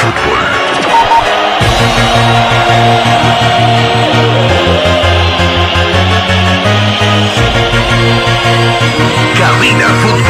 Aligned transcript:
Fútbol. 0.00 0.38
Cabina. 9.36 10.29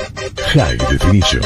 High 0.53 0.75
Definition. 0.75 1.41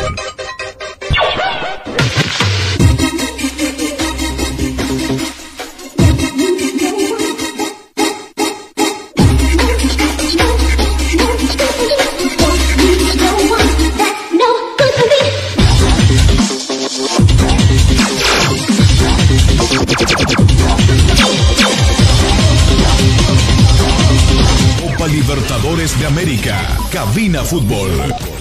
Copa 24.82 25.08
Libertadores 25.08 26.00
de 26.00 26.06
América. 26.08 26.58
Cabina 26.92 27.44
Fútbol. 27.44 28.35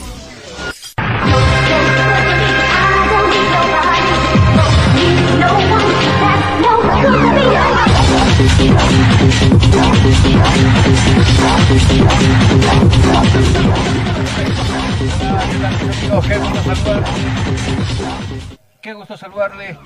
Qué 18.81 18.93
gusto 18.93 19.17
saludarle. 19.17 19.79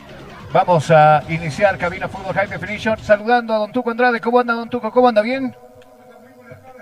Vamos 0.52 0.90
a 0.90 1.22
iniciar 1.28 1.76
Cabina 1.76 2.08
Fútbol 2.08 2.34
High 2.34 2.48
Definition 2.48 2.98
saludando 2.98 3.54
a 3.54 3.58
Don 3.58 3.70
Tuco 3.70 3.90
Andrade. 3.90 4.20
¿Cómo 4.20 4.40
anda, 4.40 4.54
Don 4.54 4.70
Tuco? 4.70 4.90
¿Cómo 4.90 5.08
anda? 5.08 5.22
¿Bien? 5.22 5.54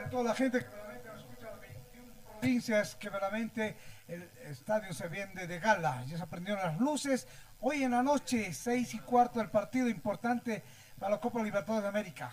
a 0.06 0.09
toda 0.09 0.22
la 0.22 0.34
gente 0.34 0.60
que 0.60 0.66
verdaderamente 0.66 1.09
nos 1.09 1.21
escucha 1.21 1.50
las 1.50 1.60
21 1.60 2.12
provincias, 2.22 2.94
que 2.94 3.10
verdaderamente 3.10 3.77
el 4.09 4.31
estadio 4.49 4.94
se 4.94 5.09
vende 5.09 5.47
de 5.47 5.59
gala. 5.59 6.04
Ya 6.06 6.16
se 6.16 6.27
prendieron 6.27 6.62
las 6.62 6.78
luces. 6.78 7.27
Hoy 7.60 7.83
en 7.83 7.91
la 7.91 8.03
noche, 8.03 8.53
6 8.53 8.94
y 8.94 8.98
cuarto, 9.00 9.41
el 9.41 9.50
partido 9.50 9.88
importante 9.88 10.62
para 10.98 11.16
la 11.16 11.21
Copa 11.21 11.43
Libertadores 11.43 11.83
de 11.83 11.88
América. 11.88 12.33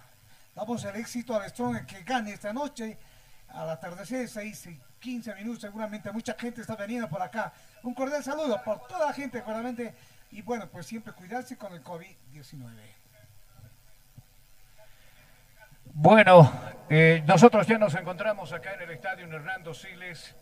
Damos 0.56 0.86
el 0.86 0.96
éxito 0.98 1.36
al 1.36 1.50
Strong 1.50 1.86
que 1.88 2.04
gane 2.04 2.34
esta 2.34 2.54
noche. 2.54 2.98
Al 3.50 3.70
atardecer, 3.70 4.30
6 4.30 4.68
y 4.68 4.80
15 5.04 5.36
minutos, 5.36 5.62
seguramente 5.62 6.10
mucha 6.14 6.34
gente 6.34 6.62
está 6.62 6.78
veniendo 6.78 7.10
por 7.10 7.22
acá. 7.22 7.52
Un 7.84 7.94
cordial 7.94 8.24
saludo 8.24 8.64
por 8.64 8.88
toda 8.88 9.08
la 9.08 9.14
gente, 9.14 9.40
verdaderamente. 9.40 9.94
Y 10.32 10.42
bueno, 10.42 10.68
pues 10.72 10.86
siempre 10.86 11.12
cuidarse 11.12 11.58
con 11.58 11.74
el 11.74 11.84
COVID-19. 11.84 12.72
Bueno, 15.96 16.52
eh, 16.90 17.22
nosotros 17.28 17.68
ya 17.68 17.78
nos 17.78 17.94
encontramos 17.96 18.54
acá 18.54 18.76
en 18.76 18.84
el 18.84 18.92
estadio 18.92 19.26
Hernando 19.26 19.74
Siles 19.74 20.34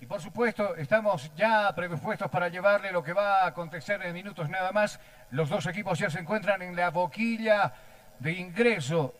y 0.00 0.06
por 0.06 0.22
supuesto 0.22 0.74
estamos 0.76 1.30
ya 1.36 1.70
predispuestos 1.76 2.30
para 2.30 2.48
llevarle 2.48 2.90
lo 2.90 3.02
que 3.02 3.12
va 3.12 3.42
a 3.42 3.48
acontecer 3.48 4.00
en 4.02 4.14
minutos 4.14 4.48
nada 4.48 4.72
más. 4.72 4.98
Los 5.30 5.50
dos 5.50 5.66
equipos 5.66 5.98
ya 5.98 6.08
se 6.08 6.18
encuentran 6.18 6.62
en 6.62 6.74
la 6.74 6.90
boquilla 6.90 7.74
de 8.18 8.32
ingreso, 8.32 9.14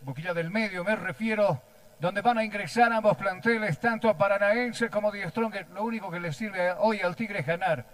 boquilla 0.00 0.32
del 0.32 0.50
medio 0.50 0.82
me 0.82 0.96
refiero, 0.96 1.62
donde 1.98 2.20
van 2.20 2.38
a 2.38 2.44
ingresar 2.44 2.92
ambos 2.92 3.16
planteles, 3.16 3.78
tanto 3.78 4.08
a 4.08 4.16
Paranaense 4.16 4.90
como 4.90 5.10
Die 5.10 5.28
Strong. 5.28 5.52
que 5.52 5.66
Lo 5.74 5.84
único 5.84 6.10
que 6.10 6.20
les 6.20 6.36
sirve 6.36 6.72
hoy 6.78 7.00
al 7.00 7.16
Tigre 7.16 7.40
es 7.40 7.46
ganar 7.46 7.84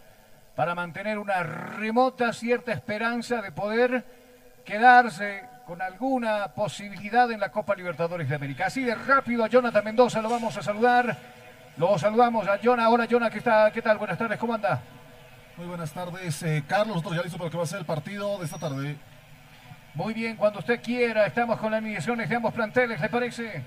para 0.57 0.75
mantener 0.75 1.19
una 1.19 1.43
remota 1.43 2.33
cierta 2.33 2.73
esperanza 2.73 3.41
de 3.41 3.53
poder 3.53 4.05
quedarse 4.65 5.45
con 5.67 5.81
alguna 5.81 6.49
posibilidad 6.49 7.31
en 7.31 7.41
la 7.41 7.51
Copa 7.51 7.75
Libertadores 7.75 8.29
de 8.29 8.35
América. 8.35 8.67
Así 8.67 8.83
de 8.83 8.95
rápido 8.95 9.45
a 9.45 9.49
Jonathan 9.49 9.85
Mendoza 9.85 10.21
lo 10.21 10.29
vamos 10.29 10.57
a 10.57 10.63
saludar. 10.63 11.17
Lo 11.77 11.99
saludamos 11.99 12.47
a 12.49 12.59
Jonah. 12.63 12.85
Ahora, 12.85 13.07
Jonah, 13.11 13.31
¿qué, 13.31 13.39
está, 13.39 13.71
¿qué 13.71 13.81
tal? 13.81 13.97
Buenas 13.97 14.19
tardes, 14.19 14.39
¿cómo 14.39 14.53
anda? 14.53 14.83
Muy 15.57 15.67
buenas 15.67 15.93
tardes, 15.93 16.43
eh, 16.43 16.65
Carlos. 16.67 16.97
Nosotros 16.97 17.17
ya 17.17 17.23
listos 17.23 17.39
para 17.39 17.47
lo 17.47 17.51
que 17.51 17.57
va 17.57 17.63
a 17.63 17.67
ser 17.67 17.79
el 17.79 17.87
partido 17.87 18.39
de 18.39 18.45
esta 18.45 18.59
tarde. 18.59 18.97
Muy 19.95 20.13
bien, 20.13 20.37
cuando 20.37 20.59
usted 20.59 20.83
quiera, 20.83 21.27
estamos 21.27 21.59
con 21.59 21.71
las 21.71 21.83
mediciones 21.83 22.29
de 22.29 22.37
ambos 22.37 22.53
planteles, 22.53 23.01
¿le 23.01 23.09
parece? 23.09 23.63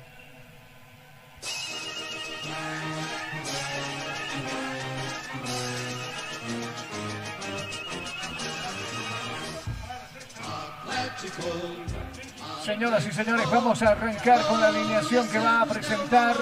Señoras 12.63 13.05
y 13.05 13.11
señores, 13.11 13.50
vamos 13.51 13.81
a 13.84 13.89
arrancar 13.89 14.41
con 14.47 14.59
la 14.59 14.67
alineación 14.67 15.28
que 15.29 15.39
va 15.39 15.61
a 15.61 15.66
presentar. 15.66 16.35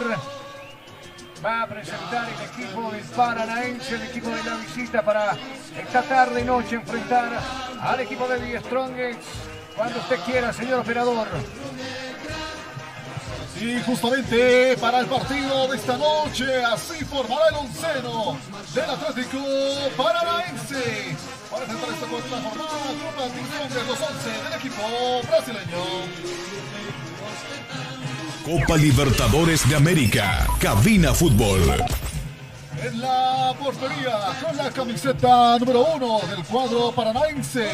Va 1.45 1.63
a 1.63 1.67
presentar 1.67 2.29
el 2.29 2.41
equipo 2.49 2.91
del 2.91 3.01
Paranaense, 3.01 3.95
el 3.95 4.03
equipo 4.03 4.29
de 4.29 4.43
la 4.43 4.55
visita 4.55 5.03
para 5.03 5.35
esta 5.77 6.01
tarde 6.03 6.41
y 6.41 6.43
noche 6.45 6.75
enfrentar 6.75 7.29
al 7.81 7.99
equipo 7.99 8.27
de 8.27 8.39
Die 8.39 8.59
Strongest. 8.59 9.19
Cuando 9.75 9.99
usted 9.99 10.19
quiera, 10.25 10.53
señor 10.53 10.79
operador. 10.79 11.27
Y 13.61 13.81
justamente 13.81 14.75
para 14.77 14.99
el 14.99 15.05
partido 15.07 15.67
de 15.67 15.77
esta 15.77 15.97
noche, 15.97 16.63
así 16.65 17.05
formará 17.05 17.49
el 17.49 17.55
onceno 17.55 18.37
del 18.73 18.89
Atlético 18.89 19.39
Paranaense. 19.95 21.15
Para 21.49 21.65
enfrentar 21.65 21.89
esta 21.93 22.07
cuarta 22.07 22.49
jornada, 22.49 22.73
de 23.69 23.83
los 23.87 24.01
11 24.01 24.29
del 24.43 24.53
equipo 24.59 24.81
brasileño. 25.29 25.83
Copa 28.43 28.75
Libertadores 28.75 29.69
de 29.69 29.75
América. 29.75 30.45
Cabina 30.59 31.13
Fútbol. 31.13 31.61
En 32.83 32.99
la 32.99 33.53
portería, 33.57 34.19
con 34.43 34.57
la 34.57 34.69
camiseta 34.71 35.57
número 35.59 35.85
uno 35.95 36.19
del 36.27 36.43
cuadro 36.43 36.91
paranaense, 36.91 37.69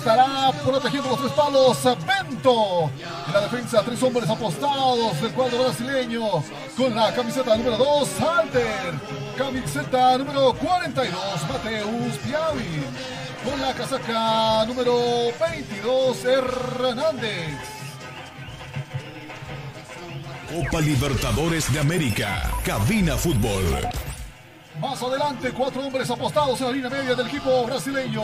estará 0.00 0.50
protegiendo 0.64 1.10
los 1.10 1.20
tres 1.20 1.32
palos 1.32 1.78
Bento. 1.84 2.90
En 3.26 3.34
la 3.34 3.40
defensa, 3.42 3.82
tres 3.84 4.02
hombres 4.02 4.28
apostados 4.28 5.20
del 5.20 5.32
cuadro 5.32 5.64
brasileño, 5.64 6.42
con 6.76 6.94
la 6.94 7.14
camiseta 7.14 7.54
número 7.56 7.76
dos, 7.76 8.08
Alder. 8.20 8.94
Camiseta 9.36 10.18
número 10.18 10.54
42, 10.54 11.14
Mateus 11.52 12.16
Piavi. 12.24 12.82
Con 13.44 13.60
la 13.60 13.74
casaca 13.74 14.64
número 14.66 14.96
22, 15.38 16.24
Hernández. 16.24 17.58
Copa 20.50 20.80
Libertadores 20.80 21.72
de 21.72 21.80
América. 21.80 22.50
Cabina 22.64 23.16
Fútbol. 23.16 24.09
Más 24.80 25.02
adelante, 25.02 25.52
cuatro 25.52 25.82
hombres 25.82 26.08
apostados 26.08 26.58
en 26.60 26.66
la 26.66 26.72
línea 26.72 26.88
media 26.88 27.14
del 27.14 27.26
equipo 27.26 27.66
brasileño. 27.66 28.22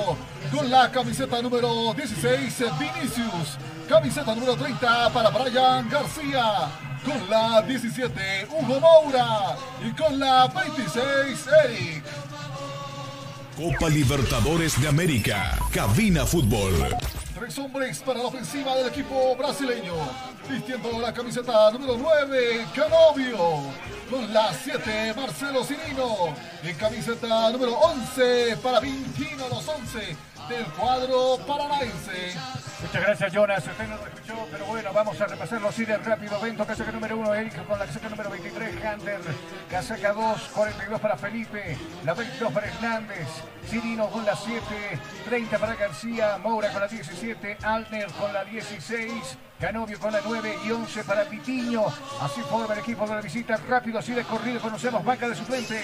Con 0.51 0.71
la 0.71 0.91
camiseta 0.91 1.43
número 1.43 1.93
16, 1.93 2.65
Vinicius. 2.79 3.59
Camiseta 3.87 4.35
número 4.35 4.57
30 4.57 5.13
para 5.13 5.29
Brian 5.31 5.89
García. 5.91 6.71
Con 7.05 7.29
la 7.29 7.61
17, 7.61 8.49
Hugo 8.51 8.81
Moura. 8.81 9.57
Y 9.87 9.91
con 9.91 10.19
la 10.19 10.47
26, 10.49 11.47
Eric. 11.65 12.05
Copa 13.57 13.91
Libertadores 13.91 14.81
de 14.81 14.89
América. 14.89 15.59
Cabina 15.73 16.25
Fútbol. 16.25 16.97
Tres 17.39 17.59
hombres 17.59 17.99
para 17.99 18.21
la 18.21 18.29
ofensiva 18.29 18.75
del 18.77 18.87
equipo 18.87 19.37
brasileño. 19.37 19.93
Vistiendo 20.49 20.99
la 20.99 21.13
camiseta 21.13 21.71
número 21.71 21.99
9, 21.99 22.67
Canovio. 22.75 23.61
Con 24.11 24.33
la 24.33 24.55
7, 24.55 25.13
Marcelo 25.15 25.63
Cirino. 25.63 26.35
Y 26.63 26.73
camiseta 26.73 27.51
número 27.51 27.73
11 27.75 28.57
para 28.63 28.81
Vintino, 28.81 29.51
los 29.51 29.69
11 29.69 30.17
del 30.49 30.65
cuadro 30.67 31.39
paranaense. 31.47 32.35
Muchas 32.81 33.03
gracias, 33.03 33.33
Jonas. 33.33 33.67
Usted 33.67 33.89
no 33.89 33.97
lo 33.97 34.07
escuchó, 34.07 34.47
pero 34.51 34.67
bueno, 34.67 34.93
vamos 34.93 35.21
a 35.21 35.27
repasar 35.27 35.61
los 35.61 35.79
ítems 35.79 36.05
rápido. 36.05 36.39
Vento, 36.41 36.67
casaca 36.67 36.93
número 36.93 37.17
1, 37.17 37.35
Eric 37.35 37.67
con 37.67 37.79
la 37.79 37.87
casaca 37.87 38.09
número 38.09 38.31
23, 38.31 38.75
Hunter. 38.75 39.21
Casaca 39.71 40.13
2, 40.13 40.41
42 40.55 41.01
para 41.01 41.17
Felipe. 41.17 41.77
La 42.05 42.15
22 42.15 42.53
para 42.53 42.67
Hernández. 42.67 43.29
Cirino 43.69 44.09
con 44.09 44.25
la 44.25 44.37
7, 44.37 44.61
30 45.25 45.59
para 45.59 45.75
García. 45.75 46.39
Moura 46.39 46.71
con 46.71 46.83
la 46.83 46.89
17, 46.89 47.59
Alner 47.63 48.07
con 48.13 48.33
la 48.33 48.45
16. 48.45 49.39
Canovio 49.59 49.99
con 49.99 50.13
la 50.13 50.21
9 50.25 50.59
y 50.67 50.71
11 50.71 51.05
para 51.05 51.25
Pitiño. 51.25 51.87
Así 52.21 52.43
forma 52.43 52.75
el 52.75 52.81
equipo 52.81 53.07
de 53.07 53.15
la 53.15 53.21
visita. 53.23 53.57
Rápido, 53.69 53.99
así 53.99 54.13
de 54.13 54.23
corrido. 54.23 54.61
Conocemos 54.61 55.03
banca 55.03 55.29
de 55.29 55.35
suplente. 55.35 55.83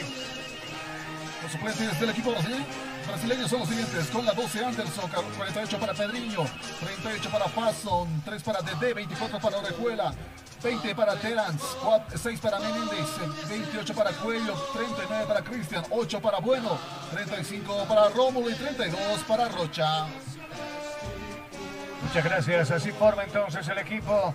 Los 1.42 1.50
suplentes 1.50 1.98
del 1.98 2.10
equipo 2.10 2.30
brasileño, 2.30 2.64
brasileño 3.06 3.48
son 3.48 3.60
los 3.60 3.68
siguientes. 3.68 4.06
Con 4.08 4.24
la 4.24 4.32
12 4.32 4.64
Anderson, 4.64 5.10
48 5.10 5.78
para 5.78 5.94
Pedriño, 5.94 6.44
38 6.80 7.30
para 7.30 7.48
Fasson, 7.48 8.22
3 8.24 8.42
para 8.42 8.62
Dede, 8.62 8.94
24 8.94 9.38
para 9.38 9.58
Orejuela, 9.58 10.14
20 10.62 10.94
para 10.94 11.16
Terence, 11.16 11.64
6 12.16 12.40
para 12.40 12.58
Menéndez, 12.60 13.48
28 13.48 13.94
para 13.94 14.10
Cuello, 14.12 14.54
39 14.74 15.26
para 15.26 15.42
Cristian, 15.42 15.84
8 15.90 16.20
para 16.20 16.38
Bueno, 16.38 16.78
35 17.12 17.84
para 17.88 18.08
Rómulo 18.08 18.50
y 18.50 18.54
32 18.54 19.20
para 19.26 19.48
Rocha. 19.48 20.06
Muchas 22.02 22.24
gracias. 22.24 22.70
Así 22.70 22.92
forma 22.92 23.24
entonces 23.24 23.66
el 23.68 23.78
equipo 23.78 24.34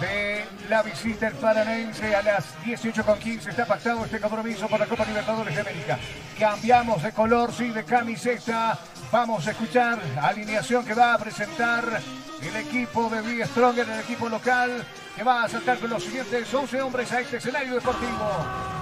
de 0.00 0.44
la 0.68 0.82
visita 0.82 1.28
el 1.28 1.34
Paranaense 1.34 2.14
a 2.14 2.22
las 2.22 2.56
18.15. 2.64 3.48
Está 3.48 3.66
pactado 3.66 4.04
este 4.04 4.20
compromiso 4.20 4.68
por 4.68 4.80
la 4.80 4.86
Copa 4.86 5.04
Libertadores 5.04 5.54
de 5.54 5.60
América. 5.60 5.98
Cambiamos 6.38 7.02
de 7.02 7.12
color, 7.12 7.52
sí, 7.52 7.68
de 7.68 7.84
camiseta. 7.84 8.78
Vamos 9.12 9.46
a 9.46 9.50
escuchar 9.50 9.98
alineación 10.20 10.84
que 10.84 10.94
va 10.94 11.14
a 11.14 11.18
presentar 11.18 11.84
el 12.40 12.56
equipo 12.56 13.10
de 13.10 13.20
Big 13.20 13.46
Stronger, 13.46 13.88
el 13.88 14.00
equipo 14.00 14.28
local, 14.28 14.84
que 15.14 15.22
va 15.22 15.44
a 15.44 15.48
saltar 15.48 15.78
con 15.78 15.90
los 15.90 16.02
siguientes 16.02 16.52
11 16.52 16.80
hombres 16.80 17.12
a 17.12 17.20
este 17.20 17.36
escenario 17.36 17.74
deportivo. 17.74 18.79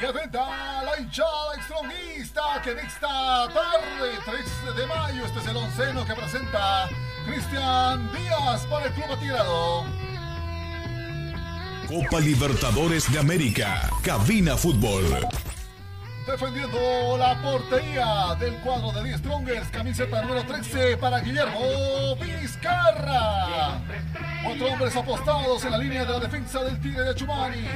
Y 0.00 0.04
atenta 0.04 0.82
la 0.84 1.00
hinchada 1.00 1.56
extronguista 1.56 2.42
que 2.62 2.70
en 2.70 2.78
esta 2.78 3.48
tarde, 3.52 4.12
3 4.24 4.76
de 4.76 4.86
mayo, 4.86 5.24
este 5.24 5.40
es 5.40 5.46
el 5.48 5.56
onceno 5.56 6.04
que 6.04 6.14
presenta 6.14 6.88
Cristian 7.26 8.12
Díaz 8.12 8.64
para 8.66 8.86
el 8.86 8.92
Club 8.92 9.12
Atirado. 9.12 9.84
Copa 11.88 12.20
Libertadores 12.20 13.10
de 13.10 13.18
América. 13.18 13.90
Cabina 14.02 14.56
Fútbol. 14.56 15.26
Defendiendo 16.28 17.16
la 17.18 17.40
portería 17.40 18.36
del 18.38 18.54
cuadro 18.56 18.92
de 18.92 19.02
10 19.02 19.18
Strongers, 19.18 19.68
camiseta 19.68 20.20
número 20.20 20.44
13 20.44 20.98
para 20.98 21.20
Guillermo 21.20 22.16
Vizcarra. 22.20 23.80
Cuatro 24.44 24.66
hombres 24.66 24.94
apostados 24.94 25.64
en 25.64 25.70
la 25.70 25.78
línea 25.78 26.04
de 26.04 26.12
la 26.12 26.20
defensa 26.20 26.62
del 26.64 26.78
Tigre 26.80 27.02
de 27.02 27.14
Chumani. 27.14 27.66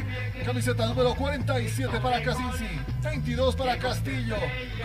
Camiseta 0.44 0.86
número 0.86 1.14
47 1.14 1.98
para 1.98 2.22
Casinci, 2.22 2.68
22 3.02 3.56
para 3.56 3.78
Castillo, 3.78 4.36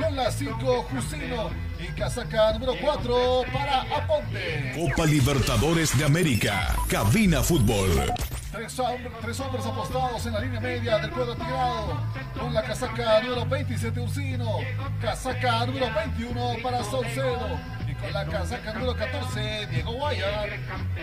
con 0.01 0.15
la 0.15 0.31
5 0.31 0.83
Jusino 0.83 1.49
y 1.77 1.87
casaca 1.99 2.53
número 2.53 2.73
4 2.81 3.41
para 3.51 3.81
Aponte. 3.81 4.75
Copa 4.75 5.05
Libertadores 5.05 5.95
de 5.97 6.05
América. 6.05 6.73
Cabina 6.87 7.43
Fútbol. 7.43 8.13
Tres, 8.57 8.80
hom- 8.80 9.12
tres 9.21 9.39
hombres 9.39 9.65
apostados 9.65 10.25
en 10.25 10.33
la 10.33 10.39
línea 10.39 10.59
media 10.59 10.98
del 10.98 11.12
cuadro 11.12 11.36
tirado. 11.36 12.01
Con 12.39 12.54
la 12.54 12.63
casaca 12.63 13.21
número 13.21 13.45
27 13.45 14.00
Ursino. 14.00 14.57
Casaca 15.01 15.65
número 15.68 15.88
21 15.94 16.56
para 16.63 16.83
Saucedo. 16.83 17.59
Y 17.88 17.94
con 17.94 18.12
la 18.13 18.25
casaca 18.25 18.74
número 18.74 18.95
14 18.95 19.68
Diego 19.68 19.92
Guayar. 19.94 20.50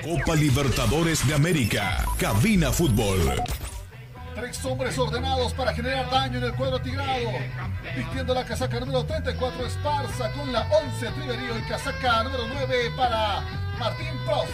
Copa 0.03 0.35
Libertadores 0.35 1.27
de 1.29 1.35
América. 1.35 2.05
Cabina 2.19 2.73
Fútbol. 2.73 3.41
Tres 4.35 4.65
hombres 4.65 4.99
ordenados 4.99 5.53
para 5.55 5.73
generar 5.73 6.11
daño 6.11 6.39
en 6.39 6.45
el 6.45 6.55
cuadro 6.55 6.81
tigrado. 6.81 7.31
Vistiendo 7.97 8.35
la 8.35 8.45
casaca 8.45 8.81
número 8.81 9.05
34 9.05 9.65
Esparza. 9.67 10.31
Con 10.33 10.53
la 10.53 10.63
11 10.63 11.07
Triverío. 11.13 11.57
Y 11.59 11.63
casaca 11.63 12.25
número 12.25 12.45
9 12.53 12.91
para 12.97 13.43
Martín 13.79 14.09
Prost. 14.27 14.51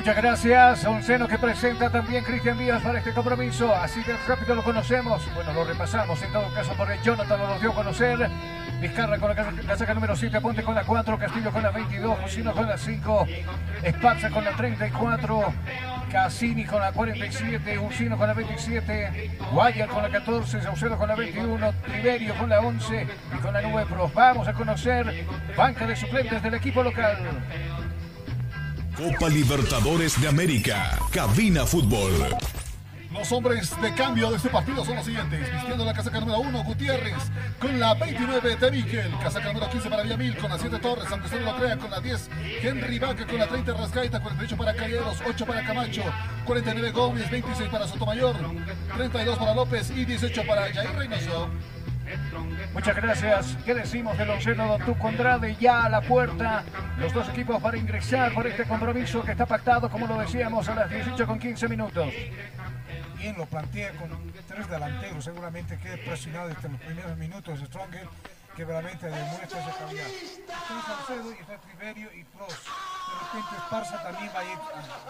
Muchas 0.00 0.16
gracias. 0.16 0.84
Onceno 0.86 1.28
que 1.28 1.36
presenta 1.36 1.90
también 1.90 2.24
Cristian 2.24 2.56
Díaz 2.56 2.80
para 2.82 3.00
este 3.00 3.12
compromiso. 3.12 3.74
Así 3.74 4.02
de 4.02 4.16
rápido 4.26 4.54
lo 4.54 4.64
conocemos. 4.64 5.22
Bueno, 5.34 5.52
lo 5.52 5.62
repasamos 5.62 6.22
en 6.22 6.32
todo 6.32 6.48
caso 6.54 6.72
porque 6.78 6.98
Jonathan 7.04 7.38
nos 7.38 7.60
dio 7.60 7.70
a 7.70 7.74
conocer. 7.74 8.30
Vizcarra 8.80 9.18
con 9.18 9.28
la 9.28 9.34
casa- 9.34 9.52
casaca 9.66 9.92
número 9.92 10.16
7, 10.16 10.38
Aponte 10.38 10.62
con 10.62 10.74
la 10.74 10.84
4, 10.84 11.18
Castillo 11.18 11.50
con 11.50 11.62
la 11.62 11.70
22, 11.70 12.18
Josino 12.18 12.52
con 12.54 12.66
la 12.66 12.78
5, 12.78 13.26
Esparza 13.82 14.30
con 14.30 14.42
la 14.42 14.52
34, 14.52 15.52
Cassini 16.10 16.64
con 16.64 16.80
la 16.80 16.90
47, 16.92 17.78
Ursino 17.78 18.16
con 18.16 18.26
la 18.26 18.32
27, 18.32 19.32
Guayar 19.52 19.86
con 19.90 20.02
la 20.02 20.08
14, 20.08 20.62
Saucedo 20.62 20.96
con 20.96 21.08
la 21.08 21.14
21, 21.14 21.74
Triverio 21.84 22.34
con 22.36 22.48
la 22.48 22.60
11 22.60 23.06
y 23.36 23.38
con 23.38 23.52
la 23.52 23.60
9 23.60 23.86
Pros. 23.92 24.14
Vamos 24.14 24.48
a 24.48 24.54
conocer 24.54 25.26
banca 25.54 25.84
de 25.86 25.94
suplentes 25.94 26.42
del 26.42 26.54
equipo 26.54 26.82
local. 26.82 27.18
Copa 28.96 29.28
Libertadores 29.28 30.20
de 30.20 30.28
América. 30.28 30.98
Cabina 31.12 31.64
Fútbol. 31.64 32.12
Los 33.12 33.32
hombres 33.32 33.70
de 33.80 33.92
cambio 33.94 34.30
de 34.30 34.36
este 34.36 34.48
partido 34.48 34.84
son 34.84 34.96
los 34.96 35.04
siguientes. 35.04 35.52
Vistiendo 35.52 35.84
la 35.84 35.92
casaca 35.92 36.20
número 36.20 36.40
1, 36.40 36.64
Gutiérrez. 36.64 37.16
Con 37.58 37.80
la 37.80 37.94
29 37.94 38.56
de 38.56 38.70
Miquel. 38.70 39.10
Casaca 39.22 39.48
número 39.48 39.68
15 39.70 39.90
para 39.90 40.02
Villamil. 40.02 40.36
Con 40.36 40.50
la 40.50 40.58
7 40.58 40.78
Torres, 40.78 41.06
aunque 41.10 41.26
usted 41.26 41.44
no 41.44 41.56
crea. 41.56 41.76
Con 41.76 41.90
la 41.90 42.00
10 42.00 42.30
Henry 42.62 42.98
Vaca. 42.98 43.26
Con 43.26 43.38
la 43.38 43.48
30 43.48 43.72
Rascaita. 43.72 44.20
48 44.20 44.56
para 44.56 44.74
Calleros. 44.74 45.18
8 45.26 45.46
para 45.46 45.64
Camacho. 45.64 46.02
49 46.44 46.90
Gómez. 46.92 47.30
26 47.30 47.68
para 47.68 47.88
Sotomayor. 47.88 48.36
32 48.96 49.38
para 49.38 49.54
López. 49.54 49.90
Y 49.90 50.04
18 50.04 50.46
para 50.46 50.72
Jair 50.72 50.92
Reynoso. 50.96 51.50
Muchas 52.72 52.96
gracias. 52.96 53.56
¿Qué 53.64 53.74
decimos 53.74 54.16
del 54.16 54.30
onceno 54.30 54.66
Don 54.66 54.84
Tuco 54.84 55.08
Andrade? 55.08 55.56
Ya 55.60 55.84
a 55.84 55.88
la 55.88 56.00
puerta. 56.00 56.64
Los 56.98 57.12
dos 57.12 57.28
equipos 57.28 57.60
para 57.60 57.76
ingresar 57.76 58.32
por 58.32 58.46
este 58.46 58.64
compromiso 58.64 59.22
que 59.22 59.32
está 59.32 59.46
pactado, 59.46 59.90
como 59.90 60.06
lo 60.06 60.18
decíamos, 60.18 60.68
a 60.68 60.74
las 60.74 60.90
18 60.90 61.26
con 61.26 61.38
15 61.38 61.68
minutos. 61.68 62.12
Bien, 63.18 63.36
lo 63.36 63.44
plantea 63.46 63.92
con 63.92 64.08
tres 64.48 64.68
delanteros, 64.68 65.24
seguramente 65.24 65.78
quede 65.78 65.98
presionado 65.98 66.48
desde 66.48 66.68
los 66.68 66.80
primeros 66.80 67.16
minutos 67.18 67.60
Stronger, 67.60 68.08
que 68.56 68.64
realmente 68.64 69.06
demuestra 69.06 69.60
esa 69.60 69.78
calidad. 69.78 70.06
Salcedo 70.86 71.30
y 71.32 71.34
está 71.34 71.54
y 71.54 72.24
Pros. 72.24 72.48
De 72.48 73.18
repente 73.26 73.56
Esparza 73.58 74.02
también 74.02 74.30
va 74.34 74.40
a 74.40 74.44
ir 74.44 74.58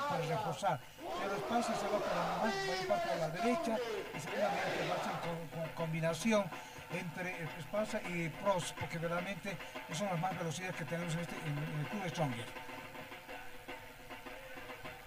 para 0.08 0.26
reforzar. 0.26 0.80
Pero 1.22 1.36
Esparza 1.36 1.74
se 1.74 1.86
va 1.86 2.96
para 2.96 3.16
la 3.16 3.28
derecha 3.28 3.76
y 4.16 4.20
seguramente 4.20 4.88
va 4.88 4.94
a 4.94 5.04
ser 5.04 5.12
con 5.20 5.68
combinación 5.76 6.44
entre 6.92 7.34
Esparza 7.58 8.00
y 8.08 8.28
Pros, 8.42 8.74
porque 8.78 8.98
realmente 8.98 9.56
son 9.92 10.08
las 10.08 10.20
más 10.20 10.38
velocidades 10.38 10.76
que 10.76 10.84
tenemos 10.84 11.14
en, 11.14 11.20
este, 11.20 11.34
en, 11.46 11.56
en 11.58 11.80
el 11.80 11.86
club 11.86 12.02
Stronger. 12.08 12.44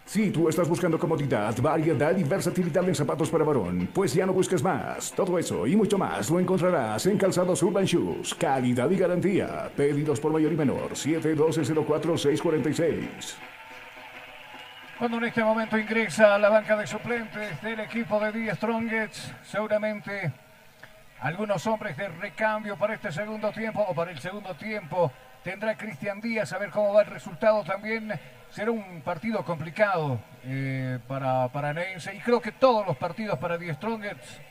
Si 0.06 0.32
tú 0.32 0.50
estás 0.50 0.68
buscando 0.70 1.00
comodidad, 1.00 1.56
variedad 1.60 2.16
y 2.16 2.24
versatilidad 2.24 2.88
en 2.88 2.94
zapatos 2.94 3.30
para 3.30 3.44
varón, 3.46 3.90
pues 3.94 4.14
ya 4.14 4.28
no 4.28 4.34
busques 4.34 4.62
más. 4.62 5.12
Todo 5.14 5.40
eso 5.40 5.66
y 5.66 5.76
mucho 5.76 5.98
más 5.98 6.30
lo 6.30 6.40
encontrarás 6.40 7.08
en 7.08 7.18
Calzados 7.18 7.64
Urban 7.64 7.86
Shoes. 7.86 8.36
Calidad 8.36 8.92
y 8.92 8.98
garantía. 8.98 9.72
Pedidos 9.76 10.20
por 10.20 10.32
mayor 10.34 10.52
y 10.52 10.58
menor. 10.58 10.92
712-04-646. 10.92 13.36
Cuando 15.00 15.18
en 15.18 15.24
este 15.24 15.44
momento 15.44 15.80
ingresa 15.80 16.36
a 16.36 16.38
la 16.38 16.50
banca 16.50 16.78
de 16.78 16.86
suplentes 16.86 17.60
del 17.62 17.80
equipo 17.80 18.20
de 18.20 18.32
The 18.34 18.54
Strongets, 18.56 19.34
seguramente 19.44 20.32
algunos 21.24 21.66
hombres 21.68 21.96
de 21.96 22.10
recambio 22.10 22.78
para 22.78 22.96
este 22.96 23.10
segundo 23.10 23.50
tiempo 23.54 23.82
o 23.82 23.96
para 23.96 24.12
el 24.12 24.20
segundo 24.20 24.54
tiempo 24.56 25.10
tendrá 25.42 25.78
Cristian 25.78 26.20
Díaz, 26.20 26.52
a 26.52 26.58
ver 26.58 26.70
cómo 26.70 26.94
va 26.94 27.04
el 27.04 27.08
resultado 27.08 27.64
también. 27.64 28.12
Será 28.50 28.72
un 28.72 29.02
partido 29.02 29.44
complicado 29.46 30.20
eh, 30.44 31.00
para, 31.08 31.48
para 31.48 31.74
Neinse 31.74 32.14
y 32.14 32.20
creo 32.20 32.42
que 32.42 32.52
todos 32.52 32.86
los 32.86 32.98
partidos 32.98 33.40
para 33.40 33.58
Die 33.58 33.74
Strongers, 33.74 34.42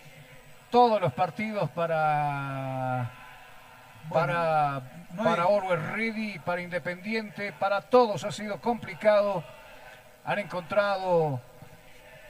todos 0.70 0.98
los 0.98 1.12
partidos 1.12 1.68
para 1.70 3.10
para, 4.10 4.82
no 5.12 5.24
para 5.24 5.42
Always 5.42 5.82
Ready, 5.92 6.38
para 6.38 6.62
Independiente, 6.62 7.52
para 7.52 7.82
todos 7.82 8.24
ha 8.24 8.32
sido 8.32 8.60
complicado. 8.62 9.44
Han 10.24 10.38
encontrado 10.38 11.38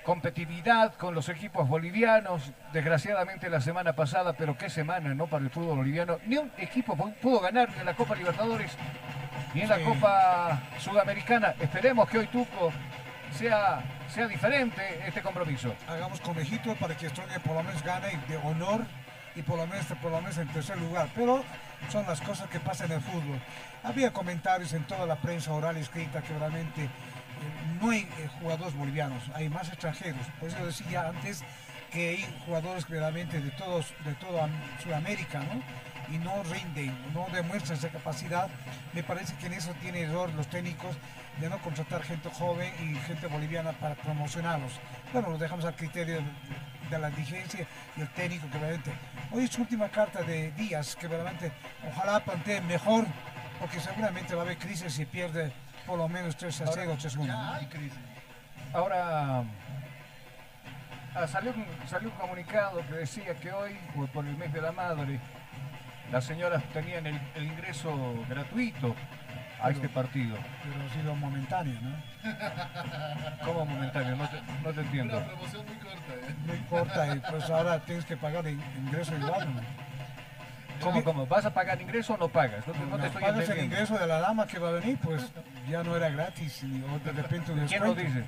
competitividad 0.02 0.94
con 0.94 1.14
los 1.14 1.28
equipos 1.28 1.68
bolivianos, 1.68 2.52
desgraciadamente 2.72 3.48
la 3.48 3.60
semana 3.60 3.92
pasada, 3.94 4.32
pero 4.34 4.56
qué 4.56 4.68
semana, 4.68 5.14
¿no? 5.14 5.26
Para 5.26 5.44
el 5.44 5.50
fútbol 5.50 5.78
boliviano. 5.78 6.18
Ni 6.26 6.36
un 6.36 6.50
equipo 6.58 6.96
pu- 6.96 7.14
pudo 7.14 7.40
ganar 7.40 7.68
ni 7.70 7.78
en 7.80 7.86
la 7.86 7.94
Copa 7.94 8.14
Libertadores 8.14 8.76
ni 9.54 9.62
en 9.62 9.68
la 9.68 9.76
Sí. 9.78 9.84
Copa 9.84 10.60
Sudamericana. 10.78 11.54
Esperemos 11.60 12.08
que 12.08 12.18
hoy 12.18 12.26
Tuco 12.26 12.72
sea, 13.32 13.80
sea 14.08 14.26
diferente 14.26 14.82
este 15.06 15.22
compromiso. 15.22 15.74
hagamos 15.88 16.20
conejito 16.20 16.74
para 16.76 16.96
que 16.96 17.08
Strong 17.08 17.30
por 17.44 17.54
lo 17.56 17.62
menos 17.62 17.82
gane 17.82 18.18
de 18.28 18.36
honor 18.38 18.82
y 19.34 19.42
por 19.42 19.56
lo 19.56 19.66
menos, 19.66 19.86
por 20.02 20.10
lo 20.10 20.20
menos 20.20 20.36
en 20.38 20.48
tercer 20.48 20.78
lugar. 20.78 21.08
Pero 21.14 21.42
son 21.90 22.06
las 22.06 22.20
cosas 22.20 22.48
que 22.48 22.60
pasan 22.60 22.90
en 22.90 22.96
el 22.98 23.02
fútbol. 23.02 23.38
Había 23.84 24.12
comentarios 24.12 24.72
en 24.74 24.84
toda 24.84 25.06
la 25.06 25.16
prensa 25.16 25.52
oral 25.52 25.76
y 25.78 25.80
escrita 25.80 26.20
que 26.22 26.36
realmente 26.38 26.88
no 27.80 27.90
hay 27.90 28.08
jugadores 28.40 28.74
bolivianos, 28.74 29.22
hay 29.34 29.48
más 29.48 29.68
extranjeros. 29.68 30.26
Por 30.38 30.48
eso 30.48 30.64
decía 30.64 31.08
antes 31.08 31.42
que 31.90 32.10
hay 32.10 32.38
jugadores 32.46 32.84
que 32.84 32.94
realmente 32.94 33.40
de 33.40 33.50
todos, 33.50 33.92
de 34.04 34.14
toda 34.14 34.48
Sudamérica, 34.82 35.40
¿no? 35.40 35.62
Y 36.14 36.18
no 36.18 36.42
rinden, 36.44 36.94
no 37.14 37.26
demuestran 37.32 37.78
esa 37.78 37.88
capacidad. 37.88 38.48
Me 38.92 39.02
parece 39.02 39.34
que 39.36 39.46
en 39.46 39.54
eso 39.54 39.72
tiene 39.80 40.02
error 40.02 40.32
los 40.34 40.48
técnicos 40.48 40.96
de 41.40 41.48
no 41.48 41.58
contratar 41.58 42.02
gente 42.02 42.28
joven 42.30 42.72
y 42.82 42.94
gente 43.06 43.26
boliviana 43.26 43.72
para 43.72 43.94
promocionarlos. 43.94 44.72
Bueno, 45.12 45.30
lo 45.30 45.38
dejamos 45.38 45.64
al 45.64 45.74
criterio 45.74 46.20
de 46.90 46.98
la 46.98 47.10
dirigencia 47.10 47.66
y 47.96 48.00
el 48.00 48.08
técnico 48.08 48.48
que 48.50 48.58
realmente. 48.58 48.92
Hoy 49.30 49.44
es 49.44 49.50
su 49.50 49.62
última 49.62 49.88
carta 49.88 50.22
de 50.22 50.50
Díaz, 50.52 50.96
que 50.96 51.08
realmente 51.08 51.52
ojalá 51.88 52.20
plantee 52.20 52.60
mejor, 52.60 53.06
porque 53.58 53.80
seguramente 53.80 54.34
va 54.34 54.42
a 54.42 54.44
haber 54.44 54.58
crisis 54.58 54.92
si 54.92 55.06
pierde 55.06 55.52
por 55.86 55.98
lo 55.98 56.08
menos 56.08 56.36
3 56.36 56.60
a 56.62 56.66
0 56.72 56.96
3 56.98 57.16
a 57.16 57.20
1. 57.20 57.26
Ya 57.32 57.54
hay 57.56 57.66
crisis. 57.66 57.98
Ahora 58.72 59.42
ah, 61.14 61.26
salió, 61.26 61.50
un, 61.52 61.66
salió 61.88 62.08
un 62.10 62.16
comunicado 62.16 62.80
que 62.86 62.94
decía 62.94 63.34
que 63.34 63.52
hoy, 63.52 63.76
por- 63.94 64.08
por 64.08 64.26
el 64.26 64.36
mes 64.36 64.52
de 64.52 64.60
la 64.62 64.72
madre, 64.72 65.20
las 66.10 66.24
señoras 66.24 66.62
tenían 66.72 67.06
el, 67.06 67.20
el 67.34 67.44
ingreso 67.44 68.24
gratuito 68.28 68.94
a 69.62 69.70
este 69.70 69.88
partido. 69.88 70.36
Pero 70.62 70.84
ha 70.84 70.92
sido 70.94 71.14
momentáneo, 71.14 71.78
¿no? 71.80 71.94
¿Cómo 73.44 73.64
momentáneo? 73.66 74.16
No 74.16 74.28
te, 74.28 74.40
no 74.64 74.72
te 74.72 74.80
entiendo. 74.80 75.16
Una 75.18 75.26
promoción 75.26 75.66
muy 75.66 75.76
corta. 75.76 76.14
¿eh? 76.14 76.34
No 76.46 76.54
importa, 76.54 77.14
y 77.16 77.20
pues 77.30 77.50
ahora 77.50 77.78
tienes 77.80 78.04
que 78.04 78.16
pagar 78.16 78.46
el 78.46 78.58
ingreso 78.78 79.14
igual. 79.16 79.54
¿no? 79.54 79.60
¿Cómo, 80.82 81.04
cómo? 81.04 81.26
¿Vas 81.26 81.44
a 81.44 81.52
pagar 81.54 81.80
ingreso 81.80 82.14
o 82.14 82.16
no 82.16 82.28
pagas? 82.28 82.66
No 82.66 82.72
te, 82.72 82.78
no 82.80 82.84
te 82.84 82.88
Cuando 82.88 83.06
estoy 83.06 83.22
pagas 83.22 83.48
el 83.48 83.64
ingreso 83.64 83.98
de 83.98 84.06
la 84.06 84.20
dama 84.20 84.46
que 84.46 84.58
va 84.58 84.68
a 84.68 84.72
venir, 84.72 84.98
pues 85.02 85.32
ya 85.68 85.82
no 85.82 85.96
era 85.96 86.10
gratis 86.10 86.62
y 86.62 86.82
o 86.82 86.98
de 86.98 87.12
repente 87.12 87.52
un 87.52 87.66
¿Quién 87.66 87.82
lo 87.84 87.94
dice? 87.94 88.24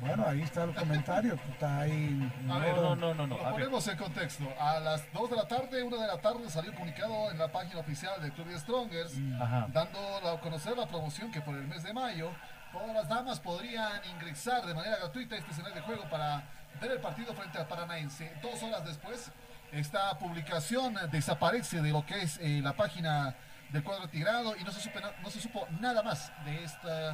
Bueno, 0.00 0.24
ahí 0.28 0.42
está 0.42 0.62
el 0.62 0.74
comentario, 0.74 1.34
está 1.50 1.80
ahí. 1.80 2.32
A 2.48 2.58
ver, 2.58 2.76
No, 2.76 2.94
no, 2.94 3.14
no, 3.14 3.26
no. 3.26 3.36
Lo 3.36 3.50
ponemos 3.50 3.88
en 3.88 3.96
contexto. 3.96 4.44
A 4.60 4.78
las 4.78 5.12
2 5.12 5.30
de 5.30 5.36
la 5.36 5.48
tarde, 5.48 5.82
1 5.82 5.96
de 5.96 6.06
la 6.06 6.18
tarde, 6.20 6.48
salió 6.48 6.70
un 6.70 6.76
comunicado 6.76 7.30
en 7.32 7.38
la 7.38 7.50
página 7.50 7.80
oficial 7.80 8.22
de 8.22 8.30
Club 8.30 8.46
de 8.46 8.58
Strongers 8.60 9.14
Ajá. 9.40 9.66
dando 9.72 9.98
a 10.28 10.40
conocer 10.40 10.76
la 10.76 10.86
promoción 10.86 11.32
que 11.32 11.40
por 11.40 11.56
el 11.56 11.66
mes 11.66 11.82
de 11.82 11.92
mayo 11.92 12.30
todas 12.72 12.94
las 12.94 13.08
damas 13.08 13.40
podrían 13.40 14.00
ingresar 14.14 14.64
de 14.66 14.74
manera 14.74 14.98
gratuita 14.98 15.34
a 15.34 15.38
este 15.38 15.50
escenario 15.50 15.76
de 15.76 15.82
juego 15.82 16.04
para 16.10 16.42
ver 16.80 16.92
el 16.92 17.00
partido 17.00 17.34
frente 17.34 17.58
al 17.58 17.66
Paranaense. 17.66 18.32
Dos 18.40 18.62
horas 18.62 18.84
después, 18.84 19.32
esta 19.72 20.18
publicación 20.18 20.94
desaparece 21.10 21.82
de 21.82 21.90
lo 21.90 22.04
que 22.06 22.22
es 22.22 22.38
eh, 22.38 22.60
la 22.62 22.72
página 22.74 23.34
del 23.70 23.82
cuadro 23.82 24.08
tigrado 24.08 24.56
y 24.56 24.64
no 24.64 24.72
se, 24.72 24.80
supe 24.80 25.00
no 25.22 25.30
se 25.30 25.40
supo 25.40 25.66
nada 25.80 26.02
más 26.02 26.32
de 26.44 26.64
esta, 26.64 27.12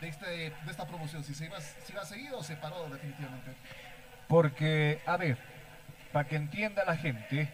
de 0.00 0.08
este, 0.08 0.26
de 0.26 0.70
esta 0.70 0.86
promoción. 0.86 1.22
Si 1.22 1.34
se 1.34 1.46
iba, 1.46 1.60
si 1.60 1.92
iba 1.92 2.02
a 2.02 2.04
seguir 2.06 2.32
o 2.34 2.42
se 2.42 2.56
paró 2.56 2.88
definitivamente. 2.88 3.52
Porque, 4.28 5.00
a 5.06 5.16
ver, 5.16 5.38
para 6.12 6.28
que 6.28 6.36
entienda 6.36 6.84
la 6.84 6.96
gente, 6.96 7.52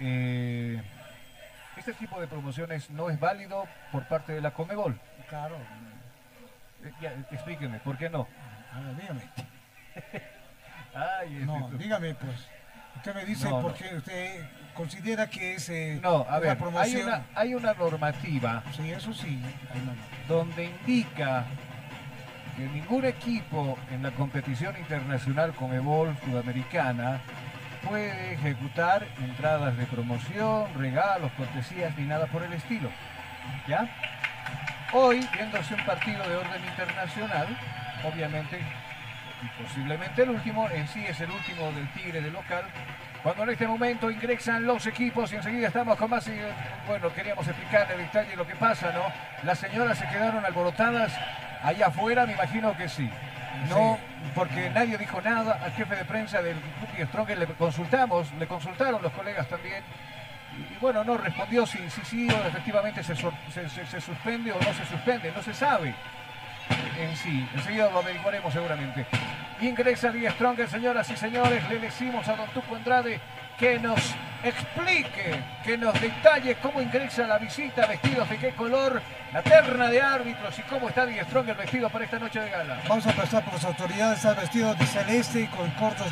eh, 0.00 0.82
este 1.76 1.92
tipo 1.94 2.20
de 2.20 2.26
promociones 2.28 2.90
no 2.90 3.10
es 3.10 3.18
válido 3.18 3.66
por 3.90 4.06
parte 4.06 4.32
de 4.32 4.40
la 4.40 4.52
Comebol. 4.52 4.98
Claro, 5.28 5.56
Eh, 6.84 6.92
ya, 7.00 7.10
explíqueme, 7.32 7.80
¿por 7.80 7.98
qué 7.98 8.08
no? 8.08 8.28
a 8.72 8.80
ver, 8.80 8.96
dígame. 8.96 9.22
Ay, 10.94 11.30
No, 11.44 11.70
dígame 11.70 12.14
pues. 12.14 12.48
Usted 12.96 13.14
me 13.14 13.24
dice 13.24 13.44
No, 13.48 13.56
no. 13.56 13.62
por 13.62 13.74
qué 13.74 13.94
usted 13.96 14.44
considera 14.74 15.28
que 15.28 15.54
es 15.54 15.68
eh, 15.68 16.00
No, 16.02 16.26
a 16.28 16.38
ver, 16.38 16.56
hay 16.78 16.96
una, 16.96 17.22
hay 17.34 17.54
una 17.54 17.74
normativa 17.74 18.62
Sí, 18.76 18.90
eso 18.90 19.12
sí. 19.12 19.40
donde 20.26 20.64
indica 20.64 21.44
que 22.56 22.64
ningún 22.66 23.04
equipo 23.04 23.78
en 23.92 24.02
la 24.02 24.10
competición 24.10 24.76
internacional 24.78 25.52
Comebol 25.54 26.16
sudamericana 26.24 27.20
puede 27.88 28.34
ejecutar 28.34 29.06
entradas 29.20 29.76
de 29.76 29.86
promoción, 29.86 30.66
regalos, 30.76 31.30
cortesías 31.32 31.96
ni 31.96 32.04
nada 32.04 32.26
por 32.26 32.42
el 32.42 32.52
estilo. 32.52 32.90
¿Ya? 33.68 33.88
Hoy, 34.92 35.26
viéndose 35.32 35.74
un 35.74 35.84
partido 35.84 36.28
de 36.28 36.34
orden 36.36 36.64
internacional, 36.64 37.46
obviamente, 38.04 38.58
y 39.42 39.62
posiblemente 39.62 40.22
el 40.22 40.30
último, 40.30 40.68
en 40.70 40.86
sí 40.88 41.04
es 41.06 41.20
el 41.20 41.30
último 41.30 41.70
del 41.72 41.88
Tigre 41.92 42.20
de 42.20 42.30
local, 42.30 42.64
cuando 43.22 43.42
en 43.44 43.50
este 43.50 43.66
momento 43.66 44.10
ingresan 44.10 44.64
los 44.64 44.86
equipos 44.86 45.32
y 45.32 45.36
enseguida 45.36 45.68
estamos 45.68 45.96
con 45.96 46.10
más, 46.10 46.26
eh, 46.28 46.40
bueno, 46.86 47.12
queríamos 47.12 47.46
explicarle 47.46 47.94
en 47.94 48.00
detalle 48.02 48.36
lo 48.36 48.46
que 48.46 48.54
pasa, 48.56 48.92
¿no? 48.92 49.02
Las 49.44 49.58
señoras 49.58 49.98
se 49.98 50.06
quedaron 50.08 50.44
alborotadas 50.44 51.12
allá 51.62 51.86
afuera, 51.88 52.26
me 52.26 52.32
imagino 52.34 52.76
que 52.76 52.88
sí. 52.88 53.10
No, 53.68 53.98
porque 54.36 54.70
nadie 54.70 54.96
dijo 54.98 55.20
nada 55.20 55.58
al 55.64 55.72
jefe 55.72 55.96
de 55.96 56.04
prensa 56.04 56.40
del 56.42 56.54
Club 56.56 56.88
y 56.96 57.02
Stronger, 57.06 57.38
le 57.38 57.46
consultamos, 57.46 58.32
le 58.34 58.46
consultaron 58.46 59.02
los 59.02 59.12
colegas 59.12 59.48
también, 59.48 59.82
y, 60.56 60.74
y 60.74 60.78
bueno, 60.80 61.02
no 61.02 61.16
respondió 61.16 61.66
si 61.66 61.78
sí 61.90 62.00
si, 62.04 62.30
o 62.30 62.46
efectivamente 62.46 63.02
se, 63.02 63.16
sor- 63.16 63.34
se- 63.52 63.68
se- 63.68 63.86
se 63.86 64.00
suspende 64.00 64.52
o 64.52 64.56
no 64.60 64.72
se 64.74 64.84
suspende, 64.86 65.32
no 65.34 65.42
se 65.42 65.52
sabe 65.54 65.92
en 66.98 67.16
sí. 67.16 67.48
Enseguida 67.54 67.90
lo 67.90 68.00
averiguaremos 68.00 68.52
seguramente. 68.52 69.06
Ingresa 69.60 70.10
Díaz 70.10 70.34
Stronger, 70.34 70.68
señoras 70.68 71.08
y 71.10 71.16
señores. 71.16 71.68
Le 71.68 71.78
decimos 71.78 72.26
a 72.28 72.36
don 72.36 72.48
Tuco 72.50 72.76
Andrade 72.76 73.20
que 73.58 73.78
nos 73.78 74.14
explique, 74.42 75.34
que 75.64 75.76
nos 75.76 76.00
detalle 76.00 76.54
cómo 76.56 76.80
ingresa 76.80 77.26
la 77.26 77.38
visita, 77.38 77.86
vestidos 77.86 78.28
de 78.28 78.36
qué 78.36 78.50
color, 78.52 79.02
la 79.32 79.42
terna 79.42 79.88
de 79.90 80.00
árbitros 80.00 80.56
y 80.58 80.62
cómo 80.62 80.88
está 80.88 81.06
Díaz 81.06 81.26
Stronger 81.26 81.56
vestido 81.56 81.90
para 81.90 82.04
esta 82.04 82.18
noche 82.18 82.40
de 82.40 82.50
gala. 82.50 82.80
Vamos 82.88 83.06
a 83.06 83.10
empezar 83.10 83.44
por 83.44 83.54
las 83.54 83.64
autoridades. 83.64 84.18
Está 84.18 84.34
vestido 84.34 84.74
de 84.74 84.86
celeste 84.86 85.48
con 85.56 85.70
cortos 85.72 86.08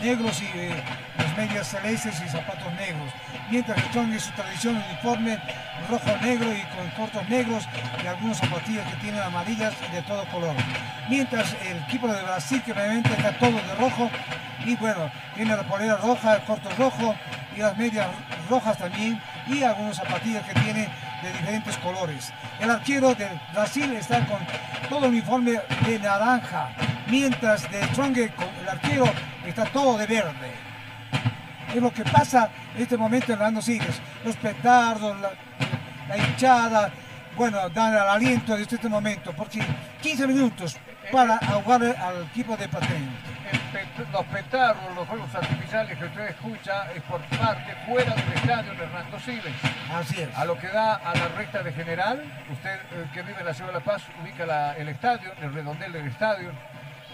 negros 0.00 0.40
y 0.42 0.46
eh, 0.58 0.82
las 1.18 1.36
medias 1.36 1.68
celestes 1.68 2.20
y 2.24 2.28
zapatos 2.28 2.72
negros. 2.74 3.10
Mientras 3.50 3.78
Strong 3.86 4.12
es 4.12 4.22
su 4.22 4.32
tradición 4.32 4.76
uniforme 4.76 5.38
rojo 5.88 6.16
negro 6.22 6.52
y 6.52 6.62
con 6.76 6.90
cortos 6.96 7.28
negros 7.28 7.68
y 8.02 8.06
algunos 8.06 8.38
zapatillas 8.38 8.86
que 8.88 8.96
tienen 9.00 9.20
amarillas 9.20 9.74
de 9.92 10.02
todo 10.02 10.24
color. 10.26 10.54
Mientras 11.08 11.54
el 11.66 11.78
equipo 11.78 12.08
de 12.08 12.22
Brasil 12.22 12.62
que 12.64 12.72
realmente 12.72 13.10
está 13.10 13.32
todo 13.38 13.52
de 13.52 13.74
rojo 13.78 14.10
y 14.64 14.76
bueno, 14.76 15.10
tiene 15.34 15.56
la 15.56 15.62
polera 15.62 15.96
roja, 15.96 16.36
el 16.36 16.42
corto 16.42 16.68
rojo 16.78 17.14
y 17.56 17.60
las 17.60 17.76
medias 17.76 18.06
rojas 18.48 18.78
también 18.78 19.20
y 19.46 19.62
algunas 19.62 19.96
zapatillas 19.96 20.44
que 20.44 20.60
tiene 20.60 20.88
de 21.22 21.32
diferentes 21.32 21.76
colores. 21.78 22.32
El 22.60 22.70
arquero 22.70 23.14
de 23.14 23.28
Brasil 23.52 23.92
está 23.92 24.24
con 24.26 24.38
todo 24.88 25.06
el 25.06 25.12
uniforme 25.12 25.60
de 25.86 25.98
naranja, 25.98 26.70
mientras 27.08 27.70
de 27.70 27.82
Strong 27.88 28.34
con 28.34 28.48
el 28.60 28.68
arquero 28.68 29.04
está 29.46 29.64
todo 29.66 29.98
de 29.98 30.06
verde. 30.06 30.52
Es 31.74 31.80
lo 31.80 31.92
que 31.92 32.04
pasa 32.04 32.50
en 32.74 32.82
este 32.82 32.96
momento 32.96 33.32
en 33.32 33.38
Orlando 33.38 33.62
Sigles. 33.62 34.00
Los 34.24 34.36
petardos, 34.36 35.16
la, 35.20 36.16
hinchada, 36.16 36.90
bueno, 37.36 37.68
dan 37.70 37.94
el 37.94 38.00
aliento 38.00 38.56
de 38.56 38.62
este 38.62 38.88
momento, 38.88 39.32
porque 39.32 39.60
15 40.02 40.26
minutos 40.26 40.76
para 41.12 41.36
ahogar 41.36 41.82
al 41.82 42.24
equipo 42.24 42.56
de 42.56 42.68
Patén. 42.68 43.08
El 43.52 44.12
los 44.12 44.24
petardos, 44.26 44.94
los 44.94 45.06
juegos 45.08 45.34
artificiales 45.34 45.98
que 45.98 46.04
usted 46.04 46.28
escucha 46.30 46.90
es 46.94 47.02
por 47.02 47.20
parte 47.22 47.74
fuera 47.86 48.14
del 48.14 48.32
estadio 48.34 48.72
de 48.74 48.84
Hernando 48.84 49.20
Siles. 49.20 49.54
Así 49.92 50.20
es. 50.22 50.36
A 50.36 50.44
lo 50.44 50.56
que 50.58 50.68
da 50.68 50.94
a 50.96 51.14
la 51.14 51.28
recta 51.28 51.62
de 51.62 51.72
general, 51.72 52.22
usted 52.50 52.74
eh, 52.92 53.06
que 53.12 53.22
vive 53.22 53.38
en 53.40 53.46
la 53.46 53.54
ciudad 53.54 53.68
de 53.72 53.78
La 53.78 53.84
Paz 53.84 54.02
ubica 54.22 54.46
la- 54.46 54.74
el 54.76 54.88
estadio, 54.88 55.32
el 55.40 55.52
redondel 55.52 55.92
del 55.92 56.06
estadio. 56.08 56.50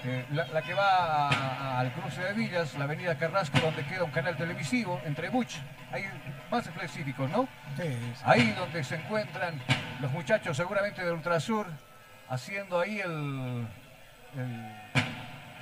eh, 0.05 0.25
la, 0.31 0.47
la 0.49 0.63
que 0.63 0.73
va 0.73 0.87
a- 0.87 1.29
a- 1.31 1.81
al 1.81 1.91
cruce 1.93 2.21
de 2.23 2.33
Villas, 2.35 2.75
la 2.75 2.85
avenida 2.85 3.17
Carrasco, 3.19 3.59
donde 3.59 3.83
queda 3.87 4.05
un 4.05 4.13
canal 4.13 4.37
televisivo, 4.37 5.01
entre 5.05 5.31
Buch, 5.31 5.57
hay 5.91 6.05
más 6.49 6.65
específicos, 6.65 7.29
¿no? 7.31 7.49
Sí, 7.77 7.83
sí. 8.15 8.23
Ahí 8.25 8.53
donde 8.53 8.85
se 8.85 8.95
encuentran 8.97 9.61
los 10.01 10.13
muchachos 10.13 10.57
seguramente 10.57 11.03
de 11.05 11.11
Ultrasur, 11.11 11.67
haciendo 12.29 12.79
ahí 12.79 13.01
el, 13.01 13.67
el, 14.37 14.73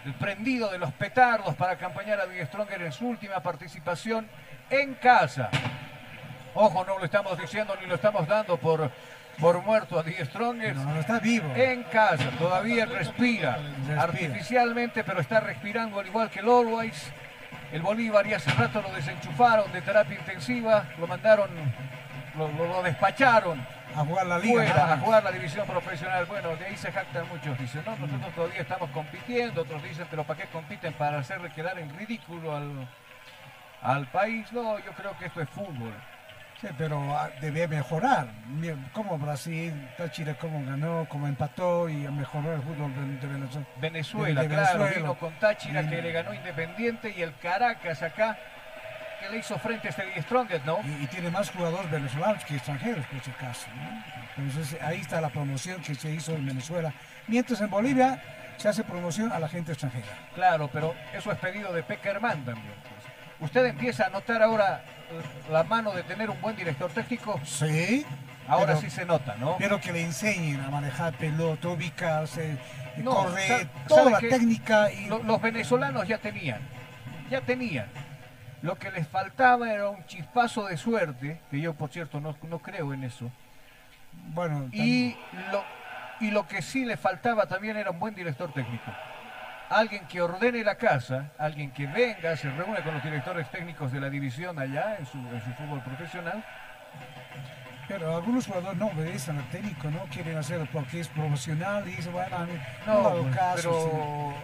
el 0.05 0.15
prendido 0.15 0.71
de 0.71 0.79
los 0.79 0.93
petardos 0.93 1.55
para 1.55 1.73
acompañar 1.73 2.21
a 2.21 2.27
Die 2.27 2.45
Stronger 2.47 2.83
en 2.83 2.93
su 2.93 3.07
última 3.09 3.41
participación 3.41 4.29
en 4.71 4.95
casa. 4.95 5.51
Ojo, 6.55 6.85
no 6.85 6.99
lo 6.99 7.05
estamos 7.05 7.39
diciendo 7.39 7.75
ni 7.81 7.87
lo 7.87 7.95
estamos 7.97 8.27
dando 8.29 8.57
por, 8.57 8.91
por 9.41 9.63
muerto 9.63 9.99
a 9.99 10.03
Die 10.03 10.25
Stronger. 10.27 10.75
No, 10.77 10.85
no 10.95 11.01
está 11.01 11.19
vivo. 11.19 11.53
En 11.57 11.83
casa, 11.85 12.29
todavía 12.39 12.87
respira, 12.87 13.57
Respira. 13.57 14.03
artificialmente, 14.03 15.05
pero 15.05 15.21
está 15.21 15.41
respirando 15.41 15.99
al 16.01 16.07
igual 16.07 16.31
que 16.31 16.41
el 16.41 16.47
Always. 16.49 17.13
El 17.73 17.83
Bolívar 17.83 18.25
y 18.27 18.35
hace 18.35 18.51
rato 18.53 18.83
lo 18.83 18.91
desenchufaron 18.93 19.73
de 19.73 19.81
terapia 19.83 20.17
intensiva, 20.19 20.85
lo 20.99 21.07
mandaron, 21.09 21.51
lo, 22.37 22.47
lo- 22.53 22.67
lo 22.69 22.83
despacharon 22.83 23.67
A 23.97 24.05
jugar 24.05 24.27
la 24.27 24.39
liga. 24.39 24.55
fuera 24.65 24.93
a 24.95 24.99
jugar 24.99 25.25
la 25.25 25.33
división 25.33 25.67
profesional. 25.67 26.25
Bueno, 26.27 26.57
de 26.57 26.65
ahí 26.67 26.77
se 26.77 26.91
jactan 26.91 27.29
muchos, 27.29 27.59
dicen, 27.59 27.83
no, 27.87 27.97
nosotros 27.97 28.35
todavía 28.35 28.61
estamos 28.63 28.91
compitiendo, 28.91 29.63
otros 29.63 29.83
dicen, 29.83 30.07
pero 30.11 30.25
¿para 30.25 30.41
qué 30.43 30.49
compiten? 30.49 30.93
Para 30.95 31.19
hacerle 31.19 31.51
quedar 31.51 31.79
en 31.79 31.97
ridículo 31.97 32.57
al, 32.57 32.89
al 33.83 34.07
país. 34.09 34.51
No, 34.53 34.79
yo 34.79 34.93
creo 34.93 35.17
que 35.19 35.27
esto 35.27 35.41
es 35.41 35.49
fútbol. 35.51 35.93
Sí, 36.61 36.69
pero 36.79 36.99
ah, 37.17 37.31
debe 37.41 37.67
mejorar. 37.69 38.29
Como 38.93 39.19
Brasil, 39.19 39.89
Táchira, 39.99 40.35
cómo 40.35 40.65
ganó, 40.65 41.07
cómo 41.09 41.27
empató 41.27 41.89
y 41.89 41.95
mejoró 41.95 42.55
el 42.55 42.63
fútbol 42.63 42.93
de, 42.95 43.27
Venezuela. 43.27 43.67
Venezuela, 43.81 44.43
De- 44.43 44.49
de 44.49 44.55
claro, 44.55 44.89
vino 44.97 45.15
con 45.15 45.33
Táchira 45.41 45.83
Y- 45.83 45.89
que 45.89 46.01
le 46.03 46.13
ganó 46.13 46.33
Independiente 46.33 47.13
y 47.17 47.23
el 47.23 47.35
Caracas 47.39 48.03
acá 48.03 48.39
que 49.25 49.31
le 49.33 49.39
hizo 49.39 49.59
frente 49.59 49.89
a 49.89 49.91
este 49.91 50.05
Die 50.07 50.23
Strongest, 50.23 50.65
¿no? 50.65 50.79
Y, 50.85 51.05
y 51.05 51.07
tiene 51.07 51.31
más 51.31 51.51
jugadores 51.51 51.91
venezolanos 51.91 52.45
que 52.45 52.57
extranjeros, 52.57 53.05
por 53.07 53.21
si 53.23 53.31
acaso. 53.31 53.67
¿no? 53.75 54.45
Entonces 54.45 54.81
ahí 54.83 55.01
está 55.01 55.21
la 55.21 55.29
promoción 55.31 55.81
que 55.83 55.95
se 55.95 56.11
hizo 56.11 56.33
en 56.35 56.47
Venezuela. 56.47 56.93
Mientras 57.27 57.61
en 57.61 57.71
Bolivia 57.71 58.23
se 58.57 58.69
hace 58.69 58.85
promoción 58.85 59.33
a 59.33 59.39
la 59.39 59.49
gente 59.49 59.73
extranjera. 59.73 60.07
Claro, 60.35 60.69
pero 60.73 60.95
eso 61.13 61.33
es 61.33 61.39
pedido 61.39 61.73
de 61.73 61.83
Peckerman 61.83 62.45
también. 62.45 62.75
pues. 62.83 63.05
Usted 63.41 63.67
empieza 63.67 64.07
a 64.07 64.11
notar 64.11 64.43
ahora 64.43 64.83
eh, 65.11 65.21
la 65.51 65.65
mano 65.65 65.93
de 65.93 66.03
tener 66.05 66.31
un 66.31 66.41
buen 66.41 66.55
director 66.57 66.91
técnico. 66.91 67.41
Sí. 67.45 68.05
Ahora 68.47 68.67
pero- 68.75 68.81
sí 68.81 68.91
se 68.91 69.05
nota, 69.07 69.37
¿no? 69.39 69.57
Pero 69.59 69.81
que 69.81 69.91
le 69.93 70.03
enseñen 70.03 70.61
a 70.61 70.69
manejar 70.71 71.15
pelota, 71.15 71.69
ubicarse, 71.69 72.57
No, 72.99 73.15
correr, 73.15 73.69
toda 73.89 74.11
la 74.11 74.19
técnica. 74.19 74.93
Y, 74.93 75.07
lo- 75.07 75.23
los 75.23 75.41
venezolanos 75.41 76.07
ya 76.07 76.19
tenían, 76.19 76.61
ya 77.31 77.41
tenían. 77.41 77.87
Lo 78.65 78.77
que 78.79 78.91
les 78.91 79.07
faltaba 79.07 79.71
era 79.71 79.91
un 79.91 80.07
chispazo 80.07 80.65
de 80.65 80.79
suerte, 80.79 81.39
que 81.51 81.61
yo 81.61 81.75
por 81.75 81.91
cierto 81.91 82.19
no, 82.19 82.35
no 82.45 82.59
creo 82.61 82.95
en 82.95 83.05
eso. 83.05 83.31
bueno, 84.33 84.71
Y 84.73 85.15
lo, 85.53 85.63
y 86.21 86.31
lo 86.31 86.49
que 86.49 86.63
sí 86.63 86.87
le 86.87 86.97
faltaba 86.97 87.45
también 87.45 87.77
era 87.77 87.91
un 87.91 87.99
buen 87.99 88.15
director 88.15 88.51
técnico. 88.55 88.91
Alguien 89.69 90.07
que 90.07 90.23
ordene 90.23 90.65
la 90.65 90.77
casa, 90.77 91.31
alguien 91.39 91.73
que 91.73 91.87
venga, 91.87 92.35
se 92.39 92.51
reúne 92.51 92.81
con 92.83 92.95
los 92.95 93.03
directores 93.03 93.51
técnicos 93.51 93.93
de 93.93 94.01
la 94.01 94.09
división 94.09 94.59
allá 94.59 94.97
en 94.99 95.05
su, 95.05 95.19
en 95.19 95.43
su 95.45 95.53
fútbol 95.53 95.83
profesional. 95.83 96.43
Pero 97.87 98.17
algunos 98.17 98.47
jugadores 98.47 98.79
no 98.79 98.87
obedecen 98.87 99.37
al 99.37 99.49
técnico, 99.51 99.91
no 99.91 100.05
quieren 100.05 100.39
hacerlo 100.39 100.67
porque 100.73 101.01
es 101.01 101.09
profesional 101.09 101.87
y 101.87 101.93
dicen, 101.97 102.13
bueno, 102.13 102.37
a 102.37 102.47
mí 102.47 102.53
no, 102.87 102.93
No, 103.03 103.09
hago 103.09 103.23
pues, 103.25 103.37
caso. 103.37 103.57
pero 103.57 103.73
sí. 103.75 103.89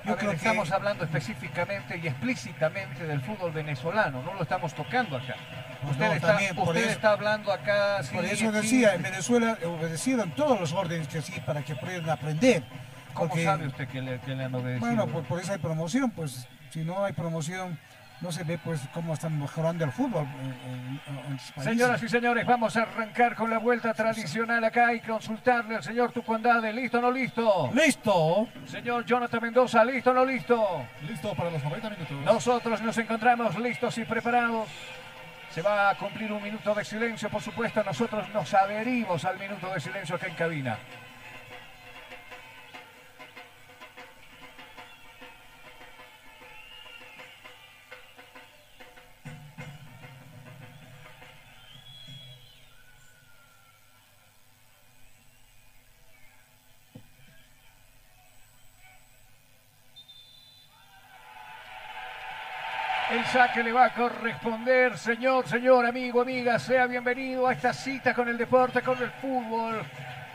a 0.02 0.04
Yo 0.04 0.11
ver, 0.11 0.16
creo 0.18 0.30
que 0.30 0.37
estamos 0.37 0.70
hablando 0.73 1.04
específicamente 1.04 1.97
y 2.02 2.06
explícitamente 2.06 3.06
del 3.06 3.20
fútbol 3.23 3.52
venezolano, 3.52 4.23
no 4.23 4.35
lo 4.35 4.42
estamos 4.42 4.75
tocando 4.75 5.16
acá. 5.16 5.35
Pues 5.80 5.92
Usted, 5.92 6.06
no, 6.09 6.12
está, 6.12 6.26
también, 6.28 6.54
por 6.54 6.68
usted 6.68 6.80
eso- 6.82 6.90
está 6.90 7.12
hablando 7.12 7.50
acá. 7.52 7.97
por 8.12 8.25
sí, 8.25 8.30
eso 8.30 8.44
sí. 8.47 8.50
decía, 8.50 8.94
en 8.94 9.02
Venezuela 9.02 9.56
obedecieron 9.64 10.30
todos 10.32 10.61
los 10.61 10.73
órdenes 10.75 11.09
que 11.09 11.23
sí 11.23 11.32
para 11.47 11.62
que 11.62 11.75
puedan 11.76 12.09
aprender. 12.11 12.62
¿Cómo 13.14 13.28
Porque, 13.30 13.44
sabe 13.44 13.66
usted 13.66 13.88
que 13.88 14.03
le, 14.03 14.20
que 14.20 14.35
le 14.35 14.44
han 14.44 14.55
obedecido? 14.55 14.87
Bueno, 14.87 15.07
por, 15.07 15.24
por 15.24 15.40
eso 15.40 15.53
hay 15.53 15.59
promoción, 15.59 16.11
pues 16.11 16.46
si 16.70 16.81
no 16.85 17.05
hay 17.05 17.12
promoción 17.14 17.79
no 18.20 18.30
se 18.30 18.44
ve 18.44 18.59
pues 18.59 18.80
cómo 18.92 19.14
están 19.14 19.38
mejorando 19.38 19.85
el 19.85 19.92
fútbol 19.92 20.26
en, 20.42 21.00
en-. 21.30 21.38
Señoras 21.62 22.02
y 22.02 22.09
señores, 22.09 22.46
vamos 22.46 22.76
a 22.76 22.83
arrancar 22.83 23.35
con 23.35 23.50
la 23.50 23.59
vuelta 23.59 23.94
tradicional 23.94 24.62
acá 24.64 24.92
y 24.94 25.00
consultarle 25.00 25.76
al 25.76 25.83
señor 25.83 26.12
Tucuandade. 26.12 26.72
¿Listo 26.72 26.98
o 26.98 27.00
no 27.00 27.11
listo? 27.11 27.70
¡Listo! 27.74 28.48
Señor 28.66 29.04
Jonathan 29.04 29.42
Mendoza, 29.42 29.85
¿listo 29.85 30.11
o 30.11 30.14
no 30.14 30.24
listo? 30.24 30.87
Listo 31.09 31.35
para 31.35 31.50
los 31.50 31.62
90 31.64 31.90
minutos. 31.90 32.16
Nosotros 32.24 32.80
nos 32.83 32.98
encontramos 32.98 33.59
listos 33.59 33.96
y 33.98 34.04
preparados. 34.04 34.68
Se 35.50 35.62
va 35.62 35.90
a 35.90 35.94
cumplir 35.96 36.33
un 36.33 36.42
minuto 36.42 36.74
de 36.74 36.85
silencio, 36.85 37.28
por 37.28 37.42
supuesto. 37.42 37.83
Nosotros 37.83 38.28
nos 38.33 38.54
adherimos 38.54 39.24
al 39.24 39.38
minuto 39.38 39.72
de 39.72 39.80
silencio 39.80 40.14
acá 40.14 40.28
en 40.28 40.35
cabina. 40.35 40.78
Saque 63.33 63.62
le 63.62 63.73
va 63.73 63.85
a 63.85 63.95
corresponder, 63.95 64.99
señor, 64.99 65.47
señor, 65.47 65.87
amigo, 65.87 66.21
amiga. 66.21 66.59
Sea 66.59 66.87
bienvenido 66.87 67.47
a 67.47 67.53
esta 67.53 67.73
cita 67.73 68.12
con 68.12 68.29
el 68.29 68.37
deporte, 68.37 68.83
con 68.83 69.01
el 69.01 69.11
fútbol. 69.11 69.83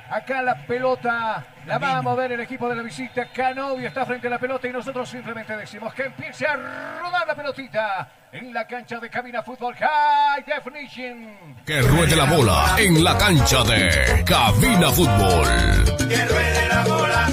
Acá 0.10 0.41
la 0.41 0.56
pelota 0.56 1.44
la 1.65 1.78
va 1.80 1.98
a 1.98 2.02
mover 2.02 2.32
el 2.34 2.39
equipo 2.39 2.70
de 2.70 2.76
la 2.76 2.84
visita. 2.84 3.28
Canovio 3.34 3.88
está 3.88 4.06
frente 4.06 4.28
a 4.28 4.30
la 4.30 4.39
pelota 4.39 4.68
y 4.68 4.72
nosotros 4.72 5.10
simplemente 5.10 5.58
decimos 5.58 5.94
que 5.94 6.04
empiece 6.04 6.46
a 6.46 6.56
rodar 6.56 7.26
la 7.28 7.36
pelotita 7.36 8.08
en 8.32 8.54
la 8.54 8.68
cancha 8.68 9.00
de 9.00 9.10
Cabina 9.10 9.41
Fútbol 9.41 9.76
High 9.76 10.44
Definition. 10.46 11.56
Que 11.65 11.82
ruede 11.82 12.15
la 12.15 12.26
bola 12.26 12.76
en 12.78 13.04
la 13.04 13.18
cancha 13.18 13.63
de 13.63 14.24
Cabina 14.26 14.91
Fútbol. 14.91 15.48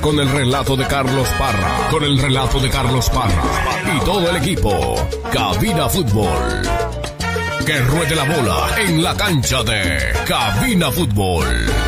Con 0.00 0.18
el 0.18 0.28
relato 0.30 0.76
de 0.76 0.86
Carlos 0.86 1.28
Parra. 1.38 1.90
Con 1.90 2.04
el 2.04 2.18
relato 2.18 2.58
de 2.58 2.70
Carlos 2.70 3.10
Parra. 3.10 3.42
Y 3.94 4.00
todo 4.04 4.30
el 4.30 4.36
equipo. 4.36 5.08
Cabina 5.32 5.88
Fútbol. 5.88 6.62
Que 7.66 7.78
ruede 7.80 8.16
la 8.16 8.24
bola 8.24 8.66
en 8.78 9.02
la 9.02 9.14
cancha 9.14 9.62
de 9.62 10.12
Cabina 10.26 10.90
Fútbol. 10.90 11.81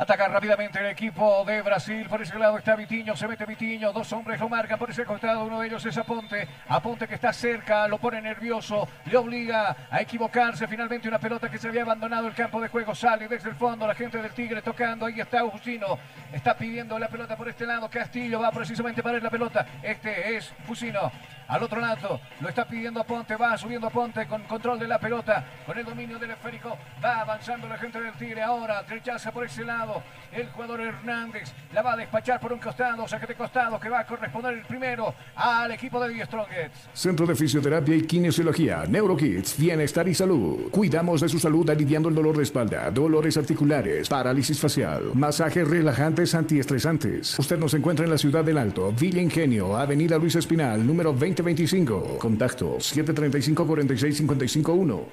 Ataca 0.00 0.28
rápidamente 0.28 0.78
el 0.78 0.86
equipo 0.86 1.44
de 1.44 1.60
Brasil. 1.60 2.06
Por 2.08 2.22
ese 2.22 2.38
lado 2.38 2.56
está 2.56 2.76
Vitiño. 2.76 3.16
Se 3.16 3.26
mete 3.26 3.44
Vitiño. 3.44 3.92
Dos 3.92 4.12
hombres 4.12 4.38
lo 4.38 4.48
marcan 4.48 4.78
por 4.78 4.88
ese 4.88 5.04
costado. 5.04 5.44
Uno 5.44 5.60
de 5.60 5.66
ellos 5.66 5.84
es 5.84 5.98
Aponte. 5.98 6.46
Aponte 6.68 7.08
que 7.08 7.16
está 7.16 7.32
cerca. 7.32 7.88
Lo 7.88 7.98
pone 7.98 8.22
nervioso. 8.22 8.86
Le 9.06 9.16
obliga 9.16 9.74
a 9.90 10.00
equivocarse. 10.00 10.68
Finalmente 10.68 11.08
una 11.08 11.18
pelota 11.18 11.50
que 11.50 11.58
se 11.58 11.66
había 11.66 11.82
abandonado 11.82 12.28
el 12.28 12.34
campo 12.34 12.60
de 12.60 12.68
juego. 12.68 12.94
Sale 12.94 13.26
desde 13.26 13.48
el 13.48 13.56
fondo. 13.56 13.88
La 13.88 13.94
gente 13.96 14.22
del 14.22 14.30
Tigre 14.30 14.62
tocando. 14.62 15.04
Ahí 15.04 15.18
está 15.18 15.44
Fusino. 15.50 15.98
Está 16.32 16.56
pidiendo 16.56 16.96
la 16.96 17.08
pelota 17.08 17.36
por 17.36 17.48
este 17.48 17.66
lado. 17.66 17.90
Castillo 17.90 18.38
va 18.38 18.52
precisamente 18.52 19.02
para 19.02 19.18
la 19.18 19.30
pelota. 19.30 19.66
Este 19.82 20.36
es 20.36 20.54
Fusino. 20.64 21.10
Al 21.48 21.62
otro 21.62 21.80
lado 21.80 22.20
lo 22.40 22.48
está 22.48 22.66
pidiendo 22.66 23.00
Aponte. 23.00 23.36
Va 23.36 23.56
subiendo 23.56 23.86
Aponte 23.86 24.26
con 24.26 24.42
control 24.42 24.78
de 24.78 24.86
la 24.86 24.98
pelota. 25.00 25.44
Con 25.66 25.78
el 25.78 25.84
dominio 25.84 26.18
del 26.18 26.30
esférico. 26.30 26.76
Va 27.02 27.20
avanzando 27.20 27.66
la 27.66 27.78
gente 27.78 28.00
del 28.00 28.12
Tigre. 28.12 28.42
Ahora 28.42 28.82
rechaza 28.88 29.32
por 29.32 29.44
ese 29.44 29.64
lado. 29.64 30.02
El 30.32 30.48
jugador 30.50 30.80
Hernández 30.80 31.52
la 31.72 31.82
va 31.82 31.94
a 31.94 31.96
despachar 31.96 32.38
por 32.38 32.52
un 32.52 32.58
costado. 32.58 33.08
Saque 33.08 33.26
de 33.26 33.34
costado 33.34 33.80
que 33.80 33.88
va 33.88 34.00
a 34.00 34.06
corresponder 34.06 34.54
el 34.54 34.64
primero 34.64 35.14
al 35.34 35.70
equipo 35.72 36.02
de 36.02 36.12
Die 36.12 36.24
Strongest. 36.24 36.74
Centro 36.92 37.26
de 37.26 37.34
Fisioterapia 37.34 37.96
y 37.96 38.02
Kinesiología, 38.02 38.84
NeuroKids, 38.86 39.58
Bienestar 39.58 40.06
y 40.08 40.14
Salud. 40.14 40.70
Cuidamos 40.70 41.20
de 41.20 41.28
su 41.28 41.38
salud 41.38 41.68
aliviando 41.70 42.08
el 42.08 42.14
dolor 42.14 42.36
de 42.36 42.42
espalda, 42.42 42.90
dolores 42.90 43.36
articulares, 43.36 44.08
parálisis 44.08 44.60
facial, 44.60 45.10
masajes 45.14 45.66
relajantes 45.66 46.34
antiestresantes. 46.34 47.38
Usted 47.38 47.58
nos 47.58 47.72
encuentra 47.74 48.04
en 48.04 48.10
la 48.10 48.18
ciudad 48.18 48.44
del 48.44 48.58
Alto, 48.58 48.92
Villa 48.92 49.22
Ingenio, 49.22 49.76
Avenida 49.76 50.18
Luis 50.18 50.36
Espinal, 50.36 50.86
número 50.86 51.14
2025. 51.42 52.18
Contacto 52.18 52.78
735-46551. 52.78 55.06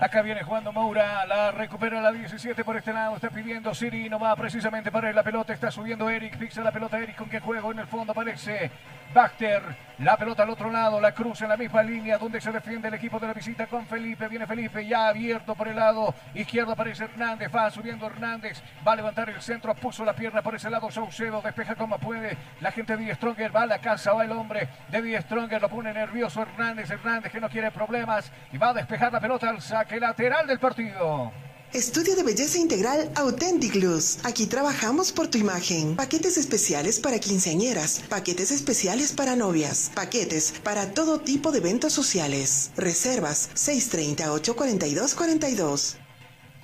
Acá 0.00 0.22
viene 0.22 0.42
jugando 0.42 0.72
Moura, 0.72 1.26
la 1.26 1.50
recupera 1.50 2.00
la 2.00 2.10
17 2.10 2.64
por 2.64 2.74
este 2.74 2.90
lado, 2.90 3.16
está 3.16 3.28
pidiendo 3.28 3.74
Siri, 3.74 4.08
no 4.08 4.18
va 4.18 4.34
precisamente 4.34 4.90
para 4.90 5.10
él 5.10 5.16
la 5.16 5.22
pelota, 5.22 5.52
está 5.52 5.70
subiendo 5.70 6.08
Eric, 6.08 6.38
fixa 6.38 6.62
la 6.62 6.72
pelota 6.72 6.98
Eric 6.98 7.16
con 7.16 7.28
qué 7.28 7.38
juego 7.38 7.70
en 7.70 7.80
el 7.80 7.86
fondo 7.86 8.12
aparece 8.12 8.70
Baxter, 9.12 9.62
la 9.98 10.16
pelota 10.16 10.44
al 10.44 10.50
otro 10.50 10.70
lado, 10.70 11.00
la 11.00 11.12
cruza 11.12 11.44
en 11.44 11.50
la 11.50 11.56
misma 11.56 11.82
línea 11.82 12.16
donde 12.16 12.40
se 12.40 12.52
defiende 12.52 12.86
el 12.86 12.94
equipo 12.94 13.18
de 13.18 13.26
la 13.26 13.34
visita 13.34 13.66
con 13.66 13.84
Felipe, 13.86 14.28
viene 14.28 14.46
Felipe 14.46 14.86
ya 14.86 15.08
abierto 15.08 15.56
por 15.56 15.66
el 15.66 15.74
lado 15.74 16.14
izquierdo 16.32 16.72
aparece 16.72 17.04
Hernández, 17.04 17.50
va 17.54 17.68
subiendo 17.70 18.06
Hernández, 18.06 18.62
va 18.86 18.92
a 18.92 18.96
levantar 18.96 19.28
el 19.28 19.42
centro, 19.42 19.74
puso 19.74 20.04
la 20.04 20.14
pierna 20.14 20.42
por 20.42 20.54
ese 20.54 20.70
lado 20.70 20.90
Saucedo, 20.92 21.42
despeja 21.42 21.74
como 21.74 21.98
puede, 21.98 22.36
la 22.60 22.70
gente 22.70 22.96
de 22.96 23.04
Die 23.04 23.14
Stronger 23.16 23.54
va 23.54 23.62
a 23.62 23.66
la 23.66 23.78
casa, 23.78 24.12
va 24.12 24.24
el 24.24 24.32
hombre 24.32 24.68
de 24.88 25.02
Die 25.02 25.20
Stronger, 25.22 25.60
lo 25.60 25.68
pone 25.68 25.92
nervioso 25.92 26.42
Hernández, 26.42 26.88
Hernández 26.88 27.32
que 27.32 27.40
no 27.40 27.50
quiere 27.50 27.72
problemas 27.72 28.30
y 28.52 28.58
va 28.58 28.68
a 28.68 28.74
despejar 28.74 29.12
la 29.12 29.20
pelota 29.20 29.50
al 29.50 29.60
saque 29.60 29.98
lateral 29.98 30.46
del 30.46 30.60
partido. 30.60 31.32
Estudio 31.72 32.16
de 32.16 32.24
belleza 32.24 32.58
integral 32.58 33.12
Authentic 33.14 33.76
Luz. 33.76 34.18
Aquí 34.24 34.48
trabajamos 34.48 35.12
por 35.12 35.28
tu 35.28 35.38
imagen. 35.38 35.94
Paquetes 35.94 36.36
especiales 36.36 36.98
para 36.98 37.20
quinceañeras, 37.20 38.00
paquetes 38.08 38.50
especiales 38.50 39.12
para 39.12 39.36
novias, 39.36 39.92
paquetes 39.94 40.52
para 40.64 40.92
todo 40.92 41.20
tipo 41.20 41.52
de 41.52 41.58
eventos 41.58 41.92
sociales. 41.92 42.72
Reservas 42.76 43.52
630-842-42. 43.54 45.96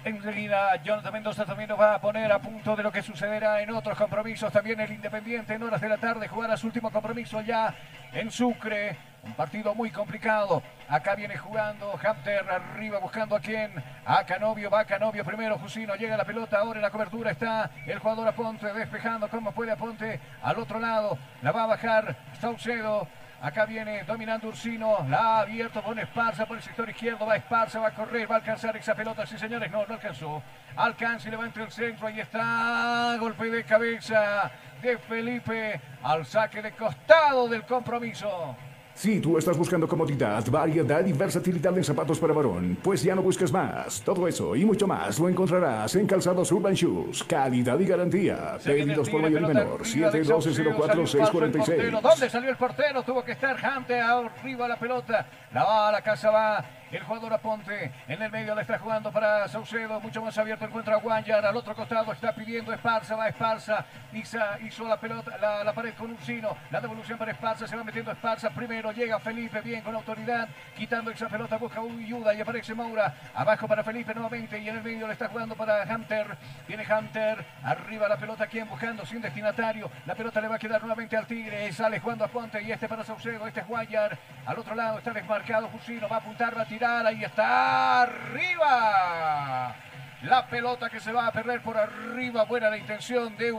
Enseguida, 0.05 0.83
Jonathan 0.83 1.13
Mendoza 1.13 1.45
también 1.45 1.69
nos 1.69 1.79
va 1.79 1.95
a 1.95 2.01
poner 2.01 2.33
a 2.33 2.41
punto 2.41 2.75
de 2.75 2.83
lo 2.83 2.91
que 2.91 3.03
sucederá 3.03 3.63
en 3.63 3.71
otros 3.71 3.97
compromisos. 3.97 4.53
También 4.53 4.81
el 4.81 4.91
Independiente 4.91 5.55
en 5.55 5.63
horas 5.63 5.81
de 5.81 5.89
la 5.89 5.99
tarde 5.99 6.27
jugará 6.27 6.57
su 6.57 6.67
último 6.67 6.91
compromiso 6.91 7.41
ya 7.43 7.73
en 8.13 8.29
Sucre. 8.33 8.99
Un 9.27 9.35
partido 9.35 9.75
muy 9.75 9.91
complicado. 9.91 10.63
Acá 10.89 11.17
viene 11.17 11.37
jugando 11.37 11.93
Hunter 11.95 12.49
arriba 12.49 13.01
buscando 13.01 13.35
a 13.35 13.41
quién. 13.41 13.73
A 14.05 14.25
Canovio, 14.25 14.71
va 14.71 14.85
Canovio 14.85 15.25
primero. 15.25 15.59
Jusino 15.59 15.97
llega 15.97 16.17
la 16.17 16.25
pelota. 16.25 16.61
Ahora 16.61 16.79
en 16.79 16.83
la 16.83 16.91
cobertura 16.91 17.33
está 17.33 17.73
el 17.87 17.99
jugador 17.99 18.29
Aponte 18.29 18.73
despejando 18.73 19.29
como 19.29 19.51
puede 19.51 19.73
Aponte. 19.73 20.21
Al 20.45 20.59
otro 20.61 20.79
lado 20.79 21.19
la 21.43 21.51
va 21.51 21.65
a 21.65 21.67
bajar 21.67 22.17
Saucedo. 22.41 23.09
Acá 23.43 23.67
viene 23.67 24.05
dominando 24.05 24.49
Ursino, 24.49 25.05
la 25.11 25.19
ha 25.19 25.41
abierto 25.41 25.83
con 25.83 25.99
Esparza 25.99 26.47
por 26.47 26.57
el 26.57 26.63
sector 26.63 26.89
izquierdo, 26.89 27.27
va 27.27 27.37
Esparza, 27.37 27.79
va 27.79 27.89
a 27.89 27.95
correr, 27.95 28.29
va 28.31 28.37
a 28.37 28.39
alcanzar 28.39 28.75
esa 28.79 28.95
pelota, 28.95 29.27
sí 29.27 29.37
señores, 29.37 29.71
no, 29.71 29.85
no 29.87 29.95
alcanzó. 29.95 30.43
Alcanza 30.75 31.29
y 31.29 31.33
levanta 31.33 31.63
el 31.63 31.71
centro, 31.71 32.07
ahí 32.07 32.19
está, 32.19 33.15
golpe 33.21 33.51
de 33.51 33.63
cabeza 33.65 34.51
de 34.81 34.97
Felipe 34.97 35.81
al 36.03 36.25
saque 36.25 36.63
de 36.63 36.73
costado 36.73 37.47
del 37.47 37.65
compromiso. 37.65 38.57
Si 38.97 39.21
tú 39.21 39.37
estás 39.37 39.59
buscando 39.59 39.87
comodidad, 39.87 40.43
variedad 40.51 41.05
y 41.05 41.13
versatilidad 41.13 41.77
en 41.77 41.85
zapatos 41.85 42.19
para 42.19 42.33
varón, 42.33 42.79
pues 42.83 43.03
ya 43.03 43.15
no 43.15 43.21
busques 43.21 43.53
más. 43.53 44.01
Todo 44.01 44.27
eso 44.27 44.57
y 44.57 44.65
mucho 44.65 44.87
más 44.87 45.19
lo 45.19 45.29
encontrarás 45.29 45.95
en 45.97 46.07
Calzados 46.07 46.51
Urban 46.51 46.73
Shoes. 46.73 47.23
Calidad 47.25 47.79
y 47.79 47.85
garantía. 47.85 48.57
Pedidos 48.65 49.11
por 49.11 49.21
mayor 49.21 49.43
y 49.43 49.47
menor. 49.49 49.83
712-04-646. 49.83 52.01
¿Dónde 52.01 52.31
salió 52.31 52.49
el 52.49 52.57
portero? 52.57 53.03
Tuvo 53.03 53.23
que 53.23 53.33
estar 53.33 53.55
Jante 53.59 54.01
arriba 54.01 54.67
la 54.67 54.79
pelota. 54.79 55.27
La 55.53 55.63
va 55.63 55.91
a 55.91 55.93
la 55.93 56.01
casa, 56.01 56.31
va 56.31 56.65
el 56.93 57.03
jugador 57.03 57.33
Aponte 57.33 57.93
en 58.07 58.23
el 58.23 58.31
medio 58.31 58.55
la 58.55 58.63
está 58.63 58.79
jugando 58.79 59.11
para 59.11 59.49
Saucedo, 59.49 60.01
mucho 60.01 60.23
más 60.23 60.37
abierto 60.39 60.65
encuentra 60.65 60.95
a 60.95 60.99
Guanyar, 60.99 61.45
al 61.45 61.57
otro 61.57 61.75
costado 61.75 62.13
está 62.13 62.35
pidiendo 62.35 62.73
Esparza, 62.73 63.17
va 63.17 63.29
Esparza, 63.29 63.85
Isa 64.13 64.59
hizo 64.61 64.87
la 64.87 64.99
pelota, 64.99 65.37
la, 65.39 65.73
pared 65.73 65.95
con 65.95 66.13
Ursino, 66.13 66.57
la 66.71 66.81
devolución 66.81 67.19
para 67.19 67.33
Esparza, 67.33 67.67
se 67.67 67.77
va 67.77 67.85
metiendo 67.85 68.13
Esparza, 68.13 68.51
primero 68.51 68.93
llega 68.93 69.19
Felipe 69.19 69.61
bien 69.61 69.83
con 69.83 69.95
autoridad, 69.95 70.49
quitando 70.77 71.11
esa 71.11 71.29
pelota, 71.29 71.57
busca 71.57 71.81
ayuda 71.81 72.35
y 72.35 72.41
aparece 72.41 72.75
Maura, 72.75 73.15
abajo 73.35 73.67
para 73.67 73.83
Felipe 73.83 74.15
nuevamente 74.15 74.59
y 74.59 74.69
en 74.69 74.77
el 74.77 74.83
medio 74.83 75.07
le 75.07 75.13
está 75.15 75.29
jugando 75.29 75.55
para 75.55 75.83
Hunter, 75.85 76.37
viene 76.69 76.87
Hunter, 76.87 77.45
arriba 77.63 78.09
la 78.09 78.17
pelota, 78.17 78.47
quien 78.47 78.69
buscando 78.69 79.05
sin 79.05 79.21
destinatario, 79.21 79.91
la 80.07 80.15
pelota 80.15 80.41
le 80.41 80.49
va 80.49 80.57
a 80.57 80.59
quedar 80.59 80.81
nuevamente 80.81 81.17
al 81.17 81.27
Tigre, 81.27 81.73
sale 81.73 82.01
jugando 82.01 82.25
a 82.25 82.29
Ponte 82.29 82.63
y 82.63 82.71
este 82.71 82.89
para 82.89 83.05
Saucedo, 83.05 83.47
este 83.47 83.61
es 83.61 83.67
Guanyar, 83.67 84.17
al 84.45 84.59
otro 84.59 84.75
lado 84.75 84.99
está 84.99 85.13
desmarcado 85.13 85.69
Ursino, 85.75 86.09
va 86.09 86.17
a 86.17 86.19
apuntar, 86.21 86.57
va 86.57 86.65
ahí 86.85 87.25
está 87.25 88.03
arriba. 88.03 89.75
La 90.23 90.47
pelota 90.49 90.91
que 90.91 91.01
se 91.01 91.13
va 91.13 91.27
a 91.27 91.33
perder 91.33 91.63
por 91.63 91.77
arriba, 91.77 92.45
buena 92.45 92.71
la 92.71 92.79
intención 92.79 93.37
de 93.37 93.53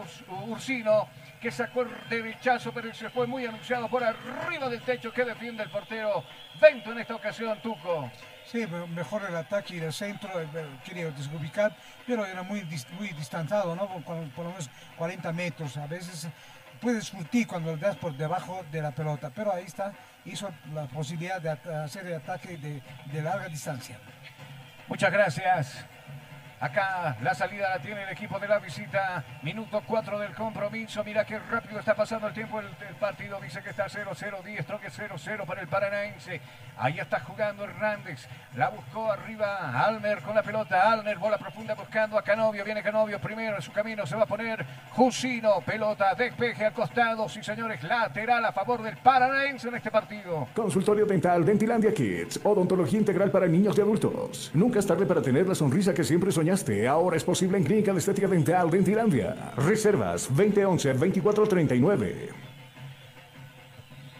Ursino, 0.48 1.08
que 1.40 1.52
sacó 1.52 1.84
el 1.84 1.90
derechazo, 2.10 2.72
pero 2.74 2.94
se 2.94 3.10
fue 3.10 3.28
muy 3.28 3.46
anunciado 3.46 3.88
por 3.88 4.04
arriba 4.04 4.68
del 4.70 4.82
techo 4.82 5.14
que 5.14 5.24
defiende 5.24 5.64
el 5.64 5.70
portero 5.70 6.24
Vento 6.60 6.92
en 6.92 7.00
esta 7.00 7.16
ocasión, 7.16 7.62
Tuco. 7.62 8.12
Sí, 8.46 8.66
mejor 8.96 9.24
el 9.28 9.36
ataque 9.36 9.76
y 9.76 9.80
el 9.80 9.94
centro, 9.94 10.30
quería 10.84 11.12
desubicar, 11.12 11.76
pero 12.06 12.26
era 12.26 12.42
muy, 12.42 12.64
muy 12.98 13.10
distanciado, 13.10 13.76
¿no? 13.76 13.88
Por, 13.88 14.04
por, 14.32 14.46
lo 14.46 14.52
menos 14.52 14.70
40 14.98 15.32
metros. 15.34 15.78
A 15.78 15.86
veces 15.86 16.28
puedes 16.82 17.06
surtir 17.06 17.46
cuando 17.46 17.76
le 17.76 17.82
das 17.82 17.98
por 17.98 18.16
debajo 18.16 18.64
de 18.72 18.82
la 18.82 18.92
pelota, 18.92 19.32
pero 19.34 19.54
ahí 19.54 19.66
está 19.66 19.94
hizo 20.28 20.54
la 20.74 20.86
posibilidad 20.86 21.42
de 21.42 21.50
hacer 21.50 22.06
el 22.08 22.16
ataque 22.16 22.58
de, 22.58 22.82
de 23.12 23.22
larga 23.22 23.48
distancia. 23.48 23.98
Muchas 24.88 25.12
gracias. 25.12 25.86
Acá 26.60 27.16
la 27.22 27.36
salida 27.36 27.70
la 27.70 27.80
tiene 27.80 28.02
el 28.02 28.10
equipo 28.10 28.40
de 28.40 28.48
la 28.48 28.58
visita. 28.58 29.24
Minuto 29.44 29.84
4 29.86 30.18
del 30.18 30.34
compromiso. 30.34 31.04
Mira 31.04 31.24
qué 31.24 31.38
rápido 31.38 31.80
está 31.80 31.94
pasando 31.94 32.28
el 32.28 32.34
tiempo 32.34 32.60
el, 32.60 32.96
partido. 33.00 33.40
Dice 33.40 33.62
que 33.62 33.70
está 33.70 33.86
0-0. 33.86 34.44
10 34.44 34.66
troque 34.66 34.88
0-0 34.88 35.46
para 35.46 35.62
el 35.62 35.68
Paranaense. 35.68 36.42
Ahí 36.80 37.00
está 37.00 37.20
jugando 37.20 37.64
Hernández. 37.64 38.28
La 38.56 38.70
buscó 38.70 39.12
arriba 39.12 39.86
Almer 39.86 40.22
con 40.22 40.36
la 40.36 40.44
pelota. 40.44 40.92
Almer, 40.92 41.18
bola 41.18 41.38
profunda 41.38 41.76
buscando 41.76 42.18
a 42.18 42.24
Canovio. 42.24 42.66
Viene 42.66 42.82
Canovio 42.82 43.20
primero 43.20 43.56
en 43.56 43.62
su 43.62 43.72
camino. 43.72 44.06
Se 44.06 44.16
va 44.16 44.24
a 44.24 44.28
poner 44.28 44.66
Jusino. 44.92 45.62
Pelota, 45.62 46.14
despeje 46.16 46.66
al 46.66 46.74
costado. 46.74 47.30
Sí, 47.30 47.44
señores, 47.44 47.84
lateral 47.84 48.44
a 48.46 48.52
favor 48.52 48.82
del 48.82 48.98
Paranaense 48.98 49.70
en 49.70 49.76
este 49.76 49.92
partido. 49.92 50.48
Consultorio 50.56 51.06
Dental 51.06 51.46
Dentilandia 51.46 51.94
Kids. 51.94 52.40
Odontología 52.44 53.00
integral 53.00 53.32
para 53.32 53.48
niños 53.48 53.78
y 53.78 53.82
adultos. 53.82 54.52
Nunca 54.54 54.80
es 54.80 54.88
tarde 54.88 55.06
para 55.06 55.22
tener 55.22 55.48
la 55.48 55.56
sonrisa 55.56 55.94
que 55.94 56.04
siempre 56.04 56.32
soñamos 56.32 56.48
ahora 56.90 57.18
es 57.18 57.24
posible 57.24 57.58
en 57.58 57.64
Clínica 57.64 57.92
de 57.92 58.00
Estética 58.00 58.28
Dental 58.28 58.70
de 58.70 58.78
Intilandia. 58.78 59.36
Reservas 59.58 60.30
2011-2439. 60.32 62.47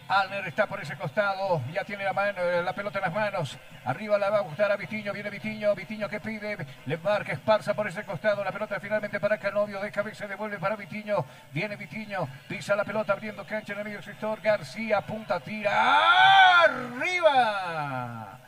Alner 0.08 0.48
está 0.48 0.66
por 0.66 0.80
ese 0.80 0.96
costado, 0.96 1.60
ya 1.70 1.84
tiene 1.84 2.02
la, 2.02 2.14
mano, 2.14 2.40
la 2.62 2.72
pelota 2.72 2.98
en 2.98 3.04
las 3.04 3.12
manos. 3.12 3.58
Arriba 3.84 4.16
la 4.16 4.30
va 4.30 4.38
a 4.38 4.40
gustar 4.40 4.72
a 4.72 4.76
Vitiño, 4.76 5.12
viene 5.12 5.28
Vitiño, 5.28 5.74
Vitiño 5.74 6.08
que 6.08 6.18
pide, 6.18 6.56
le 6.86 6.96
marca 6.96 7.32
Esparza 7.32 7.74
por 7.74 7.86
ese 7.86 8.04
costado, 8.04 8.42
la 8.42 8.50
pelota 8.50 8.80
finalmente 8.80 9.20
para 9.20 9.36
Canovio, 9.36 9.80
de 9.80 9.92
cabeza 9.92 10.26
devuelve 10.26 10.58
para 10.58 10.76
Vitiño, 10.76 11.26
viene 11.52 11.76
Vitiño, 11.76 12.26
pisa 12.48 12.74
la 12.74 12.84
pelota 12.84 13.12
abriendo 13.12 13.44
cancha 13.44 13.74
en 13.74 13.80
el 13.80 13.84
medio 13.84 14.00
sector, 14.02 14.40
García, 14.40 15.02
punta, 15.02 15.40
tira, 15.40 16.64
arriba 16.64 18.38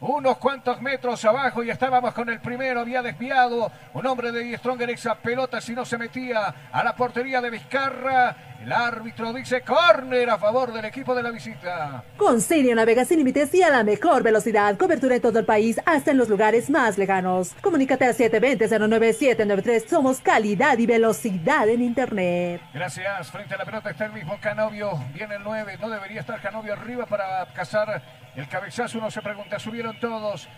unos 0.00 0.38
cuantos 0.38 0.80
metros 0.80 1.24
abajo 1.24 1.62
y 1.62 1.70
estábamos 1.70 2.14
con 2.14 2.28
el 2.30 2.40
primero, 2.40 2.80
había 2.80 3.02
desviado 3.02 3.70
un 3.92 4.06
hombre 4.06 4.32
de 4.32 4.56
Stronger 4.56 4.88
esa 4.90 5.14
pelota 5.14 5.60
si 5.60 5.72
no 5.72 5.84
se 5.84 5.98
metía 5.98 6.54
a 6.72 6.82
la 6.82 6.96
portería 6.96 7.40
de 7.40 7.50
Vizcarra. 7.50 8.36
El 8.62 8.72
árbitro 8.72 9.32
dice 9.32 9.62
córner 9.62 10.28
a 10.28 10.36
favor 10.36 10.70
del 10.70 10.84
equipo 10.84 11.14
de 11.14 11.22
la 11.22 11.30
visita. 11.30 12.04
Con 12.18 12.42
Sirio 12.42 12.74
navega 12.74 13.06
sin 13.06 13.16
límites 13.16 13.54
y 13.54 13.62
a 13.62 13.70
la 13.70 13.84
mejor 13.84 14.22
velocidad. 14.22 14.76
Cobertura 14.76 15.14
en 15.16 15.22
todo 15.22 15.38
el 15.38 15.46
país, 15.46 15.80
hasta 15.86 16.10
en 16.10 16.18
los 16.18 16.28
lugares 16.28 16.68
más 16.68 16.98
lejanos. 16.98 17.54
Comunícate 17.62 18.04
al 18.04 18.14
720-09793. 18.14 19.86
Somos 19.86 20.20
calidad 20.20 20.76
y 20.76 20.84
velocidad 20.84 21.70
en 21.70 21.80
Internet. 21.80 22.60
Gracias. 22.74 23.30
Frente 23.30 23.54
a 23.54 23.58
la 23.58 23.64
pelota 23.64 23.90
está 23.90 24.04
el 24.04 24.12
mismo 24.12 24.36
Canovio. 24.42 24.92
Viene 25.14 25.36
el 25.36 25.42
9. 25.42 25.78
No 25.80 25.88
debería 25.88 26.20
estar 26.20 26.38
Canovio 26.42 26.74
arriba 26.74 27.06
para 27.06 27.46
cazar 27.54 28.02
el 28.36 28.48
cabezazo. 28.48 28.98
Uno 28.98 29.10
se 29.10 29.22
pregunta, 29.22 29.58
subieron 29.58 29.98
todos. 29.98 30.48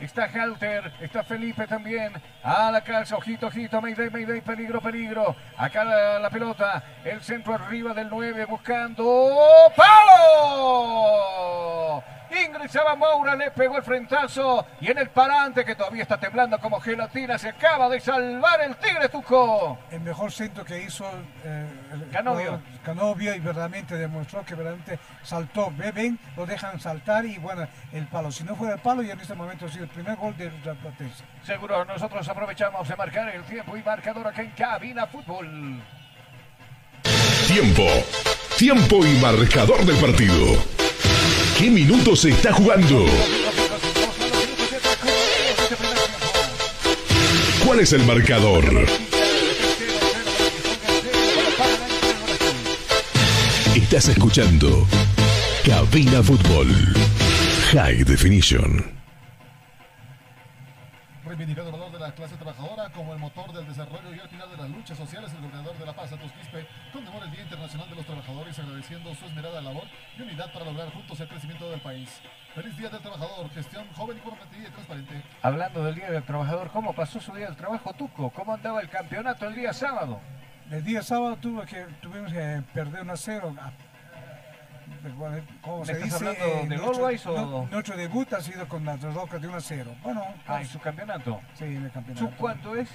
Está 0.00 0.24
Halter, 0.24 0.92
está 1.00 1.24
Felipe 1.24 1.66
también. 1.66 2.12
A 2.44 2.70
la 2.70 2.82
calza, 2.82 3.16
ojito, 3.16 3.48
ojito, 3.48 3.80
Mayday, 3.80 4.10
Mayday, 4.10 4.40
peligro, 4.40 4.80
peligro. 4.80 5.34
Acá 5.56 5.82
la, 5.84 6.30
pelota, 6.30 6.84
el 7.04 7.20
centro 7.20 7.54
arriba 7.54 7.92
del 7.94 8.08
9 8.08 8.44
buscando. 8.44 9.28
¡Palo! 9.76 11.18
Ingresaba 12.30 12.94
Moura, 12.94 13.34
le 13.34 13.50
pegó 13.50 13.76
el 13.76 13.82
frentazo 13.82 14.66
y 14.80 14.90
en 14.90 14.98
el 14.98 15.08
parante 15.10 15.64
que 15.64 15.74
todavía 15.74 16.02
está 16.02 16.18
temblando 16.18 16.58
como 16.58 16.80
gelatina 16.80 17.38
se 17.38 17.48
acaba 17.48 17.88
de 17.88 18.00
salvar 18.00 18.60
el 18.60 18.76
Tigre 18.76 19.08
Tuco. 19.08 19.78
El 19.90 20.00
mejor 20.00 20.30
centro 20.30 20.64
que 20.64 20.82
hizo 20.82 21.04
eh, 21.44 21.66
Canovio. 22.12 22.60
Canovio 22.84 23.34
y 23.34 23.38
verdaderamente 23.38 23.96
demostró 23.96 24.44
que 24.44 24.54
verdaderamente 24.54 24.98
saltó. 25.22 25.72
Ven, 25.94 26.18
lo 26.36 26.46
dejan 26.46 26.78
saltar 26.80 27.24
y 27.24 27.38
bueno, 27.38 27.66
el 27.92 28.06
palo. 28.06 28.30
Si 28.30 28.44
no 28.44 28.54
fuera 28.56 28.74
el 28.74 28.80
palo, 28.80 29.02
ya 29.02 29.14
en 29.14 29.20
este 29.20 29.34
momento 29.34 29.66
ha 29.66 29.68
sido 29.68 29.84
el 29.84 29.90
primer 29.90 30.16
gol 30.16 30.36
de 30.36 30.50
Platense. 30.50 31.24
Seguro, 31.42 31.84
nosotros 31.84 32.28
aprovechamos 32.28 32.88
de 32.88 32.96
marcar 32.96 33.28
el 33.34 33.42
tiempo 33.44 33.76
y 33.76 33.82
marcador 33.82 34.26
acá 34.26 34.42
en 34.42 34.50
Cabina 34.50 35.06
Fútbol. 35.06 35.82
Tiempo. 37.46 37.86
Tiempo 38.56 39.06
y 39.06 39.18
marcador 39.20 39.84
del 39.84 39.96
partido 39.96 40.87
qué 41.58 41.70
minutos 41.70 42.20
se 42.20 42.30
está 42.30 42.52
jugando? 42.52 43.04
¿Cuál 47.64 47.80
es 47.80 47.92
el 47.92 48.04
marcador? 48.04 48.64
Estás 53.74 54.08
escuchando 54.08 54.86
Cabina 55.64 56.22
Fútbol 56.22 56.68
High 57.72 58.04
Definition. 58.04 58.97
Reivindicado 61.38 61.68
el 61.68 61.76
valor 61.78 61.92
de 61.92 62.00
la 62.00 62.10
clase 62.10 62.34
trabajadora 62.34 62.90
como 62.90 63.12
el 63.12 63.20
motor 63.20 63.52
del 63.52 63.64
desarrollo 63.64 64.12
y 64.12 64.18
al 64.18 64.28
final 64.28 64.50
de 64.50 64.56
las 64.56 64.68
luchas 64.70 64.98
sociales, 64.98 65.32
el 65.32 65.40
gobernador 65.40 65.78
de 65.78 65.86
La 65.86 65.92
Paz, 65.92 66.10
Santos 66.10 66.32
Quispe, 66.32 66.66
conmemora 66.92 67.26
el 67.26 67.30
Día 67.30 67.42
Internacional 67.42 67.88
de 67.88 67.94
los 67.94 68.06
Trabajadores 68.06 68.58
agradeciendo 68.58 69.14
su 69.14 69.24
esmerada 69.24 69.60
labor 69.60 69.84
y 70.18 70.22
unidad 70.22 70.52
para 70.52 70.64
lograr 70.64 70.92
juntos 70.92 71.20
el 71.20 71.28
crecimiento 71.28 71.70
del 71.70 71.80
país. 71.80 72.10
Feliz 72.56 72.76
Día 72.76 72.88
del 72.88 73.00
Trabajador, 73.00 73.48
gestión 73.50 73.86
joven, 73.94 74.18
comprometida 74.18 74.66
y 74.66 74.72
transparente. 74.72 75.22
Hablando 75.40 75.84
del 75.84 75.94
Día 75.94 76.10
del 76.10 76.24
Trabajador, 76.24 76.70
¿cómo 76.72 76.92
pasó 76.92 77.20
su 77.20 77.32
Día 77.32 77.46
del 77.46 77.56
Trabajo, 77.56 77.92
Tuco? 77.92 78.30
¿Cómo 78.30 78.54
andaba 78.54 78.80
el 78.80 78.88
campeonato 78.88 79.46
el 79.46 79.54
día 79.54 79.72
sábado? 79.72 80.18
El 80.72 80.84
día 80.84 81.04
sábado 81.04 81.36
tuve 81.36 81.64
que, 81.66 81.86
tuvimos 82.02 82.32
que 82.32 82.64
perder 82.74 83.02
1 83.02 83.12
a 83.12 83.16
0. 83.16 83.54
¿Cómo 85.62 85.80
¿Me 85.80 85.86
se 85.86 85.92
estás 85.92 86.04
dice? 86.04 86.16
hablando 86.16 86.44
Eh, 86.44 86.58
del 86.68 86.68
nuestro- 86.68 86.94
Always 87.06 87.26
o- 87.26 87.36
nu- 87.46 87.68
Nuestro 87.70 87.96
debut 87.96 88.32
ha 88.32 88.40
sido 88.40 88.68
con 88.68 88.84
las 88.84 89.00
rocas 89.02 89.40
de 89.40 89.48
1 89.48 89.56
a 89.56 89.60
0. 89.60 89.94
Bueno, 90.02 90.22
Ah, 90.46 90.54
¿en 90.54 90.58
pues, 90.60 90.68
su 90.68 90.78
campeonato? 90.80 91.40
sí, 91.54 91.64
en 91.64 91.84
el 91.84 91.90
campeonato. 91.90 92.26
¿Sub 92.26 92.36
cuánto 92.36 92.76
es? 92.76 92.88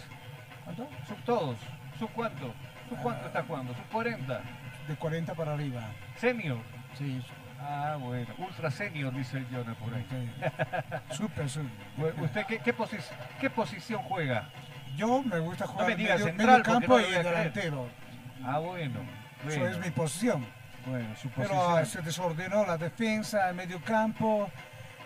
¿Cuánto? 0.64 0.88
¿Sub 1.08 1.18
todos? 1.26 1.58
¿Sub 2.00 2.10
cuánto? 2.14 2.54
¿Sub 2.90 2.98
cuánto 3.02 3.28
está 3.28 3.44
jugando? 3.44 3.74
¿Sub 3.74 3.86
40? 3.92 4.42
De 4.88 4.96
40 4.96 5.34
para 5.34 5.54
arriba. 5.54 5.82
¿Senior? 6.18 6.60
Sí, 6.98 7.22
Ah, 7.66 7.96
bueno. 7.98 8.28
Ultra 8.40 8.70
senior, 8.70 9.14
dice 9.16 9.38
el 9.38 9.48
Jonas 9.50 9.78
por 9.78 9.94
ahí. 9.94 10.06
sí. 10.10 11.16
súper, 11.16 11.50
súper. 11.50 11.70
Bueno, 11.96 12.24
¿Usted 12.24 12.46
qué, 12.46 12.60
qué, 12.60 12.76
posi- 12.76 13.00
qué 13.40 13.50
posición 13.50 14.02
juega? 14.04 14.50
Yo 14.98 15.24
me 15.24 15.40
gusta 15.40 15.66
jugar 15.66 15.88
me 15.88 15.96
digas 15.96 16.20
medio, 16.20 16.26
central, 16.34 16.50
medio 16.60 16.64
campo 16.64 17.00
no 17.00 17.08
y 17.08 17.12
delantero. 17.12 17.88
Ah, 18.44 18.60
bueno. 18.60 19.00
Eso 19.48 19.60
bueno, 19.62 19.66
es 19.78 19.86
mi 19.86 19.92
posición. 19.92 20.46
Bueno, 20.86 21.16
su 21.16 21.30
Pero 21.30 21.70
ah, 21.70 21.86
se 21.86 22.02
desordenó 22.02 22.66
la 22.66 22.78
defensa, 22.78 23.50
el 23.50 23.56
medio 23.56 23.82
campo 23.82 24.50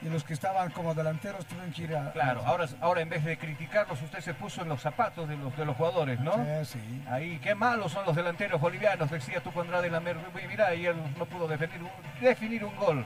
y 0.01 0.09
los 0.09 0.23
que 0.23 0.33
estaban 0.33 0.69
como 0.71 0.93
delanteros 0.93 1.45
tuvieron 1.45 1.71
que 1.71 1.83
ir 1.83 1.95
a... 1.95 2.11
Claro, 2.11 2.43
ahora, 2.45 2.67
ahora 2.81 3.01
en 3.01 3.09
vez 3.09 3.23
de 3.23 3.37
criticarlos, 3.37 4.01
usted 4.01 4.19
se 4.19 4.33
puso 4.33 4.61
en 4.61 4.69
los 4.69 4.81
zapatos 4.81 5.27
de 5.27 5.35
los, 5.37 5.55
de 5.57 5.65
los 5.65 5.75
jugadores, 5.75 6.19
¿no? 6.19 6.33
Sí, 6.63 6.73
sí. 6.73 7.03
Ahí, 7.09 7.39
qué 7.39 7.55
malos 7.55 7.91
son 7.91 8.05
los 8.05 8.15
delanteros 8.15 8.61
bolivianos, 8.61 9.09
decía 9.09 9.41
tú 9.41 9.51
Andrade 9.59 9.89
la. 9.89 9.99
Mirá, 9.99 10.75
y 10.75 10.85
él 10.85 10.95
no 11.17 11.25
pudo 11.25 11.47
definir 11.47 11.81
un, 11.81 11.89
definir 12.21 12.63
un 12.63 12.75
gol. 12.75 13.05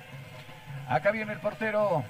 Acá 0.89 1.11
viene 1.11 1.31
el 1.31 1.39
portero 1.39 2.03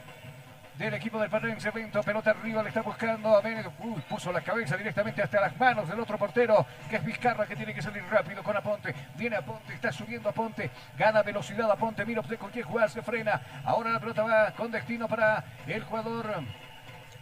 del 0.77 0.93
equipo 0.93 1.19
del 1.19 1.29
Parrense 1.29 1.71
Vento, 1.71 2.01
pelota 2.01 2.31
arriba, 2.31 2.63
le 2.63 2.69
está 2.69 2.81
buscando 2.81 3.35
a 3.35 3.41
Vélez. 3.41 3.67
Uy, 3.79 4.01
puso 4.09 4.31
la 4.31 4.41
cabeza 4.41 4.77
directamente 4.77 5.21
hasta 5.21 5.41
las 5.41 5.57
manos 5.59 5.87
del 5.87 5.99
otro 5.99 6.17
portero, 6.17 6.65
que 6.89 6.95
es 6.95 7.05
Vizcarra, 7.05 7.45
que 7.45 7.55
tiene 7.55 7.73
que 7.73 7.81
salir 7.81 8.03
rápido 8.09 8.43
con 8.43 8.55
Aponte. 8.55 8.93
Viene 9.15 9.35
Aponte, 9.35 9.73
está 9.73 9.91
subiendo 9.91 10.29
Aponte, 10.29 10.71
gana 10.97 11.21
velocidad 11.21 11.69
Aponte, 11.69 12.05
mira 12.05 12.21
usted 12.21 12.37
con 12.37 12.51
quién 12.51 12.65
jugar, 12.65 12.89
se 12.89 13.01
frena. 13.01 13.41
Ahora 13.63 13.91
la 13.91 13.99
pelota 13.99 14.23
va 14.23 14.51
con 14.51 14.71
destino 14.71 15.07
para 15.07 15.43
el 15.67 15.83
jugador 15.83 16.43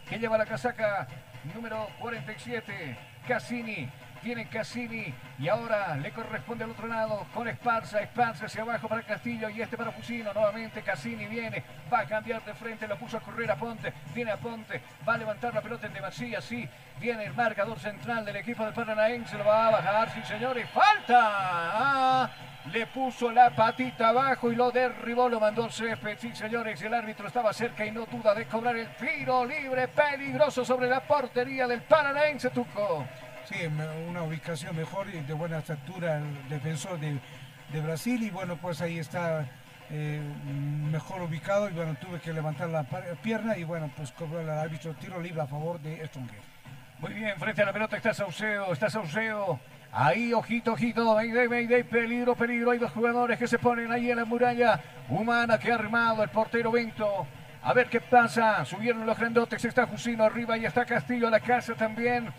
que 0.08 0.18
lleva 0.18 0.38
la 0.38 0.46
casaca 0.46 1.06
número 1.54 1.88
47, 2.00 2.96
Cassini. 3.26 3.88
Viene 4.22 4.48
Cassini 4.48 5.14
y 5.38 5.48
ahora 5.48 5.96
le 5.96 6.12
corresponde 6.12 6.64
al 6.64 6.72
otro 6.72 6.86
lado 6.86 7.26
con 7.32 7.48
Esparza. 7.48 8.00
Esparza 8.02 8.46
hacia 8.46 8.62
abajo 8.62 8.86
para 8.86 9.02
Castillo 9.02 9.48
y 9.48 9.62
este 9.62 9.78
para 9.78 9.92
Fusino. 9.92 10.34
Nuevamente 10.34 10.82
Cassini 10.82 11.24
viene, 11.24 11.64
va 11.90 12.00
a 12.00 12.04
cambiar 12.04 12.44
de 12.44 12.52
frente, 12.52 12.86
lo 12.86 12.98
puso 12.98 13.16
a 13.16 13.20
correr 13.20 13.50
a 13.50 13.56
Ponte. 13.56 13.94
Viene 14.14 14.32
a 14.32 14.36
Ponte, 14.36 14.82
va 15.08 15.14
a 15.14 15.18
levantar 15.18 15.54
la 15.54 15.62
pelota 15.62 15.86
en 15.86 15.94
demasía. 15.94 16.42
Sí, 16.42 16.68
viene 16.98 17.24
el 17.24 17.32
marcador 17.32 17.78
central 17.78 18.26
del 18.26 18.36
equipo 18.36 18.62
del 18.62 18.74
Paranaense, 18.74 19.38
lo 19.38 19.44
va 19.44 19.68
a 19.68 19.70
bajar. 19.70 20.10
Sí, 20.10 20.22
señores, 20.24 20.68
falta. 20.68 21.18
Ah, 21.18 22.30
le 22.70 22.86
puso 22.88 23.32
la 23.32 23.48
patita 23.50 24.10
abajo 24.10 24.52
y 24.52 24.54
lo 24.54 24.70
derribó, 24.70 25.30
lo 25.30 25.40
mandó 25.40 25.64
al 25.64 25.72
césped. 25.72 26.18
Sí, 26.18 26.34
señores, 26.34 26.82
el 26.82 26.92
árbitro 26.92 27.26
estaba 27.26 27.54
cerca 27.54 27.86
y 27.86 27.90
no 27.90 28.04
duda 28.04 28.34
de 28.34 28.44
cobrar 28.44 28.76
el 28.76 28.88
tiro 28.96 29.46
libre 29.46 29.88
peligroso 29.88 30.62
sobre 30.62 30.88
la 30.88 31.00
portería 31.00 31.66
del 31.66 31.80
Paranaense 31.80 32.50
Tuco. 32.50 33.06
Sí, 33.50 33.66
una 34.08 34.22
ubicación 34.22 34.76
mejor 34.76 35.08
y 35.12 35.22
de 35.22 35.32
buena 35.32 35.58
estatura 35.58 36.18
el 36.18 36.48
defensor 36.48 37.00
de, 37.00 37.18
de 37.72 37.80
Brasil 37.80 38.22
y 38.22 38.30
bueno, 38.30 38.56
pues 38.56 38.80
ahí 38.80 39.00
está 39.00 39.44
eh, 39.90 40.22
mejor 40.92 41.22
ubicado 41.22 41.68
y 41.68 41.72
bueno, 41.72 41.96
tuve 42.00 42.20
que 42.20 42.32
levantar 42.32 42.68
la 42.68 42.84
pierna 42.84 43.58
y 43.58 43.64
bueno, 43.64 43.90
pues 43.96 44.12
cobró 44.12 44.38
el 44.38 44.48
árbitro 44.48 44.94
tiro 44.94 45.20
libre 45.20 45.40
a 45.40 45.48
favor 45.48 45.80
de 45.80 46.06
Stronger. 46.06 46.38
Muy 47.00 47.12
bien, 47.12 47.36
frente 47.40 47.62
a 47.62 47.64
la 47.64 47.72
pelota 47.72 47.96
está 47.96 48.14
Sauceo, 48.14 48.72
está 48.72 48.88
Sauceo. 48.88 49.58
Ahí, 49.90 50.32
ojito, 50.32 50.74
ojito, 50.74 51.12
Mayday, 51.16 51.48
Mayday, 51.48 51.82
peligro, 51.82 52.36
peligro. 52.36 52.70
Hay 52.70 52.78
dos 52.78 52.92
jugadores 52.92 53.36
que 53.36 53.48
se 53.48 53.58
ponen 53.58 53.90
ahí 53.90 54.12
en 54.12 54.18
la 54.18 54.24
muralla 54.24 54.80
humana 55.08 55.58
que 55.58 55.72
ha 55.72 55.74
armado 55.74 56.22
el 56.22 56.28
portero 56.28 56.70
Vento. 56.70 57.26
A 57.62 57.72
ver 57.74 57.88
qué 57.88 58.00
pasa. 58.00 58.64
Subieron 58.64 59.04
los 59.04 59.18
grandotes, 59.18 59.64
está 59.64 59.86
Jusino 59.86 60.22
arriba 60.22 60.56
y 60.56 60.66
está 60.66 60.84
Castillo 60.84 61.26
a 61.26 61.30
la 61.30 61.40
casa 61.40 61.74
también. 61.74 62.32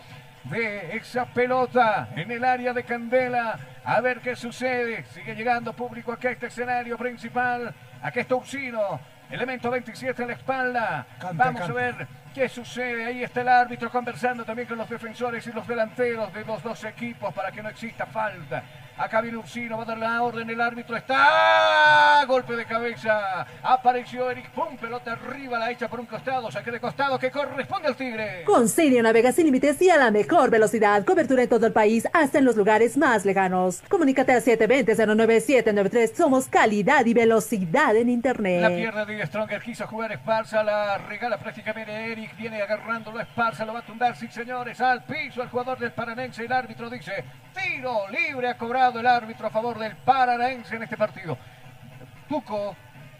De 0.46 0.98
esa 0.98 1.26
pelota 1.26 2.10
en 2.16 2.32
el 2.32 2.44
área 2.44 2.74
de 2.74 2.84
Candela. 2.84 3.60
A 3.84 4.02
ver 4.02 4.20
qué 4.20 4.36
sucede. 4.36 5.04
Sigue 5.14 5.36
llegando 5.36 5.74
público 5.74 6.12
acá 6.12 6.30
a 6.30 6.32
este 6.32 6.48
escenario 6.48 6.98
principal. 6.98 7.74
Aquí 8.02 8.20
está 8.20 8.36
Ursino. 8.36 9.00
Elemento 9.30 9.72
27 9.72 10.22
en 10.22 10.28
la 10.28 10.34
espalda. 10.34 11.08
Vamos 11.34 11.62
a 11.62 11.74
ver 11.74 12.08
qué 12.34 12.50
sucede. 12.50 13.06
Ahí 13.06 13.24
está 13.24 13.42
el 13.42 13.48
árbitro 13.48 13.90
conversando 13.90 14.44
también 14.44 14.68
con 14.68 14.78
los 14.78 14.90
defensores 14.90 15.46
y 15.48 15.52
los 15.52 15.68
delanteros 15.68 16.34
de 16.34 16.44
los 16.44 16.62
dos 16.62 16.84
equipos 16.84 17.34
para 17.34 17.52
que 17.52 17.64
no 17.64 17.70
exista 17.70 18.06
falta. 18.06 18.64
Acá 19.02 19.20
viene 19.20 19.40
Ursino, 19.40 19.78
va 19.78 19.84
a 19.84 19.86
dar 19.88 19.98
la 19.98 20.22
orden, 20.22 20.48
el 20.48 20.62
árbitro 20.62 20.96
está. 20.96 22.24
Golpe 22.28 22.56
de 22.56 22.66
cabeza. 22.66 23.48
Apareció 23.64 24.30
Eric 24.30 24.52
Pum, 24.52 24.78
pelota 24.78 25.14
arriba, 25.14 25.58
la 25.58 25.72
echa 25.72 25.88
por 25.88 26.00
un 26.00 26.06
costado, 26.06 26.52
saque 26.52 26.70
de 26.70 26.80
costado 26.80 27.18
que 27.18 27.32
corresponde 27.32 27.88
al 27.88 27.96
Tigre. 27.96 28.44
Con 28.46 28.70
Sirio 28.70 29.02
navega 29.02 29.32
sin 29.32 29.46
límites 29.46 29.82
y 29.82 29.90
a 29.90 29.98
la 29.98 30.12
mejor 30.12 30.52
velocidad. 30.52 31.04
Cobertura 31.04 31.42
en 31.42 31.50
todo 31.50 31.66
el 31.66 31.74
país, 31.74 32.08
hasta 32.14 32.38
en 32.38 32.46
los 32.46 32.56
lugares 32.56 32.96
más 32.96 33.26
lejanos. 33.26 33.82
Comunícate 33.90 34.34
al 34.34 34.44
720-09793. 34.44 36.14
Somos 36.14 36.48
calidad 36.48 37.04
y 37.08 37.16
velocidad 37.16 37.96
en 37.96 38.06
La 38.06 38.14
Internet. 38.14 38.76
pierna 38.76 39.06
de 39.06 39.26
Stronger 39.26 39.64
quiso 39.64 39.88
jugar 39.88 40.12
Esparza, 40.12 40.64
la 40.64 41.00
regala 41.00 41.40
prácticamente 41.40 42.12
Eric, 42.12 42.38
viene 42.38 42.62
agarrándolo 42.62 43.20
Esparza, 43.20 43.66
lo 43.66 43.74
va 43.74 43.80
a 43.80 43.86
tumbar, 43.86 44.16
sí 44.16 44.28
señores, 44.28 44.80
al 44.80 45.04
piso 45.06 45.42
el 45.42 45.50
jugador 45.50 45.80
del 45.80 45.92
Paranense, 45.92 46.46
el 46.46 46.52
árbitro 46.52 46.88
dice, 46.88 47.24
tiro 47.56 48.08
libre 48.10 48.50
ha 48.50 48.58
cobrado 48.58 48.91
el 49.00 49.08
árbitro 49.08 49.48
a 49.48 49.50
favor 49.50 49.80
del 49.80 49.96
Paranense 49.96 50.76
en 50.76 50.84
este 50.84 50.98
partido. 50.98 51.38
Tuco, 52.28 52.76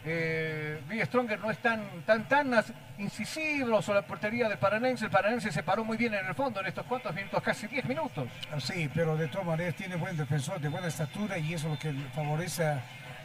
eh. 0.06 0.82
Stronger 1.06 1.40
no 1.40 1.52
es 1.52 1.58
tan, 1.60 1.82
tan, 2.06 2.28
tan 2.28 2.52
incisivo 2.98 3.82
sobre 3.82 4.02
la 4.02 4.08
portería 4.08 4.48
del 4.48 4.58
Paranense, 4.58 5.06
el 5.06 5.12
Paranense 5.12 5.52
se 5.52 5.64
paró 5.64 5.84
muy 5.84 5.98
bien 5.98 6.14
en 6.14 6.26
el 6.26 6.36
fondo 6.36 6.60
en 6.62 6.68
estos 6.68 6.86
cuantos 6.86 7.14
minutos, 7.14 7.42
casi 7.44 7.68
10 7.68 7.86
minutos. 7.86 8.28
Ah, 8.52 8.60
Sí, 8.60 8.90
pero 8.94 9.16
de 9.18 9.28
todas 9.28 9.48
maneras 9.48 9.76
tiene 9.76 9.96
buen 9.96 10.16
defensor 10.18 10.60
de 10.60 10.70
buena 10.70 10.88
estatura 10.88 11.38
y 11.38 11.54
eso 11.54 11.68
es 11.68 11.74
lo 11.74 11.80
que 11.80 11.94
favorece 12.14 12.66
a- 12.66 12.82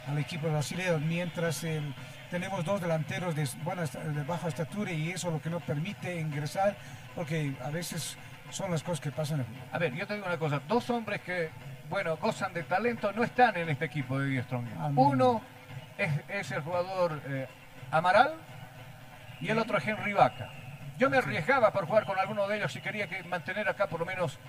al 0.07 0.17
equipo 0.17 0.47
brasileño, 0.49 0.99
mientras 0.99 1.63
el- 1.63 1.93
tenemos 2.31 2.63
dos 2.65 2.81
delanteros 2.81 3.35
de, 3.35 3.47
buena, 3.63 3.83
de 3.85 4.23
baja 4.23 4.47
estatura 4.49 4.91
y 4.91 5.11
eso 5.11 5.27
es 5.27 5.33
lo 5.35 5.41
que 5.41 5.49
no 5.49 5.59
permite 5.61 6.19
ingresar, 6.19 6.75
porque 7.15 7.53
a 7.63 7.69
veces 7.69 8.17
son 8.49 8.71
las 8.71 8.83
cosas 8.83 8.99
que 9.01 9.11
pasan. 9.11 9.45
A 9.71 9.77
ver, 9.77 9.93
yo 9.93 10.05
te 10.07 10.15
digo 10.15 10.25
una 10.27 10.37
cosa, 10.37 10.61
dos 10.67 10.89
hombres 10.89 11.21
que, 11.21 11.49
bueno, 11.89 12.17
gozan 12.17 12.53
de 12.53 12.63
talento 12.63 13.11
no 13.13 13.23
están 13.23 13.57
en 13.57 13.69
este 13.69 13.85
equipo 13.85 14.19
de 14.19 14.29
V. 14.29 14.43
Stronger. 14.43 14.73
Ah, 14.79 14.89
no. 14.91 15.01
Uno 15.01 15.41
es, 15.97 16.11
es 16.29 16.51
el 16.51 16.61
jugador 16.61 17.21
eh, 17.27 17.47
Amaral 17.91 18.33
y 19.39 19.49
el 19.49 19.57
otro 19.57 19.77
es 19.77 19.87
Henry 19.87 20.13
Vaca. 20.13 20.49
Yo 20.97 21.09
me 21.09 21.17
arriesgaba 21.17 21.71
por 21.71 21.85
jugar 21.85 22.05
con 22.05 22.17
alguno 22.17 22.47
de 22.47 22.57
ellos 22.57 22.75
y 22.75 22.81
quería 22.81 23.07
que 23.07 23.23
mantener 23.23 23.69
acá 23.69 23.87
por 23.87 23.99
lo 23.99 24.05
menos 24.05 24.39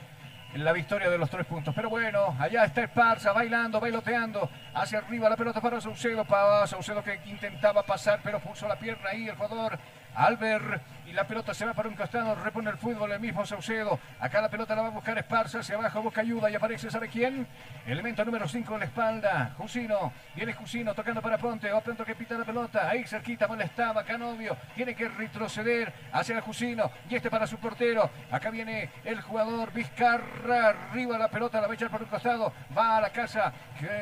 en 0.54 0.64
la 0.64 0.72
victoria 0.72 1.10
de 1.10 1.18
los 1.18 1.30
tres 1.30 1.46
puntos. 1.46 1.74
Pero 1.74 1.90
bueno, 1.90 2.36
allá 2.38 2.64
está 2.64 2.82
Esparza 2.82 3.32
bailando, 3.32 3.80
bailoteando, 3.80 4.48
hacia 4.74 4.98
arriba 4.98 5.28
la 5.28 5.36
pelota 5.36 5.60
para 5.60 5.80
Saucedo, 5.80 6.24
para 6.24 6.66
Saucedo 6.66 7.02
que 7.02 7.20
intentaba 7.26 7.82
pasar, 7.82 8.20
pero 8.22 8.40
puso 8.40 8.66
la 8.66 8.76
pierna 8.76 9.10
ahí 9.10 9.28
el 9.28 9.36
jugador 9.36 9.78
Albert 10.14 10.82
y 11.08 11.12
la 11.12 11.26
pelota 11.26 11.54
se 11.54 11.64
va 11.64 11.72
para 11.72 11.88
un 11.88 11.94
costado, 11.94 12.34
repone 12.34 12.70
el 12.70 12.76
fútbol 12.76 13.12
el 13.12 13.20
mismo 13.20 13.44
Saucedo. 13.46 13.98
Acá 14.20 14.42
la 14.42 14.50
pelota 14.50 14.74
la 14.74 14.82
va 14.82 14.88
a 14.88 14.90
buscar 14.90 15.16
Esparza, 15.16 15.60
hacia 15.60 15.76
abajo 15.76 16.02
busca 16.02 16.20
ayuda 16.20 16.50
y 16.50 16.54
aparece, 16.54 16.90
¿sabe 16.90 17.08
quién? 17.08 17.46
Elemento 17.86 18.24
número 18.24 18.46
5 18.46 18.74
en 18.74 18.80
la 18.80 18.86
espalda, 18.86 19.54
Jusino, 19.56 20.12
viene 20.34 20.52
Jusino 20.52 20.94
tocando 20.94 21.22
para 21.22 21.38
Ponte, 21.38 21.70
va 21.70 21.80
pronto 21.80 22.04
que 22.04 22.14
pita 22.14 22.36
la 22.36 22.44
pelota, 22.44 22.90
ahí 22.90 23.04
cerquita 23.04 23.48
molestaba 23.48 24.04
Canovio, 24.04 24.56
tiene 24.74 24.94
que 24.94 25.08
retroceder 25.08 25.92
hacia 26.12 26.36
el 26.36 26.42
Jusino. 26.42 26.90
Y 27.08 27.14
este 27.14 27.30
para 27.30 27.46
su 27.46 27.56
portero. 27.56 28.10
Acá 28.30 28.50
viene 28.50 28.90
el 29.04 29.20
jugador 29.22 29.72
Vizcarra, 29.72 30.68
arriba 30.68 31.16
la 31.16 31.28
pelota, 31.28 31.60
la 31.60 31.68
va 31.68 31.72
a 31.72 31.76
echar 31.76 31.90
por 31.90 32.02
un 32.02 32.08
costado, 32.08 32.52
va 32.76 32.98
a 32.98 33.00
la 33.00 33.10
casa, 33.10 33.52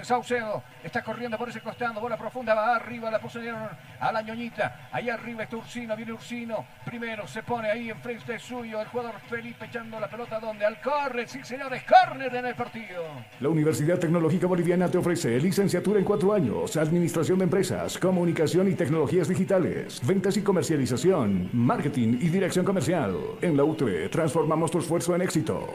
Saucedo 0.02 0.62
está 0.82 1.02
corriendo 1.02 1.38
por 1.38 1.48
ese 1.48 1.60
costado, 1.60 2.00
bola 2.00 2.16
profunda, 2.16 2.54
va 2.54 2.74
arriba, 2.74 3.10
la 3.10 3.20
pusieron 3.20 3.68
a 4.00 4.12
la 4.12 4.22
ñoñita, 4.22 4.88
ahí 4.90 5.08
arriba 5.08 5.44
está 5.44 5.56
Ursino, 5.56 5.94
viene 5.96 6.12
Ursino, 6.12 6.64
primero, 6.98 7.26
se 7.26 7.42
pone 7.42 7.70
ahí 7.70 7.90
enfrente 7.90 8.38
suyo 8.38 8.80
el 8.80 8.88
jugador 8.88 9.20
Felipe 9.28 9.66
echando 9.66 10.00
la 10.00 10.08
pelota 10.08 10.40
donde 10.40 10.64
al 10.64 10.80
corre, 10.80 11.26
sí 11.26 11.44
señores, 11.44 11.82
córner 11.84 12.34
en 12.34 12.46
el 12.46 12.54
partido. 12.54 13.04
La 13.40 13.50
Universidad 13.50 13.98
Tecnológica 13.98 14.46
Boliviana 14.46 14.88
te 14.88 14.96
ofrece 14.96 15.38
licenciatura 15.38 15.98
en 15.98 16.06
cuatro 16.06 16.32
años, 16.32 16.74
administración 16.78 17.38
de 17.38 17.44
empresas, 17.44 17.98
comunicación 17.98 18.70
y 18.70 18.74
tecnologías 18.74 19.28
digitales, 19.28 20.00
ventas 20.06 20.38
y 20.38 20.42
comercialización, 20.42 21.50
marketing 21.52 22.18
y 22.18 22.28
dirección 22.30 22.64
comercial. 22.64 23.14
En 23.42 23.58
la 23.58 23.64
UTE 23.64 24.08
transformamos 24.08 24.70
tu 24.70 24.78
esfuerzo 24.78 25.14
en 25.14 25.20
éxito. 25.20 25.68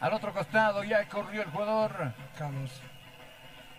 Al 0.00 0.12
otro 0.12 0.32
costado 0.32 0.82
ya 0.82 1.08
corrió 1.08 1.42
el 1.42 1.50
jugador 1.50 1.92
Carlos. 2.36 2.82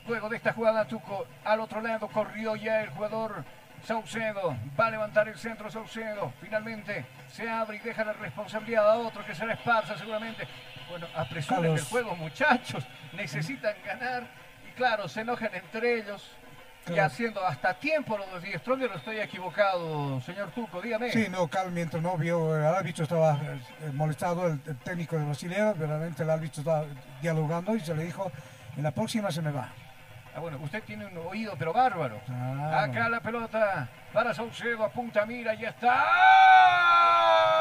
Luego 0.08 0.30
de 0.30 0.38
esta 0.38 0.54
jugada, 0.54 0.88
Tuco, 0.88 1.26
al 1.44 1.60
otro 1.60 1.82
lado 1.82 2.08
corrió 2.08 2.56
ya 2.56 2.84
el 2.84 2.90
jugador 2.92 3.44
Saucedo. 3.86 4.56
Va 4.80 4.88
a 4.88 4.92
levantar 4.92 5.28
el 5.28 5.38
centro 5.38 5.70
Saucedo. 5.70 6.34
Finalmente 6.42 7.06
se 7.32 7.50
abre 7.50 7.78
y 7.78 7.80
deja 7.80 8.04
la 8.04 8.14
responsabilidad 8.14 8.90
a 8.90 8.98
otro 8.98 9.26
que 9.26 9.34
será 9.36 9.54
Esparza 9.54 9.98
seguramente. 9.98 10.48
Bueno, 10.90 11.08
apresuren 11.16 11.72
el 11.74 11.82
juego, 11.82 12.16
muchachos. 12.16 12.86
Necesitan 13.14 13.76
ganar. 13.86 14.24
Y 14.68 14.72
claro, 14.74 15.08
se 15.08 15.22
enojan 15.22 15.54
entre 15.54 16.00
ellos. 16.00 16.32
Y 16.88 16.90
Claro. 16.94 17.08
haciendo 17.08 17.44
hasta 17.44 17.74
tiempo 17.74 18.16
lo 18.16 18.28
de 18.40 18.48
Die 18.48 18.60
Stronger, 18.60 18.92
no 18.92 18.98
estoy 18.98 19.20
equivocado, 19.20 20.22
señor 20.22 20.52
Tuco, 20.52 20.80
dígame. 20.84 21.12
Sí, 21.12 21.26
no, 21.32 21.48
Carlos, 21.48 21.74
mientras 21.74 22.04
no 22.04 22.16
vio, 22.16 22.56
el 22.56 22.64
árbitro 22.64 23.06
estaba 23.06 23.40
eh, 23.42 23.90
molestado, 23.92 24.46
el, 24.46 24.62
el 24.68 24.78
técnico 24.78 25.18
de 25.18 25.26
brasileño, 25.26 25.74
verdaderamente 25.74 26.22
el 26.22 26.30
árbitro 26.30 26.62
estaba 26.62 26.86
dialogando 27.24 27.76
y 27.76 27.80
se 27.80 27.96
le 27.96 28.04
dijo, 28.04 28.32
en 28.78 28.84
la 28.84 28.92
próxima 28.92 29.32
se 29.32 29.42
me 29.42 29.50
va. 29.50 29.70
Ah, 30.36 30.40
bueno, 30.42 30.60
usted 30.62 30.84
tiene 30.84 31.06
un 31.06 31.18
oído, 31.18 31.56
pero 31.58 31.72
bárbaro. 31.72 32.20
Acá 32.74 33.08
la 33.08 33.22
pelota 33.22 33.88
para 34.16 34.34
Saucedo, 34.34 34.86
apunta, 34.86 35.26
mira, 35.26 35.54
ya 35.56 35.72
está. 35.72 36.06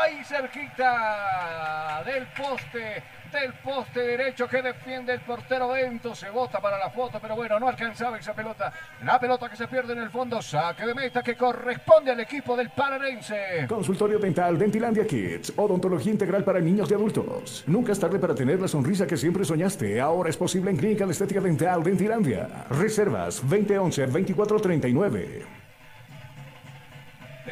¡Ay, 0.03 0.23
cerquita! 0.23 2.01
Del 2.07 2.29
poste, 2.29 3.03
del 3.33 3.53
poste 3.55 3.99
derecho 3.99 4.47
que 4.47 4.62
defiende 4.62 5.14
el 5.14 5.21
portero 5.23 5.71
Bento. 5.71 6.14
Se 6.14 6.31
bota 6.31 6.61
para 6.61 6.79
la 6.79 6.90
foto, 6.90 7.19
pero 7.21 7.35
bueno, 7.35 7.59
no 7.59 7.67
alcanzaba 7.67 8.21
esa 8.21 8.35
pelota. 8.35 8.73
La 9.03 9.19
pelota 9.19 9.49
que 9.49 9.57
se 9.57 9.67
pierde 9.67 9.95
en 9.95 9.99
el 9.99 10.11
fondo, 10.11 10.40
saque 10.40 10.87
de 10.87 10.95
meta 10.95 11.25
que 11.25 11.35
corresponde 11.35 12.12
al 12.12 12.21
equipo 12.21 12.57
del 12.57 12.71
Paranense. 12.71 13.67
Consultorio 13.69 14.21
Dental 14.21 14.57
Dentilandia 14.57 15.05
Kids. 15.05 15.55
Odontología 15.57 16.12
integral 16.12 16.45
para 16.45 16.61
niños 16.61 16.88
y 16.88 16.95
adultos. 16.95 17.64
Nunca 17.67 17.90
es 17.90 17.99
tarde 17.99 18.21
para 18.21 18.37
tener 18.37 18.61
la 18.61 18.69
sonrisa 18.69 19.09
que 19.09 19.17
siempre 19.17 19.45
soñaste. 19.45 20.01
Ahora 20.01 20.31
es 20.31 20.37
posible 20.37 20.71
en 20.71 20.77
Clínica 20.77 21.05
de 21.05 21.11
Estética 21.11 21.40
Dental 21.40 21.83
Dentilandia. 21.83 22.64
Reservas 22.71 23.45
2011-2439. 23.45 25.63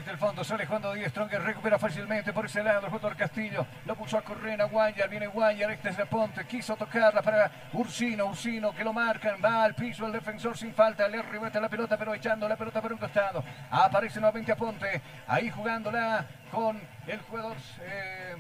Desde 0.03 0.15
el 0.15 0.19
fondo 0.19 0.43
sale 0.43 0.67
jugando 0.67 0.93
Díaz 0.95 1.11
Stronger, 1.11 1.41
recupera 1.41 1.79
fácilmente 1.79 2.33
por 2.33 2.47
ese 2.47 2.61
lado 2.61 2.87
el 2.87 2.91
jugador 2.91 3.17
Castillo, 3.17 3.65
lo 3.87 3.95
puso 3.95 4.19
a 4.19 4.23
correr 4.23 4.61
a 4.61 4.65
Guayar, 4.65 5.09
viene 5.09 5.29
Guayar, 5.29 5.71
este 5.71 5.91
es 5.91 5.97
de 5.97 6.07
Ponte, 6.07 6.45
quiso 6.45 6.75
tocarla 6.75 7.23
para 7.23 7.49
Ursino, 7.73 8.27
Ursino 8.27 8.75
que 8.75 8.83
lo 8.83 8.93
marcan, 8.93 9.37
va 9.45 9.63
al 9.63 9.77
piso 9.77 10.05
el 10.05 10.11
defensor 10.11 10.59
sin 10.59 10.75
falta, 10.75 11.07
le 11.07 11.23
rebota 11.23 11.61
la 11.61 11.69
pelota 11.69 11.97
pero 11.97 12.13
echando 12.15 12.49
la 12.49 12.57
pelota 12.57 12.83
por 12.83 12.93
un 12.93 12.99
costado, 12.99 13.45
aparece 13.71 14.19
nuevamente 14.19 14.51
a 14.51 14.57
Ponte, 14.57 15.01
ahí 15.29 15.51
jugándola 15.51 16.27
con 16.51 16.81
el 17.07 17.21
jugador... 17.21 17.57
eh, 17.83 18.35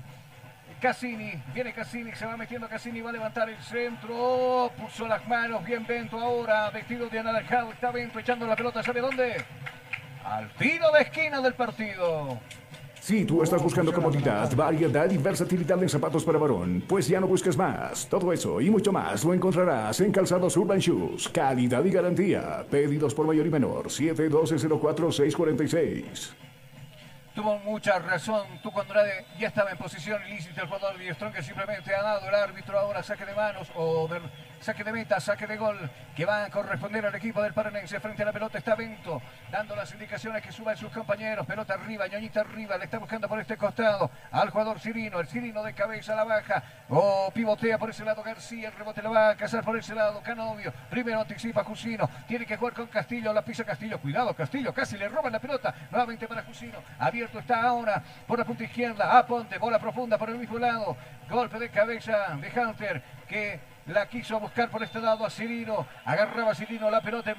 Cassini, 0.80 1.40
viene 1.54 1.72
Cassini, 1.72 2.10
se 2.10 2.26
va 2.26 2.36
metiendo 2.36 2.68
Cassini, 2.68 3.00
va 3.00 3.10
a 3.10 3.12
levantar 3.12 3.48
el 3.48 3.62
centro, 3.62 4.72
puso 4.76 5.06
las 5.06 5.24
manos, 5.28 5.64
bien 5.64 5.86
Bento 5.86 6.18
ahora, 6.18 6.70
vestido 6.70 7.08
de 7.08 7.20
anaranjado, 7.20 7.70
está 7.70 7.92
Bento 7.92 8.18
echando 8.18 8.48
la 8.48 8.56
pelota, 8.56 8.82
¿sabe 8.82 9.00
dónde? 9.00 9.44
Al 10.24 10.48
tiro 10.54 10.90
de 10.92 11.00
esquina 11.02 11.40
del 11.40 11.54
partido. 11.54 12.38
Si 13.00 13.24
tú 13.24 13.42
estás 13.42 13.60
buscando 13.60 13.92
comodidad, 13.92 14.54
variedad 14.54 15.10
y 15.10 15.18
versatilidad 15.18 15.82
en 15.82 15.88
zapatos 15.88 16.24
para 16.24 16.38
varón, 16.38 16.84
pues 16.88 17.08
ya 17.08 17.18
no 17.18 17.26
busques 17.26 17.56
más. 17.56 18.06
Todo 18.06 18.32
eso 18.32 18.60
y 18.60 18.70
mucho 18.70 18.92
más 18.92 19.24
lo 19.24 19.34
encontrarás 19.34 20.00
en 20.00 20.12
Calzados 20.12 20.56
Urban 20.56 20.78
Shoes. 20.78 21.28
Calidad 21.28 21.84
y 21.84 21.90
garantía. 21.90 22.64
Pedidos 22.70 23.12
por 23.12 23.26
mayor 23.26 23.44
y 23.46 23.50
menor. 23.50 23.86
712-04-646. 23.88 26.30
Tuvo 27.34 27.58
mucha 27.60 27.98
razón. 27.98 28.46
Tuco 28.62 28.82
Andrade 28.82 29.24
ya 29.38 29.48
estaba 29.48 29.70
en 29.72 29.78
posición 29.78 30.20
ilícita. 30.28 30.60
El 30.62 30.68
jugador 30.68 30.96
de 30.98 31.12
Strong 31.14 31.32
que 31.34 31.42
simplemente 31.42 31.92
ha 31.94 32.02
dado 32.02 32.28
el 32.28 32.34
árbitro 32.36 32.78
ahora 32.78 33.02
saque 33.02 33.24
de 33.24 33.34
manos 33.34 33.68
o 33.74 34.06
de- 34.06 34.20
saque 34.62 34.84
de 34.84 34.92
meta, 34.92 35.20
saque 35.20 35.46
de 35.46 35.56
gol 35.56 35.90
que 36.14 36.24
va 36.24 36.44
a 36.44 36.50
corresponder 36.50 37.04
al 37.04 37.14
equipo 37.14 37.42
del 37.42 37.52
Paranense. 37.52 37.98
Frente 37.98 38.22
a 38.22 38.26
la 38.26 38.32
pelota 38.32 38.58
está 38.58 38.74
Bento 38.74 39.20
dando 39.50 39.74
las 39.74 39.92
indicaciones 39.92 40.42
que 40.42 40.52
suban 40.52 40.76
sus 40.76 40.90
compañeros. 40.92 41.46
Pelota 41.46 41.74
arriba, 41.74 42.06
ñoñita 42.06 42.40
arriba. 42.40 42.78
Le 42.78 42.84
está 42.84 42.98
buscando 42.98 43.28
por 43.28 43.40
este 43.40 43.56
costado 43.56 44.10
al 44.30 44.50
jugador 44.50 44.78
Cirino. 44.78 45.20
El 45.20 45.26
Cirino 45.26 45.62
de 45.62 45.74
cabeza 45.74 46.14
la 46.14 46.24
baja. 46.24 46.62
O 46.88 47.30
pivotea 47.34 47.78
por 47.78 47.90
ese 47.90 48.04
lado 48.04 48.22
García. 48.22 48.68
El 48.68 48.74
rebote 48.74 49.02
le 49.02 49.08
va 49.08 49.30
a 49.30 49.36
cazar 49.36 49.64
por 49.64 49.76
ese 49.76 49.94
lado 49.94 50.22
Canovio. 50.22 50.72
Primero 50.88 51.20
anticipa 51.20 51.64
Jusino. 51.64 52.08
Tiene 52.28 52.46
que 52.46 52.56
jugar 52.56 52.74
con 52.74 52.86
Castillo. 52.86 53.32
La 53.32 53.42
pisa 53.42 53.64
Castillo. 53.64 53.98
Cuidado 54.00 54.34
Castillo. 54.34 54.72
Casi 54.72 54.96
le 54.96 55.08
roban 55.08 55.32
la 55.32 55.40
pelota. 55.40 55.74
Nuevamente 55.90 56.28
para 56.28 56.42
Jusino. 56.44 56.78
Abierto 56.98 57.40
está 57.40 57.62
ahora 57.62 58.02
por 58.26 58.38
la 58.38 58.44
punta 58.44 58.64
izquierda. 58.64 59.18
A 59.18 59.26
Ponte. 59.26 59.58
Bola 59.58 59.78
profunda 59.78 60.16
por 60.16 60.30
el 60.30 60.38
mismo 60.38 60.58
lado. 60.58 60.96
Golpe 61.28 61.58
de 61.58 61.70
cabeza 61.70 62.36
de 62.36 62.60
Hunter 62.60 63.02
que 63.26 63.71
la 63.86 64.08
quiso 64.08 64.38
buscar 64.38 64.70
por 64.70 64.82
este 64.82 65.00
lado 65.00 65.24
a 65.24 65.30
Cirino. 65.30 65.86
Agarraba 66.04 66.54
Cirino 66.54 66.90
la 66.90 67.00
pelota. 67.00 67.34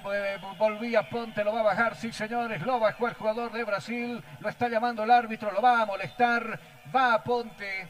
Volvía 0.58 1.10
Ponte. 1.10 1.44
Lo 1.44 1.54
va 1.54 1.62
a 1.62 1.64
bajar. 1.64 1.96
Sí, 1.96 2.12
señores. 2.12 2.62
Lo 2.62 2.80
bajó 2.80 3.08
el 3.08 3.14
jugador 3.14 3.52
de 3.52 3.64
Brasil. 3.64 4.24
Lo 4.40 4.50
está 4.50 4.68
llamando 4.68 5.04
el 5.04 5.12
árbitro. 5.12 5.52
Lo 5.52 5.62
va 5.62 5.82
a 5.82 5.86
molestar. 5.86 6.60
Va 6.94 7.14
a 7.14 7.24
Ponte. 7.24 7.88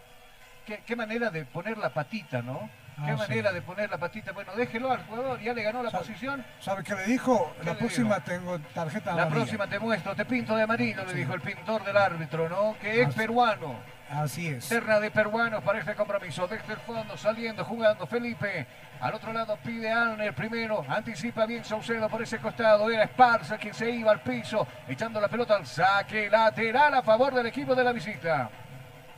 Qué 0.86 0.96
manera 0.96 1.30
de 1.30 1.46
poner 1.46 1.78
la 1.78 1.90
patita, 1.90 2.42
¿no? 2.42 2.70
Qué 2.96 3.02
Ah, 3.12 3.16
sí. 3.18 3.30
manera 3.30 3.52
de 3.52 3.62
poner 3.62 3.90
la 3.90 3.98
patita. 3.98 4.32
Bueno, 4.32 4.54
déjelo 4.56 4.92
al 4.92 5.04
jugador. 5.06 5.40
Ya 5.42 5.54
le 5.54 5.64
ganó 5.64 5.82
la 5.84 5.90
Sabe- 5.92 6.06
posición. 6.06 6.46
¿Sabe 6.60 6.84
qué 6.84 6.94
le 6.96 7.06
dijo? 7.06 7.54
¿Qué 7.60 7.66
La 7.66 7.74
le 7.74 7.80
próxima 7.80 8.20
tengo 8.24 8.60
tarjeta 8.74 9.14
La 9.16 9.28
próxima 9.28 9.68
te 9.68 9.80
muestro, 9.80 10.16
te 10.16 10.26
pinto 10.26 10.56
de 10.56 10.64
amarillo, 10.64 11.04
le 11.06 11.14
dijo 11.14 11.34
el 11.34 11.42
pintor 11.42 11.84
del 11.84 11.98
árbitro, 11.98 12.48
¿no? 12.50 12.76
Que 12.80 13.02
es 13.02 13.08
Así- 13.08 13.18
peruano. 13.18 13.76
Así 14.12 14.48
es. 14.48 14.70
Terna 14.70 15.00
de 15.00 15.10
peruanos 15.10 15.64
para 15.64 15.80
este 15.80 15.96
compromiso. 15.96 16.48
Desde 16.48 16.74
el 16.74 16.80
fondo, 16.82 17.18
saliendo, 17.18 17.66
jugando 17.66 18.06
Felipe. 18.06 18.68
Al 19.02 19.16
otro 19.16 19.34
lado 19.34 19.58
pide 19.64 19.92
Alner 19.92 20.36
primero. 20.36 20.86
Anticipa 20.88 21.48
bien 21.48 21.64
Saucedo 21.66 22.08
por 22.10 22.22
ese 22.22 22.38
costado. 22.38 22.92
Era 22.92 23.06
Esparza 23.06 23.58
quien 23.58 23.74
se 23.74 23.90
iba 23.90 24.12
al 24.12 24.22
piso. 24.22 24.68
Echando 24.88 25.20
la 25.20 25.30
pelota 25.30 25.56
al 25.56 25.66
saque 25.66 26.30
lateral 26.30 26.94
a 26.94 27.02
favor 27.02 27.34
del 27.34 27.48
equipo 27.48 27.74
de 27.74 27.84
la 27.84 27.92
visita. 27.92 28.50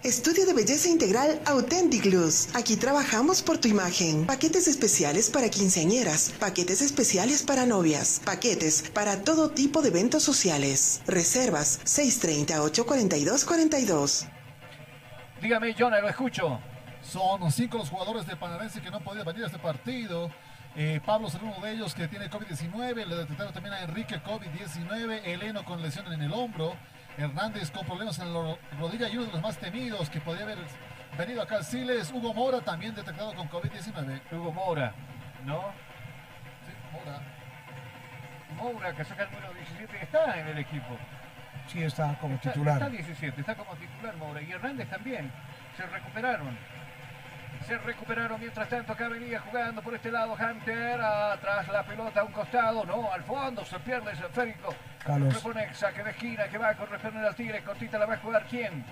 Estudio 0.06 0.46
de 0.46 0.54
belleza 0.54 0.88
integral 0.88 1.42
Authentic 1.48 2.06
Luz. 2.06 2.56
Aquí 2.56 2.78
trabajamos 2.78 3.42
por 3.42 3.58
tu 3.58 3.68
imagen. 3.68 4.28
Paquetes 4.28 4.68
especiales 4.68 5.32
para 5.32 5.50
quinceañeras, 5.50 6.32
paquetes 6.40 6.84
especiales 6.84 7.42
para 7.42 7.66
novias, 7.66 8.22
paquetes 8.24 8.92
para 8.94 9.24
todo 9.24 9.50
tipo 9.50 9.82
de 9.82 9.90
eventos 9.90 10.22
sociales. 10.22 11.02
Reservas 11.08 11.82
630-842-42. 11.86 14.30
Dígame, 15.42 15.74
Jonah, 15.74 16.02
lo 16.02 16.10
escucho. 16.10 16.60
Son 17.02 17.52
cinco 17.52 17.80
los 17.80 17.90
jugadores 17.90 18.28
de 18.28 18.36
Panarense 18.36 18.84
que 18.84 18.92
no 18.92 19.00
podido 19.00 19.26
venir 19.26 19.46
a 19.46 19.48
este 19.48 19.58
partido. 19.58 20.30
Eh, 20.76 21.02
Pablo 21.04 21.32
será 21.32 21.46
uno 21.46 21.60
de 21.66 21.72
ellos 21.72 21.96
que 21.96 22.08
tiene 22.08 22.30
COVID-19. 22.30 23.08
Le 23.08 23.16
detectaron 23.16 23.52
también 23.52 23.74
a 23.74 23.82
Enrique 23.82 24.22
COVID-19. 24.22 25.22
Eleno 25.24 25.66
con 25.66 25.82
lesión 25.82 26.14
en 26.14 26.22
el 26.22 26.32
hombro. 26.32 26.76
Hernández 27.18 27.72
con 27.72 27.86
problemas 27.86 28.20
en 28.20 28.34
la 28.34 28.40
ro- 28.42 28.60
rodilla 28.80 29.08
y 29.10 29.18
uno 29.18 29.26
de 29.28 29.32
los 29.34 29.42
más 29.42 29.58
temidos 29.58 30.10
que 30.10 30.20
podría 30.20 30.44
haber 30.44 30.58
venido 31.18 31.42
acá 31.42 31.58
al 31.58 31.64
Siles. 31.64 32.12
Hugo 32.12 32.34
Mora 32.34 32.60
también 32.62 32.94
detectado 32.94 33.34
con 33.34 33.50
COVID-19. 33.50 34.22
Hugo 34.32 34.52
Mora, 34.52 34.94
¿no? 35.46 35.62
Sí, 36.66 36.74
Mora. 36.92 37.20
Moura, 38.58 38.94
que 38.96 39.04
saca 39.04 39.24
el 39.24 39.32
número 39.32 39.54
17, 39.54 40.04
está 40.04 40.40
en 40.40 40.48
el 40.48 40.58
equipo. 40.60 40.98
Sí, 41.68 41.84
está 41.84 42.16
como 42.20 42.36
Está, 42.36 42.52
titular. 42.54 42.76
está 42.78 42.90
17, 42.90 43.42
está 43.42 43.56
como 43.56 43.76
titular 43.76 44.16
Moura. 44.18 44.42
Y 44.42 44.52
Hernández 44.52 44.90
también. 44.90 45.32
Se 45.76 45.86
recuperaron. 45.86 46.58
Se 47.68 47.78
recuperaron 47.80 48.40
mientras 48.40 48.70
tanto 48.70 48.94
acá 48.94 49.08
venía 49.08 49.40
jugando 49.40 49.82
por 49.82 49.96
este 49.96 50.12
lado 50.12 50.34
Hunter, 50.40 51.02
atrás 51.02 51.68
la 51.70 51.84
pelota 51.84 52.20
a 52.20 52.24
un 52.24 52.32
costado, 52.32 52.86
no, 52.86 53.12
al 53.12 53.24
fondo 53.24 53.66
se 53.66 53.80
pierde 53.80 54.12
ese 54.12 54.26
esférico. 54.26 54.74
Carlos. 55.06 55.34
Propone 55.36 55.74
saque 55.74 56.04
de 56.04 56.10
esquina 56.10 56.48
que 56.48 56.58
va 56.58 56.70
a 56.70 56.76
corresponder 56.76 57.24
al 57.24 57.36
Tigre, 57.36 57.62
cortita 57.64 58.00
la 58.00 58.08
va 58.08 58.16
a 58.16 58.18
jugar 58.18 58.46
quién. 58.50 58.84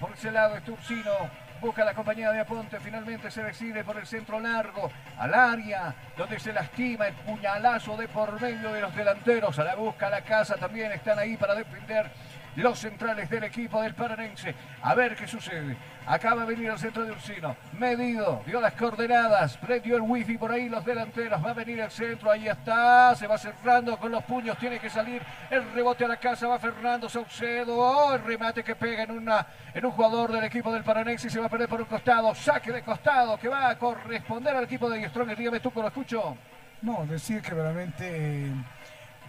Por 0.00 0.12
ese 0.12 0.32
lado 0.32 0.56
es 0.56 0.64
Tursino, 0.64 1.12
busca 1.60 1.84
la 1.84 1.94
compañía 1.94 2.32
de 2.32 2.40
Aponte, 2.40 2.80
finalmente 2.80 3.30
se 3.30 3.42
decide 3.44 3.84
por 3.84 3.96
el 3.96 4.06
centro 4.06 4.40
largo, 4.40 4.90
al 5.16 5.32
área, 5.32 5.94
donde 6.16 6.40
se 6.40 6.52
lastima 6.52 7.06
el 7.06 7.14
puñalazo 7.14 7.96
de 7.96 8.08
por 8.08 8.40
medio 8.40 8.72
de 8.72 8.80
los 8.80 8.94
delanteros, 8.96 9.56
a 9.60 9.64
la 9.64 9.76
busca 9.76 10.10
la 10.10 10.22
casa 10.22 10.56
también, 10.56 10.90
están 10.90 11.18
ahí 11.20 11.36
para 11.36 11.54
defender 11.54 12.10
los 12.56 12.78
centrales 12.78 13.28
del 13.30 13.44
equipo 13.44 13.80
del 13.82 13.94
Paranense. 13.94 14.54
A 14.82 14.94
ver 14.94 15.16
qué 15.16 15.26
sucede. 15.26 15.76
Acaba 16.06 16.42
de 16.42 16.54
venir 16.54 16.70
al 16.70 16.78
centro 16.78 17.04
de 17.04 17.12
Ursino. 17.12 17.56
Medido, 17.78 18.42
dio 18.46 18.60
las 18.60 18.74
coordenadas, 18.74 19.56
prendió 19.56 19.96
el 19.96 20.02
wifi 20.02 20.36
por 20.36 20.52
ahí 20.52 20.68
los 20.68 20.84
delanteros. 20.84 21.44
Va 21.44 21.50
a 21.50 21.54
venir 21.54 21.80
el 21.80 21.90
centro, 21.90 22.30
ahí 22.30 22.46
está. 22.46 23.14
Se 23.16 23.26
va 23.26 23.38
cerrando 23.38 23.96
con 23.96 24.12
los 24.12 24.22
puños, 24.24 24.58
tiene 24.58 24.78
que 24.78 24.90
salir. 24.90 25.22
El 25.50 25.72
rebote 25.72 26.04
a 26.04 26.08
la 26.08 26.18
casa 26.18 26.46
va 26.46 26.58
Fernando 26.58 27.08
Saucedo. 27.08 27.76
Oh, 27.76 28.14
el 28.14 28.22
remate 28.22 28.62
que 28.62 28.74
pega 28.74 29.04
en, 29.04 29.12
una, 29.12 29.46
en 29.72 29.84
un 29.86 29.92
jugador 29.92 30.32
del 30.32 30.44
equipo 30.44 30.72
del 30.72 30.84
Paranense 30.84 31.28
y 31.28 31.30
se 31.30 31.40
va 31.40 31.46
a 31.46 31.50
perder 31.50 31.68
por 31.68 31.80
un 31.80 31.86
costado. 31.86 32.34
Saque 32.34 32.70
de 32.70 32.82
costado 32.82 33.38
que 33.38 33.48
va 33.48 33.70
a 33.70 33.78
corresponder 33.78 34.54
al 34.54 34.64
equipo 34.64 34.90
de 34.90 35.08
Strong. 35.08 35.34
Dígame 35.36 35.60
tú, 35.60 35.72
lo 35.74 35.86
escucho. 35.86 36.36
No, 36.82 37.06
decir 37.06 37.40
que 37.40 37.50
realmente 37.50 38.50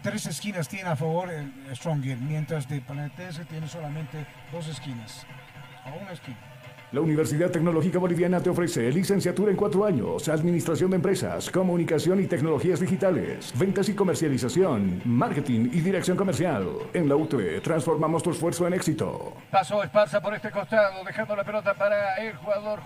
tres 0.05 0.27
esquinas 0.27 0.69
tiene 0.69 0.89
a 0.89 0.95
favor 0.95 1.31
el 1.31 1.51
Stronger, 1.75 2.15
mientras 2.19 2.69
de 2.69 2.79
Paranense 2.79 3.43
tiene 3.45 3.67
solamente 3.67 4.23
dos 4.51 4.67
esquinas, 4.67 5.25
o 5.83 5.99
una 5.99 6.11
esquina. 6.11 6.37
La 6.91 7.01
Universidad 7.01 7.49
Tecnológica 7.49 7.97
Boliviana 7.97 8.39
te 8.39 8.51
ofrece 8.51 8.91
licenciatura 8.91 9.49
en 9.49 9.57
cuatro 9.57 9.83
años, 9.83 10.29
administración 10.29 10.91
de 10.91 10.97
empresas, 10.97 11.49
comunicación 11.49 12.21
y 12.21 12.27
tecnologías 12.27 12.79
digitales, 12.79 13.51
ventas 13.57 13.89
y 13.89 13.95
comercialización, 13.95 15.01
marketing 15.05 15.71
y 15.73 15.81
dirección 15.81 16.15
comercial. 16.15 16.67
En 16.93 17.09
la 17.09 17.15
UTE 17.15 17.59
transformamos 17.61 18.21
tu 18.21 18.29
esfuerzo 18.29 18.67
en 18.67 18.75
éxito. 18.75 19.33
Pasó 19.49 19.83
Esparza 19.83 20.21
por 20.21 20.35
este 20.35 20.51
costado, 20.51 21.03
dejando 21.03 21.35
la 21.35 21.43
pelota 21.43 21.73
para 21.73 22.17
el 22.17 22.35
jugador 22.35 22.79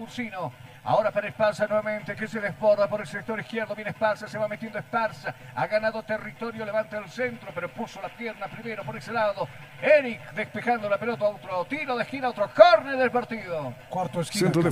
Ursino. 0.00 0.52
Ahora 0.88 1.10
para 1.10 1.28
Esparza 1.28 1.66
nuevamente, 1.66 2.16
que 2.16 2.26
se 2.26 2.40
desborda 2.40 2.88
por 2.88 3.02
el 3.02 3.06
sector 3.06 3.38
izquierdo. 3.38 3.74
Viene 3.74 3.90
Esparza, 3.90 4.26
se 4.26 4.38
va 4.38 4.48
metiendo 4.48 4.78
Esparza. 4.78 5.34
Ha 5.54 5.66
ganado 5.66 6.02
territorio, 6.02 6.64
levanta 6.64 6.96
el 6.96 7.06
centro, 7.10 7.50
pero 7.54 7.68
puso 7.68 8.00
la 8.00 8.08
pierna 8.08 8.46
primero 8.46 8.82
por 8.84 8.96
ese 8.96 9.12
lado. 9.12 9.46
Eric 9.82 10.32
despejando 10.32 10.88
la 10.88 10.96
pelota, 10.96 11.26
otro 11.26 11.66
tiro 11.66 11.94
de 11.94 12.04
esquina, 12.04 12.30
otro 12.30 12.48
córner 12.54 12.96
del 12.96 13.10
partido. 13.10 13.74
Cuarto 13.90 14.22
esquina. 14.22 14.46
Centro 14.46 14.62
de 14.62 14.70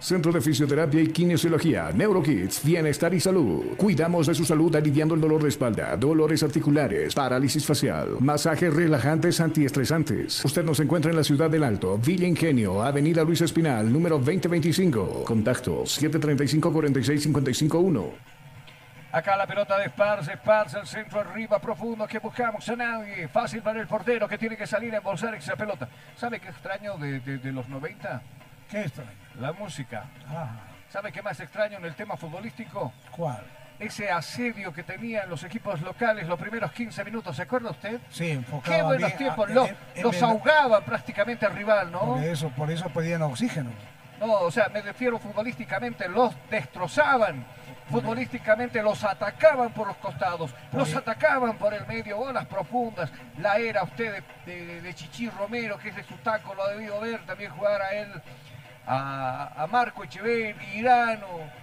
Centro 0.00 0.30
de 0.30 0.40
Fisioterapia 0.40 1.00
y 1.00 1.08
Kinesiología, 1.08 1.90
NeuroKids, 1.92 2.64
Bienestar 2.64 3.12
y 3.14 3.20
Salud. 3.20 3.76
Cuidamos 3.76 4.28
de 4.28 4.34
su 4.34 4.44
salud 4.44 4.74
aliviando 4.76 5.14
el 5.14 5.20
dolor 5.20 5.42
de 5.42 5.48
espalda, 5.48 5.96
dolores 5.96 6.42
articulares, 6.42 7.14
parálisis 7.14 7.64
facial, 7.66 8.16
masajes 8.20 8.72
relajantes 8.72 9.40
antiestresantes. 9.40 10.44
Usted 10.44 10.64
nos 10.64 10.78
encuentra 10.80 11.10
en 11.10 11.16
la 11.16 11.24
ciudad 11.24 11.50
del 11.50 11.64
Alto, 11.64 11.98
Villa 11.98 12.28
Ingenio, 12.28 12.82
Avenida 12.82 13.24
Luis 13.24 13.40
Espinal, 13.40 13.92
número 13.92 14.18
2025. 14.18 15.24
Contacto 15.24 15.82
735-4655-1. 15.82 18.10
Acá 19.10 19.36
la 19.36 19.46
pelota 19.46 19.78
de 19.78 19.86
Esparza, 19.86 20.34
Esparza, 20.34 20.80
el 20.80 20.86
centro 20.86 21.20
arriba, 21.20 21.58
profundo, 21.58 22.06
que 22.06 22.18
buscamos 22.18 22.68
a 22.68 22.76
nadie. 22.76 23.26
Fácil 23.28 23.62
para 23.62 23.80
el 23.80 23.86
portero 23.86 24.28
que 24.28 24.36
tiene 24.38 24.56
que 24.56 24.66
salir 24.66 24.94
a 24.94 24.98
embolsar 24.98 25.34
esa 25.34 25.56
pelota. 25.56 25.88
¿Sabe 26.14 26.38
qué 26.38 26.50
extraño 26.50 26.98
de, 26.98 27.20
de 27.20 27.52
los 27.52 27.66
90? 27.68 28.22
¿Qué 28.70 28.82
extraño? 28.82 29.27
La 29.40 29.52
música. 29.52 30.04
¿Sabe 30.88 31.12
qué 31.12 31.22
más 31.22 31.38
extraño 31.38 31.78
en 31.78 31.84
el 31.84 31.94
tema 31.94 32.16
futbolístico? 32.16 32.92
¿Cuál? 33.10 33.44
Ese 33.78 34.10
asedio 34.10 34.72
que 34.72 34.82
tenían 34.82 35.30
los 35.30 35.44
equipos 35.44 35.80
locales 35.82 36.26
los 36.26 36.38
primeros 36.38 36.72
15 36.72 37.04
minutos, 37.04 37.36
¿se 37.36 37.42
acuerda 37.42 37.70
usted? 37.70 38.00
Sí, 38.10 38.32
enfocaba 38.32 38.76
Qué 38.76 38.82
buenos 38.82 39.16
tiempos, 39.16 39.50
los, 39.50 39.70
los 40.02 40.22
ahogaban 40.22 40.82
prácticamente 40.82 41.46
al 41.46 41.54
rival, 41.54 41.92
¿no? 41.92 42.00
Por 42.00 42.24
eso, 42.24 42.48
por 42.50 42.70
eso 42.70 42.88
pedían 42.88 43.22
oxígeno. 43.22 43.70
No, 44.18 44.32
o 44.40 44.50
sea, 44.50 44.68
me 44.68 44.82
refiero 44.82 45.20
futbolísticamente, 45.20 46.08
los 46.08 46.34
destrozaban. 46.50 47.46
Futbolísticamente 47.88 48.82
los 48.82 49.02
atacaban 49.04 49.72
por 49.72 49.86
los 49.86 49.96
costados, 49.96 50.50
los 50.72 50.94
atacaban 50.94 51.56
por 51.56 51.72
el 51.72 51.86
medio, 51.86 52.16
bolas 52.16 52.44
profundas. 52.46 53.10
La 53.38 53.58
era 53.58 53.84
usted 53.84 54.22
de, 54.44 54.94
Chichi 54.94 55.30
Romero, 55.30 55.78
que 55.78 55.90
es 55.90 55.96
de 55.96 56.02
su 56.02 56.14
taco, 56.16 56.54
lo 56.54 56.64
ha 56.64 56.70
debido 56.70 57.00
ver 57.00 57.24
también 57.24 57.50
jugar 57.52 57.80
a 57.80 57.92
él 57.92 58.08
a, 58.88 59.66
Marco 59.70 60.04
Echeverri, 60.04 60.78
Irano. 60.78 61.58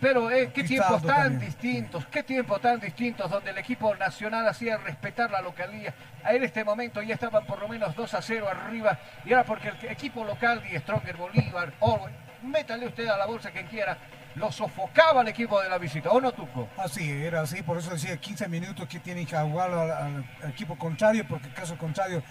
Pero 0.00 0.30
eh, 0.30 0.52
qué 0.54 0.62
tiempos 0.62 1.02
tan 1.02 1.40
distintos, 1.40 2.06
qué 2.06 2.22
tiempos 2.22 2.60
tan 2.60 2.78
distintos 2.78 3.28
donde 3.28 3.50
el 3.50 3.58
equipo 3.58 3.96
nacional 3.96 4.46
hacía 4.46 4.76
respetar 4.76 5.28
la 5.28 5.42
localía. 5.42 5.92
En 6.24 6.44
este 6.44 6.62
momento 6.62 7.02
ya 7.02 7.14
estaban 7.14 7.44
por 7.44 7.60
lo 7.60 7.68
menos 7.68 7.96
2 7.96 8.14
a 8.14 8.22
0 8.22 8.48
arriba 8.48 8.96
y 9.24 9.32
ahora 9.32 9.44
porque 9.44 9.68
el 9.70 9.90
equipo 9.90 10.24
local 10.24 10.62
de 10.62 10.78
Stronger 10.78 11.16
Bolívar, 11.16 11.72
o 11.80 12.06
métale 12.42 12.86
usted 12.86 13.08
a 13.08 13.16
la 13.16 13.26
bolsa 13.26 13.50
quien 13.50 13.66
quiera, 13.66 13.98
lo 14.38 14.52
sofocaba 14.52 15.22
el 15.22 15.28
equipo 15.28 15.60
de 15.60 15.68
la 15.68 15.78
visita, 15.78 16.10
¿o 16.10 16.20
no, 16.20 16.32
Tuco? 16.32 16.68
Así, 16.76 17.10
era 17.10 17.42
así, 17.42 17.62
por 17.62 17.78
eso 17.78 17.90
decía 17.90 18.16
15 18.16 18.48
minutos 18.48 18.88
que 18.88 19.00
tienen 19.00 19.26
que 19.26 19.36
jugar 19.36 19.70
al, 19.70 20.24
equipo 20.48 20.78
contrario, 20.78 21.26
porque 21.28 21.48
en 21.48 21.54
caso 21.54 21.76
contrario 21.76 22.22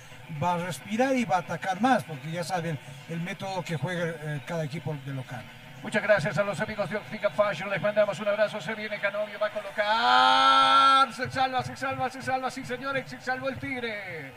va 0.41 0.55
a 0.55 0.57
respirar 0.57 1.15
y 1.15 1.25
va 1.25 1.37
a 1.37 1.39
atacar 1.39 1.81
más, 1.81 2.03
porque 2.03 2.31
ya 2.31 2.43
saben 2.43 2.79
el 3.09 3.19
método 3.21 3.63
que 3.63 3.77
juega 3.77 4.07
eh, 4.07 4.41
cada 4.45 4.63
equipo 4.63 4.95
de 5.05 5.13
local. 5.13 5.43
Muchas 5.83 6.01
gracias 6.01 6.37
a 6.37 6.43
los 6.43 6.59
amigos 6.59 6.89
de 6.89 6.97
Optica 6.97 7.29
Fashion. 7.29 7.69
Les 7.69 7.81
mandamos 7.81 8.19
un 8.19 8.27
abrazo. 8.27 8.59
Se 8.59 8.73
viene 8.73 8.99
Canovio, 8.99 9.39
va 9.39 9.47
a 9.47 9.51
colocar. 9.51 11.13
Se 11.13 11.29
salva, 11.29 11.63
se 11.63 11.75
salva, 11.77 12.09
se 12.09 12.21
salva. 12.21 12.49
Sí, 12.49 12.65
señores, 12.65 13.07
se 13.07 13.21
salvó 13.21 13.47
el 13.47 13.59
Tigre. 13.59 14.33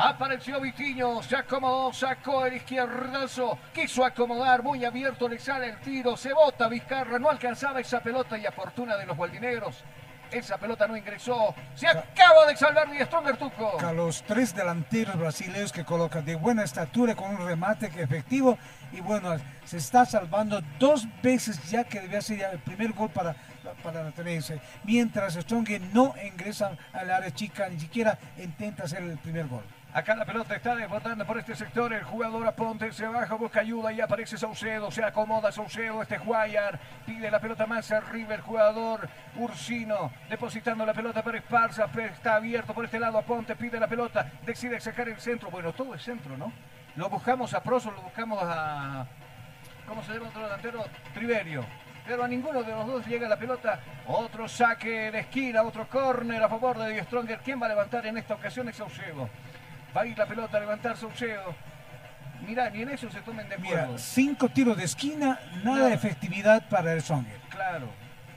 Apareció 0.00 0.60
Vitiño, 0.60 1.20
se 1.24 1.34
acomodó, 1.34 1.92
sacó 1.92 2.46
el 2.46 2.54
izquierdazo, 2.54 3.58
quiso 3.74 4.04
acomodar, 4.04 4.62
muy 4.62 4.84
abierto, 4.84 5.28
le 5.28 5.40
sale 5.40 5.70
el 5.70 5.80
tiro, 5.80 6.16
se 6.16 6.32
bota 6.32 6.68
Vizcarra, 6.68 7.18
no 7.18 7.28
alcanzaba 7.28 7.80
esa 7.80 7.98
pelota 7.98 8.38
y 8.38 8.46
a 8.46 8.52
fortuna 8.52 8.96
de 8.96 9.06
los 9.06 9.16
gualdinegros. 9.16 9.82
Esa 10.30 10.56
pelota 10.56 10.86
no 10.86 10.96
ingresó. 10.96 11.52
Se 11.74 11.88
acaba 11.88 12.46
de 12.46 12.56
salvar 12.56 12.88
Di 12.92 12.98
Stronger 13.00 13.36
Tuco. 13.38 13.80
A 13.80 13.92
los 13.92 14.22
tres 14.22 14.54
delanteros 14.54 15.16
brasileños 15.18 15.72
que 15.72 15.84
colocan 15.84 16.24
de 16.24 16.36
buena 16.36 16.62
estatura 16.62 17.16
con 17.16 17.30
un 17.30 17.44
remate 17.44 17.86
efectivo. 17.86 18.56
Y 18.92 19.00
bueno, 19.00 19.36
se 19.64 19.78
está 19.78 20.06
salvando 20.06 20.60
dos 20.78 21.08
veces 21.22 21.68
ya 21.68 21.82
que 21.82 21.98
debía 21.98 22.22
ser 22.22 22.40
el 22.52 22.60
primer 22.60 22.92
gol 22.92 23.10
para, 23.10 23.34
para 23.82 24.04
la 24.04 24.12
Tenerife. 24.12 24.60
Mientras 24.84 25.34
Stronger 25.34 25.80
no 25.92 26.14
ingresa 26.24 26.76
al 26.92 27.10
área 27.10 27.34
chica, 27.34 27.68
ni 27.68 27.80
siquiera 27.80 28.16
intenta 28.36 28.84
hacer 28.84 29.02
el 29.02 29.18
primer 29.18 29.48
gol. 29.48 29.64
Acá 29.94 30.14
la 30.14 30.26
pelota 30.26 30.54
está 30.54 30.76
desbordando 30.76 31.24
por 31.26 31.38
este 31.38 31.56
sector. 31.56 31.92
El 31.92 32.04
jugador 32.04 32.46
aponte, 32.46 32.92
se 32.92 33.06
baja, 33.06 33.34
busca 33.36 33.60
ayuda 33.60 33.90
y 33.90 34.00
aparece 34.02 34.36
Saucedo. 34.36 34.90
Se 34.90 35.02
acomoda 35.02 35.50
Saucedo. 35.50 36.02
Este 36.02 36.18
Guayar 36.18 36.78
pide 37.06 37.30
la 37.30 37.40
pelota 37.40 37.66
más 37.66 37.90
arriba. 37.90 38.34
El 38.34 38.42
jugador 38.42 39.08
Ursino 39.36 40.12
depositando 40.28 40.84
la 40.84 40.92
pelota 40.92 41.22
para 41.22 41.38
Esparza. 41.38 41.88
Está 41.96 42.36
abierto 42.36 42.74
por 42.74 42.84
este 42.84 43.00
lado. 43.00 43.16
Aponte 43.16 43.56
pide 43.56 43.80
la 43.80 43.86
pelota. 43.86 44.30
Decide 44.44 44.78
sacar 44.78 45.08
el 45.08 45.18
centro. 45.18 45.50
Bueno, 45.50 45.72
todo 45.72 45.94
es 45.94 46.02
centro, 46.02 46.36
¿no? 46.36 46.52
Lo 46.96 47.08
buscamos 47.08 47.54
a 47.54 47.62
Proso, 47.62 47.90
lo 47.90 48.02
buscamos 48.02 48.38
a. 48.42 49.06
¿Cómo 49.86 50.02
se 50.02 50.12
llama 50.12 50.28
otro 50.28 50.42
delantero? 50.42 50.84
Triverio 51.14 51.64
pero 52.06 52.24
a 52.24 52.28
ninguno 52.28 52.62
de 52.62 52.72
los 52.72 52.86
dos 52.86 53.06
llega 53.06 53.28
la 53.28 53.38
pelota. 53.38 53.80
Otro 54.06 54.48
saque 54.48 55.10
de 55.10 55.18
esquina, 55.18 55.62
otro 55.62 55.86
córner 55.86 56.42
a 56.42 56.48
favor 56.48 56.78
de 56.78 56.90
Die 56.90 57.02
Stronger. 57.02 57.38
¿Quién 57.44 57.60
va 57.60 57.66
a 57.66 57.68
levantar 57.68 58.06
en 58.06 58.16
esta 58.16 58.32
ocasión 58.32 58.66
es 58.70 58.76
Saucedo? 58.76 59.28
Va 59.96 60.02
a 60.02 60.06
ir 60.06 60.16
la 60.18 60.26
pelota 60.26 60.56
a 60.56 60.60
levantar 60.60 60.96
Saucedo. 60.96 61.54
Mirá, 62.46 62.70
ni 62.70 62.82
en 62.82 62.90
eso 62.90 63.10
se 63.10 63.20
tomen 63.20 63.48
de 63.48 63.56
acuerdo. 63.56 63.98
Cinco 63.98 64.48
tiros 64.48 64.76
de 64.76 64.84
esquina, 64.84 65.38
nada 65.64 65.88
de 65.88 65.94
efectividad 65.94 66.68
para 66.68 66.92
el 66.92 67.02
Songer. 67.02 67.40
Claro, 67.50 67.88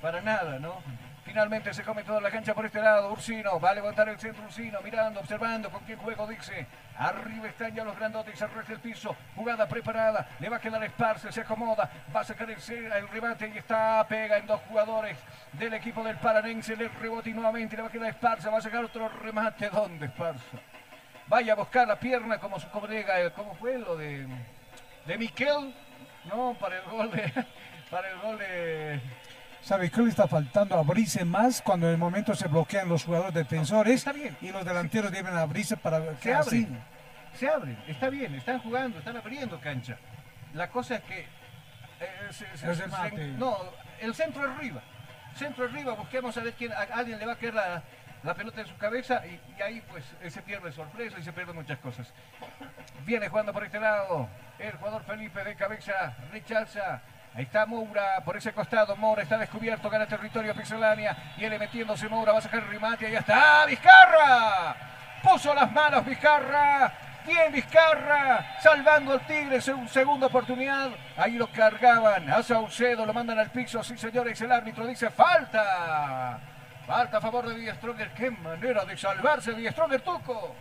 para 0.01 0.21
nada, 0.21 0.57
¿no? 0.59 0.81
Finalmente 1.23 1.73
se 1.73 1.83
come 1.83 2.03
toda 2.03 2.19
la 2.19 2.31
cancha 2.31 2.53
por 2.53 2.65
este 2.65 2.81
lado. 2.81 3.13
Ursino 3.13 3.59
va 3.59 3.69
a 3.69 3.73
levantar 3.75 4.09
el 4.09 4.19
centro 4.19 4.43
Ursino, 4.43 4.81
mirando, 4.81 5.19
observando 5.19 5.69
con 5.69 5.85
qué 5.85 5.95
juego 5.95 6.27
dice. 6.27 6.65
Arriba 6.97 7.47
están 7.47 7.73
ya 7.73 7.83
los 7.83 7.95
grandotes, 7.95 8.37
se 8.37 8.73
el 8.73 8.79
piso. 8.79 9.15
Jugada 9.35 9.67
preparada, 9.67 10.27
le 10.39 10.49
va 10.49 10.57
a 10.57 10.59
quedar 10.59 10.83
Esparce, 10.83 11.31
se 11.31 11.41
acomoda, 11.41 11.89
va 12.13 12.21
a 12.21 12.23
sacar 12.23 12.49
el, 12.49 12.57
el 12.57 13.07
remate 13.07 13.51
y 13.53 13.57
está, 13.59 14.05
pega 14.09 14.37
en 14.37 14.47
dos 14.47 14.59
jugadores 14.67 15.17
del 15.53 15.73
equipo 15.73 16.03
del 16.03 16.17
Paranense. 16.17 16.75
Le 16.75 16.89
rebote 16.89 17.29
y 17.29 17.33
nuevamente 17.33 17.77
le 17.77 17.83
va 17.83 17.87
a 17.87 17.91
quedar 17.91 18.09
Esparce, 18.09 18.49
va 18.49 18.57
a 18.57 18.61
sacar 18.61 18.83
otro 18.83 19.07
remate. 19.07 19.69
¿Dónde 19.69 20.07
Esparza? 20.07 20.57
Vaya 21.31 21.53
a 21.53 21.55
buscar 21.55 21.87
la 21.87 21.97
pierna 21.97 22.39
como 22.39 22.59
su 22.59 22.67
colega, 22.67 23.33
¿cómo 23.33 23.55
fue 23.55 23.79
lo 23.79 23.95
de, 23.95 24.27
de 25.07 25.17
Miquel? 25.17 25.73
No, 26.25 26.57
para 26.59 26.75
el 26.75 26.83
gol 26.83 27.09
de, 27.09 27.31
para 27.89 28.09
el 28.11 28.19
gol 28.19 28.37
de... 28.37 28.99
¿Sabe 29.61 29.89
qué 29.89 30.01
le 30.01 30.09
está 30.09 30.27
faltando? 30.27 30.75
Abrirse 30.75 31.23
más 31.23 31.61
cuando 31.61 31.87
en 31.87 31.93
el 31.93 31.97
momento 31.97 32.35
se 32.35 32.49
bloquean 32.49 32.89
los 32.89 33.05
jugadores 33.05 33.33
defensores 33.33 33.95
está 33.95 34.11
bien. 34.11 34.35
y 34.41 34.51
los 34.51 34.65
delanteros 34.65 35.09
deben 35.09 35.33
abrirse 35.37 35.77
para 35.77 36.17
se 36.17 36.33
abren, 36.33 36.79
se 37.39 37.47
abren, 37.47 37.77
está 37.87 38.09
bien, 38.09 38.35
están 38.35 38.59
jugando, 38.59 38.99
están 38.99 39.15
abriendo 39.15 39.57
cancha. 39.61 39.97
La 40.53 40.69
cosa 40.69 40.95
es 40.95 41.03
que 41.03 41.19
eh, 42.01 43.35
no, 43.37 43.57
el 44.01 44.13
centro 44.13 44.43
arriba, 44.43 44.81
centro 45.35 45.63
arriba, 45.63 45.93
busquemos 45.93 46.35
a 46.35 46.41
ver 46.41 46.53
quién, 46.55 46.73
a 46.73 46.81
alguien 46.93 47.19
le 47.19 47.25
va 47.25 47.33
a 47.33 47.37
quedar 47.37 47.53
la, 47.53 47.83
la 48.23 48.33
pelota 48.33 48.61
en 48.61 48.67
su 48.67 48.77
cabeza 48.77 49.21
y, 49.25 49.61
ahí 49.61 49.81
pues 49.89 50.03
se 50.31 50.41
pierde 50.41 50.71
sorpresa 50.71 51.17
y 51.19 51.23
se 51.23 51.33
pierden 51.33 51.55
muchas 51.55 51.79
cosas. 51.79 52.13
Viene 53.05 53.29
jugando 53.29 53.53
por 53.53 53.63
este 53.63 53.79
lado 53.79 54.29
el 54.59 54.71
jugador 54.73 55.03
Felipe 55.03 55.43
de 55.43 55.55
cabeza, 55.55 56.15
rechaza. 56.31 57.01
Ahí 57.33 57.43
está 57.43 57.65
Moura 57.65 58.21
por 58.25 58.35
ese 58.35 58.51
costado. 58.51 58.95
Moura 58.95 59.23
está 59.23 59.37
descubierto, 59.37 59.89
gana 59.89 60.05
territorio 60.05 60.53
Pixelania. 60.53 61.15
Viene 61.37 61.57
metiéndose 61.57 62.09
Moura, 62.09 62.33
va 62.33 62.39
a 62.39 62.41
sacar 62.41 62.63
remate. 62.67 63.07
Ahí 63.07 63.15
está 63.15 63.61
¡Ah, 63.61 63.65
Vizcarra. 63.65 64.75
puso 65.23 65.53
las 65.53 65.71
manos 65.71 66.05
Vizcarra. 66.05 66.93
Bien 67.25 67.51
Vizcarra, 67.51 68.59
salvando 68.59 69.13
al 69.13 69.25
Tigre, 69.27 69.57
en 69.57 69.87
segunda 69.87 70.27
oportunidad. 70.27 70.89
Ahí 71.15 71.33
lo 71.33 71.47
cargaban 71.51 72.29
a 72.29 72.41
Saucedo, 72.41 73.05
lo 73.05 73.13
mandan 73.13 73.37
al 73.37 73.51
piso. 73.51 73.83
Sí, 73.83 73.95
señores, 73.97 74.41
el 74.41 74.51
árbitro 74.51 74.87
dice 74.87 75.09
falta. 75.11 76.39
Falta 76.85 77.17
a 77.17 77.21
favor 77.21 77.47
de 77.47 77.55
Die 77.55 77.73
Stronger. 77.75 78.13
Qué 78.13 78.31
manera 78.31 78.85
de 78.85 78.97
salvarse 78.97 79.53
Die 79.53 79.69
Stronger, 79.71 80.01
Tuco. 80.01 80.55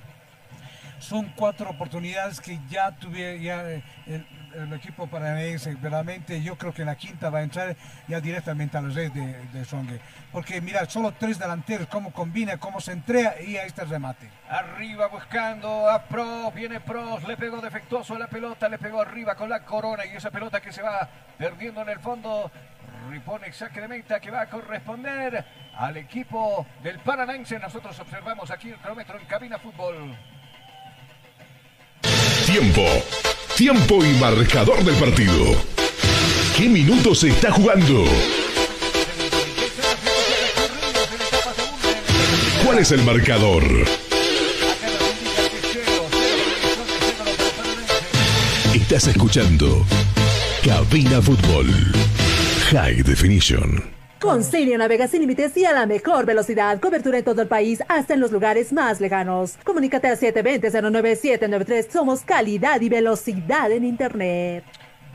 Son 0.99 1.33
cuatro 1.35 1.71
oportunidades 1.71 2.41
que 2.41 2.59
ya 2.69 2.91
tuve 2.93 3.41
ya 3.41 3.71
eh, 3.71 3.83
el 4.55 4.73
equipo 4.73 5.07
paranaense. 5.07 5.77
Realmente 5.81 6.43
yo 6.43 6.57
creo 6.57 6.73
que 6.73 6.85
la 6.85 6.97
quinta 6.97 7.31
va 7.31 7.41
a 7.41 7.43
entrar 7.43 7.77
ya 8.09 8.21
directamente 8.21 8.77
a 8.77 8.83
la 8.83 8.89
red 8.89 9.13
de, 9.13 9.47
de 9.53 9.65
Stronger. 9.65 10.01
Porque 10.33 10.61
mira, 10.61 10.85
solo 10.89 11.13
tres 11.13 11.39
delanteros, 11.39 11.89
cómo 11.89 12.13
combina, 12.13 12.59
cómo 12.59 12.81
se 12.81 12.93
entrega 12.93 13.41
y 13.41 13.57
ahí 13.57 13.67
está 13.67 13.83
el 13.83 13.91
remate. 13.91 14.29
Arriba 14.49 15.09
buscando 15.09 15.89
a 15.89 16.03
Pros, 16.05 16.55
viene 16.55 16.81
Pros, 16.81 17.27
le 17.27 17.37
pegó 17.37 17.61
defectuoso 17.61 18.19
la 18.19 18.29
pelota, 18.29 18.69
le 18.69 18.79
pegó 18.79 19.01
arriba 19.01 19.35
con 19.35 19.49
la 19.49 19.65
corona 19.65 20.05
y 20.07 20.17
esa 20.17 20.31
pelota 20.31 20.61
que 20.61 20.73
se 20.73 20.83
va 20.83 21.09
perdiendo 21.39 21.83
en 21.83 21.89
el 21.89 22.01
fondo. 22.01 22.51
Ripone 23.09 23.53
saque 23.53 23.81
de 23.81 23.89
meta 23.89 24.21
que 24.21 24.31
va 24.31 24.43
a 24.43 24.51
corresponder 24.51 25.45
al 25.77 25.97
equipo 25.97 26.67
del 26.83 26.99
Paranaense. 27.01 27.59
Nosotros 27.59 27.99
observamos 27.99 28.51
aquí 28.51 28.71
el 28.71 28.77
cronómetro 28.77 29.19
en 29.19 29.27
cabina 29.27 29.59
fútbol. 29.59 30.17
Tiempo. 32.51 32.85
Tiempo 33.57 34.05
y 34.05 34.13
marcador 34.15 34.83
del 34.83 34.97
partido. 34.97 35.55
¿Qué 36.57 36.69
minutos 36.69 37.21
se 37.21 37.29
está 37.29 37.53
jugando? 37.53 38.05
¿Cuál 42.65 42.81
es 42.81 42.91
el 42.91 43.05
marcador? 43.05 43.63
Estás 48.75 49.07
escuchando 49.07 49.87
Cabina 50.65 51.23
Fútbol. 51.23 51.69
High 52.73 53.05
Definition. 53.05 54.00
Con 54.21 54.43
navega 54.77 55.09
sin 55.09 55.23
límites 55.23 55.57
y 55.57 55.65
a 55.65 55.73
la 55.73 55.87
mejor 55.87 56.27
velocidad. 56.27 56.79
Cobertura 56.79 57.17
en 57.17 57.25
todo 57.25 57.41
el 57.41 57.49
país, 57.49 57.83
hasta 57.89 58.13
en 58.13 58.21
los 58.21 58.31
lugares 58.31 58.71
más 58.71 59.01
lejanos. 59.01 59.57
Comunícate 59.65 60.09
al 60.09 60.19
720-09793. 60.19 61.91
Somos 61.91 62.21
calidad 62.21 62.83
y 62.83 62.91
velocidad 62.91 63.73
en 63.73 63.87
Internet. 63.87 64.65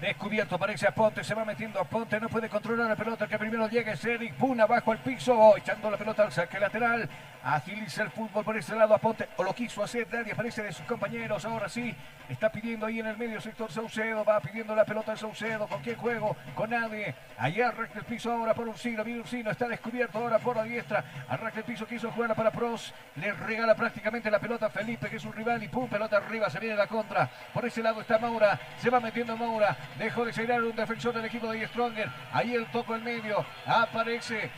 Descubierto, 0.02 0.56
aparece 0.56 0.88
Aponte, 0.88 1.24
se 1.24 1.34
va 1.34 1.46
metiendo 1.46 1.80
Aponte, 1.80 2.20
no 2.20 2.28
puede 2.28 2.50
controlar 2.50 2.89
la 2.89 2.98
pelota, 2.98 3.24
el 3.24 3.30
que 3.30 3.39
primero 3.39 3.70
llega 3.70 3.93
es 3.93 4.04
Eric 4.04 4.34
Puna 4.34 4.66
bajo 4.66 4.91
al 4.91 5.00
piso, 5.00 5.56
echando 5.56 5.89
la 5.89 5.96
pelota 5.96 6.24
al 6.24 6.34
saque 6.34 6.60
lateral, 6.60 7.10
agiliza 7.41 8.04
el 8.04 8.10
fútbol 8.10 8.43
por 8.43 8.58
ese 8.58 8.76
lado 8.76 8.93
Aponte, 8.93 9.30
o 9.38 9.43
lo 9.43 9.56
quiso 9.56 9.82
hacer, 9.82 10.06
nadie 10.12 10.34
aparece 10.34 10.64
de 10.64 10.74
sus 10.74 10.86
compañeros, 10.86 11.46
ahora 11.46 11.70
sí, 11.70 11.96
está 12.28 12.52
pidiendo 12.52 12.86
ahí 12.86 13.00
en 13.00 13.08
el 13.08 13.18
medio 13.18 13.39
sector 13.39 13.72
Saucedo, 13.72 14.26
va 14.26 14.41
pidiendo 14.41 14.76
la 14.76 14.84
pelota 14.84 15.14
a 15.14 15.18
Saucedo, 15.18 15.66
¿con 15.68 15.82
quién 15.82 15.96
juego? 15.96 16.36
Con 16.56 16.72
nadie, 16.72 17.16
allá 17.38 17.70
arranca 17.70 18.00
el 18.00 18.06
piso 18.06 18.34
ahora 18.34 18.54
por 18.54 18.68
Ursino, 18.68 19.02
viene 19.02 19.22
Ursino, 19.22 19.50
está 19.50 19.66
descubierto 19.68 20.18
ahora 20.18 20.39
por 20.39 20.58
la 20.58 20.64
diestra, 20.64 21.06
arranca 21.30 21.60
el 21.60 21.66
piso, 21.66 21.88
quiso 21.88 22.12
jugar 22.12 22.36
para 22.36 22.52
Pros, 22.52 22.93
le 23.16 23.32
regala 23.32 23.76
prácticamente 23.76 24.30
la 24.30 24.39
pelota 24.39 24.66
a 24.66 24.70
Felipe, 24.70 25.10
que 25.10 25.16
es 25.16 25.26
un 25.26 25.32
rival, 25.32 25.64
y 25.64 25.70
pum, 25.70 25.88
pelota 25.88 26.18
arriba, 26.18 26.50
se 26.50 26.60
viene 26.60 26.76
la 26.76 26.88
contra, 26.88 27.30
por 27.54 27.66
ese 27.66 27.82
lado 27.82 28.02
está 28.02 28.20
Maura, 28.20 28.60
se 28.82 28.89
va 28.89 29.00
metiendo 29.00 29.38
Maura, 29.38 29.78
Dejó 29.98 30.26
de 30.26 30.34
seguir 30.34 30.52
un 30.52 30.76
defensor 30.76 31.14
del 31.14 31.26
equipo 31.26 31.52
de 31.52 31.66
Stronger. 31.68 32.10
Ahí 32.34 32.54
el 32.54 32.66
toco 32.68 32.96
en 32.96 33.04
medio. 33.04 33.46
Aparece 33.66 34.50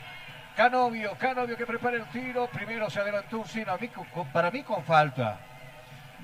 Canovio. 0.56 1.16
Canovio 1.20 1.56
que 1.56 1.66
prepara 1.66 1.98
el 1.98 2.06
tiro. 2.06 2.48
Primero 2.48 2.90
se 2.90 3.00
adelantó 3.00 3.40
Ursino. 3.40 3.72
A 3.72 3.78
mí, 3.78 3.90
para 4.34 4.50
mí 4.50 4.64
con 4.64 4.84
falta. 4.84 5.40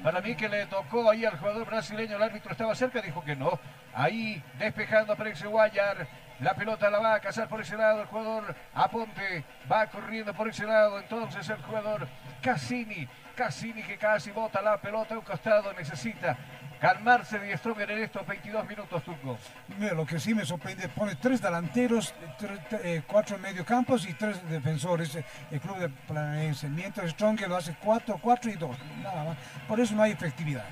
Para 0.02 0.22
mí 0.22 0.36
que 0.36 0.50
le 0.50 0.66
tocó 0.66 1.10
ahí 1.10 1.24
al 1.26 1.38
jugador 1.38 1.66
brasileño. 1.68 2.18
El 2.18 2.24
árbitro 2.24 2.52
estaba 2.52 2.74
cerca. 2.74 3.02
Dijo 3.02 3.24
que 3.24 3.36
no. 3.36 3.60
Ahí 3.94 4.44
despejando 4.58 5.14
aparece 5.14 5.46
Guayar. 5.48 6.08
La 6.40 6.56
pelota 6.56 6.90
la 6.90 7.00
va 7.00 7.14
a 7.14 7.20
cazar 7.20 7.48
por 7.48 7.62
ese 7.62 7.78
lado 7.78 8.02
el 8.02 8.08
jugador 8.08 8.56
Aponte. 8.74 9.44
Va 9.72 9.86
corriendo 9.88 10.34
por 10.34 10.48
ese 10.48 10.66
lado. 10.66 11.00
Entonces 11.00 11.48
el 11.50 11.62
jugador 11.62 12.08
Cassini. 12.42 13.08
Cassini 13.36 13.84
que 13.84 13.98
casi 13.98 14.32
bota 14.32 14.62
la 14.62 14.78
pelota 14.78 15.14
a 15.14 15.20
un 15.20 15.24
costado. 15.24 15.72
Necesita 15.74 16.36
calmarse 16.84 17.40
de 17.40 17.58
Stronger 17.58 17.90
en 17.92 18.04
estos 18.04 18.28
22 18.28 18.68
minutos, 18.68 19.02
Turco. 19.06 19.38
Mira, 19.80 19.94
lo 19.94 20.06
que 20.06 20.20
sí 20.20 20.36
me 20.36 20.44
sorprende, 20.44 20.90
pone 20.90 21.16
tres 21.16 21.42
delanteros, 21.42 22.14
tres, 22.38 22.60
eh, 22.84 23.02
cuatro 23.08 23.38
mediocampos 23.38 24.06
y 24.06 24.14
tres 24.16 24.38
defensores, 24.50 25.16
eh, 25.16 25.24
el 25.50 25.62
club 25.62 25.78
de 25.78 25.88
Planaense, 25.88 26.68
mientras 26.68 27.12
Stronger 27.12 27.48
lo 27.48 27.56
hace 27.56 27.74
cuatro, 27.82 28.20
cuatro 28.22 28.52
y 28.52 28.56
dos, 28.56 28.76
nada 29.02 29.24
más. 29.24 29.38
Por 29.66 29.80
eso 29.80 29.96
no 29.96 30.04
hay 30.04 30.12
efectividad. 30.12 30.66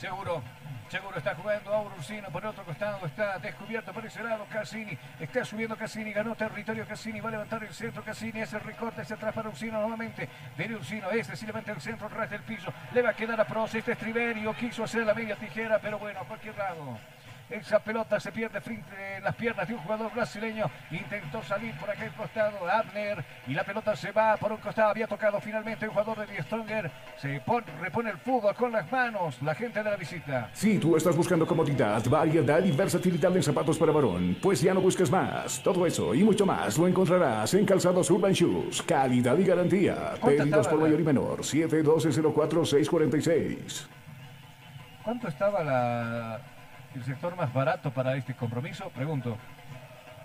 Seguro. 0.00 0.42
Seguro 0.88 1.18
está 1.18 1.34
jugando 1.34 1.72
Auro 1.74 1.94
Ursino, 1.94 2.30
por 2.30 2.44
otro 2.44 2.64
costado 2.64 3.06
está 3.06 3.38
descubierto 3.38 3.92
por 3.92 4.04
ese 4.04 4.24
lado 4.24 4.44
Cassini, 4.50 4.98
está 5.20 5.44
subiendo 5.44 5.76
Cassini, 5.76 6.12
ganó 6.12 6.34
territorio 6.34 6.84
Cassini, 6.84 7.20
va 7.20 7.28
a 7.28 7.32
levantar 7.32 7.62
el 7.62 7.72
centro 7.72 8.02
Cassini, 8.02 8.40
ese 8.40 8.58
recorte 8.58 9.02
hacia 9.02 9.14
atrás 9.14 9.32
para 9.32 9.50
Ursino 9.50 9.78
nuevamente, 9.78 10.28
viene 10.56 10.74
Ursino, 10.74 11.10
este 11.12 11.36
sí 11.36 11.46
levanta 11.46 11.70
el 11.70 11.80
centro, 11.80 12.08
ras 12.08 12.28
del 12.28 12.42
piso, 12.42 12.72
le 12.92 13.02
va 13.02 13.10
a 13.10 13.14
quedar 13.14 13.40
a 13.40 13.44
Pros, 13.44 13.72
este 13.72 13.92
es 13.92 13.98
Triverio, 13.98 14.52
quiso 14.54 14.82
hacer 14.82 15.04
la 15.06 15.14
media 15.14 15.36
tijera, 15.36 15.78
pero 15.78 15.98
bueno, 15.98 16.18
a 16.18 16.24
cualquier 16.24 16.56
lado. 16.56 16.98
Esa 17.50 17.80
pelota 17.80 18.20
se 18.20 18.30
pierde 18.30 18.60
frente 18.60 19.16
en 19.16 19.24
las 19.24 19.34
piernas 19.34 19.66
de 19.66 19.74
un 19.74 19.80
jugador 19.80 20.14
brasileño. 20.14 20.70
Intentó 20.92 21.42
salir 21.42 21.74
por 21.78 21.90
aquel 21.90 22.12
costado 22.12 22.70
Abner 22.70 23.24
y 23.48 23.54
la 23.54 23.64
pelota 23.64 23.96
se 23.96 24.12
va 24.12 24.36
por 24.36 24.52
un 24.52 24.58
costado. 24.58 24.90
Había 24.90 25.08
tocado 25.08 25.40
finalmente 25.40 25.88
un 25.88 25.90
jugador 25.90 26.20
de 26.20 26.26
Die 26.32 26.44
Stronger. 26.44 26.88
Se 27.16 27.40
pone, 27.40 27.66
repone 27.80 28.10
el 28.10 28.18
fútbol 28.18 28.54
con 28.54 28.70
las 28.70 28.88
manos. 28.92 29.42
La 29.42 29.56
gente 29.56 29.82
de 29.82 29.90
la 29.90 29.96
visita. 29.96 30.48
Si 30.52 30.78
tú 30.78 30.96
estás 30.96 31.16
buscando 31.16 31.44
comodidad, 31.44 32.00
variedad 32.08 32.62
y 32.62 32.70
versatilidad 32.70 33.36
en 33.36 33.42
zapatos 33.42 33.76
para 33.78 33.90
varón, 33.90 34.36
pues 34.40 34.62
ya 34.62 34.72
no 34.72 34.80
busques 34.80 35.10
más. 35.10 35.60
Todo 35.60 35.84
eso 35.86 36.14
y 36.14 36.22
mucho 36.22 36.46
más 36.46 36.78
lo 36.78 36.86
encontrarás 36.86 37.52
en 37.54 37.66
Calzados 37.66 38.08
Urban 38.12 38.32
Shoes. 38.32 38.80
Calidad 38.82 39.36
y 39.36 39.44
garantía. 39.44 40.12
Pedidos 40.24 40.68
por 40.68 40.78
mayor 40.78 41.00
y 41.00 41.04
menor. 41.04 41.40
712-04-646. 41.40 43.88
¿Cuánto 45.02 45.28
estaba 45.28 45.64
la, 45.64 46.38
el 46.94 47.04
sector 47.04 47.36
más 47.36 47.52
barato 47.52 47.90
para 47.92 48.14
este 48.16 48.34
compromiso? 48.34 48.88
Pregunto. 48.90 49.36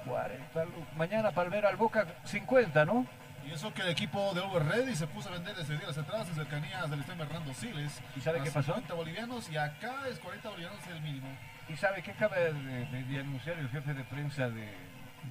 40, 0.06 0.66
mañana 0.98 1.32
Palmera 1.32 1.70
al 1.70 1.78
Boca 1.78 2.06
50, 2.26 2.86
¿no? 2.86 3.06
Y 3.46 3.52
eso 3.52 3.74
que 3.74 3.82
el 3.82 3.90
equipo 3.90 4.34
de 4.34 4.42
Over 4.42 4.66
Ready 4.66 4.96
se 4.96 5.08
puso 5.08 5.30
a 5.30 5.34
vender 5.34 5.56
desde 5.56 5.78
días 5.78 5.98
atrás 5.98 6.28
en 6.30 6.36
cercanías 6.36 6.90
del 6.90 7.00
estadio 7.02 7.24
Hernando 7.24 7.54
Siles. 7.54 8.02
¿Y 8.16 8.22
sabe 8.22 8.40
a 8.40 8.44
qué 8.44 8.52
pasó? 8.52 8.74
50 8.74 8.94
bolivianos 8.94 9.50
y 9.50 9.58
acá 9.58 9.94
es 10.10 10.20
40 10.20 10.50
bolivianos 10.50 10.80
el 10.88 11.02
mínimo. 11.02 11.28
¿Y 11.70 11.76
sabe 11.76 12.02
qué 12.04 12.12
acaba 12.12 12.36
de, 12.36 12.54
de- 12.54 13.04
de 13.04 13.20
anunciar 13.20 13.58
el 13.58 13.70
jefe 13.70 13.94
de 13.94 14.04
prensa 14.04 14.50
de, 14.50 14.72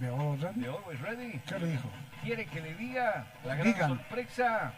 ¿De 0.00 0.10
Oro 0.10 0.36
Ready? 0.40 0.60
de 0.60 0.68
Always 0.68 1.00
Ready? 1.00 1.38
¿Qué 1.46 1.58
le 1.58 1.66
dijo? 1.66 1.88
¿Quiere 2.22 2.46
que 2.46 2.60
le 2.60 2.74
diga 2.74 3.26
la 3.44 3.54
gran 3.54 3.66
Digan. 3.66 3.88
sorpresa? 3.90 4.72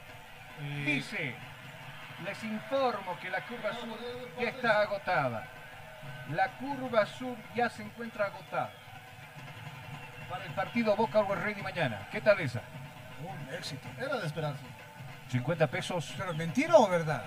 Eh, 0.61 0.83
Dice, 0.87 1.35
les 2.25 2.45
informo 2.45 3.19
que 3.21 3.31
la 3.31 3.41
curva 3.43 3.73
sur 3.75 3.99
ya 4.41 4.49
está 4.49 4.81
agotada. 4.83 5.47
La 6.33 6.49
curva 6.59 7.07
sur 7.07 7.37
ya 7.55 7.69
se 7.71 7.83
encuentra 7.83 8.27
agotada. 8.27 8.71
Para 10.29 10.45
el 10.45 10.53
partido 10.53 10.97
Boca 10.97 11.23
Ready 11.23 11.63
mañana. 11.63 12.09
¿Qué 12.11 12.21
tal 12.21 12.41
esa? 12.41 12.61
Un 13.23 13.55
éxito. 13.55 13.89
Era 13.99 14.17
de 14.17 14.27
esperarse. 14.27 14.63
50 15.31 15.67
pesos. 15.69 16.13
¿Pero 16.17 16.35
mentira 16.35 16.77
o 16.77 16.89
verdad? 16.89 17.23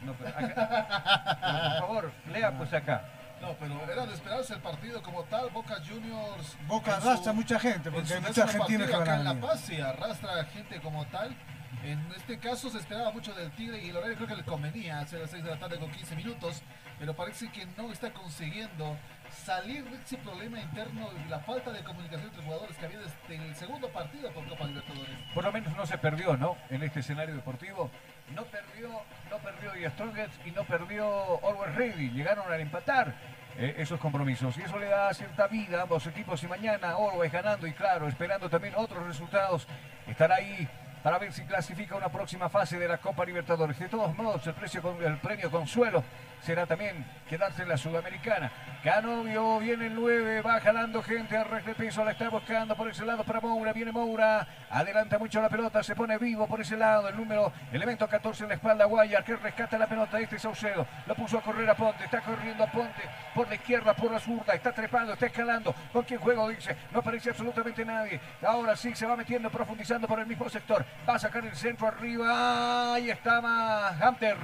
No, 0.00 0.12
pero 0.14 0.30
acá- 0.30 1.38
pero 1.40 1.58
por 1.70 1.78
favor, 1.80 2.12
lea 2.32 2.50
pues 2.56 2.72
acá. 2.72 3.02
No, 3.40 3.52
pero 3.54 3.80
era 3.90 4.06
de 4.06 4.14
esperarse 4.14 4.54
el 4.54 4.60
partido 4.60 5.02
como 5.02 5.22
tal. 5.24 5.50
Boca 5.50 5.76
Juniors. 5.86 6.56
Boca 6.66 7.00
su- 7.00 7.08
arrastra 7.08 7.32
mucha 7.32 7.58
gente, 7.60 7.88
en 7.88 7.94
porque 7.94 8.14
hay 8.14 8.20
mucha 8.20 8.42
argentina 8.44 8.86
que 8.86 8.94
acá 8.94 9.14
en 9.16 9.24
La. 9.24 9.34
Paz 9.34 9.70
arrastra 9.84 10.44
gente 10.46 10.80
como 10.80 11.04
tal. 11.06 11.36
En 11.84 12.10
este 12.16 12.38
caso 12.38 12.70
se 12.70 12.78
esperaba 12.78 13.12
mucho 13.12 13.32
del 13.34 13.50
Tigre 13.52 13.78
y 13.84 13.90
el 13.90 13.96
horario 13.96 14.16
creo 14.16 14.26
que 14.28 14.36
le 14.36 14.44
convenía 14.44 14.98
hacer 15.00 15.18
a 15.20 15.22
las 15.22 15.30
6 15.30 15.44
de 15.44 15.50
la 15.50 15.58
tarde 15.58 15.78
con 15.78 15.90
15 15.90 16.16
minutos, 16.16 16.62
pero 16.98 17.14
parece 17.14 17.50
que 17.50 17.66
no 17.76 17.92
está 17.92 18.12
consiguiendo 18.12 18.96
salir 19.30 19.84
de 19.84 19.96
ese 19.96 20.16
problema 20.18 20.60
interno 20.60 21.10
y 21.24 21.28
la 21.28 21.38
falta 21.40 21.70
de 21.70 21.82
comunicación 21.84 22.28
entre 22.28 22.42
jugadores 22.42 22.76
que 22.76 22.86
había 22.86 22.98
desde 22.98 23.36
el 23.36 23.54
segundo 23.54 23.88
partido 23.90 24.30
por 24.32 24.46
Copa 24.48 24.64
Libertadores. 24.64 25.16
Por 25.34 25.44
lo 25.44 25.52
menos 25.52 25.76
no 25.76 25.86
se 25.86 25.98
perdió, 25.98 26.36
¿no? 26.36 26.56
En 26.70 26.82
este 26.82 27.00
escenario 27.00 27.34
deportivo. 27.34 27.90
No 28.34 28.44
perdió, 28.44 28.88
no 29.30 29.38
perdió 29.38 29.72
The 29.72 29.90
Strongest 29.90 30.46
y 30.46 30.50
no 30.50 30.64
perdió 30.64 31.06
Always 31.46 31.74
Ready. 31.74 32.10
Llegaron 32.10 32.50
a 32.50 32.56
empatar 32.56 33.14
eh, 33.56 33.74
esos 33.78 33.98
compromisos. 34.00 34.56
Y 34.58 34.62
eso 34.62 34.78
le 34.78 34.86
da 34.86 35.12
cierta 35.14 35.46
vida 35.46 35.80
a 35.80 35.82
ambos 35.82 36.06
equipos. 36.06 36.42
Y 36.42 36.48
mañana 36.48 36.90
Always 36.90 37.32
ganando 37.32 37.66
y 37.66 37.72
claro, 37.72 38.08
esperando 38.08 38.50
también 38.50 38.74
otros 38.76 39.06
resultados. 39.06 39.66
Estar 40.06 40.30
ahí 40.32 40.68
para 41.02 41.18
ver 41.18 41.32
si 41.32 41.42
clasifica 41.44 41.94
una 41.96 42.08
próxima 42.08 42.48
fase 42.48 42.78
de 42.78 42.88
la 42.88 42.98
Copa 42.98 43.24
Libertadores. 43.24 43.78
De 43.78 43.88
todos 43.88 44.14
modos, 44.16 44.46
el 44.46 45.16
premio 45.18 45.50
consuelo 45.50 46.02
será 46.42 46.66
también 46.66 47.04
quedarse 47.28 47.62
en 47.62 47.68
la 47.68 47.76
Sudamericana. 47.76 48.50
Canovio 48.82 49.58
viene 49.58 49.86
el 49.86 49.94
9, 49.94 50.40
va 50.40 50.60
jalando 50.60 51.02
gente 51.02 51.36
al 51.36 51.64
de 51.64 51.74
piso, 51.74 52.04
la 52.04 52.12
está 52.12 52.28
buscando 52.28 52.76
por 52.76 52.88
ese 52.88 53.04
lado 53.04 53.24
para 53.24 53.40
Moura, 53.40 53.72
viene 53.72 53.90
Moura, 53.92 54.46
adelanta 54.70 55.18
mucho 55.18 55.40
la 55.42 55.48
pelota, 55.48 55.82
se 55.82 55.96
pone 55.96 56.16
vivo 56.16 56.46
por 56.46 56.60
ese 56.60 56.76
lado, 56.76 57.08
el 57.08 57.16
número, 57.16 57.52
elemento 57.72 58.08
14 58.08 58.44
en 58.44 58.48
la 58.50 58.54
espalda, 58.54 58.84
Guayar, 58.84 59.24
que 59.24 59.36
rescata 59.36 59.76
la 59.78 59.86
pelota, 59.86 60.20
este 60.20 60.38
Saucedo, 60.38 60.86
lo 61.06 61.14
puso 61.14 61.38
a 61.38 61.42
correr 61.42 61.68
a 61.68 61.74
Ponte, 61.74 62.04
está 62.04 62.20
corriendo 62.20 62.64
a 62.64 62.68
Ponte, 62.68 63.02
por 63.34 63.48
la 63.48 63.56
izquierda, 63.56 63.94
por 63.94 64.12
la 64.12 64.20
zurda, 64.20 64.54
está 64.54 64.72
trepando, 64.72 65.12
está 65.12 65.26
escalando, 65.26 65.74
con 65.92 66.04
quien 66.04 66.20
juego 66.20 66.48
dice, 66.48 66.76
no 66.92 67.00
aparece 67.00 67.30
absolutamente 67.30 67.84
nadie, 67.84 68.20
ahora 68.46 68.76
sí 68.76 68.94
se 68.94 69.06
va 69.06 69.16
metiendo, 69.16 69.50
profundizando 69.50 70.06
por 70.06 70.20
el 70.20 70.26
mismo 70.26 70.48
sector, 70.48 70.84
va 71.06 71.16
a 71.16 71.18
sacar 71.18 71.44
el 71.44 71.56
centro 71.56 71.88
arriba, 71.88 72.94
ahí 72.94 73.10
estaba 73.10 73.90
Hunter, 73.90 74.36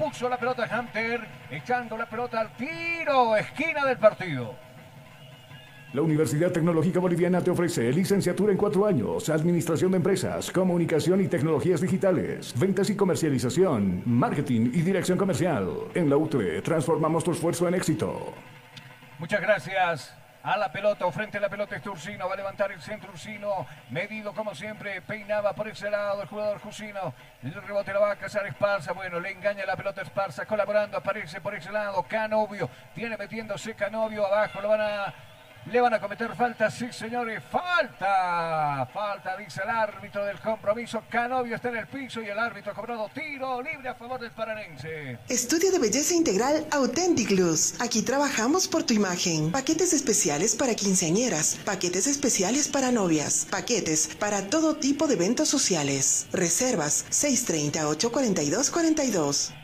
puso 0.00 0.28
la 0.28 0.38
pelota 0.38 0.66
Hunter, 0.66 1.20
echando 1.50 1.96
la 1.96 2.08
pelota 2.08 2.40
al 2.40 2.56
tiro, 2.56 3.36
esquina 3.36 3.84
del 3.84 3.98
partido. 3.98 4.54
La 5.92 6.02
Universidad 6.02 6.52
Tecnológica 6.52 7.00
Boliviana 7.00 7.42
te 7.42 7.50
ofrece 7.50 7.92
licenciatura 7.92 8.52
en 8.52 8.58
cuatro 8.58 8.86
años, 8.86 9.28
Administración 9.28 9.90
de 9.90 9.98
Empresas, 9.98 10.50
Comunicación 10.52 11.20
y 11.20 11.28
Tecnologías 11.28 11.80
Digitales, 11.80 12.58
Ventas 12.58 12.88
y 12.90 12.96
Comercialización, 12.96 14.02
Marketing 14.06 14.70
y 14.72 14.82
Dirección 14.82 15.18
Comercial. 15.18 15.68
En 15.94 16.08
la 16.08 16.16
UTE 16.16 16.62
transformamos 16.62 17.24
tu 17.24 17.32
esfuerzo 17.32 17.68
en 17.68 17.74
éxito. 17.74 18.32
Muchas 19.18 19.40
gracias 19.40 20.19
a 20.42 20.56
la 20.56 20.72
pelota 20.72 21.06
o 21.06 21.12
frente 21.12 21.38
a 21.38 21.40
la 21.40 21.48
pelota 21.48 21.76
este 21.76 21.88
Ursino, 21.88 22.28
va 22.28 22.34
a 22.34 22.36
levantar 22.36 22.72
el 22.72 22.80
centro 22.80 23.12
Ursino, 23.12 23.66
medido 23.90 24.32
como 24.32 24.54
siempre, 24.54 25.02
peinaba 25.02 25.52
por 25.52 25.68
ese 25.68 25.90
lado 25.90 26.22
el 26.22 26.28
jugador 26.28 26.60
Jusino, 26.60 27.14
el 27.42 27.52
rebote 27.54 27.92
la 27.92 28.00
va 28.00 28.12
a 28.12 28.16
cazar 28.16 28.46
Esparza, 28.46 28.92
bueno, 28.92 29.20
le 29.20 29.30
engaña 29.30 29.66
la 29.66 29.76
pelota 29.76 30.02
Esparza, 30.02 30.46
colaborando, 30.46 30.96
aparece 30.96 31.40
por 31.40 31.54
ese 31.54 31.70
lado, 31.70 32.02
Canovio, 32.04 32.70
tiene 32.94 33.16
metiéndose 33.16 33.74
Canovio 33.74 34.26
abajo, 34.26 34.60
lo 34.60 34.68
van 34.68 34.80
a 34.80 35.14
le 35.66 35.80
van 35.80 35.94
a 35.94 36.00
cometer 36.00 36.34
falta, 36.34 36.70
sí 36.70 36.92
señores, 36.92 37.42
falta. 37.50 38.88
Falta, 38.92 39.36
dice 39.36 39.60
el 39.62 39.70
árbitro 39.70 40.24
del 40.24 40.40
compromiso. 40.40 41.02
Canovio 41.08 41.56
está 41.56 41.68
en 41.68 41.76
el 41.76 41.86
piso 41.86 42.22
y 42.22 42.28
el 42.28 42.38
árbitro 42.38 42.72
ha 42.72 42.74
cobrado 42.74 43.10
tiro 43.14 43.62
libre 43.62 43.88
a 43.88 43.94
favor 43.94 44.20
del 44.20 44.30
paranense. 44.30 45.18
Estudio 45.28 45.70
de 45.70 45.78
belleza 45.78 46.14
integral 46.14 46.66
Authentic 46.72 47.30
Luz. 47.30 47.80
Aquí 47.80 48.02
trabajamos 48.02 48.68
por 48.68 48.84
tu 48.84 48.94
imagen. 48.94 49.52
Paquetes 49.52 49.92
especiales 49.92 50.56
para 50.56 50.74
quinceañeras, 50.74 51.56
paquetes 51.64 52.06
especiales 52.06 52.68
para 52.68 52.90
novias, 52.90 53.46
paquetes 53.50 54.08
para 54.18 54.48
todo 54.48 54.76
tipo 54.76 55.06
de 55.06 55.14
eventos 55.14 55.48
sociales. 55.48 56.26
Reservas 56.32 57.04
630 57.10 57.86
842 57.88 58.70
42. 58.70 59.59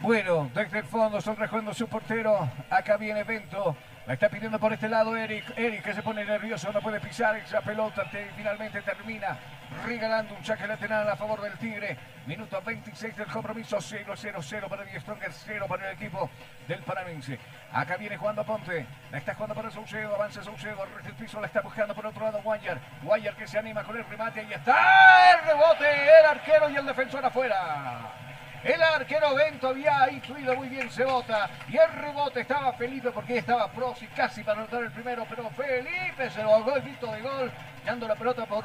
Bueno, 0.00 0.48
desde 0.54 0.78
el 0.78 0.84
fondo, 0.84 1.20
sonrejando 1.20 1.74
su 1.74 1.88
portero. 1.88 2.48
Acá 2.70 2.96
viene 2.96 3.24
Bento. 3.24 3.76
La 4.06 4.14
está 4.14 4.28
pidiendo 4.28 4.58
por 4.58 4.72
este 4.72 4.88
lado 4.88 5.16
Eric. 5.16 5.52
Eric 5.58 5.82
que 5.82 5.92
se 5.92 6.02
pone 6.02 6.24
nervioso, 6.24 6.72
no 6.72 6.80
puede 6.80 7.00
pisar 7.00 7.36
esa 7.36 7.60
pelota. 7.60 8.04
finalmente 8.36 8.80
termina 8.82 9.36
regalando 9.84 10.34
un 10.36 10.44
saque 10.44 10.68
lateral 10.68 11.08
a 11.08 11.16
favor 11.16 11.42
del 11.42 11.58
Tigre. 11.58 11.98
Minuto 12.26 12.62
26 12.64 13.16
del 13.16 13.26
compromiso. 13.26 13.78
0-0-0 13.78 14.68
para 14.68 14.84
Die 14.84 15.00
Stronger, 15.00 15.32
0 15.32 15.66
para 15.68 15.90
el 15.90 15.96
equipo 15.96 16.30
del 16.68 16.80
Panamense. 16.84 17.38
Acá 17.72 17.96
viene 17.96 18.16
jugando 18.16 18.44
Ponte. 18.44 18.86
La 19.10 19.18
está 19.18 19.34
jugando 19.34 19.56
para 19.56 19.70
Saucedo. 19.70 20.14
Avanza 20.14 20.44
Saucedo. 20.44 20.86
El 21.04 21.12
piso 21.14 21.40
la 21.40 21.48
está 21.48 21.60
buscando 21.60 21.92
por 21.92 22.06
otro 22.06 22.24
lado 22.24 22.40
Guayar. 22.40 22.78
Guayar 23.02 23.34
que 23.34 23.48
se 23.48 23.58
anima 23.58 23.82
con 23.82 23.96
el 23.96 24.04
remate. 24.04 24.40
Ahí 24.40 24.52
está 24.52 25.32
el 25.32 25.44
rebote. 25.44 26.20
El 26.20 26.26
arquero 26.26 26.70
y 26.70 26.76
el 26.76 26.86
defensor 26.86 27.26
afuera. 27.26 28.27
El 28.68 28.82
arquero 28.82 29.34
Bento 29.34 29.68
había 29.68 30.10
incluido 30.12 30.54
muy 30.54 30.68
bien 30.68 30.90
Cebota. 30.90 31.48
Y 31.70 31.78
el 31.78 31.90
rebote 31.90 32.40
estaba 32.40 32.74
Felipe 32.74 33.10
porque 33.10 33.38
estaba 33.38 33.72
Prosi 33.72 34.06
casi 34.08 34.44
para 34.44 34.60
anotar 34.60 34.84
el 34.84 34.90
primero. 34.90 35.24
Pero 35.26 35.48
Felipe 35.50 36.28
se 36.28 36.42
lo 36.42 36.52
ahogó 36.52 36.76
el 36.76 36.82
grito 36.82 37.10
de 37.10 37.22
gol. 37.22 37.50
Dando 37.86 38.06
la 38.06 38.14
pelota 38.14 38.44
por 38.44 38.64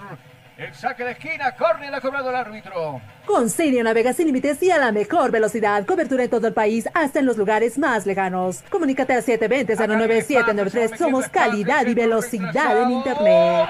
el 0.58 0.74
saque 0.74 1.06
de 1.06 1.12
esquina. 1.12 1.56
Córner 1.56 1.96
ha 1.96 2.02
cobrado 2.02 2.30
el 2.32 2.36
árbitro. 2.36 3.00
Con 3.26 3.50
Sirio 3.50 3.82
navega 3.82 4.12
sin 4.12 4.28
límites 4.28 4.62
y 4.62 4.72
a 4.72 4.78
la 4.78 4.92
mejor 4.92 5.32
velocidad. 5.32 5.86
Cobertura 5.86 6.26
en 6.26 6.30
todo 6.30 6.48
el 6.48 6.54
país, 6.54 6.90
hasta 6.94 7.20
en 7.20 7.26
los 7.26 7.38
lugares 7.38 7.78
más 7.78 8.06
lejanos. 8.06 8.62
Comunícate 8.70 9.14
al 9.14 9.24
720-09793. 9.24 10.98
Somos 10.98 11.30
calidad 11.30 11.88
y 11.88 11.94
velocidad 11.94 12.82
en 12.82 12.92
Internet. 12.92 13.70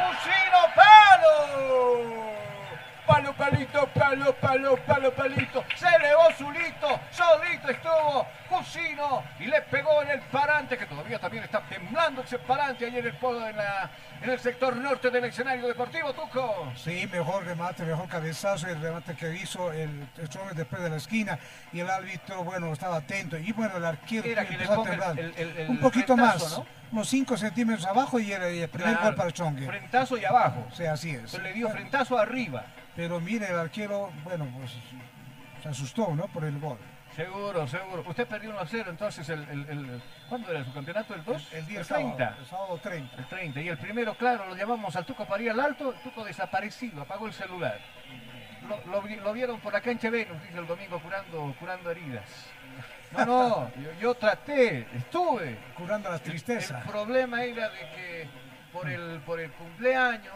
palo! 0.76 2.33
Palo, 3.06 3.34
palito, 3.34 3.88
palo, 3.94 4.34
palo, 4.36 4.78
palo, 4.86 5.12
palito. 5.14 5.64
Se 5.76 5.88
elevó 5.88 6.32
Zulito, 6.38 7.00
solito 7.12 7.70
estuvo 7.70 8.28
Cusino 8.50 9.24
y 9.40 9.46
le 9.46 9.62
pegó 9.64 10.02
en 10.04 10.12
el 10.12 10.22
parante, 10.22 10.78
que 10.78 10.86
todavía 10.86 11.20
también 11.20 11.44
está 11.44 11.62
temblando 11.62 12.22
ese 12.22 12.40
parante 12.40 12.86
ahí 12.86 12.98
en 12.98 13.06
el, 13.06 13.16
en, 13.16 13.58
la, 13.58 13.90
en 14.22 14.30
el 14.30 14.40
sector 14.40 14.76
norte 14.76 15.10
del 15.10 15.26
escenario 15.26 15.68
deportivo, 15.68 16.14
Tuco. 16.14 16.72
Sí, 16.76 17.08
mejor 17.12 17.46
remate, 17.46 17.84
mejor 17.84 18.08
cabezazo, 18.08 18.68
el 18.68 18.82
remate 18.82 19.16
que 19.16 19.34
hizo 19.36 19.72
el, 19.72 20.08
el 20.18 20.56
después 20.56 20.82
de 20.82 20.90
la 20.90 20.98
esquina 20.98 21.40
y 21.72 21.80
el 21.80 21.90
árbitro, 21.90 22.44
bueno, 22.44 22.72
estaba 22.74 22.98
atento. 22.98 23.38
Y 23.38 23.52
bueno, 23.52 23.78
el 23.78 23.86
arquero 23.86 24.28
Era 24.28 24.46
que 24.46 24.58
le 24.58 24.68
ponga 24.68 25.12
el, 25.12 25.66
un 25.70 25.80
poquito 25.80 26.16
más. 26.16 26.62
unos 26.92 27.10
5 27.10 27.38
centímetros 27.38 27.86
abajo 27.86 28.20
y 28.20 28.32
el, 28.32 28.70
primer 28.70 28.98
gol 28.98 29.16
para 29.16 29.32
Chongue. 29.32 29.66
Frentazo 29.66 30.18
y 30.18 30.26
abajo. 30.26 30.68
Sí, 30.74 30.86
así 30.86 31.12
es. 31.12 31.34
le 31.42 31.54
dio 31.54 31.70
frentazo 31.70 32.18
arriba. 32.18 32.66
Pero 32.96 33.20
mire, 33.20 33.48
el 33.48 33.58
arquero, 33.58 34.12
bueno, 34.24 34.48
pues 34.58 34.72
se 35.62 35.70
asustó, 35.70 36.16
¿no? 36.16 36.28
Por 36.28 36.44
el 36.46 36.60
gol. 36.60 36.78
Seguro, 37.16 37.68
seguro. 37.68 38.04
Usted 38.08 38.28
perdió 38.28 38.50
1 38.50 38.60
a 38.60 38.66
0, 38.66 38.90
entonces, 38.90 39.30
el, 39.30 39.42
el, 39.42 40.02
¿cuándo 40.28 40.50
era 40.50 40.66
su 40.66 40.74
campeonato? 40.74 41.14
¿El 41.14 41.24
2? 41.24 41.54
El, 41.54 41.66
día 41.68 41.84
30. 41.84 42.38
el 42.40 42.46
sábado 42.46 42.80
30. 42.82 43.18
El 43.18 43.26
30. 43.26 43.62
Y 43.62 43.70
el 43.70 43.78
primero, 43.78 44.16
claro, 44.16 44.48
lo 44.48 44.56
llamamos 44.56 44.96
al 44.96 45.06
Tuco 45.06 45.26
para 45.26 45.44
ir 45.44 45.52
al 45.52 45.60
alto, 45.60 45.94
el 45.94 46.00
Tuco 46.02 46.24
desaparecido, 46.24 47.02
apagó 47.04 47.28
el 47.28 47.34
celular. 47.34 47.80
Lo, 48.88 49.34
vieron 49.34 49.60
por 49.60 49.74
la 49.74 49.82
cancha 49.82 50.10
Venus, 50.10 50.42
dice 50.42 50.58
el 50.58 50.66
domingo, 50.66 51.00
curando, 51.00 51.54
curando 51.60 51.92
heridas. 51.92 52.26
No, 53.12 53.26
no, 53.26 53.72
yo, 54.00 54.16
traté, 54.16 54.88
estuve. 54.96 55.60
Curando 55.76 56.10
las 56.10 56.22
tristezas. 56.22 56.84
El, 56.84 56.92
problema 56.92 57.44
era 57.44 57.70
de 57.70 57.80
que 57.80 58.28
por 58.72 58.90
el, 58.90 59.20
por 59.20 59.40
el 59.40 59.52
cumpleaños 59.52 60.34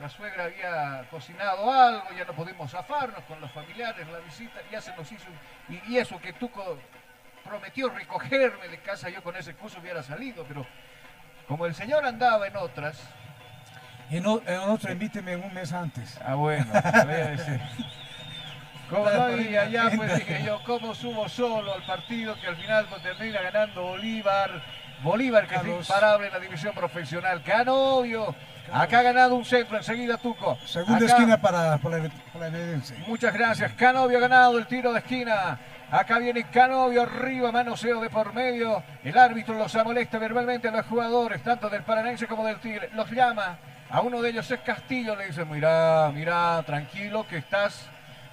la 0.00 0.08
suegra 0.08 0.44
había 0.44 1.06
cocinado 1.10 1.70
algo, 1.70 2.06
ya 2.16 2.24
no 2.24 2.32
pudimos 2.32 2.70
zafarnos 2.70 3.22
con 3.24 3.38
los 3.40 3.52
familiares, 3.52 4.08
la 4.08 4.18
visita, 4.20 4.60
ya 4.72 4.80
se 4.80 4.96
nos 4.96 5.12
hizo, 5.12 5.26
y, 5.68 5.98
eso 5.98 6.18
que 6.18 6.32
Tuco 6.32 6.78
prometió 7.44 7.90
recogerme 7.90 8.68
de 8.68 8.78
casa, 8.78 9.10
yo 9.10 9.22
con 9.22 9.36
ese 9.36 9.54
curso 9.54 9.78
hubiera 9.78 10.02
salido, 10.02 10.44
pero 10.48 10.66
como 11.46 11.66
el 11.66 11.74
señor 11.74 12.04
andaba 12.06 12.46
en 12.46 12.56
otras... 12.56 12.98
En, 14.10 14.26
otra 14.26 14.90
invíteme 14.90 15.36
un 15.36 15.54
mes 15.54 15.72
antes. 15.72 16.18
Ah, 16.24 16.34
bueno, 16.34 16.66
a 16.72 17.04
ver, 17.04 17.60
Como 18.88 19.08
no 19.08 19.22
había 19.22 19.62
allá, 19.62 19.88
pues 19.94 20.16
dije 20.16 20.42
yo, 20.44 20.60
¿cómo 20.64 20.96
subo 20.96 21.28
solo 21.28 21.72
al 21.72 21.86
partido 21.86 22.34
que 22.40 22.48
al 22.48 22.56
final 22.56 22.86
pues, 22.88 23.02
termina 23.02 23.40
ganando 23.40 23.82
Bolívar? 23.82 24.62
Bolívar 25.04 25.46
que 25.46 25.54
es 25.54 25.64
imparable 25.64 26.26
en 26.26 26.32
la 26.32 26.40
división 26.40 26.74
profesional. 26.74 27.40
Canovio 27.44 28.34
Acá 28.72 29.00
ha 29.00 29.02
ganado 29.02 29.34
un 29.34 29.44
centro 29.44 29.76
enseguida 29.76 30.16
Tuco. 30.16 30.56
Segunda 30.64 31.04
esquina 31.04 31.40
para, 31.40 31.78
para, 31.78 31.98
Muchas 33.06 33.34
gracias. 33.34 33.72
Canovio 33.72 34.18
ha 34.18 34.20
ganado 34.20 34.58
el 34.58 34.66
tiro 34.66 34.92
de 34.92 35.00
esquina. 35.00 35.58
Acá 35.90 36.18
viene 36.18 36.44
Canovio 36.44 37.02
arriba, 37.02 37.50
manoseo 37.50 38.00
de 38.00 38.10
por 38.10 38.32
medio. 38.32 38.82
El 39.02 39.18
árbitro 39.18 39.54
los 39.54 39.74
molesta 39.84 40.18
verbalmente 40.18 40.68
a 40.68 40.70
los 40.70 40.86
jugadores, 40.86 41.42
tanto 41.42 41.68
del 41.68 41.82
Paranense 41.82 42.26
como 42.26 42.46
del 42.46 42.60
Tigre. 42.60 42.90
Los 42.94 43.10
llama. 43.10 43.58
A 43.90 44.00
uno 44.02 44.22
de 44.22 44.30
ellos 44.30 44.48
es 44.48 44.60
Castillo, 44.60 45.16
le 45.16 45.26
dice, 45.26 45.44
mira, 45.44 46.12
mira, 46.14 46.62
tranquilo 46.64 47.26
que 47.26 47.38
estás 47.38 47.88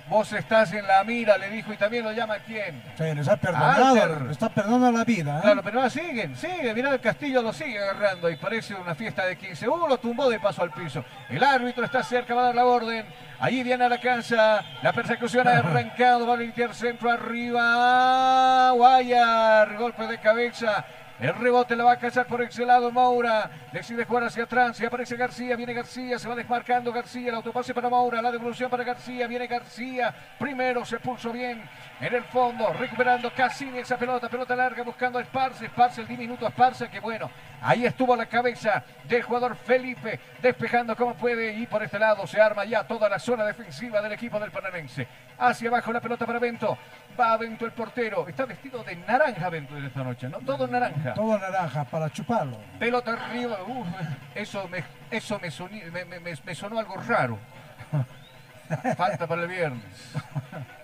Vos 0.09 0.31
estás 0.31 0.71
en 0.71 0.87
la 0.87 1.03
mira, 1.03 1.37
le 1.37 1.49
dijo, 1.49 1.73
y 1.73 1.77
también 1.77 2.03
lo 2.05 2.13
llama 2.13 2.37
quién. 2.45 2.81
Sí, 2.97 3.03
les 3.13 3.27
ha 3.27 3.35
perdonado, 3.35 4.31
está 4.31 4.47
perdonando 4.47 4.97
la 4.97 5.03
vida. 5.03 5.39
¿eh? 5.39 5.41
Claro, 5.41 5.61
pero 5.61 5.81
no, 5.81 5.89
siguen, 5.89 6.35
sigue, 6.35 6.73
mirá, 6.73 6.91
el 6.93 7.01
Castillo 7.01 7.41
lo 7.41 7.51
sigue 7.51 7.77
agarrando 7.77 8.29
y 8.29 8.37
parece 8.37 8.73
una 8.75 8.95
fiesta 8.95 9.25
de 9.25 9.35
15. 9.37 9.67
Uno 9.67 9.87
lo 9.87 9.97
tumbó 9.97 10.29
de 10.29 10.39
paso 10.39 10.63
al 10.63 10.71
piso. 10.71 11.03
El 11.29 11.43
árbitro 11.43 11.83
está 11.83 12.03
cerca, 12.03 12.33
va 12.33 12.41
a 12.41 12.45
dar 12.45 12.55
la 12.55 12.65
orden. 12.65 13.05
Allí 13.39 13.63
viene 13.63 13.83
a 13.83 13.89
la 13.89 13.99
cancha, 13.99 14.61
la 14.81 14.93
persecución 14.93 15.47
ha 15.47 15.57
arrancado, 15.57 16.25
va 16.25 16.35
a 16.35 16.37
limpiar 16.37 16.73
centro 16.73 17.11
arriba. 17.11 18.71
Guayar, 18.71 19.75
golpe 19.75 20.07
de 20.07 20.17
cabeza. 20.19 20.85
El 21.19 21.33
rebote 21.33 21.75
la 21.75 21.83
va 21.83 21.93
a 21.93 21.97
cazar 21.97 22.27
por 22.27 22.43
ese 22.43 22.63
lado 22.63 22.91
Maura. 22.91 23.49
Decide 23.71 24.05
jugar 24.05 24.25
hacia 24.25 24.43
atrás. 24.43 24.79
Y 24.79 24.85
aparece 24.85 25.15
García. 25.15 25.55
Viene 25.55 25.73
García. 25.73 26.19
Se 26.19 26.27
va 26.27 26.35
desmarcando 26.35 26.93
García. 26.93 27.29
El 27.29 27.35
autopase 27.35 27.73
para 27.73 27.89
Maura. 27.89 28.21
La 28.21 28.31
devolución 28.31 28.69
para 28.69 28.83
García. 28.83 29.25
Viene 29.25 29.47
García. 29.47 30.13
Primero 30.37 30.85
se 30.85 30.99
puso 30.99 31.31
bien 31.31 31.67
en 31.99 32.13
el 32.13 32.23
fondo. 32.25 32.71
Recuperando 32.73 33.31
casi 33.35 33.67
esa 33.79 33.97
pelota. 33.97 34.29
Pelota 34.29 34.55
larga 34.55 34.83
buscando 34.83 35.17
a 35.17 35.23
Esparce. 35.23 35.65
Esparce 35.65 36.01
el 36.01 36.07
diminuto 36.07 36.47
Esparce. 36.47 36.87
Que 36.87 36.99
bueno. 36.99 37.31
Ahí 37.61 37.87
estuvo 37.87 38.15
la 38.15 38.27
cabeza 38.27 38.83
del 39.05 39.23
jugador 39.23 39.55
Felipe. 39.55 40.19
Despejando 40.39 40.95
como 40.95 41.15
puede. 41.15 41.51
Y 41.53 41.65
por 41.65 41.81
este 41.81 41.97
lado 41.97 42.27
se 42.27 42.39
arma 42.39 42.63
ya 42.63 42.83
toda 42.83 43.09
la 43.09 43.17
zona 43.17 43.43
defensiva 43.43 44.03
del 44.03 44.11
equipo 44.11 44.39
del 44.39 44.51
Panamense. 44.51 45.07
Hacia 45.39 45.69
abajo 45.69 45.91
la 45.91 45.99
pelota 45.99 46.27
para 46.27 46.37
Bento. 46.37 46.77
Va 47.19 47.35
Bento 47.37 47.65
el 47.65 47.71
portero. 47.71 48.27
Está 48.27 48.45
vestido 48.45 48.83
de 48.83 48.95
naranja 48.95 49.49
Bento 49.49 49.75
esta 49.77 50.03
noche, 50.03 50.29
¿no? 50.29 50.39
Todo 50.39 50.67
naranja. 50.67 51.13
Todo 51.15 51.37
naranja 51.39 51.83
para 51.85 52.09
chuparlo. 52.11 52.57
Pelota 52.79 53.13
arriba. 53.13 53.57
Uf, 53.67 53.87
eso 54.35 54.67
me, 54.67 54.83
eso 55.09 55.39
me, 55.39 55.49
soní- 55.49 55.83
me- 55.91 56.05
me- 56.05 56.19
me 56.19 56.55
sonó 56.55 56.77
algo 56.79 56.95
raro. 56.97 57.39
Falta 58.97 59.25
para 59.27 59.43
el 59.43 59.47
viernes. 59.47 60.13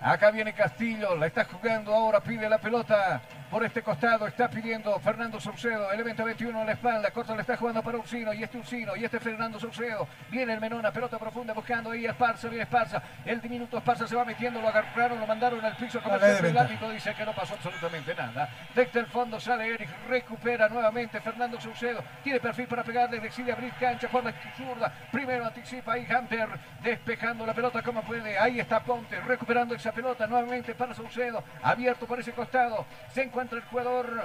Acá 0.01 0.31
viene 0.31 0.53
Castillo, 0.53 1.15
la 1.15 1.27
está 1.27 1.45
jugando 1.45 1.93
ahora, 1.93 2.21
pide 2.21 2.49
la 2.49 2.57
pelota 2.57 3.21
por 3.53 3.63
este 3.63 3.83
costado, 3.83 4.25
está 4.25 4.49
pidiendo 4.49 4.99
Fernando 4.99 5.39
Saucedo, 5.39 5.91
elemento 5.91 6.23
21 6.23 6.61
en 6.61 6.65
la 6.65 6.71
espalda, 6.71 7.11
corta 7.11 7.35
le 7.35 7.41
está 7.41 7.55
jugando 7.55 7.83
para 7.83 7.99
Ursino, 7.99 8.33
y 8.33 8.41
este 8.41 8.57
Ursino, 8.57 8.95
y 8.95 9.05
este 9.05 9.19
Fernando 9.19 9.59
Saucedo, 9.59 10.07
viene 10.31 10.53
el 10.53 10.59
Menona, 10.59 10.91
pelota 10.91 11.19
profunda 11.19 11.53
buscando 11.53 11.91
ahí 11.91 12.07
a 12.07 12.13
Esparza, 12.13 12.47
viene 12.47 12.63
Esparza, 12.63 13.03
el 13.23 13.39
diminuto 13.39 13.77
Esparza 13.77 14.07
se 14.07 14.15
va 14.15 14.25
metiendo, 14.25 14.59
lo 14.59 14.69
agarraron, 14.69 15.19
lo 15.19 15.27
mandaron 15.27 15.63
al 15.63 15.75
piso, 15.75 16.01
como 16.01 16.15
el 16.15 16.57
árbitro 16.57 16.89
dice 16.89 17.13
que 17.13 17.23
no 17.23 17.31
pasó 17.31 17.53
absolutamente 17.53 18.15
nada. 18.15 18.49
Desde 18.73 18.99
el 19.01 19.05
fondo 19.05 19.39
sale 19.39 19.71
Eric, 19.71 19.89
recupera 20.09 20.67
nuevamente 20.67 21.21
Fernando 21.21 21.61
Saucedo, 21.61 22.03
tiene 22.23 22.39
perfil 22.39 22.65
para 22.65 22.83
pegarle, 22.83 23.19
decide 23.19 23.51
abrir 23.51 23.71
cancha 23.73 24.07
por 24.07 24.23
la 24.23 24.33
zurda, 24.57 24.91
primero 25.11 25.45
anticipa 25.45 25.93
ahí 25.93 26.07
Hunter, 26.09 26.49
despejando 26.81 27.45
la 27.45 27.53
pelota 27.53 27.83
como 27.83 28.01
puede, 28.01 28.35
ahí 28.35 28.59
está 28.59 28.79
Ponte, 28.79 29.21
recuperando 29.21 29.75
esa 29.75 29.91
pelota 29.91 30.25
nuevamente 30.25 30.73
para 30.73 30.95
Saucedo, 30.95 31.43
abierto 31.61 32.07
por 32.07 32.19
ese 32.19 32.31
costado, 32.31 32.87
se 33.13 33.21
encuentra 33.21 33.42
el 33.51 33.61
jugador 33.63 34.23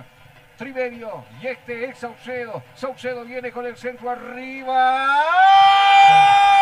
Triverio 0.57 1.25
y 1.41 1.47
este 1.49 1.85
es 1.87 1.99
Saucedo, 1.99 2.62
Saucedo 2.75 3.25
viene 3.25 3.53
con 3.53 3.66
el 3.66 3.77
centro 3.77 4.11
arriba. 4.11 5.07
¡Gol 6.09 6.57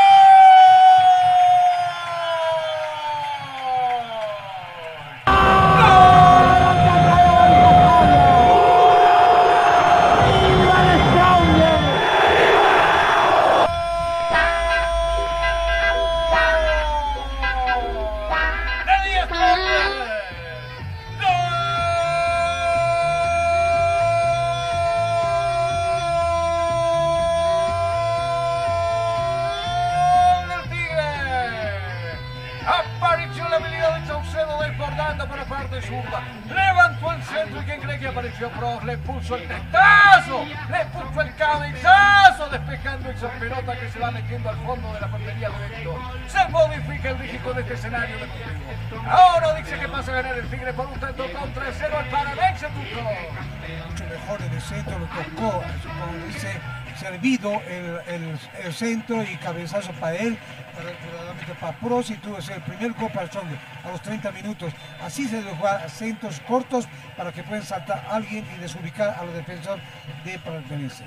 el- 58.65 58.73
centro 58.73 59.23
y 59.23 59.37
cabezazo 59.37 59.93
para 59.93 60.17
él, 60.17 60.39
para, 60.75 61.55
para 61.61 61.79
Pros 61.79 62.11
y 62.11 62.17
tuvo 62.17 62.39
el 62.39 62.63
primer 62.63 62.93
gol 62.93 63.11
para 63.11 63.29
Chongue 63.31 63.57
a 63.85 63.91
los 63.91 64.03
30 64.03 64.31
minutos. 64.33 64.73
Así 65.03 65.27
se 65.29 65.37
debe 65.37 65.55
jugar 65.57 65.89
centros 65.91 66.41
cortos 66.41 66.87
para 67.17 67.33
que 67.33 67.43
puedan 67.43 67.65
saltar 67.65 68.05
a 68.11 68.17
alguien 68.17 68.45
y 68.57 68.61
desubicar 68.61 69.17
a 69.19 69.25
los 69.25 69.35
defensores 69.35 69.83
de 70.25 70.39
Paranaense. 70.39 71.05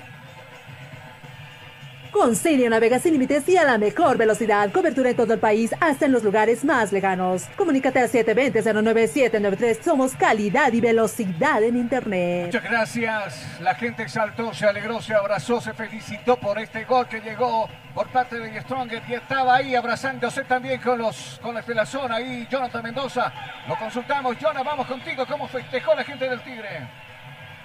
Consigue 2.10 2.68
navega 2.68 2.98
sin 2.98 3.12
límites 3.12 3.48
y 3.48 3.56
a 3.56 3.64
la 3.64 3.78
mejor 3.78 4.16
velocidad. 4.16 4.72
Cobertura 4.72 5.10
en 5.10 5.16
todo 5.16 5.32
el 5.32 5.38
país, 5.38 5.74
hasta 5.80 6.06
en 6.06 6.12
los 6.12 6.24
lugares 6.24 6.64
más 6.64 6.92
lejanos. 6.92 7.44
Comunícate 7.56 8.00
al 8.00 8.10
720-09793. 8.10 9.82
Somos 9.82 10.14
calidad 10.14 10.72
y 10.72 10.80
velocidad 10.80 11.62
en 11.62 11.76
Internet. 11.76 12.46
Muchas 12.46 12.64
gracias. 12.64 13.60
La 13.60 13.74
gente 13.74 14.02
exaltó, 14.02 14.52
se 14.52 14.66
alegró, 14.66 15.00
se 15.00 15.14
abrazó, 15.14 15.60
se 15.60 15.72
felicitó 15.72 16.36
por 16.36 16.58
este 16.58 16.84
gol 16.84 17.06
que 17.06 17.20
llegó 17.20 17.68
por 17.94 18.08
parte 18.08 18.38
de 18.38 18.60
Stronger 18.60 19.02
y 19.08 19.14
estaba 19.14 19.56
ahí 19.56 19.74
abrazándose 19.74 20.44
también 20.44 20.80
con 20.80 20.98
los 20.98 21.38
con 21.42 21.54
la 21.54 21.86
zona 21.86 22.16
ahí 22.16 22.46
Jonathan 22.50 22.82
Mendoza. 22.82 23.32
Lo 23.68 23.76
consultamos. 23.76 24.36
Jonathan, 24.38 24.64
vamos 24.64 24.86
contigo. 24.86 25.24
¿Cómo 25.26 25.46
festejó 25.46 25.94
la 25.94 26.04
gente 26.04 26.28
del 26.28 26.40
Tigre? 26.42 26.88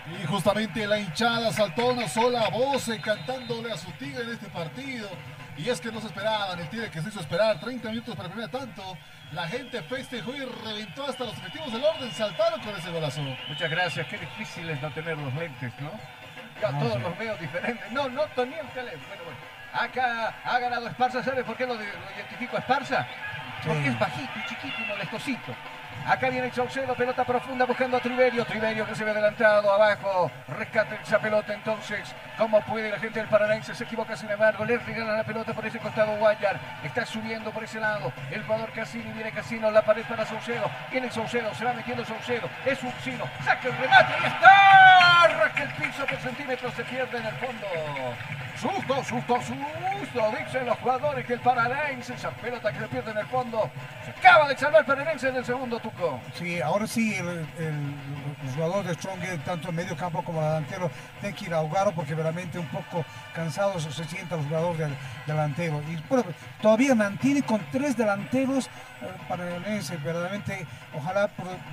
Y 0.07 0.25
justamente 0.27 0.85
la 0.85 0.99
hinchada 0.99 1.51
saltó 1.51 1.87
una 1.87 2.07
sola 2.07 2.47
voz 2.49 2.89
cantándole 3.01 3.71
a 3.71 3.77
su 3.77 3.91
tigre 3.93 4.23
en 4.23 4.31
este 4.31 4.47
partido. 4.49 5.09
Y 5.57 5.69
es 5.69 5.81
que 5.81 5.91
no 5.91 6.01
se 6.01 6.07
esperaban, 6.07 6.59
el 6.59 6.69
tigre 6.69 6.91
que 6.91 7.01
se 7.01 7.09
hizo 7.09 7.21
esperar 7.21 7.59
30 7.59 7.89
minutos 7.89 8.15
para 8.15 8.27
el 8.27 8.33
primer 8.33 8.51
tanto. 8.51 8.97
La 9.31 9.47
gente 9.47 9.81
festejó 9.83 10.35
y 10.35 10.45
reventó 10.45 11.05
hasta 11.07 11.23
los 11.23 11.33
objetivos 11.33 11.71
del 11.73 11.83
orden, 11.83 12.11
saltaron 12.11 12.61
con 12.61 12.75
ese 12.75 12.91
golazo. 12.91 13.21
Muchas 13.47 13.71
gracias. 13.71 14.07
Qué 14.07 14.17
difícil 14.17 14.69
es 14.69 14.81
no 14.81 14.91
tener 14.91 15.17
los 15.17 15.33
lentes, 15.33 15.73
¿no? 15.79 15.91
Yo 16.61 16.67
a 16.67 16.79
todos 16.79 17.01
los 17.01 17.17
veo 17.17 17.35
diferentes. 17.37 17.91
No, 17.91 18.07
no 18.09 18.23
tenía 18.35 18.61
el 18.61 18.69
teléfono. 18.69 19.07
Bueno, 19.07 19.23
bueno. 19.23 19.39
Acá 19.73 20.35
ha 20.43 20.59
ganado 20.59 20.87
Esparza. 20.87 21.23
¿Sabe 21.23 21.43
por 21.43 21.57
qué 21.57 21.65
lo, 21.65 21.73
lo 21.73 21.81
identifico 21.83 22.57
a 22.57 22.59
Esparza? 22.59 23.07
Porque 23.65 23.87
es 23.87 23.99
bajito 23.99 24.31
y 24.39 24.49
chiquito 24.49 24.81
y 24.81 24.85
molestosito. 24.85 25.55
Acá 26.07 26.29
viene 26.29 26.51
Saucedo, 26.51 26.93
pelota 26.93 27.23
profunda 27.23 27.65
buscando 27.65 27.97
a 27.97 27.99
Triverio. 27.99 28.45
Triverio 28.45 28.85
que 28.85 28.93
se 28.93 29.03
ve 29.03 29.09
adelantado, 29.09 29.71
abajo. 29.71 30.29
Rescata 30.47 30.95
esa 31.01 31.17
pelota 31.17 31.51
entonces. 31.51 32.13
¿Cómo 32.37 32.61
puede 32.61 32.91
la 32.91 32.99
gente 32.99 33.19
del 33.19 33.27
Paranaense? 33.27 33.73
Se 33.73 33.85
equivoca 33.85 34.15
sin 34.15 34.29
embargo. 34.29 34.65
Le 34.65 34.77
regala 34.77 35.13
la 35.13 35.23
pelota 35.23 35.53
por 35.53 35.65
ese 35.65 35.79
costado 35.79 36.15
Guayar. 36.17 36.59
Está 36.83 37.07
subiendo 37.07 37.49
por 37.49 37.63
ese 37.63 37.79
lado. 37.79 38.13
El 38.29 38.43
jugador 38.43 38.71
Cassini 38.73 39.11
viene 39.13 39.31
Casino. 39.31 39.71
La 39.71 39.81
pared 39.81 40.03
para 40.07 40.25
Saucedo. 40.27 40.69
Viene 40.91 41.09
Saucedo. 41.09 41.51
Se 41.55 41.65
va 41.65 41.73
metiendo 41.73 42.05
Saucedo. 42.05 42.47
Es 42.65 42.83
Ursino. 42.83 43.25
Saca 43.43 43.67
el 43.67 43.75
remate. 43.75 44.13
Ahí 44.13 44.25
está. 44.27 45.27
Rasca 45.39 45.63
el 45.63 45.73
piso 45.73 46.05
por 46.05 46.17
centímetros. 46.19 46.73
Se 46.75 46.83
pierde 46.83 47.17
en 47.17 47.25
el 47.25 47.35
fondo. 47.35 47.67
Susto, 48.61 49.03
susto, 49.03 49.41
susto. 49.41 50.33
Dicen 50.37 50.65
los 50.67 50.77
jugadores 50.77 51.25
que 51.25 51.33
el 51.33 51.39
Paranaense. 51.39 52.13
Esa 52.13 52.29
pelota 52.29 52.71
que 52.71 52.79
se 52.79 52.87
pierde 52.89 53.11
en 53.11 53.17
el 53.17 53.25
fondo. 53.25 53.71
Se 54.05 54.11
acaba 54.11 54.47
de 54.47 54.55
salvar 54.55 54.81
el 54.81 54.85
Paranaense 54.85 55.29
en 55.29 55.37
el 55.37 55.45
segundo 55.45 55.79
Sí, 56.37 56.59
ahora 56.61 56.87
sí, 56.87 57.15
el, 57.15 57.27
el- 57.57 57.95
los 58.43 58.53
jugadores 58.53 58.87
de 58.87 58.93
Strong, 58.95 59.19
tanto 59.45 59.69
en 59.69 59.75
medio 59.75 59.95
campo 59.95 60.21
como 60.23 60.41
delantero, 60.41 60.91
tienen 61.21 61.35
que 61.37 61.45
ir 61.45 61.53
a 61.53 61.57
ahogarlo 61.57 61.93
porque 61.93 62.13
verdaderamente 62.13 62.59
un 62.59 62.67
poco 62.67 63.05
cansados 63.33 63.83
se 63.83 64.03
sientan 64.03 64.39
los 64.39 64.47
jugadores 64.47 64.77
del 64.79 64.95
delantero. 65.25 65.81
Y 65.89 65.97
todavía 66.61 66.95
mantiene 66.95 67.41
con 67.43 67.61
tres 67.71 67.95
delanteros 67.95 68.65
eh, 68.67 68.69
paranaenses, 69.27 70.01
verdaderamente, 70.03 70.67
ojalá 70.93 71.29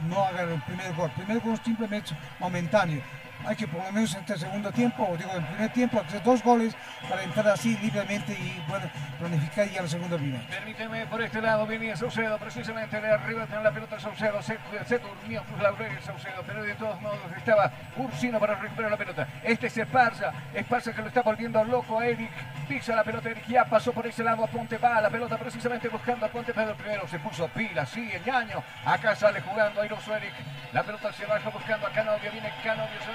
no 0.09 0.25
hagan 0.25 0.51
el 0.51 0.62
primer 0.62 0.95
gol. 0.95 1.11
El 1.16 1.25
primer 1.25 1.43
gol 1.43 1.61
simplemente 1.64 2.11
momentáneo. 2.39 3.03
Hay 3.45 3.57
que 3.57 3.66
por 3.66 3.84
lo 3.84 3.93
menos 3.93 4.14
en 4.14 4.20
este 4.20 4.38
segundo 4.38 4.70
tiempo, 4.70 5.07
o 5.11 5.16
digo 5.16 5.30
en 5.30 5.38
el 5.38 5.47
primer 5.47 5.72
tiempo, 5.72 6.01
hacer 6.01 6.22
dos 6.22 6.43
goles 6.43 6.76
para 7.09 7.22
entrar 7.22 7.49
así 7.49 7.76
libremente 7.78 8.32
y 8.32 8.62
bueno, 8.68 8.88
planificar 9.18 9.68
ya 9.68 9.82
la 9.82 9.88
segunda 9.88 10.16
vida. 10.16 10.40
Permíteme, 10.49 11.07
por 11.07 11.22
este 11.22 11.40
lado 11.40 11.66
venía 11.66 11.97
Saucedo, 11.97 12.38
precisamente 12.38 13.01
de 13.01 13.12
arriba 13.12 13.47
tiene 13.47 13.64
la 13.64 13.72
pelota 13.72 13.99
Saucedo, 13.99 14.40
se, 14.43 14.59
se 14.86 14.99
durmió 14.99 15.43
pues, 15.49 15.62
Laurel 15.62 16.01
Saucedo, 16.03 16.43
pero 16.47 16.62
de 16.62 16.74
todos 16.74 17.01
modos 17.01 17.18
estaba 17.36 17.70
Ursino 17.97 18.38
para 18.38 18.55
recuperar 18.55 18.90
la 18.90 18.97
pelota. 18.97 19.26
Este 19.43 19.66
es 19.66 19.76
Esparza, 19.76 20.32
Esparza 20.55 20.93
que 20.93 21.03
lo 21.03 21.09
está 21.09 21.22
volviendo 21.22 21.62
loco 21.64 21.99
a 21.99 22.07
Eric, 22.07 22.30
pisa 22.68 22.95
la 22.95 23.05
pelota 23.05 23.30
Eric, 23.30 23.47
ya 23.49 23.64
pasó 23.64 23.93
por 23.93 24.07
ese 24.07 24.22
lado 24.22 24.45
a 24.45 24.47
Ponte, 24.47 24.78
va 24.78 25.01
la 25.01 25.11
pelota 25.11 25.36
precisamente 25.36 25.88
buscando 25.88 26.26
a 26.26 26.28
Ponte, 26.28 26.55
pero 26.55 26.74
primero 26.76 27.09
se 27.09 27.18
puso 27.18 27.49
pila, 27.49 27.84
sigue 27.86 28.16
el 28.16 28.24
ñaño, 28.24 28.62
acá 28.84 29.16
sale 29.16 29.40
jugando 29.40 29.80
airoso 29.80 30.14
Eric, 30.14 30.32
la 30.72 30.82
pelota 30.82 31.12
se 31.12 31.26
baja 31.26 31.51
buscando 31.51 31.86
a 31.86 31.90
Canovio, 31.90 32.30
viene 32.30 32.53
Canovio, 32.62 32.99
se 33.05 33.12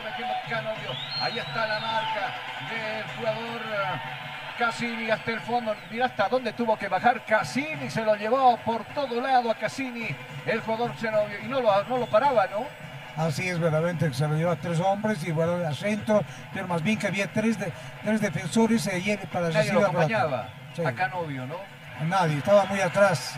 Canovio, 0.49 0.91
ahí 1.21 1.37
está 1.39 1.67
la 1.67 1.79
marca 1.79 2.33
del 2.69 3.03
jugador... 3.17 3.61
eh, 3.61 4.01
Cassini 4.57 5.07
hasta 5.11 5.29
el 5.33 5.39
fondo, 5.41 5.75
mira 5.91 6.07
hasta 6.07 6.27
dónde 6.29 6.51
tuvo 6.51 6.75
que 6.79 6.87
bajar 6.87 7.23
Cassini, 7.25 7.91
se 7.91 8.03
lo 8.03 8.15
llevó 8.15 8.57
por 8.65 8.83
todo 8.85 9.21
lado 9.21 9.51
a 9.51 9.55
Cassini, 9.55 10.07
el 10.47 10.61
jugador 10.61 10.95
Zenobio, 10.97 11.37
y 11.43 11.47
no 11.47 11.61
lo, 11.61 11.83
no 11.83 11.97
lo 11.99 12.07
paraba, 12.07 12.47
¿no? 12.47 12.65
Así 13.23 13.47
es, 13.47 13.59
verdaderamente 13.59 14.11
se 14.15 14.27
lo 14.27 14.33
lleva 14.35 14.53
a 14.53 14.55
tres 14.55 14.79
hombres 14.79 15.23
y 15.27 15.31
bueno, 15.31 15.63
al 15.63 15.75
centro, 15.75 16.23
pero 16.55 16.67
más 16.67 16.81
bien 16.81 16.97
que 16.97 17.05
había 17.05 17.27
tres, 17.31 17.59
de- 17.59 17.71
tres 18.03 18.19
defensores 18.19 18.87
ayer 18.87 19.19
para 19.31 19.49
Nadie 19.49 19.73
lo 19.73 19.81
acompañaba, 19.81 20.49
Sí. 20.75 20.83
a 20.83 20.91
Canovio, 20.91 21.45
¿no? 21.45 21.57
Nadie, 22.07 22.37
estaba 22.39 22.65
muy 22.65 22.79
atrás. 22.81 23.35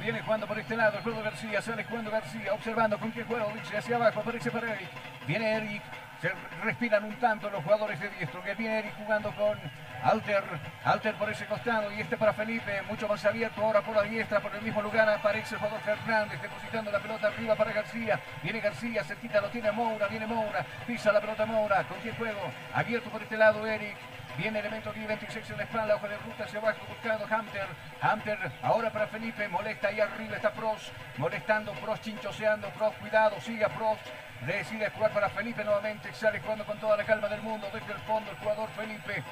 Viene 0.00 0.22
jugando 0.22 0.46
por 0.46 0.58
este 0.58 0.74
lado, 0.74 0.96
el 0.96 1.02
juego 1.02 1.22
García, 1.22 1.60
sale 1.60 1.84
jugando 1.84 2.10
García, 2.10 2.54
observando 2.54 2.98
con 2.98 3.12
qué 3.12 3.22
juego, 3.22 3.52
dice 3.52 3.76
hacia 3.76 3.96
abajo, 3.96 4.20
aparece 4.20 4.50
para 4.50 4.72
Eric, 4.72 4.88
viene 5.26 5.56
Eric, 5.56 5.82
Se 6.20 6.32
respiran 6.64 7.04
un 7.04 7.14
tanto 7.16 7.48
los 7.48 7.62
jugadores 7.62 8.00
de 8.00 8.08
diestro. 8.08 8.42
Que 8.42 8.54
viene 8.54 8.80
Eric 8.80 8.92
jugando 8.96 9.30
con 9.36 9.56
Alter. 10.02 10.42
Alter 10.84 11.14
por 11.14 11.30
ese 11.30 11.46
costado 11.46 11.92
y 11.92 12.00
este 12.00 12.16
para 12.16 12.32
Felipe. 12.32 12.82
Mucho 12.88 13.06
más 13.06 13.24
abierto 13.24 13.64
ahora 13.64 13.82
por 13.82 13.94
la 13.94 14.02
diestra. 14.02 14.40
Por 14.40 14.52
el 14.56 14.62
mismo 14.62 14.82
lugar 14.82 15.08
aparece 15.08 15.54
el 15.54 15.60
jugador 15.60 15.80
Fernández 15.80 16.42
depositando 16.42 16.90
la 16.90 16.98
pelota 16.98 17.28
arriba 17.28 17.54
para 17.54 17.72
García. 17.72 18.18
Viene 18.42 18.58
García, 18.58 19.04
cerquita 19.04 19.40
lo 19.40 19.48
tiene 19.48 19.70
Moura. 19.70 20.08
Viene 20.08 20.26
Moura. 20.26 20.66
Pisa 20.88 21.12
la 21.12 21.20
pelota 21.20 21.46
Moura. 21.46 21.84
Con 21.84 22.00
quien 22.00 22.16
juego. 22.16 22.50
Abierto 22.74 23.10
por 23.10 23.22
este 23.22 23.36
lado 23.36 23.64
Eric. 23.64 23.96
Viene 24.38 24.60
elemento 24.60 24.92
26 24.92 25.50
en 25.50 25.56
la 25.56 25.64
espalda, 25.64 25.96
ojo 25.96 26.06
de 26.06 26.16
ruta 26.16 26.44
hacia 26.44 26.60
abajo 26.60 26.78
buscando 26.88 27.24
Hunter. 27.24 27.66
Hunter 28.00 28.52
ahora 28.62 28.88
para 28.92 29.08
Felipe, 29.08 29.48
molesta 29.48 29.88
ahí 29.88 29.98
arriba 29.98 30.36
está 30.36 30.52
Prost, 30.52 30.92
molestando 31.16 31.72
Prost, 31.72 32.04
chinchoseando 32.04 32.68
Prost, 32.68 32.96
cuidado, 33.00 33.40
sigue 33.40 33.64
a 33.64 33.68
Prost. 33.68 34.06
Decide 34.46 34.90
jugar 34.90 35.10
para 35.10 35.28
Felipe 35.30 35.64
nuevamente, 35.64 36.14
sale 36.14 36.38
jugando 36.38 36.64
con 36.64 36.78
toda 36.78 36.96
la 36.96 37.02
calma 37.04 37.26
del 37.26 37.42
mundo 37.42 37.66
desde 37.72 37.92
el 37.92 37.98
fondo 38.02 38.30
el 38.30 38.36
jugador 38.36 38.68
Felipe. 38.76 39.24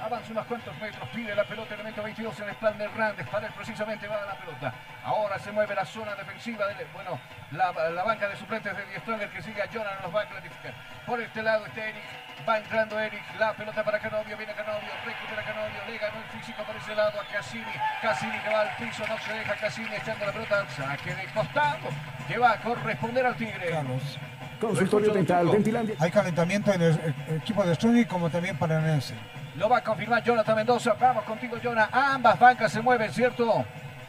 Avanza 0.00 0.32
unos 0.32 0.46
cuantos 0.46 0.78
metros, 0.78 1.08
pide 1.10 1.34
la 1.34 1.44
pelota, 1.44 1.74
elemento 1.74 2.02
22 2.02 2.40
en 2.40 2.48
el 2.48 2.54
plan 2.56 2.76
de 2.76 2.84
Hernández, 2.84 3.26
para 3.28 3.46
él 3.46 3.52
precisamente 3.56 4.06
va 4.06 4.16
a 4.22 4.26
la 4.26 4.34
pelota. 4.34 4.74
Ahora 5.04 5.38
se 5.38 5.50
mueve 5.52 5.74
la 5.74 5.84
zona 5.84 6.14
defensiva, 6.14 6.66
de, 6.66 6.84
bueno, 6.92 7.18
la, 7.52 7.72
la 7.90 8.04
banca 8.04 8.28
de 8.28 8.36
suplentes 8.36 8.76
de 8.76 8.84
Die 8.86 9.00
Stronger 9.00 9.28
que 9.30 9.42
sigue 9.42 9.62
a 9.62 9.66
Jonathan, 9.66 10.02
nos 10.02 10.14
va 10.14 10.22
a 10.22 10.28
clarificar. 10.28 10.74
Por 11.06 11.20
este 11.20 11.42
lado 11.42 11.66
está 11.66 11.88
Eric, 11.88 12.02
va 12.46 12.58
entrando 12.58 12.98
Eric, 13.00 13.22
la 13.38 13.54
pelota 13.54 13.84
para 13.84 13.98
Canovio, 13.98 14.36
viene 14.36 14.52
Canovio, 14.52 14.90
recupera 15.04 15.42
Canovio, 15.42 15.80
le 15.86 15.98
ganó 15.98 16.16
el 16.18 16.38
físico 16.38 16.62
por 16.64 16.76
ese 16.76 16.94
lado 16.94 17.20
a 17.20 17.24
Cassini, 17.32 17.64
Cassini 18.02 18.38
que 18.40 18.50
va 18.50 18.60
al 18.60 18.76
piso, 18.76 19.04
no 19.08 19.18
se 19.18 19.32
deja 19.32 19.54
Cassini 19.54 19.94
echando 19.94 20.26
la 20.26 20.32
pelota 20.32 20.60
al 20.60 20.68
saque 20.68 21.14
de 21.14 21.24
costado, 21.32 21.88
que 22.28 22.38
va 22.38 22.52
a 22.52 22.60
corresponder 22.60 23.26
al 23.26 23.36
Tigre. 23.36 23.70
Carlos. 23.70 24.18
Consultorio 24.60 25.12
Dental. 25.12 25.50
Hay 25.98 26.10
calentamiento 26.10 26.72
en 26.72 26.82
el, 26.82 27.14
el 27.28 27.36
equipo 27.36 27.64
de 27.64 27.74
Sony 27.74 28.06
como 28.08 28.30
también 28.30 28.56
para 28.56 28.80
Nense. 28.80 29.14
Lo 29.56 29.68
va 29.68 29.78
a 29.78 29.84
confirmar 29.84 30.22
Jonathan 30.22 30.56
Mendoza. 30.56 30.94
Vamos 30.94 31.24
contigo, 31.24 31.56
Jonah. 31.62 31.88
Ambas 31.92 32.38
bancas 32.38 32.72
se 32.72 32.80
mueven, 32.80 33.12
¿cierto? 33.12 33.64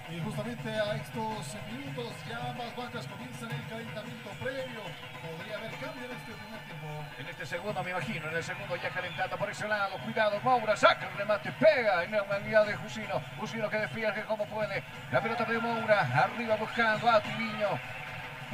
Y 0.09 0.19
justamente 0.19 0.69
a 0.69 0.95
estos 0.95 1.55
minutos 1.71 2.13
ya 2.27 2.49
ambas 2.49 2.75
bancas 2.75 3.05
comienzan 3.05 3.51
el 3.51 3.67
calentamiento 3.69 4.29
previo. 4.41 4.81
Podría 5.21 5.57
haber 5.57 5.71
cambio 5.71 6.05
en 6.05 6.11
este 6.17 6.31
primer 6.33 6.59
tiempo. 6.65 6.87
En 7.19 7.27
este 7.27 7.45
segundo, 7.45 7.83
me 7.83 7.91
imagino. 7.91 8.27
En 8.27 8.35
el 8.37 8.43
segundo 8.43 8.75
ya 8.75 8.89
calentando 8.89 9.37
por 9.37 9.49
ese 9.51 9.67
lado. 9.67 9.97
Cuidado, 10.03 10.39
Moura. 10.41 10.75
Saca 10.75 11.07
el 11.09 11.17
remate. 11.17 11.51
Pega 11.59 12.03
en 12.03 12.11
la 12.11 12.23
humanidad 12.23 12.65
de 12.65 12.75
Jusino. 12.77 13.21
Jusino 13.39 13.69
que 13.69 13.77
despliega 13.77 14.25
como 14.25 14.45
puede. 14.47 14.83
La 15.11 15.21
pelota 15.21 15.45
de 15.45 15.59
Moura. 15.59 16.01
Arriba 16.23 16.55
buscando 16.55 17.07
a 17.07 17.21
Tiviño. 17.21 17.79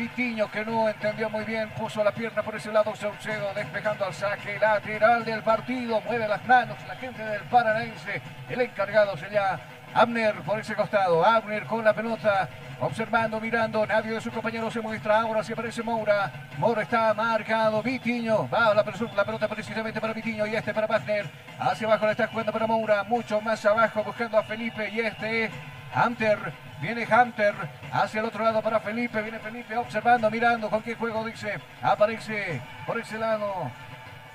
Vitiño 0.01 0.49
que 0.49 0.65
no 0.65 0.89
entendió 0.89 1.29
muy 1.29 1.45
bien, 1.45 1.69
puso 1.77 2.03
la 2.03 2.11
pierna 2.11 2.41
por 2.41 2.55
ese 2.55 2.71
lado, 2.71 2.95
Saucedo 2.95 3.53
despejando 3.53 4.05
al 4.05 4.13
saque 4.15 4.57
lateral 4.57 5.23
del 5.23 5.43
partido, 5.43 6.01
mueve 6.01 6.27
las 6.27 6.43
manos 6.47 6.75
la 6.87 6.95
gente 6.95 7.23
del 7.23 7.43
Paranaense, 7.43 8.19
el 8.49 8.61
encargado 8.61 9.15
sería 9.15 9.59
Abner 9.93 10.33
por 10.41 10.59
ese 10.59 10.73
costado, 10.73 11.23
Abner 11.23 11.65
con 11.65 11.85
la 11.85 11.93
pelota, 11.93 12.49
observando, 12.79 13.39
mirando, 13.39 13.85
nadie 13.85 14.13
de 14.13 14.21
sus 14.21 14.33
compañeros 14.33 14.73
se 14.73 14.81
muestra, 14.81 15.21
ahora 15.21 15.43
se 15.43 15.53
aparece 15.53 15.83
Moura, 15.83 16.31
Moura 16.57 16.81
está 16.81 17.13
marcado, 17.13 17.83
Vitiño, 17.83 18.49
va 18.49 18.73
la, 18.73 18.83
la 19.15 19.23
pelota 19.23 19.47
precisamente 19.47 20.01
para 20.01 20.13
Vitiño 20.13 20.47
y 20.47 20.55
este 20.55 20.73
para 20.73 20.87
Wagner, 20.87 21.29
hacia 21.59 21.85
abajo 21.85 22.07
la 22.07 22.13
está 22.13 22.25
jugando 22.25 22.51
para 22.51 22.65
Moura, 22.65 23.03
mucho 23.03 23.39
más 23.39 23.63
abajo 23.67 24.03
buscando 24.03 24.39
a 24.39 24.43
Felipe 24.43 24.89
y 24.89 25.01
este 25.01 25.43
es 25.43 25.51
Hunter, 25.93 26.53
viene 26.81 27.05
Hunter 27.05 27.53
hacia 27.91 28.21
el 28.21 28.25
otro 28.25 28.43
lado 28.43 28.61
para 28.61 28.79
Felipe, 28.79 29.21
viene 29.21 29.39
Felipe 29.39 29.75
observando, 29.75 30.31
mirando 30.31 30.69
con 30.69 30.81
qué 30.81 30.95
juego 30.95 31.25
dice, 31.25 31.59
aparece 31.81 32.61
por 32.85 32.99
ese 32.99 33.17
lado 33.17 33.69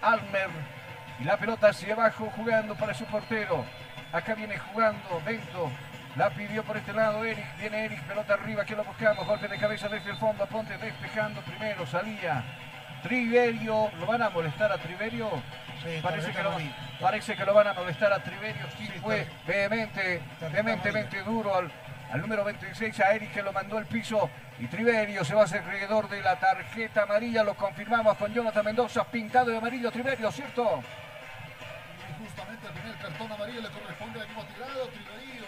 Almer 0.02 0.50
y 1.18 1.24
la 1.24 1.36
pelota 1.38 1.68
hacia 1.68 1.94
abajo 1.94 2.30
jugando 2.36 2.74
para 2.74 2.92
su 2.94 3.04
portero, 3.06 3.64
acá 4.12 4.34
viene 4.34 4.58
jugando 4.58 5.22
Bento, 5.24 5.70
la 6.14 6.30
pidió 6.30 6.62
por 6.62 6.76
este 6.76 6.92
lado 6.92 7.24
Eric, 7.24 7.44
viene 7.58 7.86
Eric, 7.86 8.02
pelota 8.02 8.34
arriba, 8.34 8.64
que 8.64 8.76
lo 8.76 8.84
buscamos, 8.84 9.26
golpe 9.26 9.48
de 9.48 9.58
cabeza 9.58 9.88
desde 9.88 10.10
el 10.10 10.16
fondo, 10.16 10.46
Ponte 10.46 10.76
despejando 10.76 11.40
primero, 11.42 11.86
salía 11.86 12.44
Triverio, 13.02 13.90
¿lo 13.98 14.06
van 14.06 14.22
a 14.22 14.30
molestar 14.30 14.72
a 14.72 14.78
Triverio? 14.78 15.30
Sí, 15.86 16.00
parece, 16.02 16.32
que 16.32 16.42
lo, 16.42 16.50
parece 17.00 17.36
que 17.36 17.44
lo 17.44 17.54
van 17.54 17.68
a 17.68 17.72
molestar 17.72 18.12
a 18.12 18.18
Triverio, 18.18 18.66
sí, 18.76 18.88
fue 19.00 19.24
vehemente, 19.46 20.20
vehementemente 20.52 21.22
duro 21.22 21.54
al, 21.54 21.70
al 22.10 22.20
número 22.20 22.42
26, 22.42 22.98
a 23.00 23.12
Eric 23.12 23.32
que 23.32 23.42
lo 23.42 23.52
mandó 23.52 23.78
al 23.78 23.86
piso. 23.86 24.28
Y 24.58 24.66
Triverio 24.66 25.24
se 25.24 25.34
va 25.34 25.42
a 25.42 25.44
hacer 25.44 25.62
creador 25.62 26.08
de 26.08 26.20
la 26.22 26.40
tarjeta 26.40 27.02
amarilla, 27.02 27.44
lo 27.44 27.54
confirmamos 27.54 28.16
con 28.16 28.34
Jonathan 28.34 28.64
Mendoza, 28.64 29.04
pintado 29.04 29.52
de 29.52 29.58
amarillo. 29.58 29.92
Triverio, 29.92 30.32
¿cierto? 30.32 30.82
Y 32.10 32.24
justamente 32.24 32.66
el 32.66 32.72
primer 32.72 32.98
cartón 32.98 33.32
amarillo 33.32 33.60
le 33.60 33.68
corresponde 33.68 34.18
al 34.18 34.24
equipo 34.26 34.44
tirado, 34.44 34.88
Triverio, 34.88 35.46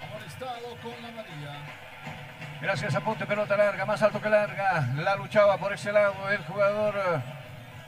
amonestado 0.00 0.76
con 0.80 1.02
la 1.02 1.08
amarilla. 1.08 1.54
Gracias 2.60 2.94
a 2.94 3.00
Ponte, 3.00 3.26
pelota 3.26 3.56
larga, 3.56 3.84
más 3.84 4.00
alto 4.00 4.22
que 4.22 4.28
larga. 4.28 4.86
La 4.94 5.16
luchaba 5.16 5.58
por 5.58 5.72
ese 5.72 5.90
lado 5.90 6.30
el 6.30 6.38
jugador 6.44 6.94
eh, 6.94 7.41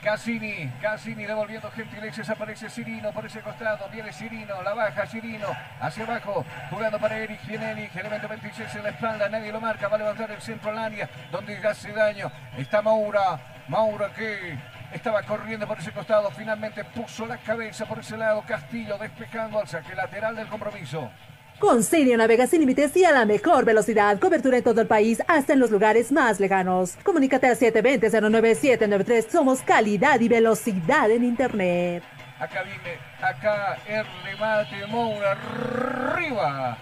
Cassini. 0.05 0.70
Cassini 0.82 1.24
devolviendo 1.24 1.70
gentilezas. 1.70 2.28
Aparece 2.28 2.68
Cirino 2.68 3.11
por 3.11 3.24
ese 3.24 3.40
costado. 3.40 3.88
Viene 3.88 4.12
Cirino, 4.12 4.62
la 4.62 4.74
baja 4.74 5.07
Cirino. 5.07 5.48
Hacia 5.80 6.05
abajo, 6.05 6.44
jugando 6.70 6.98
para 6.98 7.16
Eric. 7.16 7.40
Eric, 7.48 7.96
elemento 7.96 8.28
26 8.28 8.74
en 8.74 8.82
la 8.82 8.90
espalda. 8.90 9.28
Nadie 9.30 9.50
lo 9.50 9.62
marca. 9.62 9.88
Va 9.88 9.96
a 9.96 10.00
levantar 10.00 10.30
el 10.30 10.42
centro 10.42 10.70
al 10.70 10.78
área, 10.78 11.09
donde 11.32 11.57
hace 11.66 11.90
daño. 11.92 12.30
Está 12.59 12.82
Maura. 12.82 13.40
Maura 13.66 14.12
que 14.12 14.59
estaba 14.92 15.22
corriendo 15.22 15.66
por 15.66 15.78
ese 15.78 15.90
costado. 15.90 16.30
Finalmente 16.32 16.84
puso 16.84 17.24
la 17.24 17.38
cabeza 17.38 17.86
por 17.86 17.98
ese 17.98 18.18
lado. 18.18 18.42
Castillo 18.42 18.98
despejando 18.98 19.59
al 19.59 19.66
saque 19.66 19.94
lateral 19.94 20.36
del 20.36 20.48
compromiso. 20.48 21.11
Con 21.59 21.84
Sirio 21.84 22.16
navega 22.16 22.48
sin 22.48 22.61
límites 22.61 22.96
y 22.96 23.05
a 23.05 23.12
la 23.12 23.24
mejor 23.24 23.64
velocidad. 23.64 24.18
Cobertura 24.18 24.59
en 24.59 24.64
todo 24.64 24.80
el 24.80 24.88
país, 24.88 25.22
hasta 25.28 25.52
en 25.52 25.61
los 25.61 25.70
lugares 25.70 26.11
más 26.11 26.40
lejanos. 26.40 26.96
Comunícate 27.05 27.46
al 27.46 27.57
720-09793. 27.57 29.30
Somos 29.30 29.62
calidad 29.62 30.20
y 30.20 30.28
velocidad 30.28 31.11
en 31.11 31.24
Internet. 31.24 32.02
Acá 32.40 32.64
viene, 32.64 32.98
acá 33.22 33.78
el 33.86 34.05
remate 34.24 34.86
Moura 34.88 35.32
arriba. 35.32 36.76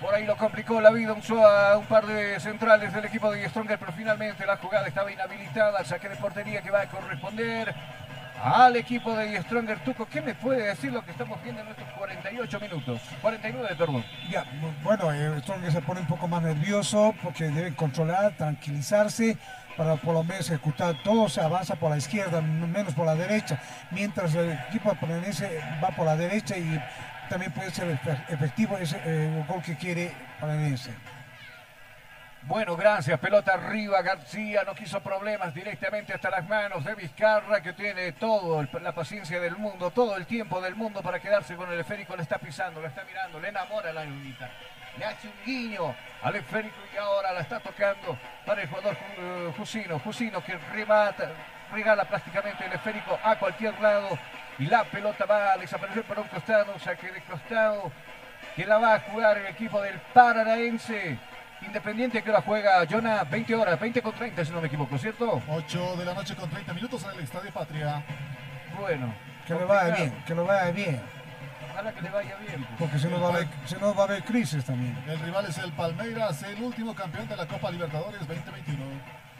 Por 0.00 0.14
ahí 0.14 0.24
lo 0.24 0.36
complicó 0.36 0.80
la 0.80 0.90
vida, 0.90 1.12
usó 1.14 1.44
a 1.44 1.76
un 1.76 1.86
par 1.86 2.06
de 2.06 2.38
centrales 2.38 2.92
del 2.92 3.06
equipo 3.06 3.32
de 3.32 3.48
Stronger, 3.48 3.78
pero 3.78 3.92
finalmente 3.92 4.46
la 4.46 4.56
jugada 4.58 4.86
estaba 4.86 5.10
inhabilitada. 5.10 5.84
Saque 5.84 6.08
de 6.08 6.16
portería 6.16 6.62
que 6.62 6.70
va 6.70 6.82
a 6.82 6.88
corresponder 6.88 7.74
al 8.42 8.76
equipo 8.76 9.16
de 9.16 9.40
Stronger. 9.42 9.78
Tuco, 9.80 10.06
¿qué 10.06 10.20
me 10.20 10.34
puede 10.34 10.66
decir 10.66 10.92
lo 10.92 11.04
que 11.04 11.10
estamos 11.12 11.42
viendo 11.42 11.62
en 11.62 11.68
estos 11.68 11.84
48 11.98 12.60
minutos? 12.60 13.00
49, 13.22 13.74
perdón. 13.76 14.04
Ya, 14.30 14.44
bueno, 14.82 15.12
eh, 15.12 15.40
Stronger 15.40 15.72
se 15.72 15.80
pone 15.82 16.00
un 16.00 16.06
poco 16.06 16.28
más 16.28 16.42
nervioso 16.42 17.14
porque 17.22 17.44
debe 17.44 17.74
controlar, 17.74 18.32
tranquilizarse 18.36 19.36
para 19.76 19.96
por 19.96 20.14
lo 20.14 20.22
menos 20.22 20.48
ejecutar 20.50 20.94
todo, 21.02 21.28
se 21.28 21.40
avanza 21.40 21.74
por 21.74 21.90
la 21.90 21.96
izquierda, 21.96 22.40
menos 22.40 22.94
por 22.94 23.06
la 23.06 23.14
derecha, 23.16 23.60
mientras 23.90 24.32
el 24.36 24.52
equipo 24.68 24.94
paranense 24.94 25.60
va 25.82 25.88
por 25.88 26.06
la 26.06 26.16
derecha 26.16 26.56
y 26.56 26.80
también 27.28 27.50
puede 27.52 27.70
ser 27.72 27.88
efe- 28.00 28.22
efectivo 28.28 28.78
ese 28.78 29.00
eh, 29.04 29.44
gol 29.48 29.60
que 29.62 29.74
quiere 29.76 30.12
paranense. 30.40 30.90
Bueno, 32.46 32.76
gracias. 32.76 33.18
Pelota 33.20 33.54
arriba. 33.54 34.02
García 34.02 34.64
no 34.66 34.74
quiso 34.74 35.00
problemas 35.00 35.54
directamente 35.54 36.12
hasta 36.12 36.28
las 36.30 36.46
manos 36.46 36.84
de 36.84 36.94
Vizcarra, 36.94 37.62
que 37.62 37.72
tiene 37.72 38.12
todo 38.12 38.60
el- 38.60 38.68
la 38.82 38.92
paciencia 38.92 39.40
del 39.40 39.56
mundo, 39.56 39.90
todo 39.90 40.16
el 40.16 40.26
tiempo 40.26 40.60
del 40.60 40.74
mundo 40.74 41.00
para 41.02 41.20
quedarse 41.20 41.56
con 41.56 41.72
el 41.72 41.80
esférico. 41.80 42.14
Le 42.16 42.22
está 42.22 42.36
pisando, 42.38 42.82
le 42.82 42.88
está 42.88 43.02
mirando, 43.04 43.40
le 43.40 43.48
enamora 43.48 43.92
la 43.92 44.04
lunita. 44.04 44.50
Le 44.98 45.04
hace 45.06 45.26
un 45.26 45.34
guiño 45.44 45.94
al 46.22 46.36
esférico 46.36 46.76
y 46.94 46.98
ahora 46.98 47.32
la 47.32 47.40
está 47.40 47.60
tocando 47.60 48.16
para 48.44 48.62
el 48.62 48.68
jugador 48.68 48.94
Ju- 48.94 48.98
eh, 49.18 49.52
Jusino. 49.56 49.98
Jusino 50.00 50.44
que 50.44 50.56
remata, 50.72 51.30
regala 51.72 52.04
prácticamente 52.04 52.66
el 52.66 52.72
esférico 52.74 53.18
a 53.24 53.36
cualquier 53.36 53.80
lado 53.80 54.18
y 54.58 54.66
la 54.66 54.84
pelota 54.84 55.24
va 55.24 55.52
a 55.52 55.56
desaparecer 55.56 56.04
por 56.04 56.18
un 56.18 56.28
costado, 56.28 56.78
saque 56.78 57.10
de 57.10 57.22
costado 57.22 57.90
que 58.54 58.66
la 58.66 58.78
va 58.78 58.94
a 58.94 59.00
jugar 59.00 59.38
el 59.38 59.46
equipo 59.46 59.80
del 59.80 59.98
Paranaense. 60.12 61.18
Independiente 61.66 62.22
que 62.22 62.30
la 62.30 62.40
juega 62.42 62.84
Jonah 62.88 63.24
20 63.24 63.54
horas, 63.54 63.80
20 63.80 64.02
con 64.02 64.12
30 64.14 64.44
si 64.44 64.52
no 64.52 64.60
me 64.60 64.66
equivoco, 64.68 64.96
¿cierto? 64.98 65.42
8 65.48 65.96
de 65.96 66.04
la 66.04 66.14
noche 66.14 66.34
con 66.36 66.48
30 66.50 66.72
minutos 66.74 67.02
en 67.04 67.10
el 67.10 67.20
Estadio 67.24 67.50
Patria. 67.52 68.02
Bueno. 68.78 69.12
Que 69.46 69.54
le 69.54 69.64
vaya 69.64 69.80
complicado. 69.82 70.10
bien, 70.10 70.24
que 70.24 70.34
le 70.34 70.42
vaya 70.42 70.70
bien, 70.70 71.02
Ojalá 71.72 71.92
que 71.92 72.02
le 72.02 72.10
vaya 72.10 72.36
bien. 72.36 72.64
pues. 72.64 72.78
porque 72.78 72.98
si 72.98 73.06
no 73.08 73.20
va 73.20 73.26
a 73.26 73.30
haber, 73.30 73.48
si 73.66 73.74
no 73.74 73.94
va 73.94 74.02
a 74.02 74.06
haber 74.06 74.22
crisis 74.24 74.64
también. 74.64 74.96
El 75.06 75.18
rival 75.20 75.46
es 75.46 75.58
el 75.58 75.72
Palmeiras, 75.72 76.42
el 76.44 76.62
último 76.62 76.94
campeón 76.94 77.28
de 77.28 77.36
la 77.36 77.46
Copa 77.46 77.70
Libertadores 77.70 78.20
2021. 78.26 78.84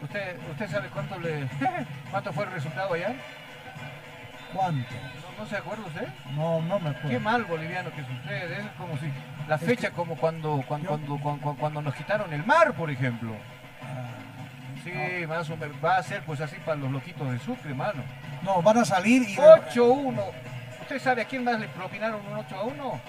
¿Usted, 0.03 0.37
¿Usted 0.51 0.68
sabe 0.70 0.89
cuánto 0.89 1.18
le 1.20 1.49
cuánto 2.11 2.33
fue 2.33 2.45
el 2.45 2.51
resultado 2.53 2.93
allá? 2.95 3.14
¿Cuánto? 4.53 4.95
¿No, 5.39 5.47
se 5.47 5.57
acuerda 5.57 5.85
usted? 5.87 6.09
No, 6.35 6.62
no 6.62 6.78
me 6.80 6.91
Qué 6.93 6.97
acuerdo. 6.99 7.20
mal 7.20 7.45
boliviano 7.45 7.91
que 7.93 8.03
usted. 8.03 8.53
Es 8.53 8.66
como 8.78 8.97
si 8.99 9.07
la 9.49 9.59
fecha 9.59 9.91
como 9.91 10.16
cuando 10.16 10.62
cuando, 10.66 10.89
cuando, 10.89 11.18
cuando, 11.18 11.55
cuando- 11.57 11.82
nos 11.82 11.95
quitaron 11.95 12.32
el 12.32 12.45
mar, 12.47 12.72
por 12.74 12.91
ejemplo. 12.91 13.35
Ah, 13.82 14.11
Sí, 14.85 15.26
más 15.26 15.49
o 15.49 15.57
menos. 15.57 15.76
Va 15.82 15.97
a 15.97 16.03
ser 16.03 16.22
pues 16.24 16.41
así 16.43 16.57
para 16.64 16.76
los 16.76 16.91
loquitos 16.91 17.30
de 17.32 17.39
Sucre, 17.39 17.70
hermano. 17.70 18.03
No, 18.43 18.61
van 18.61 18.78
a 18.78 18.85
salir 18.85 19.22
y... 19.28 19.35
8-1. 19.37 20.14
¿Usted 20.82 20.99
sabe 21.01 21.22
a 21.22 21.24
quién 21.24 21.43
más 21.43 21.59
le 21.59 21.68
propinaron 21.68 22.20
un 22.26 22.35
8 22.37 22.55
a 22.57 22.62
1? 22.64 23.01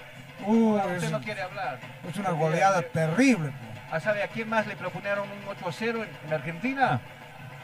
Uh, 0.46 0.76
usted 0.76 1.04
es, 1.04 1.12
no 1.12 1.20
quiere 1.22 1.42
hablar. 1.42 1.80
es 2.10 2.16
una 2.18 2.30
goleada 2.32 2.82
terrible. 2.82 3.52
Ah, 3.92 4.00
¿Sabe 4.00 4.24
a 4.24 4.28
quién 4.30 4.48
más 4.50 4.66
le 4.68 4.76
propinaron 4.78 5.30
un 5.30 5.48
8 5.50 5.68
a 5.68 5.72
0 5.74 6.04
en, 6.04 6.28
en 6.28 6.34
Argentina? 6.34 7.02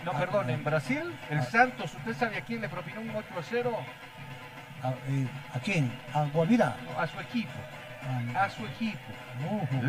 No, 0.03 0.11
Ah, 0.13 0.19
perdón, 0.19 0.49
en 0.49 0.63
Brasil, 0.63 1.03
el 1.29 1.39
Ah. 1.39 1.43
Santos. 1.43 1.93
¿Usted 1.93 2.13
sabe 2.15 2.37
a 2.37 2.41
quién 2.41 2.59
le 2.59 2.67
propinó 2.67 2.99
un 3.01 3.11
8 3.11 3.27
a 3.39 3.43
0? 3.43 3.71
¿A, 4.83 4.89
eh, 5.07 5.27
¿a 5.53 5.59
quién? 5.59 5.91
¿A 6.13 6.23
Guavira? 6.25 6.75
No, 6.91 6.99
a 6.99 7.07
su 7.07 7.19
equipo. 7.19 7.51
Ah, 8.03 8.45
A 8.45 8.49
su 8.49 8.65
equipo. 8.65 8.99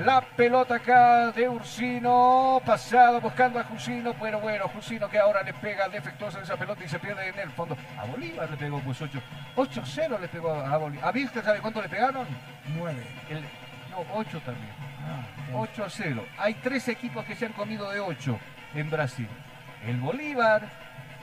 La 0.05 0.21
pelota 0.21 0.77
acá 0.77 1.31
de 1.33 1.49
Ursino, 1.49 2.61
pasado 2.65 3.21
buscando 3.21 3.59
a 3.59 3.65
Jusino, 3.65 4.13
pero 4.21 4.39
bueno, 4.39 4.69
Jusino 4.69 5.09
que 5.09 5.19
ahora 5.19 5.43
le 5.43 5.53
pega 5.55 5.89
defectuosa 5.89 6.41
esa 6.43 6.57
pelota 6.57 6.85
y 6.85 6.89
se 6.89 6.99
pierde 6.99 7.29
en 7.29 7.39
el 7.39 7.51
fondo. 7.51 7.77
A 7.99 8.05
Bolívar 8.05 8.51
le 8.51 8.57
pegó 8.57 8.81
pues 8.81 9.01
8. 9.01 9.19
8-0 9.57 10.19
le 10.21 10.29
pegó 10.29 10.53
a 10.55 10.77
Bolívar. 10.77 11.09
¿A 11.09 11.13
Vilca 11.13 11.43
sabe 11.43 11.61
cuánto 11.61 11.81
le 11.83 11.89
pegaron? 11.89 12.27
Nueve. 12.77 13.03
El- 13.31 13.41
no, 13.91 14.05
8 14.15 14.41
también. 14.45 14.73
Ah, 15.07 15.23
8 15.55 15.85
a 15.85 15.91
0. 15.91 16.25
Hay 16.39 16.55
tres 16.55 16.89
equipos 16.89 17.25
que 17.25 17.35
se 17.35 17.47
han 17.47 17.53
comido 17.53 17.91
de 17.91 18.01
8 18.01 18.39
en 18.75 18.91
Brasil. 18.91 19.29
El 19.87 19.99
Bolívar, 20.01 20.63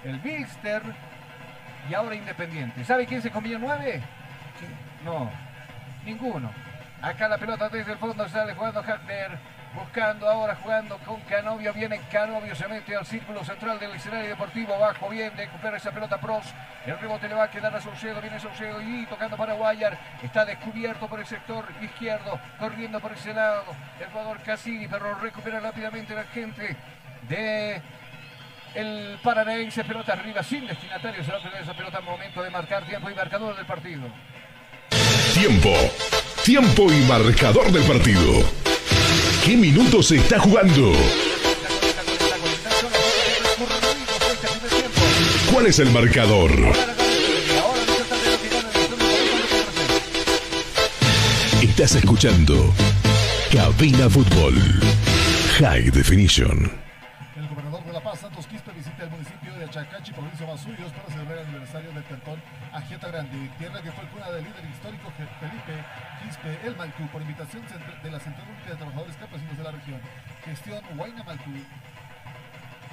el 0.04 0.20
Bilster 0.20 0.82
y 1.90 1.94
ahora 1.94 2.16
Independiente. 2.16 2.84
¿Sabe 2.84 3.06
quién 3.06 3.22
se 3.22 3.32
comió 3.32 3.60
9? 3.60 4.02
No, 5.04 5.30
ninguno. 6.06 6.52
Acá 7.02 7.30
la 7.30 7.38
pelota 7.38 7.70
desde 7.70 7.94
el 7.94 7.98
fondo 7.98 8.28
sale 8.28 8.54
jugando 8.54 8.82
Hagner. 8.82 9.38
Buscando 9.74 10.28
ahora, 10.28 10.56
jugando 10.56 10.98
con 11.06 11.22
Canovio. 11.22 11.72
Viene 11.74 12.02
Canovio, 12.12 12.56
se 12.56 12.68
mete 12.68 12.96
al 12.96 13.06
círculo 13.06 13.44
central 13.44 13.80
del 13.80 13.92
escenario 13.92 14.30
deportivo. 14.30 14.78
Bajo 14.80 15.10
bien, 15.10 15.32
recupera 15.38 15.78
esa 15.78 15.92
pelota 15.92 16.20
Pros. 16.20 16.44
El 16.88 16.98
rebote 16.98 17.30
le 17.30 17.36
va 17.36 17.44
a 17.44 17.52
quedar 17.52 17.74
a 17.76 17.80
Saucedo. 17.80 18.20
Viene 18.20 18.40
Saucedo 18.40 18.82
y 18.82 19.06
tocando 19.06 19.38
para 19.38 19.54
Guayar. 19.54 19.98
Está 20.24 20.44
descubierto 20.44 21.08
por 21.08 21.20
el 21.20 21.28
sector 21.28 21.66
izquierdo. 21.82 22.40
Corriendo 22.58 23.00
por 23.00 23.14
ese 23.14 23.32
lado. 23.32 23.64
El 24.00 24.08
jugador 24.08 24.40
Cassini, 24.42 24.88
pero 24.88 25.14
recupera 25.20 25.60
rápidamente 25.60 26.16
la 26.16 26.24
gente 26.24 26.76
de 27.30 27.82
el 28.76 29.18
Paranaense. 29.24 29.84
Pelota 29.84 30.14
arriba, 30.14 30.44
sin 30.44 30.66
destinatario. 30.68 31.24
Se 31.24 31.32
va 31.32 31.38
esa 31.62 31.74
pelota. 31.74 32.02
Momento 32.02 32.42
de 32.42 32.50
marcar 32.50 32.86
tiempo 32.86 33.10
y 33.10 33.16
marcador 33.16 33.56
del 33.56 33.66
partido. 33.66 34.02
Tiempo. 35.34 35.74
Tiempo 36.44 36.92
y 36.92 37.02
marcador 37.02 37.72
del 37.72 37.84
partido. 37.84 38.44
¿Qué 39.46 39.56
minutos 39.56 40.08
se 40.08 40.18
está 40.18 40.40
jugando? 40.40 40.94
¿Cuál 45.52 45.66
es 45.68 45.80
el 45.80 45.90
marcador? 45.92 46.52
Estás 51.62 51.96
escuchando 51.96 52.74
Cabina 53.52 54.10
Fútbol. 54.10 54.54
High 55.60 55.92
Definition. 55.92 56.72
El 57.36 57.48
gobernador 57.48 57.84
de 57.86 57.94
La 57.94 58.02
Paz, 58.02 58.20
Santos 58.20 58.48
Quispe, 58.48 58.72
visita 58.72 59.04
el 59.04 59.69
provincia 59.88 60.46
de 60.46 60.52
Masuyos, 60.52 60.92
para 60.92 61.10
celebrar 61.10 61.38
el 61.40 61.48
aniversario 61.48 61.92
del 61.92 62.04
cantón 62.04 62.42
Ajieta 62.74 63.08
Grande, 63.08 63.50
tierra 63.58 63.82
que 63.82 63.92
fue 63.92 64.04
cuna 64.10 64.30
del 64.32 64.44
líder 64.44 64.66
histórico 64.66 65.12
Felipe 65.40 65.86
Quispe 66.22 66.68
El 66.68 66.76
Malcú, 66.76 67.08
por 67.08 67.22
invitación 67.22 67.64
de 68.04 68.12
la 68.12 68.20
Central 68.20 68.48
Única 68.50 68.72
de 68.72 68.76
Trabajadores 68.76 69.16
Campesinos 69.16 69.58
de 69.58 69.64
la 69.64 69.72
región. 69.72 70.02
Gestión 70.44 70.84
Huayna 70.98 71.24
Malcú. 71.24 71.52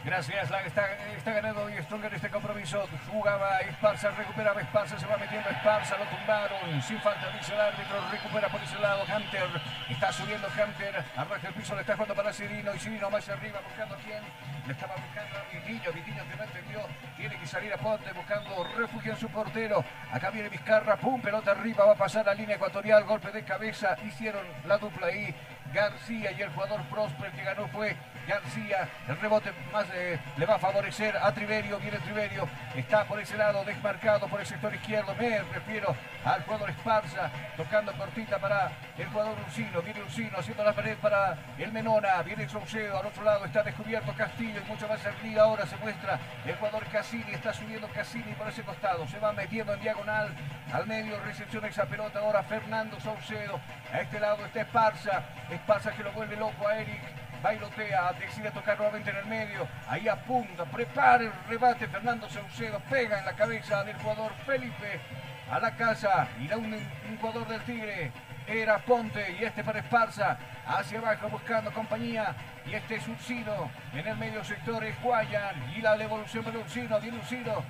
Gracias, 0.07 0.50
la 0.50 0.61
está, 0.61 0.86
ganando 1.32 1.64
hoy 1.64 1.72
Stronger 1.82 2.14
este 2.14 2.30
compromiso. 2.30 2.88
Jugaba 3.11 3.59
Esparza, 3.59 4.12
recuperaba 4.12 4.61
Esparza, 4.61 4.96
se 4.96 5.04
va 5.04 5.16
metiendo 5.16 5.50
Esparza, 5.50 5.98
lo 5.98 6.04
tumbaron. 6.04 6.80
Sin 6.80 7.00
falta, 7.00 7.28
dice 7.36 7.52
el 7.52 7.61
árbitro, 7.61 7.96
recupera 8.09 8.48
por 8.48 8.62
ese 8.62 8.78
lado 8.78 9.02
Hunter. 9.02 9.61
Está 9.90 10.12
subiendo 10.12 10.46
Hunter, 10.46 11.04
arranca 11.16 11.48
el 11.48 11.54
piso, 11.54 11.74
le 11.74 11.80
está 11.80 11.94
jugando 11.94 12.14
para 12.14 12.32
Cirino 12.32 12.72
y 12.72 12.78
Cirino 12.78 13.11
más 13.11 13.28
arriba 13.28 13.61
buscando 13.66 13.96
a 13.96 13.98
quién. 13.98 14.22
Le 14.64 14.72
estaba 14.72 14.94
buscando 14.94 15.38
a 15.38 15.52
Vitiño, 15.52 15.92
Vitiño 15.92 16.22
que 16.30 16.36
no 16.36 16.44
entendió, 16.44 16.86
tiene 17.16 17.38
que 17.40 17.46
salir 17.48 17.72
a 17.72 17.76
Ponte 17.76 18.12
buscando 18.12 18.64
refugio 18.76 19.11
en 19.11 19.18
su 19.18 19.28
portero. 19.28 19.84
Acá 20.12 20.30
viene 20.30 20.48
Vizcarra, 20.50 20.96
pum, 20.98 21.20
pelota 21.20 21.50
arriba, 21.50 21.84
va 21.84 21.92
a 21.94 21.96
pasar 21.96 22.24
la 22.24 22.34
línea 22.34 22.54
ecuatorial, 22.54 23.02
golpe 23.02 23.32
de 23.32 23.42
cabeza, 23.42 23.96
hicieron 24.04 24.46
la 24.66 24.78
dupla 24.78 25.09
ahí. 25.09 25.34
García 25.74 26.30
y 26.30 26.42
el 26.42 26.50
jugador 26.50 26.80
Prosper 26.84 27.32
que 27.32 27.42
ganó 27.42 27.66
fue 27.68 27.96
García. 28.27 28.89
El 29.09 29.16
rebote 29.18 29.53
más 29.72 29.87
eh, 29.95 30.18
le 30.37 30.47
va 30.47 30.57
a 30.57 30.59
favorecer 30.59 31.16
a 31.16 31.33
Triverio. 31.33 31.79
Viene 31.79 31.99
Triverio. 31.99 32.49
Está 32.74 33.05
por 33.05 33.20
ese 33.20 33.37
lado 33.37 33.64
desmarcado 33.64 34.29
por 34.29 34.41
el 34.41 34.47
sector 34.47 34.74
izquierdo. 34.74 35.14
Me 35.14 35.39
refiero 35.43 35.95
al 36.24 36.43
jugador 36.43 36.70
Esparza. 36.70 37.31
Tocando 37.57 37.93
cortita 37.97 38.39
para 38.39 38.70
el 38.99 39.07
jugador 39.09 39.39
Ursino. 39.47 39.81
Viene 39.83 40.03
Ursino 40.03 40.39
haciendo 40.39 40.64
la 40.64 40.72
pared 40.72 40.97
para 40.99 41.37
el 41.59 41.72
Menona. 41.72 42.22
Viene 42.22 42.49
Saucedo. 42.49 42.99
Al 42.99 43.07
otro 43.07 43.24
lado 43.24 43.45
está 43.45 43.62
descubierto 43.62 44.12
Castillo. 44.14 44.61
Y 44.61 44.68
mucho 44.68 44.89
más 44.89 45.05
arriba 45.07 45.43
ahora 45.43 45.66
se 45.66 45.77
muestra 45.77 46.18
el 46.45 46.57
jugador 46.57 46.85
Cassini. 46.87 47.33
Está 47.33 47.53
subiendo 47.53 47.89
Cassini 47.89 48.33
por 48.35 48.49
ese 48.49 48.62
costado. 48.62 49.07
Se 49.07 49.18
va 49.18 49.33
metiendo 49.33 49.74
en 49.74 49.81
diagonal 49.81 50.35
al 50.72 50.87
medio. 50.87 51.18
Recepciona 51.20 51.68
esa 51.68 51.87
pelota 51.87 52.18
ahora 52.18 52.43
Fernando 52.43 52.99
Saucedo. 53.01 53.61
A 53.93 54.01
este 54.01 54.18
lado 54.20 54.45
está 54.45 54.62
Esparza. 54.62 55.22
Esparza 55.51 55.93
que 55.93 56.03
lo 56.03 56.12
vuelve 56.12 56.37
loco 56.37 56.66
a 56.66 56.79
Eric. 56.79 57.01
Bailotea, 57.47 58.12
decide 58.18 58.51
tocar 58.51 58.76
nuevamente 58.76 59.11
en 59.11 59.18
el 59.18 59.26
medio. 59.26 59.68
Ahí 59.86 60.09
apunta, 60.09 60.64
prepara 60.64 61.22
el 61.22 61.32
rebate. 61.49 61.86
Fernando 61.86 62.28
Saucedo 62.28 62.80
pega 62.90 63.20
en 63.20 63.24
la 63.24 63.34
cabeza 63.34 63.84
del 63.84 63.94
jugador 63.99 64.32
Felipe. 64.44 65.01
A 65.49 65.61
la 65.61 65.76
casa, 65.76 66.26
irá 66.40 66.57
un, 66.57 66.74
un 66.74 67.18
jugador 67.20 67.47
del 67.47 67.61
Tigre. 67.61 68.11
Era 68.49 68.78
Ponte 68.78 69.36
y 69.38 69.44
este 69.44 69.62
para 69.62 69.78
Esparza. 69.78 70.36
Hacia 70.66 70.99
abajo 70.99 71.28
buscando 71.28 71.72
compañía. 71.72 72.34
Y 72.66 72.74
este 72.74 72.97
es 72.97 73.07
Ursino. 73.07 73.70
En 73.94 74.09
el 74.09 74.16
medio 74.16 74.42
sector 74.42 74.82
es 74.82 75.01
Guayan. 75.01 75.72
Y 75.76 75.82
la 75.82 75.97
devolución 75.97 76.42
para 76.42 76.59
Ursino. 76.59 76.99
Viene 76.99 77.18
Ursino. 77.18 77.62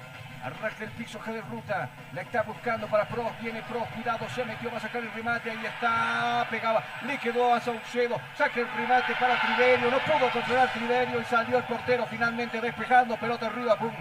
Arranca 0.47 0.85
el 0.85 0.91
piso 0.93 1.21
que 1.21 1.33
de 1.33 1.41
ruta. 1.41 1.91
La 2.13 2.23
está 2.23 2.43
buscando 2.43 2.87
para 2.87 3.09
Pros. 3.09 3.33
Viene 3.43 3.63
Pros. 3.63 3.83
Cuidado. 3.89 4.29
Se 4.33 4.45
metió. 4.45 4.71
Va 4.71 4.77
a 4.77 4.81
sacar 4.81 5.03
el 5.03 5.13
remate. 5.13 5.51
Ahí 5.51 5.67
está. 5.67 6.47
Pegaba. 6.49 6.85
Le 7.05 7.19
quedó 7.19 7.53
a 7.53 7.61
Saucedo. 7.61 8.21
Saca 8.39 8.61
el 8.61 8.69
remate 8.77 9.13
para 9.19 9.41
Triverio. 9.41 9.91
No 9.91 9.99
pudo 9.99 10.31
controlar 10.31 10.73
Triverio. 10.73 11.21
Y 11.21 11.25
salió 11.25 11.59
el 11.59 11.65
portero 11.65 12.07
finalmente 12.07 12.61
despejando. 12.61 13.17
Pelota 13.17 13.47
arriba. 13.47 13.77
Pum. 13.77 13.93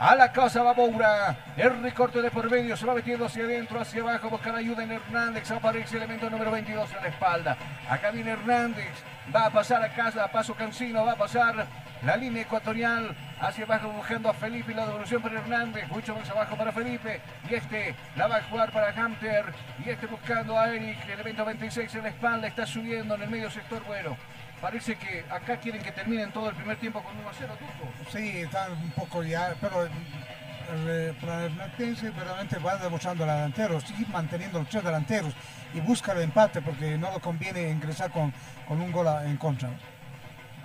A 0.00 0.16
la 0.16 0.32
casa 0.32 0.64
va 0.64 0.74
Moura. 0.74 1.36
El 1.56 1.80
recorte 1.80 2.20
de 2.20 2.32
por 2.32 2.50
medio 2.50 2.76
se 2.76 2.84
va 2.84 2.94
metiendo 2.94 3.26
hacia 3.26 3.44
adentro, 3.44 3.80
hacia 3.80 4.02
abajo. 4.02 4.28
Buscar 4.28 4.56
ayuda 4.56 4.82
en 4.82 4.90
Hernández. 4.90 5.48
Aparece 5.52 5.98
elemento 5.98 6.28
número 6.28 6.50
22 6.50 6.94
en 6.94 7.02
la 7.02 7.08
espalda. 7.08 7.56
Acá 7.88 8.10
viene 8.10 8.32
Hernández. 8.32 8.92
Va 9.32 9.46
a 9.46 9.50
pasar 9.50 9.84
a 9.84 9.94
casa. 9.94 10.26
Paso 10.32 10.52
Cancino. 10.56 11.04
Va 11.06 11.12
a 11.12 11.16
pasar 11.16 11.64
la 12.02 12.16
línea 12.16 12.42
ecuatorial. 12.42 13.16
Hacia 13.40 13.64
abajo 13.64 13.90
buscando 13.90 14.28
a 14.30 14.34
Felipe. 14.34 14.74
La 14.74 14.86
devolución 14.86 15.20
para 15.22 15.40
Hernández. 15.40 15.88
Mucho 15.88 16.14
más 16.16 16.28
abajo 16.30 16.56
para 16.56 16.72
Felipe. 16.72 17.20
Y 17.50 17.54
este 17.54 17.94
la 18.16 18.26
va 18.26 18.36
a 18.36 18.42
jugar 18.44 18.72
para 18.72 18.92
Hunter. 18.94 19.44
Y 19.84 19.90
este 19.90 20.06
buscando 20.06 20.58
a 20.58 20.68
Eric. 20.74 21.08
Elemento 21.08 21.44
26 21.44 21.94
en 21.96 22.02
la 22.02 22.08
espalda. 22.08 22.48
Está 22.48 22.66
subiendo 22.66 23.14
en 23.14 23.22
el 23.22 23.28
medio 23.30 23.50
sector. 23.50 23.82
Bueno. 23.86 24.16
Parece 24.60 24.96
que 24.96 25.22
acá 25.30 25.58
quieren 25.58 25.82
que 25.82 25.92
terminen 25.92 26.32
todo 26.32 26.48
el 26.48 26.56
primer 26.56 26.78
tiempo 26.78 27.02
con 27.02 27.14
1 27.18 27.28
a 27.28 27.32
0, 27.38 27.58
Tuco. 27.58 27.92
Sí, 28.10 28.38
están 28.38 28.72
un 28.72 28.90
poco 28.92 29.22
ya, 29.22 29.54
pero 29.60 29.86
eh, 30.88 31.14
Martense 31.56 32.08
verdaderamente 32.08 32.58
va 32.58 32.76
demostrando 32.76 33.26
delanteros, 33.26 33.82
sigue 33.84 34.06
manteniendo 34.10 34.58
los 34.60 34.68
tres 34.70 34.82
delanteros 34.82 35.34
y 35.74 35.80
busca 35.80 36.12
el 36.12 36.22
empate 36.22 36.62
porque 36.62 36.96
no 36.96 37.12
le 37.12 37.20
conviene 37.20 37.68
ingresar 37.68 38.10
con, 38.10 38.32
con 38.66 38.80
un 38.80 38.90
gol 38.90 39.06
a- 39.08 39.24
en 39.26 39.36
contra. 39.36 39.68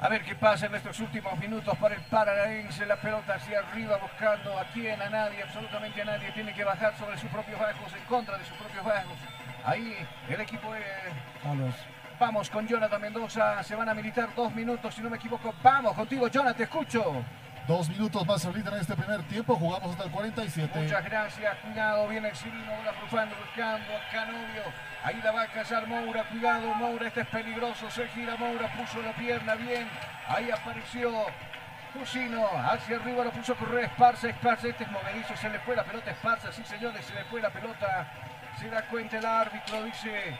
A 0.01 0.09
ver 0.09 0.23
qué 0.23 0.33
pasa 0.33 0.65
en 0.65 0.73
estos 0.73 0.99
últimos 0.99 1.37
minutos 1.37 1.77
para 1.77 1.93
el 1.93 2.01
Paranaense. 2.01 2.87
La 2.87 2.95
pelota 2.95 3.35
hacia 3.35 3.59
arriba 3.59 3.97
buscando 3.97 4.57
a 4.57 4.65
quién, 4.73 4.99
a 4.99 5.11
nadie, 5.11 5.43
absolutamente 5.43 6.01
a 6.01 6.05
nadie. 6.05 6.31
Tiene 6.31 6.55
que 6.55 6.63
bajar 6.63 6.97
sobre 6.97 7.19
sus 7.19 7.29
propios 7.29 7.59
bajos, 7.59 7.93
en 7.93 8.03
contra 8.05 8.35
de 8.35 8.43
sus 8.43 8.57
propios 8.57 8.83
bajos. 8.83 9.17
Ahí 9.63 9.95
el 10.27 10.41
equipo 10.41 10.73
de... 10.73 10.81
Carlos. 11.43 11.75
Vamos 12.19 12.49
con 12.49 12.67
Jonathan 12.67 12.99
Mendoza. 12.99 13.61
Se 13.61 13.75
van 13.75 13.89
a 13.89 13.93
militar 13.93 14.29
dos 14.35 14.51
minutos, 14.55 14.95
si 14.95 15.01
no 15.01 15.09
me 15.11 15.17
equivoco. 15.17 15.53
Vamos 15.61 15.93
contigo, 15.93 16.27
Jonathan, 16.29 16.57
te 16.57 16.63
escucho. 16.63 17.23
Dos 17.67 17.89
minutos 17.89 18.25
más 18.25 18.43
ahorita 18.43 18.69
en 18.71 18.81
este 18.81 18.95
primer 18.95 19.21
tiempo. 19.23 19.55
Jugamos 19.55 19.91
hasta 19.91 20.03
el 20.05 20.11
47. 20.11 20.79
Muchas 20.79 21.05
gracias, 21.05 21.57
cuidado, 21.59 22.07
viene 22.07 22.29
el 22.29 22.35
Cirino, 22.35 22.71
profando, 22.99 23.35
buscando 23.35 23.85
a 23.95 24.11
Canovio. 24.11 24.63
Ahí 25.03 25.21
la 25.23 25.31
va 25.31 25.43
a 25.43 25.47
cazar 25.47 25.87
Moura, 25.87 26.27
cuidado 26.29 26.73
Moura, 26.73 27.07
este 27.07 27.21
es 27.21 27.27
peligroso, 27.27 27.89
se 27.91 28.07
gira 28.09 28.35
Moura, 28.35 28.71
puso 28.73 29.01
la 29.01 29.13
pierna 29.13 29.55
bien. 29.55 29.87
Ahí 30.27 30.49
apareció 30.49 31.11
Jusino, 31.93 32.47
hacia 32.69 32.97
arriba 32.97 33.25
lo 33.25 33.31
puso 33.31 33.53
a 33.53 33.55
correr 33.55 33.85
Esparza, 33.85 34.29
Esparza, 34.29 34.67
este 34.67 34.83
es 34.83 34.91
movedizo, 34.91 35.35
se 35.35 35.49
le 35.49 35.59
fue 35.59 35.75
la 35.75 35.83
pelota 35.83 36.11
Esparza, 36.11 36.51
sí 36.51 36.63
señores, 36.65 37.05
se 37.05 37.13
le 37.13 37.23
fue 37.25 37.41
la 37.41 37.49
pelota. 37.49 38.07
Se 38.59 38.69
da 38.69 38.81
cuenta 38.87 39.17
el 39.17 39.25
árbitro, 39.25 39.83
dice 39.83 40.37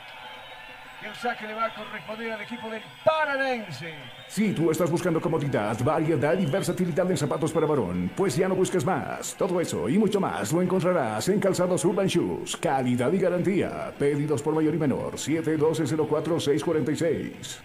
El 1.04 1.14
saque 1.16 1.48
le 1.48 1.54
va 1.54 1.66
a 1.66 1.74
corresponder 1.74 2.30
al 2.30 2.42
equipo 2.42 2.70
del 2.70 2.80
Paranense. 3.04 3.92
Si 4.28 4.52
tú 4.52 4.70
estás 4.70 4.88
buscando 4.88 5.20
comodidad, 5.20 5.76
variedad 5.82 6.38
y 6.38 6.46
versatilidad 6.46 7.10
en 7.10 7.16
zapatos 7.16 7.50
para 7.50 7.66
varón, 7.66 8.08
pues 8.16 8.36
ya 8.36 8.46
no 8.46 8.54
busques 8.54 8.84
más. 8.84 9.34
Todo 9.34 9.60
eso 9.60 9.88
y 9.88 9.98
mucho 9.98 10.20
más 10.20 10.52
lo 10.52 10.62
encontrarás 10.62 11.28
en 11.28 11.40
Calzados 11.40 11.84
Urban 11.84 12.06
Shoes. 12.06 12.56
Calidad 12.56 13.12
y 13.12 13.18
garantía. 13.18 13.92
Pedidos 13.98 14.40
por 14.42 14.54
mayor 14.54 14.76
y 14.76 14.78
menor. 14.78 15.14
712-04-646. 15.14 17.58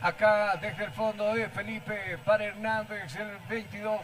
Acá 0.00 0.58
desde 0.60 0.82
el 0.84 0.90
fondo 0.90 1.32
de 1.32 1.48
Felipe 1.48 2.18
para 2.24 2.46
Hernández, 2.46 3.14
el 3.16 3.38
22. 3.48 4.00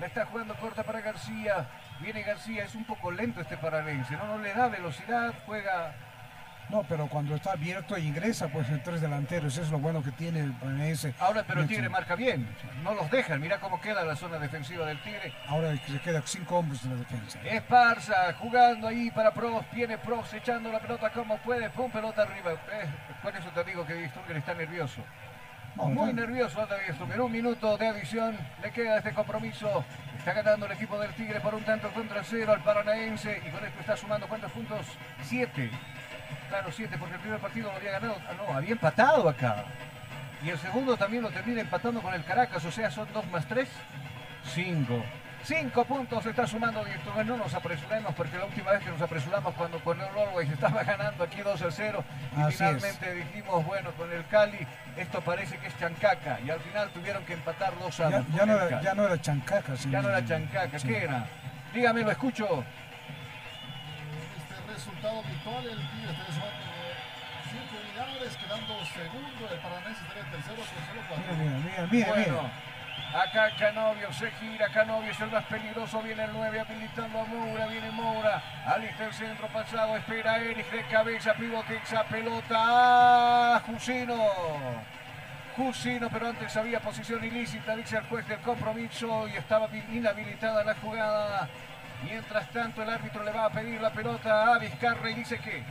La 0.00 0.06
está 0.06 0.26
jugando 0.26 0.56
corta 0.56 0.82
para 0.82 1.00
García. 1.00 1.68
Viene 2.00 2.22
García, 2.22 2.64
es 2.64 2.74
un 2.74 2.84
poco 2.84 3.12
lento 3.12 3.40
este 3.40 3.56
paranense, 3.56 4.16
¿no? 4.16 4.26
No 4.26 4.38
le 4.42 4.52
da 4.52 4.66
velocidad, 4.68 5.32
juega 5.46 5.94
no, 6.70 6.84
pero 6.84 7.08
cuando 7.08 7.34
está 7.34 7.52
abierto 7.52 7.96
e 7.96 8.00
ingresa, 8.00 8.48
pues 8.48 8.68
en 8.68 8.82
tres 8.82 9.00
delanteros, 9.00 9.52
eso 9.52 9.62
es 9.62 9.70
lo 9.70 9.78
bueno 9.78 10.02
que 10.02 10.12
tiene 10.12 10.40
el 10.40 10.52
Paranense. 10.52 11.14
Ahora, 11.18 11.44
pero 11.46 11.62
el 11.62 11.66
Tigre 11.66 11.88
marca 11.88 12.14
bien, 12.14 12.48
no 12.82 12.94
los 12.94 13.10
dejan, 13.10 13.40
mira 13.40 13.58
cómo 13.58 13.80
queda 13.80 14.04
la 14.04 14.16
zona 14.16 14.38
defensiva 14.38 14.86
del 14.86 15.02
Tigre. 15.02 15.32
Ahora 15.48 15.76
se 15.76 15.98
queda 16.00 16.22
cinco 16.24 16.58
hombres 16.58 16.84
en 16.84 16.90
la 16.90 16.96
defensa. 16.96 17.40
Esparza 17.44 18.34
jugando 18.34 18.86
ahí 18.86 19.10
para 19.10 19.32
Pros, 19.32 19.64
viene 19.72 19.98
Pros 19.98 20.32
echando 20.32 20.70
la 20.70 20.78
pelota 20.78 21.10
como 21.10 21.38
puede, 21.38 21.68
pum, 21.70 21.90
pelota 21.90 22.22
arriba. 22.22 22.52
Eh, 22.52 22.86
por 23.22 23.36
eso 23.36 23.48
te 23.50 23.64
digo 23.64 23.84
que 23.84 24.08
Sturger 24.08 24.36
está 24.36 24.54
nervioso. 24.54 25.02
Muy 25.76 26.12
nervioso 26.12 26.60
anda 26.60 26.76
En 26.86 27.20
Un 27.20 27.32
minuto 27.32 27.76
de 27.78 27.86
adición 27.86 28.36
le 28.62 28.70
queda 28.70 28.98
este 28.98 29.12
compromiso. 29.12 29.84
Está 30.18 30.34
ganando 30.34 30.66
el 30.66 30.72
equipo 30.72 30.98
del 30.98 31.12
Tigre 31.14 31.40
por 31.40 31.54
un 31.54 31.62
tanto 31.62 31.88
contra 31.92 32.22
cero 32.22 32.52
al 32.52 32.62
Paranaense 32.62 33.40
y 33.46 33.50
con 33.50 33.64
esto 33.64 33.80
está 33.80 33.96
sumando 33.96 34.28
cuántos 34.28 34.52
puntos? 34.52 34.86
Siete. 35.22 35.70
Claro, 36.48 36.70
siete, 36.72 36.96
porque 36.98 37.14
el 37.14 37.20
primer 37.20 37.38
partido 37.40 37.70
lo 37.70 37.76
había 37.76 37.92
ganado. 37.92 38.16
Ah, 38.28 38.32
no, 38.36 38.56
había 38.56 38.72
empatado 38.72 39.28
acá. 39.28 39.64
Y 40.42 40.50
el 40.50 40.58
segundo 40.58 40.96
también 40.96 41.22
lo 41.22 41.30
termina 41.30 41.60
empatando 41.60 42.00
con 42.00 42.14
el 42.14 42.24
Caracas, 42.24 42.64
o 42.64 42.72
sea, 42.72 42.90
son 42.90 43.12
dos 43.12 43.26
más 43.30 43.46
tres, 43.46 43.68
cinco. 44.54 45.02
Cinco 45.42 45.84
puntos 45.84 46.24
está 46.26 46.46
sumando 46.46 46.84
Director. 46.84 47.24
No 47.24 47.36
nos 47.36 47.54
apresuremos 47.54 48.14
porque 48.14 48.36
la 48.36 48.44
última 48.44 48.72
vez 48.72 48.82
que 48.82 48.90
nos 48.90 49.00
apresuramos 49.00 49.54
cuando 49.54 49.78
con 49.80 49.98
el 50.00 50.06
Norway 50.12 50.46
se 50.46 50.54
estaba 50.54 50.82
ganando 50.84 51.24
aquí 51.24 51.40
2 51.40 51.62
a 51.62 51.70
0 51.70 52.04
y 52.32 52.52
finalmente 52.52 53.14
dijimos, 53.14 53.64
bueno, 53.64 53.90
con 53.92 54.12
el 54.12 54.26
Cali 54.26 54.66
esto 54.96 55.20
parece 55.22 55.56
que 55.58 55.68
es 55.68 55.78
chancaca 55.78 56.38
y 56.44 56.50
al 56.50 56.60
final 56.60 56.90
tuvieron 56.90 57.24
que 57.24 57.34
empatar 57.34 57.72
2 57.78 58.00
a 58.00 58.10
2. 58.10 58.24
Ya, 58.34 58.46
no 58.46 58.54
era, 58.54 58.82
ya, 58.82 58.94
no 58.94 59.06
era, 59.06 59.20
chancaca. 59.20 59.74
Ya 59.74 60.02
no 60.02 60.08
era 60.10 60.24
chancaca, 60.24 60.78
¿qué 60.78 61.04
era? 61.04 61.26
Dígame, 61.72 62.02
lo 62.02 62.10
escucho 62.10 62.64
resultado 64.80 65.22
virtual. 65.22 65.64
El 65.68 65.76
Tigre 65.90 66.12
está 66.12 66.24
sumando 66.32 66.64
5 67.52 67.76
unidades, 67.84 68.36
quedando 68.36 68.84
segundo. 68.86 69.42
El 69.52 69.58
Paranense 69.60 70.00
estaría 70.00 70.30
tercero 70.30 70.56
con 70.56 70.80
solo 70.88 71.02
4. 71.08 71.34
Mira, 71.36 71.58
mira, 71.58 71.86
mira, 71.90 72.08
bueno, 72.08 72.50
Acá 73.12 73.50
Canovio 73.58 74.12
se 74.12 74.30
gira, 74.32 74.68
Canovio 74.68 75.10
es 75.10 75.20
el 75.20 75.30
más 75.30 75.44
peligroso, 75.46 76.00
viene 76.00 76.24
el 76.24 76.32
9 76.32 76.60
habilitando 76.60 77.20
a 77.20 77.24
Moura, 77.24 77.66
viene 77.66 77.90
Moura, 77.90 78.40
alista 78.66 79.04
el 79.04 79.12
centro 79.12 79.48
pasado, 79.48 79.96
espera 79.96 80.38
Erich 80.38 80.70
de 80.70 80.82
cabeza, 80.84 81.34
pivote 81.34 81.76
esa 81.76 82.04
pelota, 82.04 82.54
¡ah! 82.56 83.62
Jusino. 83.66 84.16
Jusino, 85.56 86.08
pero 86.08 86.28
antes 86.28 86.56
había 86.56 86.78
posición 86.78 87.24
ilícita, 87.24 87.74
dice 87.74 87.96
el 87.96 88.04
juez 88.04 88.26
del 88.28 88.38
compromiso 88.40 89.26
y 89.28 89.36
estaba 89.36 89.68
inhabilitada 89.92 90.62
la 90.62 90.74
jugada. 90.76 91.48
Mientras 92.04 92.50
tanto, 92.50 92.82
el 92.82 92.90
árbitro 92.90 93.22
le 93.24 93.32
va 93.32 93.46
a 93.46 93.50
pedir 93.50 93.80
la 93.80 93.90
pelota 93.90 94.54
a 94.54 94.58
Vizcarra 94.58 95.10
y 95.10 95.14
dice 95.14 95.38
que. 95.38 95.62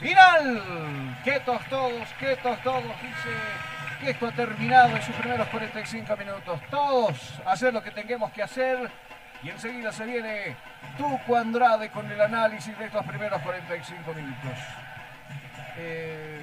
¡Final! 0.00 1.16
¡Quietos 1.24 1.60
todos! 1.68 2.08
¡Quietos 2.18 2.62
todos! 2.62 2.84
Dice 3.02 3.30
que 4.00 4.10
esto 4.10 4.26
ha 4.26 4.32
terminado 4.32 4.94
en 4.96 5.02
sus 5.02 5.14
primeros 5.16 5.48
45 5.48 6.16
minutos. 6.16 6.60
Todos 6.70 7.40
hacer 7.46 7.72
lo 7.72 7.82
que 7.82 7.90
tengamos 7.90 8.30
que 8.32 8.42
hacer. 8.42 8.90
Y 9.42 9.50
enseguida 9.50 9.92
se 9.92 10.04
viene 10.04 10.56
Tuco 10.96 11.36
Andrade 11.36 11.90
con 11.90 12.10
el 12.10 12.20
análisis 12.20 12.76
de 12.78 12.86
estos 12.86 13.04
primeros 13.06 13.40
45 13.42 14.14
minutos. 14.14 14.58
Eh, 15.78 16.40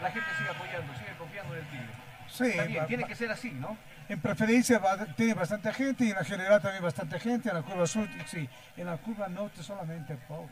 la 0.00 0.10
gente 0.10 0.28
sigue 0.36 0.50
apoyando, 0.50 0.94
sigue 0.94 1.12
confiando 1.18 1.54
en 1.54 1.60
el 1.60 1.66
Tigre. 1.66 1.86
Sí, 2.28 2.78
tiene 2.86 3.04
que 3.04 3.14
ser 3.14 3.30
así, 3.30 3.50
¿no? 3.50 3.76
En 4.10 4.20
preferencia 4.20 4.80
tiene 5.16 5.34
bastante 5.34 5.72
gente 5.72 6.04
y 6.04 6.10
en 6.10 6.16
la 6.16 6.24
general 6.24 6.60
también 6.60 6.82
bastante 6.82 7.20
gente, 7.20 7.48
en 7.48 7.54
la 7.54 7.62
curva 7.62 7.86
sur 7.86 8.08
sí, 8.26 8.48
en 8.76 8.86
la 8.86 8.96
curva 8.96 9.28
norte 9.28 9.62
solamente 9.62 10.16
poco. 10.26 10.50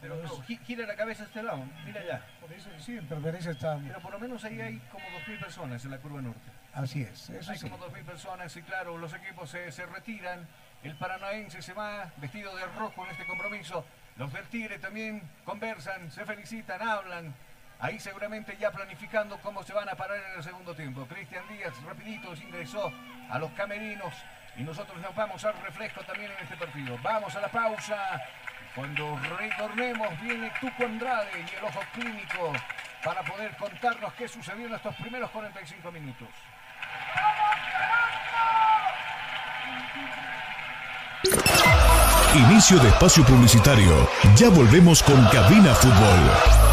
Pero 0.00 0.16
no, 0.16 0.42
gira 0.42 0.86
la 0.86 0.96
cabeza 0.96 1.22
a 1.22 1.26
este 1.26 1.42
lado, 1.42 1.64
mira 1.84 2.00
allá. 2.00 2.22
Por 2.40 2.52
eso 2.52 2.68
sí, 2.78 2.96
en 2.96 3.06
preferencia 3.06 3.52
está... 3.52 3.78
Pero 3.78 4.00
por 4.00 4.12
lo 4.12 4.18
menos 4.18 4.44
ahí 4.44 4.60
hay 4.60 4.78
como 4.92 5.04
2.000 5.26 5.40
personas 5.40 5.84
en 5.84 5.90
la 5.92 5.98
curva 5.98 6.20
norte. 6.20 6.50
Así 6.72 7.02
es, 7.02 7.30
eso 7.30 7.50
Hay 7.50 7.58
como 7.58 7.78
2.000 7.78 8.04
personas 8.04 8.56
y 8.56 8.62
claro, 8.62 8.98
los 8.98 9.12
equipos 9.14 9.50
se, 9.50 9.70
se 9.70 9.86
retiran, 9.86 10.46
el 10.82 10.96
paranaense 10.96 11.62
se 11.62 11.72
va 11.72 12.12
vestido 12.16 12.54
de 12.56 12.66
rojo 12.66 13.04
en 13.04 13.12
este 13.12 13.26
compromiso, 13.26 13.84
los 14.16 14.32
del 14.32 14.44
Tigre 14.46 14.80
también 14.80 15.22
conversan, 15.44 16.10
se 16.10 16.24
felicitan, 16.24 16.82
hablan, 16.82 17.32
Ahí 17.80 18.00
seguramente 18.00 18.56
ya 18.58 18.72
planificando 18.72 19.38
cómo 19.38 19.62
se 19.62 19.72
van 19.72 19.88
a 19.88 19.94
parar 19.94 20.18
en 20.18 20.38
el 20.38 20.42
segundo 20.42 20.74
tiempo. 20.74 21.06
Cristian 21.06 21.46
Díaz 21.48 21.72
rapidito 21.84 22.34
ingresó 22.34 22.92
a 23.30 23.38
los 23.38 23.52
camerinos 23.52 24.12
y 24.56 24.62
nosotros 24.62 25.00
nos 25.00 25.14
vamos 25.14 25.44
al 25.44 25.54
reflejo 25.62 26.00
también 26.02 26.32
en 26.32 26.42
este 26.42 26.56
partido. 26.56 26.98
Vamos 27.02 27.34
a 27.36 27.40
la 27.40 27.48
pausa. 27.48 28.20
Cuando 28.74 29.18
retornemos 29.38 30.20
viene 30.20 30.52
Tuco 30.60 30.84
Andrade 30.84 31.30
y 31.36 31.56
el 31.56 31.64
ojo 31.64 31.80
clínico 31.94 32.52
para 33.04 33.22
poder 33.22 33.56
contarnos 33.56 34.12
qué 34.14 34.26
sucedió 34.26 34.66
en 34.66 34.74
estos 34.74 34.94
primeros 34.96 35.30
45 35.30 35.92
minutos. 35.92 36.28
Inicio 42.34 42.78
de 42.78 42.88
espacio 42.88 43.24
publicitario. 43.24 44.08
Ya 44.34 44.48
volvemos 44.48 45.02
con 45.02 45.24
Cabina 45.28 45.74
Fútbol. 45.74 46.67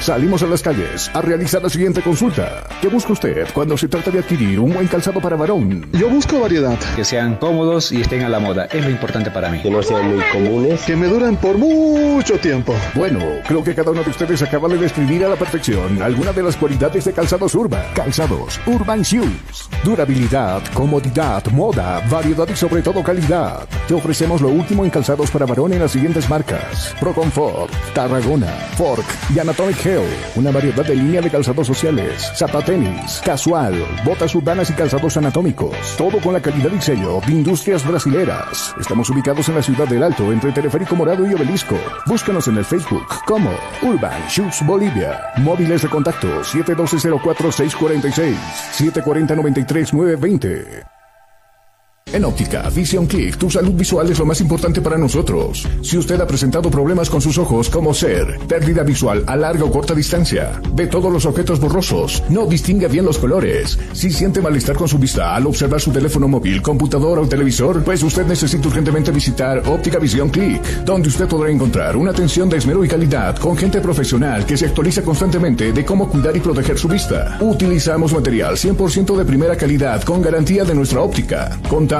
Salimos 0.00 0.42
a 0.42 0.46
las 0.46 0.62
calles 0.62 1.10
a 1.12 1.20
realizar 1.20 1.62
la 1.62 1.68
siguiente 1.68 2.00
consulta. 2.00 2.64
¿Qué 2.80 2.88
busca 2.88 3.12
usted 3.12 3.46
cuando 3.52 3.76
se 3.76 3.86
trata 3.86 4.10
de 4.10 4.20
adquirir 4.20 4.58
un 4.58 4.72
buen 4.72 4.86
calzado 4.86 5.20
para 5.20 5.36
varón? 5.36 5.86
Yo 5.92 6.08
busco 6.08 6.40
variedad. 6.40 6.78
Que 6.96 7.04
sean 7.04 7.36
cómodos 7.36 7.92
y 7.92 8.00
estén 8.00 8.22
a 8.22 8.30
la 8.30 8.40
moda. 8.40 8.64
Es 8.64 8.82
lo 8.82 8.90
importante 8.90 9.30
para 9.30 9.50
mí. 9.50 9.60
Que 9.60 9.70
no 9.70 9.82
sean 9.82 10.10
muy 10.10 10.24
comunes. 10.32 10.80
Que 10.84 10.96
me 10.96 11.06
duran 11.06 11.36
por 11.36 11.58
mucho 11.58 12.38
tiempo. 12.38 12.74
Bueno, 12.94 13.20
creo 13.46 13.62
que 13.62 13.74
cada 13.74 13.90
uno 13.90 14.02
de 14.02 14.08
ustedes 14.08 14.40
acaba 14.40 14.68
de 14.68 14.78
describir 14.78 15.22
a 15.26 15.28
la 15.28 15.36
perfección 15.36 16.00
alguna 16.02 16.32
de 16.32 16.44
las 16.44 16.56
cualidades 16.56 17.04
de 17.04 17.12
calzados 17.12 17.54
Urban. 17.54 17.84
Calzados 17.94 18.58
Urban 18.66 19.02
Shoes. 19.02 19.68
Durabilidad, 19.84 20.62
comodidad, 20.72 21.44
moda, 21.52 22.02
variedad 22.08 22.48
y 22.48 22.56
sobre 22.56 22.80
todo 22.80 23.02
calidad. 23.02 23.68
Te 23.86 23.92
ofrecemos 23.92 24.40
lo 24.40 24.48
último 24.48 24.82
en 24.82 24.90
calzados 24.90 25.30
para 25.30 25.44
varón 25.44 25.74
en 25.74 25.80
las 25.80 25.92
siguientes 25.92 26.26
marcas. 26.30 26.94
Pro 26.98 27.12
Comfort, 27.12 27.70
Tarragona, 27.94 28.50
Fork 28.78 29.04
y 29.34 29.38
Anatomic 29.38 29.89
una 30.36 30.50
variedad 30.50 30.84
de 30.84 30.94
línea 30.94 31.20
de 31.20 31.30
calzados 31.30 31.66
sociales, 31.66 32.30
zapatenis, 32.34 33.20
casual, 33.24 33.74
botas 34.04 34.34
urbanas 34.34 34.70
y 34.70 34.74
calzados 34.74 35.16
anatómicos. 35.16 35.74
Todo 35.96 36.20
con 36.20 36.32
la 36.32 36.40
calidad 36.40 36.70
y 36.72 36.80
sello 36.80 37.20
de 37.26 37.32
Industrias 37.32 37.86
Brasileras. 37.86 38.74
Estamos 38.80 39.10
ubicados 39.10 39.48
en 39.48 39.56
la 39.56 39.62
ciudad 39.62 39.88
del 39.88 40.02
Alto, 40.02 40.32
entre 40.32 40.52
Teleférico 40.52 40.96
Morado 40.96 41.26
y 41.26 41.34
Obelisco. 41.34 41.76
Búscanos 42.06 42.48
en 42.48 42.58
el 42.58 42.64
Facebook 42.64 43.06
como 43.26 43.50
Urban 43.82 44.20
Shoes 44.28 44.64
Bolivia. 44.66 45.20
Móviles 45.38 45.82
de 45.82 45.88
contacto 45.88 46.42
712-04-646, 46.42 48.36
740-93-920. 48.76 50.89
En 52.12 52.24
óptica, 52.24 52.68
Vision 52.70 53.06
Click, 53.06 53.36
tu 53.36 53.48
salud 53.48 53.72
visual 53.72 54.10
es 54.10 54.18
lo 54.18 54.26
más 54.26 54.40
importante 54.40 54.80
para 54.80 54.98
nosotros. 54.98 55.64
Si 55.80 55.96
usted 55.96 56.20
ha 56.20 56.26
presentado 56.26 56.68
problemas 56.68 57.08
con 57.08 57.20
sus 57.20 57.38
ojos, 57.38 57.70
como 57.70 57.94
ser 57.94 58.36
pérdida 58.48 58.82
visual 58.82 59.22
a 59.28 59.36
larga 59.36 59.64
o 59.64 59.70
corta 59.70 59.94
distancia, 59.94 60.60
ve 60.72 60.88
todos 60.88 61.12
los 61.12 61.24
objetos 61.24 61.60
borrosos, 61.60 62.24
no 62.28 62.46
distingue 62.46 62.88
bien 62.88 63.04
los 63.04 63.16
colores, 63.16 63.78
si 63.92 64.10
siente 64.10 64.42
malestar 64.42 64.74
con 64.74 64.88
su 64.88 64.98
vista 64.98 65.36
al 65.36 65.46
observar 65.46 65.80
su 65.80 65.92
teléfono 65.92 66.26
móvil, 66.26 66.60
computador 66.60 67.20
o 67.20 67.28
televisor, 67.28 67.84
pues 67.84 68.02
usted 68.02 68.26
necesita 68.26 68.66
urgentemente 68.66 69.12
visitar 69.12 69.62
Óptica 69.68 70.00
Vision 70.00 70.30
Click, 70.30 70.62
donde 70.84 71.08
usted 71.08 71.28
podrá 71.28 71.48
encontrar 71.48 71.96
una 71.96 72.10
atención 72.10 72.48
de 72.48 72.56
esmero 72.56 72.84
y 72.84 72.88
calidad 72.88 73.36
con 73.36 73.56
gente 73.56 73.80
profesional 73.80 74.44
que 74.44 74.56
se 74.56 74.66
actualiza 74.66 75.02
constantemente 75.02 75.72
de 75.72 75.84
cómo 75.84 76.08
cuidar 76.08 76.36
y 76.36 76.40
proteger 76.40 76.76
su 76.76 76.88
vista. 76.88 77.38
Utilizamos 77.40 78.12
material 78.12 78.56
100% 78.56 79.16
de 79.16 79.24
primera 79.24 79.56
calidad 79.56 80.02
con 80.02 80.20
garantía 80.20 80.64
de 80.64 80.74
nuestra 80.74 81.02
óptica. 81.02 81.56
Contamos 81.68 81.99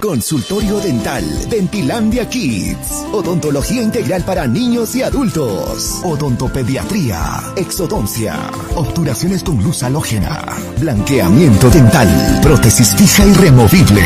Consultorio 0.00 0.78
Dental 0.78 1.24
Dentilandia 1.48 2.28
Kids. 2.28 3.04
Odontología 3.12 3.82
integral 3.82 4.22
para 4.22 4.46
niños 4.46 4.94
y 4.94 5.02
adultos. 5.02 6.00
Odontopediatría. 6.04 7.42
Exodoncia. 7.56 8.36
Obturaciones 8.76 9.42
con 9.42 9.62
luz 9.62 9.82
halógena. 9.82 10.44
Blanqueamiento 10.80 11.68
dental. 11.70 12.40
Prótesis 12.42 12.94
fija 12.94 13.26
y 13.26 13.32
removible. 13.34 14.02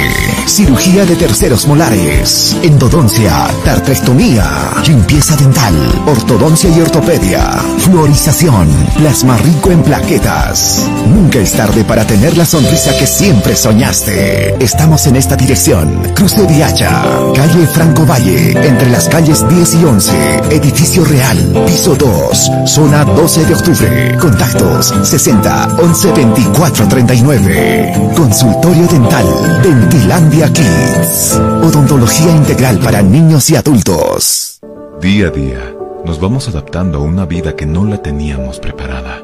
Cirugía 0.47 1.05
de 1.05 1.17
terceros 1.17 1.67
molares. 1.67 2.57
Endodoncia. 2.63 3.49
Tartrectomía. 3.65 4.73
Limpieza 4.87 5.37
dental. 5.37 5.75
Ortodoncia 6.07 6.71
y 6.71 6.81
ortopedia. 6.81 7.45
Fluorización. 7.79 8.69
Plasma 8.97 9.37
rico 9.39 9.71
en 9.71 9.83
plaquetas. 9.83 10.89
Nunca 11.09 11.39
es 11.39 11.53
tarde 11.53 11.85
para 11.85 12.07
tener 12.07 12.37
la 12.37 12.47
sonrisa 12.47 12.97
que 12.99 13.07
siempre 13.07 13.55
soñaste. 13.57 14.57
Estamos 14.63 15.07
en 15.07 15.17
esta 15.17 15.37
dirección. 15.37 15.82
Cruce 16.15 16.47
Viacha, 16.47 17.03
calle 17.35 17.67
Franco 17.67 18.07
Valle, 18.07 18.53
entre 18.53 18.91
las 18.91 19.09
calles 19.09 19.47
10 19.49 19.75
y 19.75 19.85
11, 19.85 20.13
edificio 20.51 21.05
real, 21.05 21.37
piso 21.67 21.95
2, 21.97 22.51
zona 22.67 23.05
12 23.05 23.45
de 23.47 23.55
octubre. 23.55 24.19
Contactos 24.19 24.95
60 25.03 25.77
11 25.81 26.13
24 26.13 26.89
39. 26.89 28.13
Consultorio 28.17 28.87
dental, 28.87 29.27
Dentilandia 29.63 30.53
Kids. 30.53 31.41
Odontología 31.63 32.31
integral 32.31 32.79
para 32.79 33.03
niños 33.03 33.51
y 33.51 33.57
adultos. 33.57 34.61
Día 35.01 35.29
a 35.29 35.31
día, 35.31 35.75
nos 36.05 36.21
vamos 36.21 36.49
adaptando 36.49 36.99
a 36.99 37.03
una 37.03 37.27
vida 37.27 37.57
que 37.57 37.67
no 37.67 37.85
la 37.85 37.99
teníamos 37.99 38.61
preparada. 38.61 39.23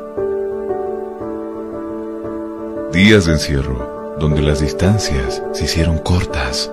Días 2.93 3.26
de 3.26 3.32
encierro 3.35 3.97
donde 4.19 4.43
las 4.43 4.61
distancias 4.61 5.43
se 5.53 5.65
hicieron 5.65 5.99
cortas. 5.99 6.70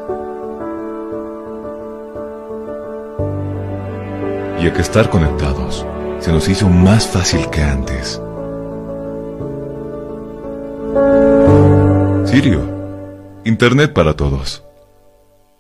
Y 4.60 4.68
a 4.68 4.74
que 4.74 4.82
estar 4.82 5.10
conectados 5.10 5.86
se 6.20 6.32
nos 6.32 6.48
hizo 6.48 6.70
más 6.70 7.08
fácil 7.08 7.50
que 7.50 7.62
antes. 7.62 8.22
Sirio, 12.26 12.62
Internet 13.44 13.94
para 13.94 14.16
todos. 14.16 14.66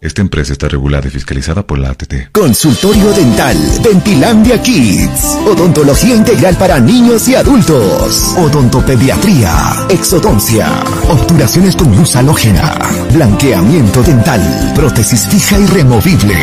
Esta 0.01 0.21
empresa 0.21 0.53
está 0.53 0.67
regulada 0.67 1.07
y 1.07 1.09
fiscalizada 1.09 1.65
por 1.65 1.79
la 1.79 1.89
ATT. 1.89 2.31
Consultorio 2.31 3.11
Dental, 3.11 3.57
Dentilandia 3.81 4.61
Kids. 4.61 5.35
Odontología 5.47 6.15
integral 6.15 6.55
para 6.57 6.79
niños 6.79 7.27
y 7.27 7.35
adultos. 7.35 8.35
Odontopediatría, 8.37 9.87
exodoncia, 9.89 10.67
obturaciones 11.15 11.75
con 11.75 11.95
luz 11.95 12.15
halógena, 12.15 12.77
blanqueamiento 13.13 14.03
dental, 14.03 14.41
prótesis 14.75 15.27
fija 15.27 15.57
y 15.57 15.65
removible, 15.65 16.35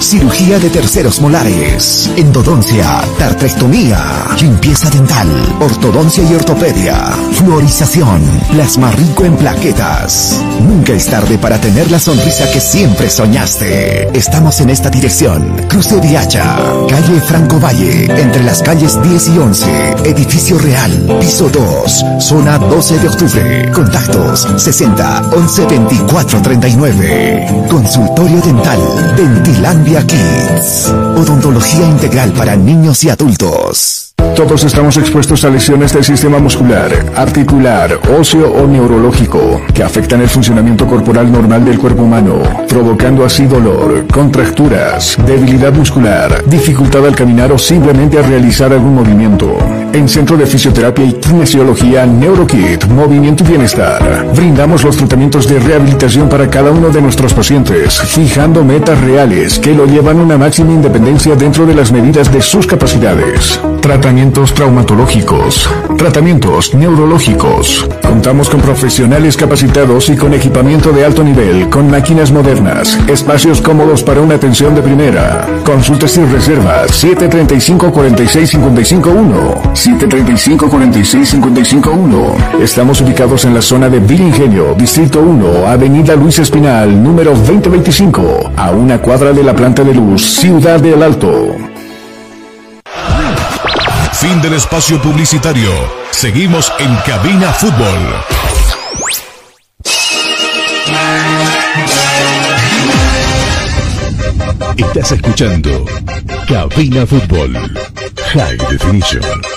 cirugía 0.00 0.58
de 0.58 0.70
terceros 0.70 1.20
molares, 1.20 2.10
endodoncia, 2.16 3.02
tartrectomía, 3.18 4.26
limpieza 4.40 4.88
dental, 4.90 5.28
ortodoncia 5.60 6.22
y 6.24 6.34
ortopedia, 6.34 6.96
fluorización, 7.32 8.22
plasma 8.52 8.90
rico 8.92 9.24
en 9.24 9.36
plaquetas. 9.36 10.40
Nunca 10.60 10.92
es 10.92 11.06
tarde 11.06 11.38
para 11.38 11.60
tener 11.60 11.90
la 11.90 11.98
sonrisa 11.98 12.50
que 12.50 12.60
siempre 12.60 13.10
soñaste. 13.10 14.16
Estamos 14.16 14.60
en 14.60 14.70
esta 14.70 14.90
dirección. 14.90 15.56
Cruce 15.68 16.00
Viacha, 16.00 16.56
calle 16.88 17.20
Franco 17.20 17.58
Valle, 17.58 18.04
entre 18.20 18.42
las 18.42 18.62
calles 18.62 19.00
10 19.02 19.28
y 19.28 19.38
11, 19.38 19.92
edificio 20.04 20.58
real, 20.58 21.18
piso 21.20 21.48
2, 21.48 22.04
zona 22.20 22.58
12 22.58 22.98
de 22.98 23.08
octubre. 23.08 23.72
Contactos 23.72 24.19
60 24.36 25.22
11 25.32 25.66
24 25.66 26.42
39. 26.42 27.66
Consultorio 27.68 28.40
dental, 28.40 28.80
Dentilandia 29.16 30.06
Kids. 30.06 30.92
Odontología 31.16 31.86
integral 31.86 32.32
para 32.32 32.56
niños 32.56 33.02
y 33.04 33.10
adultos. 33.10 34.10
Todos 34.36 34.64
estamos 34.64 34.96
expuestos 34.96 35.44
a 35.44 35.50
lesiones 35.50 35.92
del 35.92 36.04
sistema 36.04 36.38
muscular, 36.38 36.90
articular, 37.16 37.98
óseo 38.18 38.52
o 38.52 38.66
neurológico 38.66 39.60
que 39.74 39.82
afectan 39.82 40.20
el 40.20 40.28
funcionamiento 40.28 40.86
corporal 40.86 41.30
normal 41.30 41.64
del 41.64 41.78
cuerpo 41.78 42.02
humano, 42.02 42.42
provocando 42.68 43.24
así 43.24 43.46
dolor, 43.46 44.06
contracturas, 44.06 45.16
debilidad 45.26 45.72
muscular, 45.72 46.44
dificultad 46.46 47.06
al 47.06 47.14
caminar 47.14 47.52
o 47.52 47.58
simplemente 47.58 48.18
a 48.18 48.22
realizar 48.22 48.72
algún 48.72 48.94
movimiento. 48.94 49.56
En 49.92 50.08
Centro 50.08 50.36
de 50.36 50.46
Fisioterapia 50.46 51.04
y 51.04 51.14
Kinesiología 51.14 52.06
NeuroKit, 52.06 52.84
Movimiento 52.86 53.42
y 53.42 53.48
Bienestar, 53.48 54.24
brindamos 54.36 54.84
los 54.84 54.96
tratamientos 54.96 55.48
de 55.48 55.58
rehabilitación 55.58 56.28
para 56.28 56.48
cada 56.48 56.70
uno 56.70 56.90
de 56.90 57.02
nuestros 57.02 57.34
pacientes, 57.34 58.00
fijando 58.00 58.64
metas 58.64 59.00
reales 59.00 59.58
que 59.58 59.74
lo 59.74 59.86
llevan 59.86 60.20
a 60.20 60.22
una 60.22 60.38
máxima 60.38 60.72
independencia 60.72 61.34
dentro 61.34 61.66
de 61.66 61.74
las 61.74 61.90
medidas 61.90 62.32
de 62.32 62.40
sus 62.40 62.68
capacidades. 62.68 63.60
Tratamientos 63.80 64.54
traumatológicos, 64.54 65.68
tratamientos 65.98 66.72
neurológicos. 66.72 67.88
Contamos 68.00 68.48
con 68.48 68.60
profesionales 68.60 69.36
capacitados 69.36 70.08
y 70.08 70.16
con 70.16 70.34
equipamiento 70.34 70.92
de 70.92 71.04
alto 71.04 71.24
nivel, 71.24 71.68
con 71.68 71.90
máquinas 71.90 72.30
modernas, 72.30 72.96
espacios 73.08 73.60
cómodos 73.60 74.04
para 74.04 74.20
una 74.20 74.36
atención 74.36 74.74
de 74.76 74.82
primera. 74.82 75.48
Consultas 75.64 76.16
y 76.16 76.24
reservas 76.24 76.92
735 76.92 77.90
46 77.90 78.50
55 78.50 79.10
735 79.10 79.79
46 80.68 81.26
55 81.30 82.36
Estamos 82.60 83.00
ubicados 83.00 83.46
en 83.46 83.54
la 83.54 83.62
zona 83.62 83.88
de 83.88 83.98
Villa 83.98 84.24
Ingenio, 84.24 84.74
Distrito 84.74 85.20
1, 85.20 85.66
Avenida 85.66 86.14
Luis 86.16 86.38
Espinal, 86.38 87.02
número 87.02 87.30
2025, 87.30 88.52
a 88.56 88.72
una 88.72 89.00
cuadra 89.00 89.32
de 89.32 89.42
la 89.42 89.56
planta 89.56 89.82
de 89.82 89.94
luz, 89.94 90.22
Ciudad 90.22 90.80
del 90.80 91.02
Alto. 91.02 91.56
Fin 94.12 94.42
del 94.42 94.52
espacio 94.52 95.00
publicitario. 95.00 95.70
Seguimos 96.10 96.70
en 96.78 96.94
Cabina 97.06 97.50
Fútbol. 97.52 98.00
Estás 104.76 105.12
escuchando 105.12 105.86
Cabina 106.46 107.06
Fútbol 107.06 107.56
High 108.34 108.58
Definition. 108.70 109.49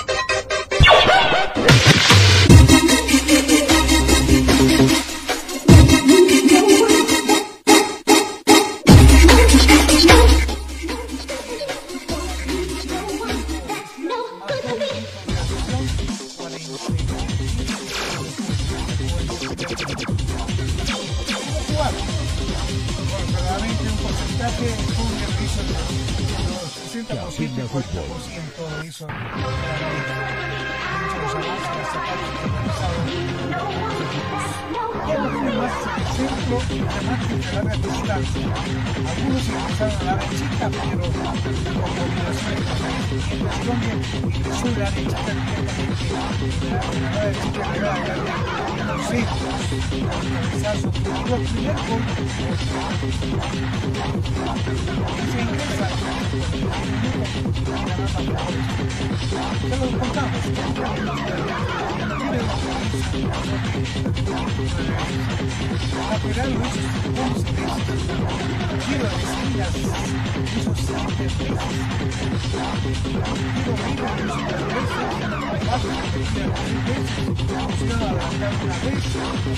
Hizo 70.84 70.94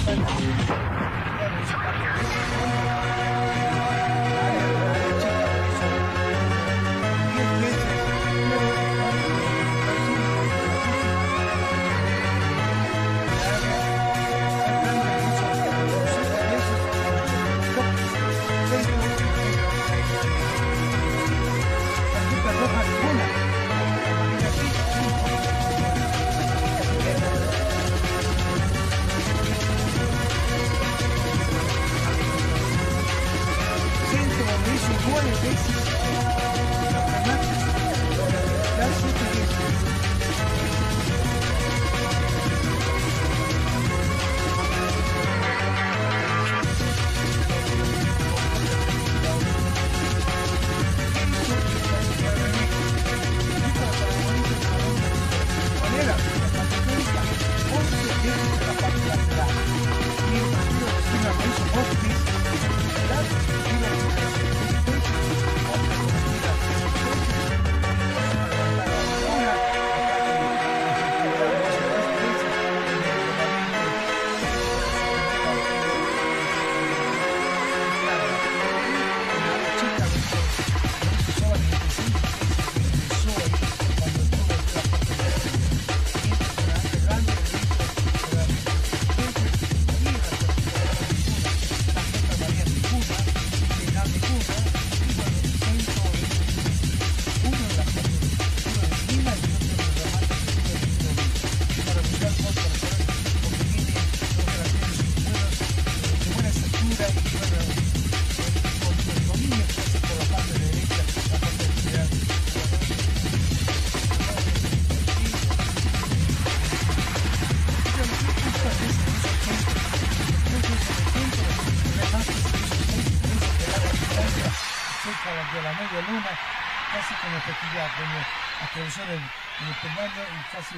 7 0.05 0.86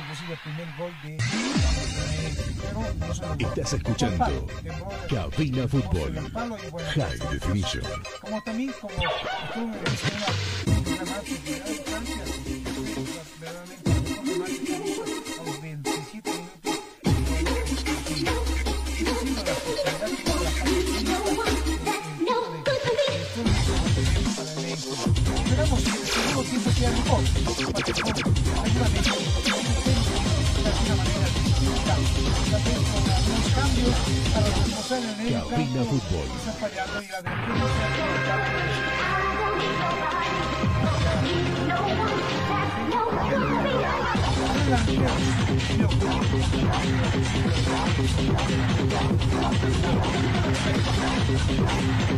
recibe 0.08 0.32
el 0.32 0.38
primer 0.38 0.66
gol 0.76 0.92
de... 1.02 1.16
Estás 3.44 3.72
escuchando 3.72 4.46
Cabina 5.08 5.66
Fútbol 5.68 6.14
High 6.94 7.18
Definition. 7.30 7.84
Como 8.20 8.42
también, 8.42 8.72
como 8.80 8.94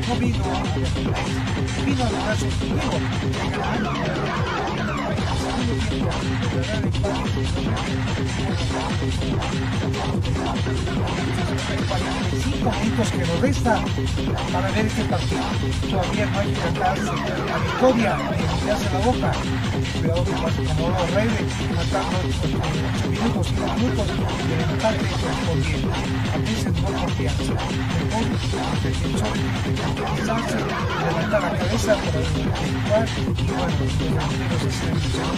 no 0.08 0.16
vino 0.16 0.44
a 0.44 0.62
vino 1.84 2.04
a 2.04 2.10
lograr 2.10 2.36
su 2.36 2.46
objetivo 2.46 2.80
cinco 12.42 12.70
minutos 12.70 13.10
que 13.10 13.18
nos 13.18 13.40
resta 13.40 13.82
para 14.52 14.70
ver 14.70 14.86
este 14.86 15.04
partido. 15.04 15.40
Todavía 15.90 16.26
no 16.26 16.38
hay 16.38 16.48
que 16.48 16.60
cantarse 16.60 17.04
la 17.04 17.58
victoria 17.58 18.18
y 18.38 18.64
mirarse 18.64 18.90
la 18.92 18.98
boca. 19.00 19.32
Cuidado 20.00 20.24
que 20.24 20.30
como 20.64 20.88
lo 20.88 21.06
reyes, 21.14 21.48
matando 21.76 22.16
8 22.20 23.08
minutos, 23.10 23.46
5 23.48 23.74
minutos 23.76 24.06
el 26.66 26.94
confianza. 27.00 27.52
Levantar 31.04 31.42
la 31.42 31.50
cabeza 31.58 31.94
para 31.94 32.20
los 32.20 32.30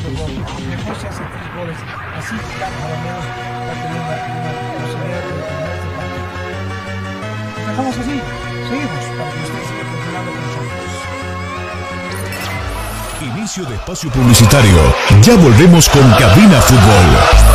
el 0.05 0.12
gol. 0.15 0.31
Mejor 0.33 0.97
se 0.97 1.09
hacen 1.09 1.27
tres 1.33 1.49
goles. 1.57 1.79
Así 2.19 2.37
ya 2.59 2.69
por 2.69 2.91
lo 2.91 2.97
menos 3.03 3.25
va 3.67 3.73
a 3.73 3.79
tener 3.83 4.01
una, 4.03 4.17
posibilidad 4.81 5.21
de 5.21 5.27
terminar 5.29 5.71
este 5.73 5.89
partido. 5.97 6.27
Dejamos 7.69 7.95
así, 7.99 8.17
seguimos 8.69 9.05
para 9.19 9.31
que 9.33 9.41
ustedes 9.43 9.67
sigan 9.69 9.87
continuando 9.93 10.31
con 10.33 10.43
nosotros. 10.43 10.93
Inicio 13.23 13.65
de 13.65 13.75
espacio 13.75 14.11
publicitario. 14.11 14.95
Ya 15.23 15.35
volvemos 15.37 15.89
con 15.89 16.11
Cabina 16.13 16.61
Fútbol. 16.61 17.52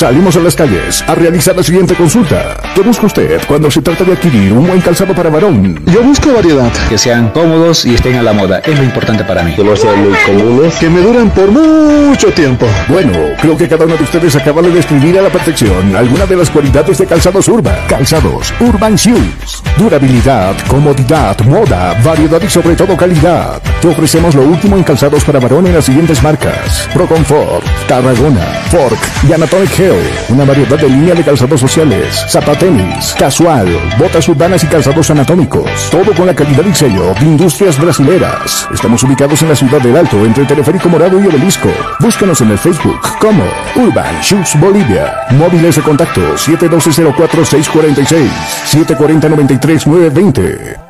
Salimos 0.00 0.34
a 0.34 0.40
las 0.40 0.56
calles 0.56 1.04
a 1.06 1.14
realizar 1.14 1.54
la 1.54 1.62
siguiente 1.62 1.94
consulta. 1.94 2.56
¿Qué 2.74 2.80
busca 2.80 3.04
usted 3.04 3.38
cuando 3.46 3.70
se 3.70 3.82
trata 3.82 4.02
de 4.02 4.14
adquirir 4.14 4.50
un 4.50 4.66
buen 4.66 4.80
calzado 4.80 5.14
para 5.14 5.28
varón? 5.28 5.78
Yo 5.84 6.02
busco 6.02 6.32
variedad. 6.32 6.72
Que 6.88 6.96
sean 6.96 7.28
cómodos 7.28 7.84
y 7.84 7.96
estén 7.96 8.16
a 8.16 8.22
la 8.22 8.32
moda. 8.32 8.60
Es 8.60 8.78
lo 8.78 8.82
importante 8.82 9.24
para 9.24 9.42
mí. 9.42 9.54
Que 9.54 9.62
no 9.62 9.76
sean 9.76 10.02
muy 10.02 10.14
comunes. 10.24 10.74
Que 10.76 10.88
me 10.88 11.02
duren 11.02 11.28
por 11.28 11.50
mucho 11.50 12.28
tiempo. 12.28 12.64
Bueno, 12.88 13.12
creo 13.42 13.58
que 13.58 13.68
cada 13.68 13.84
uno 13.84 13.94
de 13.94 14.04
ustedes 14.04 14.34
acaba 14.36 14.62
de 14.62 14.70
describir 14.70 15.18
a 15.18 15.22
la 15.22 15.28
perfección 15.28 15.94
alguna 15.94 16.24
de 16.24 16.36
las 16.36 16.48
cualidades 16.48 16.96
de 16.96 17.04
calzados 17.04 17.46
Urban. 17.48 17.76
Calzados 17.86 18.54
Urban 18.58 18.96
Shoes. 18.96 19.62
Durabilidad, 19.76 20.56
comodidad, 20.66 21.38
moda, 21.40 21.94
variedad 22.02 22.40
y 22.40 22.48
sobre 22.48 22.74
todo 22.74 22.96
calidad. 22.96 23.60
Te 23.82 23.88
ofrecemos 23.88 24.34
lo 24.34 24.44
último 24.44 24.78
en 24.78 24.82
calzados 24.82 25.22
para 25.24 25.40
varón 25.40 25.66
en 25.66 25.74
las 25.74 25.84
siguientes 25.84 26.22
marcas. 26.22 26.88
Pro 26.94 27.06
Comfort, 27.06 27.66
Tarragona, 27.86 28.46
Fork 28.70 28.98
y 29.28 29.34
Anatomic 29.34 29.78
Hair. 29.78 29.89
Una 30.28 30.44
variedad 30.44 30.78
de 30.78 30.88
línea 30.88 31.14
de 31.14 31.24
calzados 31.24 31.60
sociales, 31.60 32.24
zapatenis, 32.28 33.12
casual, 33.18 33.66
botas 33.98 34.28
urbanas 34.28 34.62
y 34.62 34.68
calzados 34.68 35.10
anatómicos. 35.10 35.68
Todo 35.90 36.14
con 36.14 36.26
la 36.26 36.34
calidad 36.34 36.64
y 36.64 36.72
sello 36.74 37.12
de 37.14 37.26
Industrias 37.26 37.80
Brasileras. 37.80 38.68
Estamos 38.72 39.02
ubicados 39.02 39.42
en 39.42 39.48
la 39.48 39.56
ciudad 39.56 39.80
del 39.80 39.96
Alto, 39.96 40.24
entre 40.24 40.44
Teleférico 40.44 40.88
Morado 40.88 41.20
y 41.20 41.26
Obelisco. 41.26 41.70
Búscanos 41.98 42.40
en 42.40 42.52
el 42.52 42.58
Facebook 42.58 43.00
como 43.18 43.42
Urban 43.74 44.20
Shoes 44.20 44.54
Bolivia. 44.60 45.12
Móviles 45.30 45.74
de 45.76 45.82
contacto 45.82 46.36
712-04-646, 46.36 48.28
740-93-920. 48.70 50.89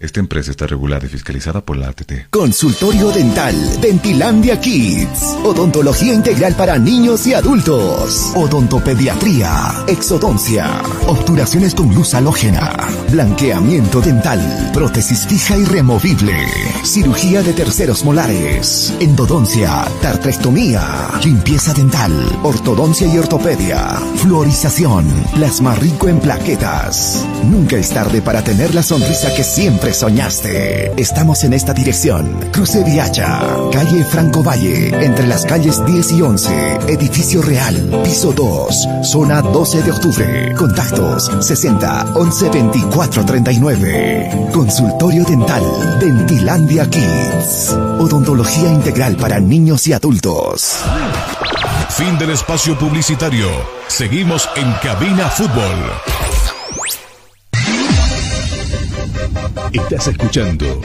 Esta 0.00 0.20
empresa 0.20 0.52
está 0.52 0.64
regulada 0.68 1.06
y 1.06 1.08
fiscalizada 1.08 1.60
por 1.60 1.76
la 1.76 1.88
ATT. 1.88 2.30
Consultorio 2.30 3.10
Dental, 3.10 3.80
Dentilandia 3.80 4.60
Kids. 4.60 5.22
Odontología 5.42 6.14
integral 6.14 6.54
para 6.54 6.78
niños 6.78 7.26
y 7.26 7.34
adultos. 7.34 8.30
Odontopediatría, 8.36 9.50
exodoncia, 9.88 10.82
obturaciones 11.08 11.74
con 11.74 11.92
luz 11.92 12.14
halógena, 12.14 12.76
blanqueamiento 13.10 14.00
dental, 14.00 14.70
prótesis 14.72 15.26
fija 15.26 15.56
y 15.56 15.64
removible, 15.64 16.46
cirugía 16.84 17.42
de 17.42 17.52
terceros 17.52 18.04
molares, 18.04 18.94
endodoncia, 19.00 19.84
tartrectomía, 20.00 21.10
limpieza 21.24 21.74
dental, 21.74 22.12
ortodoncia 22.44 23.12
y 23.12 23.18
ortopedia, 23.18 23.96
fluorización, 24.14 25.06
plasma 25.34 25.74
rico 25.74 26.06
en 26.06 26.20
plaquetas. 26.20 27.26
Nunca 27.50 27.76
es 27.76 27.90
tarde 27.90 28.22
para 28.22 28.44
tener 28.44 28.76
la 28.76 28.84
sonrisa 28.84 29.34
que 29.34 29.42
siempre 29.42 29.87
soñaste. 29.92 30.92
Estamos 31.00 31.44
en 31.44 31.52
esta 31.52 31.72
dirección. 31.72 32.38
Cruce 32.52 32.82
Viacha, 32.84 33.40
calle 33.72 34.04
Franco 34.04 34.42
Valle, 34.42 34.88
entre 35.04 35.26
las 35.26 35.44
calles 35.44 35.84
10 35.84 36.12
y 36.12 36.22
11, 36.22 36.78
edificio 36.88 37.42
real, 37.42 38.00
piso 38.04 38.32
2, 38.32 38.88
zona 39.02 39.42
12 39.42 39.82
de 39.82 39.90
octubre. 39.90 40.54
Contactos 40.56 41.30
60 41.40 42.12
11 42.14 42.48
24 42.50 43.24
39. 43.24 44.50
Consultorio 44.52 45.24
dental, 45.24 45.62
Dentilandia 46.00 46.88
Kids. 46.88 47.70
Odontología 47.98 48.68
integral 48.68 49.16
para 49.16 49.40
niños 49.40 49.86
y 49.86 49.92
adultos. 49.92 50.78
Fin 51.90 52.18
del 52.18 52.30
espacio 52.30 52.78
publicitario. 52.78 53.48
Seguimos 53.88 54.48
en 54.56 54.70
Cabina 54.82 55.28
Fútbol. 55.28 56.27
Estás 59.72 60.08
escuchando 60.08 60.80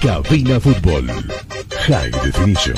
Cabina 0.00 0.58
Fútbol 0.60 1.06
High 1.86 2.10
Definition. 2.24 2.76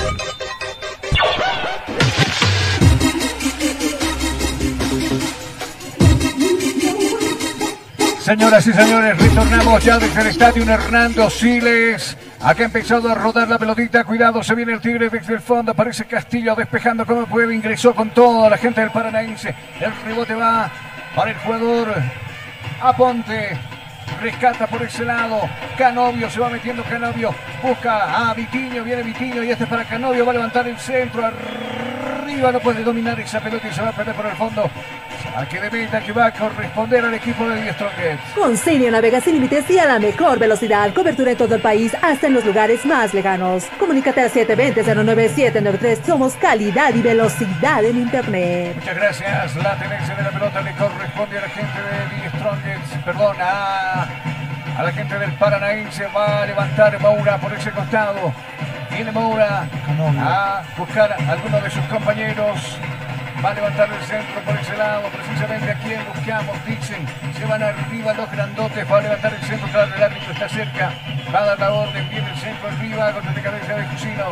Señoras 8.20 8.66
y 8.66 8.72
señores, 8.74 9.18
retornamos 9.18 9.82
ya 9.82 9.98
desde 9.98 10.20
el 10.20 10.26
estadio 10.26 10.62
Hernando 10.64 11.30
Siles. 11.30 12.16
Aquí 12.40 12.62
ha 12.62 12.66
empezado 12.66 13.08
a 13.10 13.14
rodar 13.14 13.48
la 13.48 13.58
pelotita. 13.58 14.04
Cuidado, 14.04 14.42
se 14.42 14.54
viene 14.54 14.74
el 14.74 14.80
Tigre 14.80 15.08
desde 15.08 15.32
el 15.32 15.40
fondo. 15.40 15.72
Aparece 15.72 16.04
Castillo 16.04 16.54
despejando 16.54 17.06
como 17.06 17.26
puede. 17.26 17.54
Ingresó 17.54 17.94
con 17.94 18.10
toda 18.10 18.50
la 18.50 18.58
gente 18.58 18.82
del 18.82 18.90
Paranaense. 18.90 19.54
El 19.80 19.92
rebote 20.04 20.34
va 20.34 20.70
para 21.16 21.30
el 21.30 21.38
jugador 21.38 21.94
Aponte. 22.82 23.77
Rescata 24.20 24.66
por 24.66 24.82
ese 24.82 25.04
lado. 25.04 25.48
Canovio 25.76 26.28
se 26.30 26.40
va 26.40 26.50
metiendo. 26.50 26.82
Canovio 26.84 27.34
busca 27.62 28.30
a 28.30 28.34
Vitiño. 28.34 28.84
Viene 28.84 29.02
Vitiño 29.02 29.42
y 29.42 29.50
este 29.50 29.64
es 29.64 29.70
para 29.70 29.84
Canovio. 29.84 30.24
Va 30.24 30.32
a 30.32 30.34
levantar 30.34 30.66
el 30.68 30.78
centro. 30.78 31.30
Arriba 32.28 32.52
no 32.52 32.60
puede 32.60 32.84
dominar 32.84 33.18
esa 33.18 33.40
pelota 33.40 33.66
y 33.68 33.72
se 33.72 33.80
va 33.80 33.88
a 33.88 33.92
perder 33.92 34.14
por 34.14 34.26
el 34.26 34.36
fondo. 34.36 34.70
Saque 35.22 35.60
de 35.60 35.70
meta 35.70 35.98
que 36.02 36.12
va 36.12 36.26
a 36.26 36.32
corresponder 36.32 37.02
al 37.02 37.14
equipo 37.14 37.48
de 37.48 37.72
Strongest. 37.72 38.34
Con 38.34 38.54
Sirio 38.54 38.90
navega 38.90 39.18
sin 39.22 39.32
límites 39.32 39.70
y 39.70 39.78
a 39.78 39.86
la 39.86 39.98
mejor 39.98 40.38
velocidad. 40.38 40.92
Cobertura 40.92 41.30
en 41.30 41.38
todo 41.38 41.54
el 41.54 41.62
país, 41.62 41.96
hasta 42.02 42.26
en 42.26 42.34
los 42.34 42.44
lugares 42.44 42.84
más 42.84 43.14
lejanos. 43.14 43.64
Comunícate 43.78 44.20
al 44.20 44.30
720-09793. 44.30 46.04
Somos 46.04 46.34
calidad 46.34 46.94
y 46.94 47.00
velocidad 47.00 47.82
en 47.82 47.96
Internet. 47.96 48.76
Muchas 48.76 48.96
gracias. 48.96 49.56
La 49.56 49.78
tenencia 49.78 50.14
de 50.14 50.22
la 50.22 50.30
pelota 50.30 50.60
le 50.60 50.72
corresponde 50.72 51.38
a 51.38 51.40
la 51.40 51.48
gente 51.48 51.80
de 51.80 52.14
Die 52.14 52.28
Strongest. 52.36 53.04
Perdón, 53.06 53.36
a, 53.40 54.06
a 54.76 54.82
la 54.82 54.92
gente 54.92 55.18
del 55.18 55.32
Paranaense. 55.32 56.06
Va 56.14 56.42
a 56.42 56.46
levantar 56.46 57.00
Maura 57.00 57.38
por 57.38 57.54
ese 57.54 57.70
costado. 57.70 58.34
Viene 58.90 59.12
Moura 59.12 59.68
a 60.20 60.62
buscar 60.76 61.12
a 61.12 61.32
alguno 61.32 61.60
de 61.60 61.70
sus 61.70 61.84
compañeros. 61.84 62.78
Va 63.44 63.50
a 63.50 63.54
levantar 63.54 63.88
el 63.92 64.02
centro 64.02 64.40
por 64.40 64.56
ese 64.56 64.76
lado, 64.76 65.08
precisamente 65.10 65.70
a 65.70 65.74
quien 65.78 66.04
buscamos, 66.12 66.56
dicen. 66.66 67.06
Se 67.38 67.44
van 67.46 67.62
arriba 67.62 68.12
los 68.12 68.30
grandotes, 68.32 68.90
va 68.90 68.98
a 68.98 69.00
levantar 69.00 69.32
el 69.32 69.42
centro, 69.42 69.68
claro, 69.68 69.94
el 69.94 70.02
árbitro 70.02 70.32
está 70.32 70.48
cerca. 70.48 70.90
Va 71.32 71.38
a 71.40 71.46
dar 71.46 71.58
la 71.60 71.72
orden, 71.72 72.08
viene 72.10 72.28
el 72.30 72.36
centro 72.36 72.68
arriba, 72.68 73.12
con 73.12 73.34
de 73.34 73.40
cabeza 73.40 73.74
de 73.74 73.84
Cusino. 73.86 74.24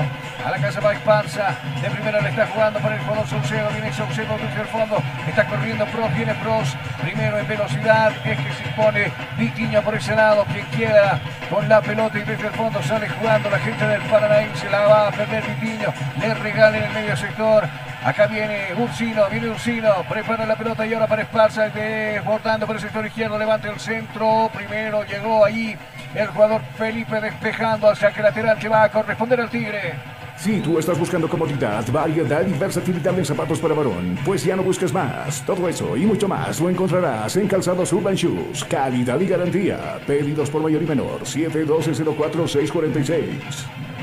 A 0.45 0.51
la 0.51 0.59
casa 0.59 0.81
va 0.81 0.93
Esparza, 0.93 1.55
de 1.81 1.91
primera 1.91 2.21
le 2.21 2.31
está 2.31 2.47
jugando 2.47 2.81
por 2.81 2.93
el 2.93 2.99
jugador 3.01 3.27
Saucedo, 3.29 3.69
viene 3.71 3.93
Saucedo 3.93 4.39
desde 4.39 4.61
el 4.61 4.67
fondo, 4.69 5.03
está 5.29 5.45
corriendo 5.45 5.87
Pros, 5.87 6.15
viene 6.15 6.35
Pros, 6.35 6.77
primero 7.03 7.39
en 7.39 7.47
velocidad, 7.47 8.13
es 8.25 8.39
que 8.39 8.53
se 8.55 8.69
impone 8.69 9.13
Vitiño 9.39 9.83
por 9.83 9.95
ese 9.95 10.15
lado, 10.15 10.45
quien 10.53 10.67
quiera 10.67 11.21
con 11.51 11.69
la 11.69 11.81
pelota 11.81 12.19
y 12.19 12.23
desde 12.23 12.47
el 12.47 12.53
fondo 12.55 12.83
sale 12.83 13.09
jugando 13.09 13.51
la 13.51 13.59
gente 13.59 13.87
del 13.87 14.03
Paranaense, 14.03 14.71
la 14.71 14.87
va 14.87 15.09
a 15.09 15.11
perder 15.11 15.45
Vitiño, 15.47 15.93
le 16.21 16.35
regala 16.35 16.77
en 16.79 16.85
el 16.85 16.93
medio 16.93 17.17
sector, 17.17 17.69
Acá 18.07 18.27
viene 18.29 18.69
Ursino, 18.79 19.25
viene 19.29 19.51
Ursino, 19.51 19.91
prepara 20.09 20.47
la 20.47 20.55
pelota 20.55 20.87
y 20.87 20.95
ahora 20.95 21.09
para 21.09 21.23
Esparza, 21.23 21.69
desbordando 21.71 22.65
por 22.65 22.77
el 22.77 22.83
sector 22.83 23.05
izquierdo, 23.05 23.37
levanta 23.37 23.69
el 23.69 23.81
centro, 23.81 24.49
primero 24.55 25.05
llegó 25.05 25.45
ahí 25.45 25.77
el 26.15 26.29
jugador 26.29 26.61
Felipe 26.79 27.21
despejando 27.21 27.89
al 27.89 27.97
saque 27.97 28.23
lateral 28.23 28.61
que 28.61 28.69
va 28.69 28.85
a 28.85 28.93
corresponder 28.93 29.41
al 29.41 29.51
Tigre. 29.51 29.95
Si 30.37 30.61
tú 30.61 30.79
estás 30.79 30.97
buscando 30.97 31.29
comodidad, 31.29 31.85
variedad 31.91 32.47
y 32.47 32.53
versatilidad 32.53 33.19
en 33.19 33.25
zapatos 33.25 33.59
para 33.59 33.75
varón, 33.75 34.17
pues 34.25 34.45
ya 34.45 34.55
no 34.55 34.63
busques 34.63 34.93
más. 34.93 35.45
Todo 35.45 35.69
eso 35.69 35.97
y 35.97 36.07
mucho 36.07 36.29
más 36.29 36.61
lo 36.61 36.71
encontrarás 36.71 37.37
en 37.37 37.49
Calzados 37.49 37.93
Urban 37.93 38.15
Shoes. 38.15 38.65
Calidad 38.67 39.19
y 39.19 39.27
garantía. 39.27 39.99
Pedidos 40.07 40.49
por 40.49 40.63
mayor 40.63 40.81
y 40.81 40.87
menor. 40.87 41.23
712-04-646. 41.23 43.96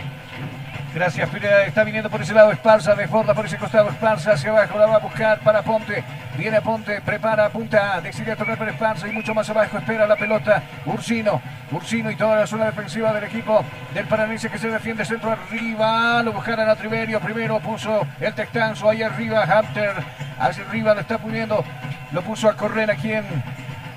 Gracias. 0.94 1.28
Está 1.66 1.84
viniendo 1.84 2.10
por 2.10 2.22
ese 2.22 2.34
lado 2.34 2.52
Esparza, 2.52 2.94
desborda 2.94 3.34
por 3.34 3.46
ese 3.46 3.58
costado 3.58 3.90
Esparza, 3.90 4.34
hacia 4.34 4.52
abajo, 4.52 4.78
la 4.78 4.86
va 4.86 4.96
a 4.96 5.00
buscar 5.00 5.40
para 5.40 5.64
Ponte. 5.64 6.04
Viene 6.38 6.62
Ponte, 6.62 7.02
prepara, 7.02 7.46
apunta, 7.46 8.00
decide 8.02 8.36
tocar 8.36 8.58
para 8.58 8.72
Esparza 8.72 9.08
y 9.08 9.12
mucho 9.12 9.34
más 9.34 9.50
abajo 9.50 9.78
espera 9.78 10.06
la 10.06 10.16
pelota 10.16 10.62
Ursino. 10.86 11.42
Ursino 11.72 12.12
y 12.12 12.16
toda 12.16 12.36
la 12.36 12.48
zona 12.48 12.66
defensiva 12.66 13.12
del 13.12 13.24
equipo 13.24 13.64
del 13.96 14.06
Paranense 14.06 14.50
que 14.50 14.60
se 14.60 14.70
defiende 14.70 15.04
centro 15.04 15.32
arriba. 15.32 16.22
Lo 16.22 16.32
buscará 16.32 16.72
a 16.72 16.76
Triverio. 16.76 17.20
Primero 17.20 17.60
puso 17.60 18.06
el 18.20 18.34
Tectanzo 18.36 18.90
ahí 18.90 19.02
arriba. 19.02 19.44
Hunter 19.46 19.96
hacia 20.40 20.64
arriba 20.64 20.94
lo 20.94 21.02
está 21.02 21.18
poniendo. 21.18 21.64
Lo 22.12 22.22
puso 22.22 22.48
a 22.48 22.56
correr 22.56 22.92
aquí 22.92 23.12
en 23.12 23.26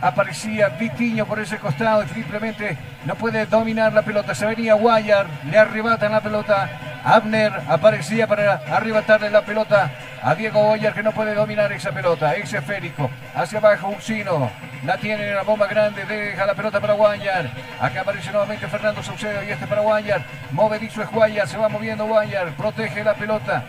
aparecía 0.00 0.68
Vitiño 0.70 1.26
por 1.26 1.38
ese 1.38 1.58
costado 1.58 2.02
y 2.04 2.08
simplemente 2.08 2.76
no 3.04 3.14
puede 3.14 3.46
dominar 3.46 3.92
la 3.92 4.02
pelota. 4.02 4.34
Se 4.34 4.46
venía 4.46 4.74
Guayar, 4.74 5.26
le 5.50 5.58
arrebatan 5.58 6.12
la 6.12 6.20
pelota. 6.20 6.68
Abner 7.04 7.52
aparecía 7.68 8.26
para 8.26 8.54
arrebatarle 8.54 9.30
la 9.30 9.42
pelota 9.42 9.92
a 10.22 10.34
Diego 10.34 10.60
Guayar 10.64 10.92
que 10.92 11.04
no 11.04 11.12
puede 11.12 11.34
dominar 11.34 11.70
esa 11.72 11.92
pelota. 11.92 12.34
Ex 12.34 12.52
esférico. 12.52 13.08
Hacia 13.34 13.58
abajo 13.58 13.90
Ursino. 13.90 14.50
La 14.84 14.96
tiene 14.96 15.28
en 15.28 15.36
la 15.36 15.42
bomba 15.42 15.68
grande. 15.68 16.04
Deja 16.04 16.44
la 16.46 16.54
pelota 16.54 16.80
para 16.80 16.94
Guayar. 16.94 17.48
Acá 17.80 18.00
aparece 18.00 18.32
nuevamente 18.32 18.66
Fernando 18.66 19.04
Saucedo 19.04 19.40
y 19.44 19.50
este 19.50 19.68
para 19.68 19.82
Guayar. 19.82 20.22
Movedizo 20.50 21.00
es 21.02 21.10
Guayar. 21.10 21.46
Se 21.46 21.56
va 21.56 21.68
moviendo 21.68 22.06
Guayar. 22.06 22.48
Protege 22.56 23.04
la 23.04 23.14
pelota. 23.14 23.62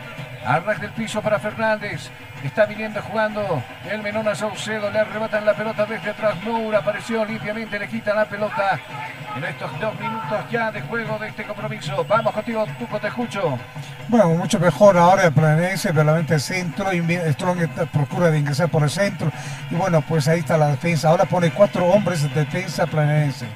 Arras 0.44 0.82
del 0.82 0.92
piso 0.92 1.22
para 1.22 1.38
Fernández. 1.38 2.10
Está 2.44 2.66
viniendo 2.66 3.02
jugando 3.02 3.64
el 3.90 4.02
Menona 4.02 4.36
Saucedo. 4.36 4.90
Le 4.92 5.00
arrebatan 5.00 5.46
la 5.46 5.54
pelota 5.54 5.86
desde 5.86 6.12
atrás. 6.12 6.36
Moura 6.44 6.80
apareció 6.80 7.26
limpiamente. 7.26 7.80
Le 7.80 7.88
quita 7.88 8.14
la 8.14 8.26
pelota 8.26 8.80
en 9.36 9.44
estos 9.44 9.80
dos 9.80 10.00
minutos 10.00 10.40
ya 10.52 10.72
de 10.72 10.82
juego 10.82 11.18
de 11.18 11.28
este 11.28 11.44
compromiso. 11.44 12.06
Vamos 12.08 12.34
contigo, 12.34 12.66
Tuco, 12.80 13.00
te 13.00 13.08
escucho. 13.08 13.58
Bueno, 14.08 14.30
mucho 14.30 14.60
mejor 14.60 14.98
ahora 14.98 15.26
el 15.26 15.34
Planense, 15.34 15.92
realmente 15.92 16.36
el 16.36 16.42
centro. 16.42 16.94
Y 16.94 17.02
Strong 17.34 17.68
procura 17.92 18.32
de 18.32 18.40
ingresar 18.40 18.70
por 18.70 18.84
el 18.84 18.90
centro. 18.90 19.32
Y 19.70 19.76
bueno, 19.76 20.02
pues 20.02 20.28
ahí 20.28 20.40
está 20.40 20.58
la 20.58 20.68
defensa. 20.68 21.10
Ahora 21.10 21.26
pone 21.26 21.52
cuatro 21.52 21.86
hombres 21.86 22.24
de 22.24 22.30
defensa 22.30 22.86
Planense. 22.86 23.48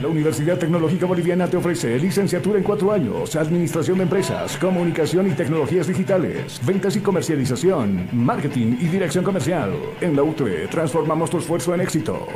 La 0.00 0.06
Universidad 0.06 0.56
Tecnológica 0.56 1.06
Boliviana 1.06 1.48
te 1.48 1.56
ofrece 1.56 1.98
licenciatura 1.98 2.56
en 2.58 2.62
cuatro 2.62 2.92
años, 2.92 3.34
administración 3.34 3.98
de 3.98 4.04
empresas, 4.04 4.56
comunicación 4.56 5.26
y 5.26 5.32
tecnologías 5.32 5.88
digitales, 5.88 6.60
ventas 6.64 6.94
y 6.94 7.00
comercialización, 7.00 8.08
marketing 8.12 8.76
y 8.78 8.86
dirección 8.86 9.24
comercial. 9.24 9.72
En 10.00 10.14
la 10.14 10.22
UTE 10.22 10.68
transformamos 10.68 11.30
tu 11.30 11.38
esfuerzo 11.38 11.74
en 11.74 11.80
éxito. 11.80 12.28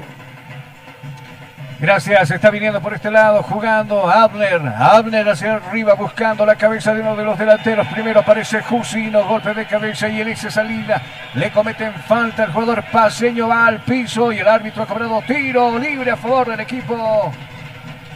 Gracias, 1.78 2.32
está 2.32 2.50
viniendo 2.50 2.80
por 2.80 2.94
este 2.94 3.12
lado, 3.12 3.44
jugando 3.44 4.10
Abner. 4.10 4.60
Abner 4.66 5.28
hacia 5.28 5.54
arriba, 5.54 5.94
buscando 5.94 6.44
la 6.44 6.56
cabeza 6.56 6.92
de 6.94 7.00
uno 7.00 7.14
de 7.14 7.24
los 7.24 7.38
delanteros. 7.38 7.86
Primero 7.88 8.20
aparece 8.20 8.60
Jusino, 8.62 9.24
golpe 9.24 9.54
de 9.54 9.66
cabeza 9.66 10.08
y 10.08 10.20
en 10.20 10.28
esa 10.28 10.50
salida 10.50 11.00
le 11.34 11.52
cometen 11.52 11.92
falta. 12.08 12.42
El 12.44 12.52
jugador 12.52 12.82
paseño 12.90 13.46
va 13.46 13.66
al 13.66 13.80
piso 13.82 14.32
y 14.32 14.38
el 14.38 14.48
árbitro 14.48 14.82
ha 14.82 14.86
cobrado 14.86 15.22
tiro 15.28 15.78
libre 15.78 16.10
a 16.10 16.16
favor 16.16 16.50
del 16.50 16.60
equipo 16.60 17.32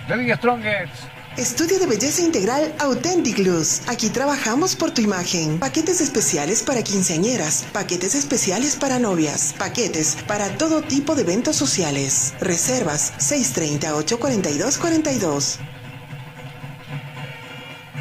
de 0.06 0.36
Strongest. 0.36 0.92
Estudio 1.36 1.80
de 1.80 1.86
belleza 1.86 2.22
integral 2.22 2.72
Authentic 2.78 3.38
Luz. 3.38 3.82
Aquí 3.88 4.08
trabajamos 4.08 4.76
por 4.76 4.92
tu 4.92 5.02
imagen. 5.02 5.58
Paquetes 5.58 6.00
especiales 6.00 6.62
para 6.62 6.82
quinceañeras, 6.82 7.66
paquetes 7.72 8.14
especiales 8.14 8.76
para 8.76 9.00
novias, 9.00 9.52
paquetes 9.58 10.16
para 10.28 10.48
todo 10.56 10.82
tipo 10.82 11.16
de 11.16 11.22
eventos 11.22 11.56
sociales. 11.56 12.34
Reservas 12.40 13.14
630-842-42. 13.18 15.58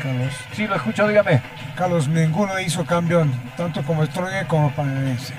Carlos. 0.01 0.33
Sí, 0.55 0.67
lo 0.67 0.75
escucho, 0.75 1.07
dígame. 1.07 1.41
Carlos, 1.75 2.07
ninguno 2.07 2.59
hizo 2.59 2.85
cambio, 2.85 3.27
tanto 3.57 3.83
como 3.83 4.05
Strongest 4.05 4.47
como 4.47 4.71
Panense. 4.73 5.33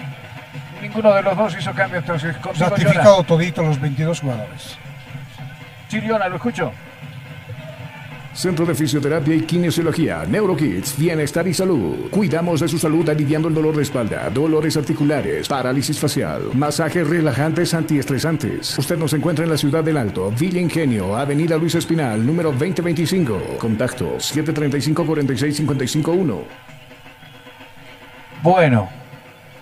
Ninguno 0.82 1.14
de 1.14 1.22
los 1.22 1.36
dos 1.36 1.56
hizo 1.58 1.72
cambio, 1.72 2.00
entonces. 2.00 2.36
Ratificado 2.58 3.22
todito 3.22 3.62
los 3.62 3.80
22 3.80 4.20
jugadores. 4.20 4.76
Chiriona, 5.88 6.28
lo 6.28 6.36
escucho. 6.36 6.72
Centro 8.36 8.64
de 8.66 8.74
Fisioterapia 8.74 9.34
y 9.34 9.40
Kinesiología, 9.42 10.24
NeuroKids, 10.28 10.98
Bienestar 10.98 11.48
y 11.48 11.54
Salud. 11.54 12.10
Cuidamos 12.10 12.60
de 12.60 12.68
su 12.68 12.78
salud 12.78 13.08
aliviando 13.08 13.48
el 13.48 13.54
dolor 13.54 13.74
de 13.74 13.82
espalda, 13.82 14.28
dolores 14.28 14.76
articulares, 14.76 15.48
parálisis 15.48 15.98
facial, 15.98 16.50
masajes 16.52 17.08
relajantes 17.08 17.72
antiestresantes. 17.72 18.78
Usted 18.78 18.98
nos 18.98 19.14
encuentra 19.14 19.46
en 19.46 19.52
la 19.52 19.56
ciudad 19.56 19.82
del 19.82 19.96
Alto, 19.96 20.30
Villa 20.38 20.60
Ingenio, 20.60 21.16
Avenida 21.16 21.56
Luis 21.56 21.76
Espinal, 21.76 22.26
número 22.26 22.52
2025. 22.52 23.56
Contacto 23.58 24.18
735-4655-1. 24.18 26.42
Bueno, 28.42 28.90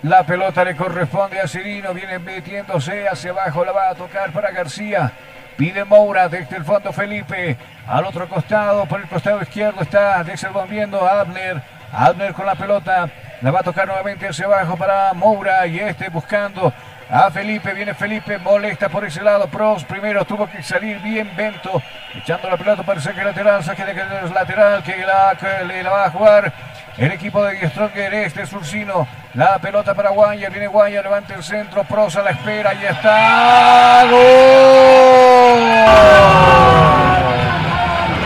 la 0.03 0.25
pelota 0.25 0.65
le 0.65 0.75
corresponde 0.75 1.39
a 1.39 1.47
Cirino, 1.47 1.93
viene 1.93 2.19
metiéndose 2.19 3.07
hacia 3.07 3.31
abajo, 3.31 3.63
la 3.63 3.71
va 3.71 3.91
a 3.91 3.95
tocar 3.95 4.33
para 4.33 4.51
García. 4.51 5.13
Pide 5.57 5.85
Moura 5.85 6.27
desde 6.27 6.57
el 6.57 6.65
fondo 6.65 6.91
Felipe. 6.91 7.57
Al 7.87 8.05
otro 8.05 8.27
costado, 8.27 8.85
por 8.85 8.99
el 8.99 9.07
costado 9.07 9.41
izquierdo 9.41 9.81
está 9.81 10.23
viendo 10.69 11.05
a 11.05 11.21
Abner. 11.21 11.61
Abner 11.93 12.33
con 12.33 12.45
la 12.45 12.55
pelota. 12.55 13.09
La 13.41 13.51
va 13.51 13.59
a 13.59 13.63
tocar 13.63 13.87
nuevamente 13.87 14.27
hacia 14.27 14.45
abajo 14.45 14.75
para 14.75 15.13
Moura. 15.13 15.65
Y 15.67 15.79
este 15.79 16.09
buscando 16.09 16.73
a 17.09 17.31
Felipe. 17.31 17.73
Viene 17.73 17.93
Felipe. 17.93 18.37
Molesta 18.37 18.89
por 18.89 19.05
ese 19.05 19.21
lado. 19.21 19.47
Pros 19.47 19.85
primero 19.85 20.25
tuvo 20.25 20.49
que 20.49 20.61
salir 20.61 20.99
bien 20.99 21.31
Bento. 21.37 21.81
Echando 22.15 22.49
la 22.49 22.57
pelota 22.57 22.83
para 22.83 22.97
el 22.97 23.03
saque 23.03 23.23
lateral. 23.23 23.63
Saque 23.63 23.85
de 23.85 23.93
lateral 24.33 24.83
que 24.83 24.97
la, 24.97 25.37
que 25.39 25.65
le 25.65 25.83
la 25.83 25.89
va 25.89 26.05
a 26.05 26.11
jugar 26.11 26.51
el 26.97 27.11
equipo 27.11 27.43
de 27.43 27.69
Stronger 27.69 28.13
este 28.13 28.45
Surcino. 28.45 29.07
La 29.35 29.57
pelota 29.59 29.93
para 29.93 30.09
Guaya. 30.09 30.49
Viene 30.49 30.67
Guaya, 30.67 31.01
levanta 31.01 31.33
el 31.33 31.43
centro. 31.43 31.85
Prosa 31.85 32.21
la 32.23 32.31
espera. 32.31 32.73
Y 32.73 32.85
está. 32.85 34.03
¡Gol! 34.09 35.14
¡Gol! 35.55 35.95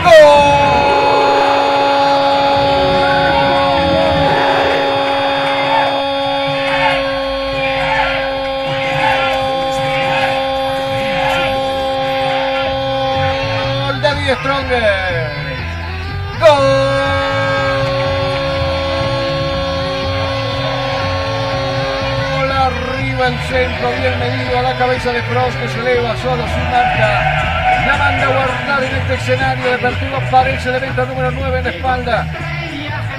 Stronger. 0.02 0.79
Centro, 23.38 23.90
bien 24.00 24.18
medido 24.18 24.58
a 24.58 24.62
la 24.62 24.74
cabeza 24.76 25.12
de 25.12 25.22
Frost 25.22 25.58
que 25.60 25.68
se 25.68 25.80
eleva 25.80 26.16
solo 26.16 26.42
sin 26.46 26.64
marca. 26.70 27.86
La 27.86 27.96
manda 27.96 28.24
a 28.24 28.28
guardar 28.28 28.84
en 28.84 28.96
este 28.96 29.14
escenario 29.14 29.70
de 29.70 29.78
partido 29.78 30.16
aparece 30.16 30.68
el 30.68 30.74
evento 30.76 31.06
número 31.06 31.30
9 31.30 31.58
en 31.58 31.64
la 31.64 31.70
espalda. 31.70 32.26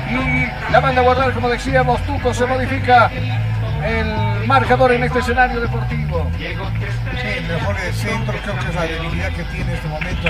Y 0.10 0.72
la 0.72 0.82
manda 0.82 1.02
a 1.02 1.04
guardar, 1.04 1.32
como 1.32 1.50
decíamos, 1.50 2.02
Tuco 2.06 2.34
se 2.34 2.46
modifica 2.46 3.10
el 3.86 4.46
marcador 4.48 4.92
en 4.92 5.04
este 5.04 5.20
escenario 5.20 5.62
deportivo. 5.62 6.30
Mejor 7.48 7.76
el 7.80 7.94
centro, 7.94 8.34
creo 8.44 8.60
que 8.60 8.70
es 8.70 8.76
la 8.76 8.84
debilidad 8.84 9.30
que 9.34 9.44
tiene 9.46 9.72
en 9.72 9.78
este 9.78 9.88
momento. 9.88 10.30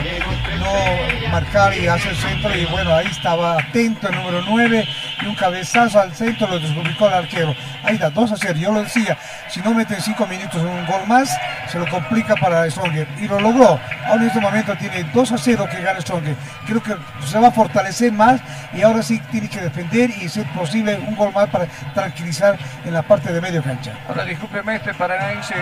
No 0.60 1.32
marcar 1.32 1.78
y 1.78 1.88
hacer 1.88 2.16
centro. 2.16 2.56
Y 2.56 2.66
bueno, 2.66 2.96
ahí 2.96 3.08
estaba 3.08 3.58
atento 3.60 4.08
el 4.10 4.16
número 4.16 4.42
9 4.48 4.88
y 5.22 5.26
un 5.26 5.36
cabezazo 5.36 6.00
al 6.00 6.14
centro 6.14 6.48
lo 6.48 6.60
desubicó 6.60 7.08
el 7.08 7.14
arquero. 7.14 7.56
Ahí 7.84 7.98
da 7.98 8.10
2 8.10 8.32
a 8.32 8.38
0. 8.38 8.54
Yo 8.58 8.72
lo 8.72 8.84
decía, 8.84 9.18
si 9.50 9.60
no 9.62 9.74
mete 9.74 10.00
5 10.00 10.26
minutos 10.28 10.62
un 10.62 10.86
gol 10.86 11.06
más, 11.08 11.30
se 11.68 11.80
lo 11.80 11.88
complica 11.90 12.36
para 12.36 12.70
Stronger. 12.70 13.08
Y 13.20 13.28
lo 13.28 13.40
logró. 13.40 13.80
Ahora 14.06 14.22
en 14.22 14.28
este 14.28 14.40
momento 14.40 14.76
tiene 14.78 15.04
2 15.14 15.32
a 15.32 15.38
0 15.38 15.68
que 15.70 15.82
gana 15.82 16.02
Stronger. 16.02 16.36
Creo 16.66 16.82
que 16.82 16.96
se 17.26 17.40
va 17.40 17.50
a 17.50 17.52
fortalecer 17.52 18.12
más 18.12 18.42
y 18.74 18.82
ahora 18.82 19.04
sí 19.04 19.22
tiene 19.32 19.50
que 19.50 19.60
defender 19.60 20.10
y 20.10 20.28
ser 20.30 20.46
posible 20.54 20.96
un 21.08 21.16
gol 21.16 21.32
más 21.34 21.50
para 21.50 21.66
tranquilizar 21.94 22.58
en 22.86 22.94
la 22.94 23.02
parte 23.02 23.32
de 23.32 23.42
medio 23.42 23.62
cancha. 23.62 23.94
Ahora 24.08 24.26
discúlpeme, 24.26 24.76
este 24.76 24.94
Paranaense 24.94 25.56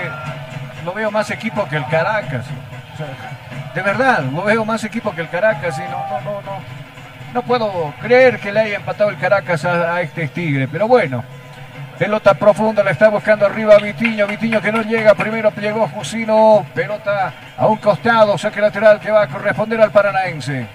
lo 0.85 0.93
veo 0.93 1.11
más 1.11 1.29
equipo 1.31 1.67
que 1.67 1.77
el 1.77 1.85
Caracas. 1.87 2.45
de 3.73 3.81
verdad, 3.81 4.23
lo 4.23 4.43
veo 4.43 4.65
más 4.65 4.83
equipo 4.83 5.13
que 5.13 5.21
el 5.21 5.29
Caracas 5.29 5.77
y 5.77 5.89
no, 5.89 6.07
no, 6.09 6.21
no, 6.21 6.41
no. 6.41 6.79
No 7.33 7.43
puedo 7.43 7.93
creer 8.01 8.39
que 8.39 8.51
le 8.51 8.61
haya 8.61 8.77
empatado 8.77 9.11
el 9.11 9.17
Caracas 9.17 9.63
a, 9.65 10.01
este 10.01 10.27
Tigre, 10.29 10.67
pero 10.67 10.87
bueno. 10.87 11.23
Pelota 11.99 12.33
profunda, 12.33 12.81
la 12.81 12.91
está 12.91 13.09
buscando 13.09 13.45
arriba 13.45 13.77
Vitiño. 13.77 14.25
Vitiño 14.25 14.61
que 14.61 14.71
no 14.71 14.81
llega. 14.81 15.13
Primero 15.15 15.51
llegó 15.51 15.85
Jusino. 15.89 16.65
Pelota 16.73 17.33
a 17.57 17.67
un 17.67 17.75
costado. 17.77 18.37
Saque 18.37 18.61
lateral 18.61 19.01
que 19.01 19.11
va 19.11 19.23
a 19.23 19.27
corresponder 19.27 19.81
al 19.81 19.91
Paranaense. 19.91 20.65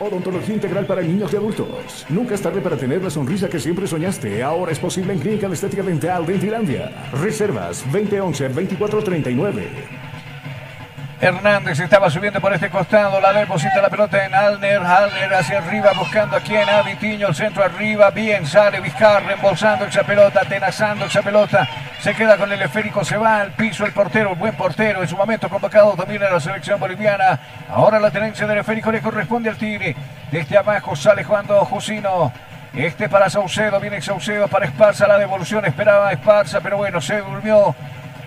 Odontología 0.00 0.54
integral 0.54 0.86
para 0.86 1.02
niños 1.02 1.30
y 1.30 1.36
adultos. 1.36 2.06
Nunca 2.08 2.34
es 2.34 2.40
tarde 2.40 2.62
para 2.62 2.76
tener 2.76 3.02
la 3.02 3.10
sonrisa 3.10 3.50
que 3.50 3.60
siempre 3.60 3.86
soñaste. 3.86 4.42
Ahora 4.42 4.72
es 4.72 4.78
posible 4.78 5.12
en 5.12 5.18
Clínica 5.18 5.46
de 5.46 5.54
Estética 5.54 5.82
Dental 5.82 6.24
Dentilandia. 6.24 7.10
Reservas 7.12 7.84
2011-2439. 7.92 10.09
Hernández 11.20 11.78
estaba 11.78 12.08
subiendo 12.08 12.40
por 12.40 12.54
este 12.54 12.70
costado, 12.70 13.20
la 13.20 13.34
deposita 13.34 13.82
la 13.82 13.90
pelota 13.90 14.24
en 14.24 14.34
Alner, 14.34 14.80
Alner 14.80 15.34
hacia 15.34 15.58
arriba 15.58 15.92
buscando 15.94 16.34
a 16.34 16.40
quien, 16.40 16.66
a 16.66 16.80
Vitiño, 16.80 17.28
el 17.28 17.34
centro 17.34 17.62
arriba, 17.62 18.10
bien, 18.10 18.46
sale 18.46 18.80
Vizcarra 18.80 19.30
embolsando 19.30 19.84
esa 19.84 20.02
pelota, 20.02 20.40
atenazando 20.40 21.04
esa 21.04 21.20
pelota, 21.20 21.68
se 22.00 22.14
queda 22.14 22.38
con 22.38 22.50
el 22.50 22.62
esférico, 22.62 23.04
se 23.04 23.18
va 23.18 23.42
al 23.42 23.52
piso 23.52 23.84
el 23.84 23.92
portero, 23.92 24.30
el 24.30 24.36
buen 24.36 24.54
portero, 24.54 25.02
en 25.02 25.08
su 25.08 25.16
momento 25.16 25.50
convocado 25.50 25.92
también 25.92 26.22
a 26.22 26.30
la 26.30 26.40
selección 26.40 26.80
boliviana, 26.80 27.38
ahora 27.68 28.00
la 28.00 28.10
tenencia 28.10 28.46
del 28.46 28.58
esférico 28.58 28.90
le 28.90 29.02
corresponde 29.02 29.50
al 29.50 29.58
Tigre, 29.58 29.94
desde 30.32 30.56
abajo 30.56 30.96
sale 30.96 31.22
jugando 31.22 31.62
Jusino, 31.66 32.32
este 32.72 33.10
para 33.10 33.28
Saucedo, 33.28 33.78
viene 33.78 34.00
Saucedo 34.00 34.48
para 34.48 34.64
Esparza, 34.64 35.06
la 35.06 35.18
devolución 35.18 35.66
esperaba 35.66 36.12
Esparza, 36.12 36.60
pero 36.62 36.78
bueno, 36.78 36.98
se 36.98 37.18
durmió 37.18 37.74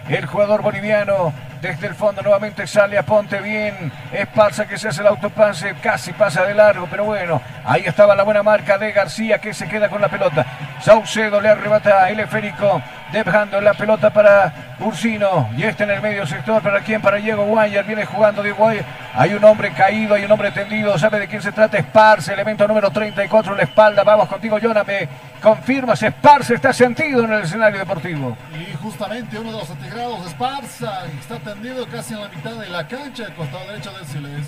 el 0.10 0.26
jugador 0.26 0.62
boliviano 0.62 1.34
desde 1.64 1.88
el 1.88 1.96
fondo 1.96 2.22
nuevamente 2.22 2.68
sale 2.68 2.98
a 2.98 3.04
Ponte 3.04 3.40
bien. 3.40 3.90
Esparza 4.12 4.68
que 4.68 4.78
se 4.78 4.90
hace 4.90 5.00
el 5.00 5.08
autopase. 5.08 5.76
Casi 5.82 6.12
pasa 6.12 6.44
de 6.44 6.54
largo. 6.54 6.88
Pero 6.92 7.06
bueno. 7.06 7.42
Ahí 7.64 7.84
estaba 7.86 8.16
la 8.16 8.24
buena 8.24 8.44
marca 8.44 8.78
de 8.78 8.92
García 8.92 9.38
que 9.38 9.54
se 9.54 9.70
queda 9.70 9.88
con 9.88 10.02
la 10.02 10.10
pelota. 10.10 10.46
Saucedo 10.82 11.40
le 11.40 11.48
arrebata 11.48 12.10
el 12.10 12.20
esférico. 12.20 12.82
Dejando 13.14 13.62
la 13.62 13.76
pelota 13.76 14.12
para 14.12 14.76
Ursino. 14.80 15.50
Y 15.56 15.64
este 15.64 15.84
en 15.84 15.92
el 15.92 16.02
medio 16.02 16.26
sector. 16.26 16.62
¿Para 16.64 16.80
quién? 16.80 17.00
Para 17.00 17.18
Diego 17.18 17.46
Guayar. 17.46 17.86
Viene 17.86 18.06
jugando 18.06 18.42
Diego 18.42 18.58
Guayar. 18.58 18.86
Hay 19.14 19.36
un 19.36 19.44
hombre 19.44 19.72
caído. 19.72 20.16
Hay 20.16 20.26
un 20.26 20.32
hombre 20.32 20.50
tendido. 20.50 20.98
¿Sabe 20.98 21.20
de 21.20 21.28
quién 21.28 21.42
se 21.42 21.52
trata? 21.52 21.78
Esparce. 21.78 22.34
Elemento 22.34 22.68
número 22.68 22.90
34 22.90 23.52
en 23.52 23.58
la 23.58 23.64
espalda. 23.64 24.04
Vamos 24.04 24.28
contigo, 24.28 24.58
Jonah. 24.60 24.84
Me 24.84 25.08
confirmas. 25.44 26.02
Esparce 26.02 26.56
está 26.56 26.74
sentido 26.74 27.24
en 27.24 27.34
el 27.34 27.44
escenario 27.44 27.78
deportivo. 27.78 28.36
Y 28.52 28.76
justamente 28.78 29.38
uno 29.38 29.52
de 29.52 29.60
los 29.60 29.70
integrados, 29.70 30.26
Esparza, 30.26 31.06
está 31.20 31.38
tendido 31.38 31.86
casi 31.88 32.14
en 32.16 32.22
la 32.22 32.30
mitad 32.30 32.54
de 32.54 32.70
la 32.70 32.88
cancha, 32.88 33.26
el 33.26 33.34
costado 33.34 33.66
derecho 33.68 33.92
del 33.92 34.06
Siles. 34.08 34.48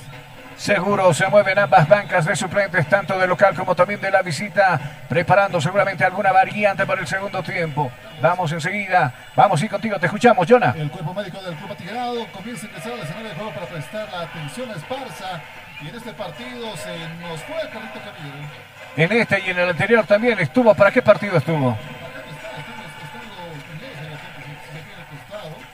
Seguro 0.58 1.14
se 1.14 1.28
mueven 1.28 1.60
ambas 1.60 1.88
bancas 1.88 2.26
de 2.26 2.36
suplentes, 2.36 2.88
tanto 2.88 3.20
de 3.20 3.28
local 3.28 3.54
como 3.56 3.76
también 3.76 4.00
de 4.00 4.10
la 4.10 4.22
visita, 4.22 4.80
preparando 5.10 5.60
seguramente 5.60 6.06
alguna 6.06 6.32
variante 6.32 6.86
para 6.86 7.02
el 7.02 7.08
segundo 7.08 7.44
tiempo. 7.44 7.92
Vamos 8.22 8.52
enseguida, 8.52 9.14
vamos 9.36 9.62
y 9.62 9.68
contigo, 9.70 10.00
te 10.00 10.06
escuchamos, 10.06 10.48
Jonah. 10.50 10.74
El 10.78 10.90
cuerpo 10.90 11.14
médico 11.14 11.42
del 11.42 11.56
Club 11.56 11.72
Atigrado 11.74 12.26
comienza 12.32 12.66
a 12.66 12.70
ingresar 12.70 12.94
al 12.94 13.00
escenario 13.00 13.30
de 13.30 13.36
juego 13.36 13.52
para 13.52 13.66
prestar 13.66 14.10
la 14.12 14.22
atención 14.22 14.70
a 14.70 14.74
Esparza. 14.74 15.42
Y 15.82 15.90
en 15.90 15.96
este 15.96 16.14
partido 16.14 16.78
se 16.78 16.98
nos 17.20 17.44
fue 17.44 17.58
Carlito 17.70 18.00
Camilo. 18.00 18.48
En 18.96 19.12
este 19.12 19.44
y 19.46 19.50
en 19.50 19.60
el 19.60 19.70
anterior 19.70 20.06
también 20.08 20.40
estuvo. 20.40 20.74
¿Para 20.74 20.90
qué 20.90 21.02
partido 21.02 21.38
estuvo? 21.38 21.78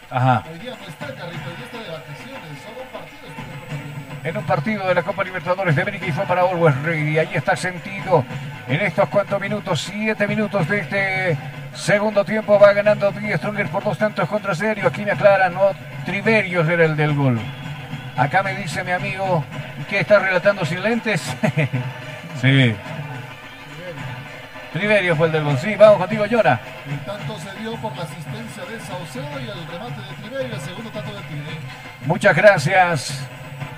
Ajá. 0.09 0.43
Hoy 0.51 0.59
día 0.59 0.71
no 0.71 0.87
está 0.87 1.05
Carrito, 1.05 1.49
hoy 1.49 1.55
día 1.55 1.70
En 4.23 4.37
un 4.37 4.43
partido 4.45 4.87
de 4.87 4.93
la 4.93 5.01
Copa 5.01 5.23
Libertadores 5.23 5.75
de 5.75 5.81
América 5.81 6.05
y 6.05 6.11
fue 6.11 6.25
para 6.25 6.41
Always 6.41 6.75
Ready. 6.83 7.17
Ahí 7.17 7.29
está 7.33 7.55
sentido 7.55 8.23
en 8.67 8.81
estos 8.81 9.09
cuantos 9.09 9.41
minutos, 9.41 9.81
siete 9.81 10.27
minutos 10.27 10.67
de 10.69 10.79
este 10.79 11.37
segundo 11.73 12.23
tiempo. 12.23 12.59
Va 12.59 12.71
ganando 12.73 13.11
Die 13.11 13.35
Stronger 13.35 13.67
por 13.69 13.83
dos 13.83 13.97
tantos 13.97 14.29
contra 14.29 14.53
serio. 14.53 14.87
Aquí 14.87 15.03
me 15.03 15.11
aclaran, 15.11 15.55
no, 15.55 15.71
Triverios 16.05 16.69
era 16.69 16.85
el 16.85 16.95
del 16.95 17.15
gol. 17.15 17.39
Acá 18.15 18.43
me 18.43 18.55
dice 18.55 18.83
mi 18.83 18.91
amigo 18.91 19.43
que 19.89 20.01
está 20.01 20.19
relatando 20.19 20.65
sin 20.65 20.83
lentes. 20.83 21.21
sí. 22.41 22.75
Triverio 24.73 25.15
fue 25.15 25.27
el 25.27 25.33
del 25.33 25.43
gol. 25.43 25.57
Sí, 25.57 25.75
vamos 25.75 25.97
contigo, 25.97 26.25
Llora. 26.27 26.59
El 26.87 26.99
tanto 26.99 27.37
se 27.39 27.59
dio 27.59 27.75
por 27.77 27.95
la 27.97 28.03
asistencia 28.03 28.63
de 28.65 28.79
Saucedo 28.79 29.39
y 29.39 29.49
el 29.49 29.67
remate 29.67 30.01
de 30.01 30.21
Triverio, 30.21 30.55
el 30.55 30.61
segundo 30.61 30.89
tanto 30.91 31.11
de 31.11 31.21
Tigre. 31.23 31.57
Muchas 32.05 32.35
gracias. 32.35 33.27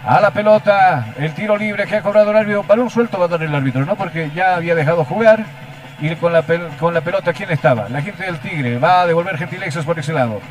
A 0.06 0.20
la 0.20 0.32
pelota, 0.32 1.14
el 1.18 1.34
tiro 1.34 1.56
libre 1.56 1.86
que 1.86 1.96
ha 1.96 2.02
cobrado 2.02 2.32
el 2.32 2.38
árbitro. 2.38 2.64
Balón 2.64 2.90
suelto 2.90 3.18
va 3.18 3.26
a 3.26 3.30
dar 3.30 3.42
el 3.42 3.56
árbitro, 3.56 3.86
¿no? 3.86 3.96
Porque 3.96 4.30
ya 4.36 4.56
había 4.56 4.76
dejado 4.76 5.06
jugar. 5.06 5.46
Y 6.02 6.14
con 6.16 6.34
la, 6.34 6.44
con 6.78 6.94
la 6.94 7.00
pelota, 7.00 7.32
¿quién 7.32 7.50
estaba? 7.52 7.88
La 7.88 8.02
gente 8.02 8.24
del 8.24 8.40
Tigre. 8.40 8.80
Va 8.80 9.02
a 9.02 9.08
devolver 9.08 9.38
gentilezas 9.38 9.86
por 9.86 9.98
ese 9.98 10.12
lado. 10.12 10.42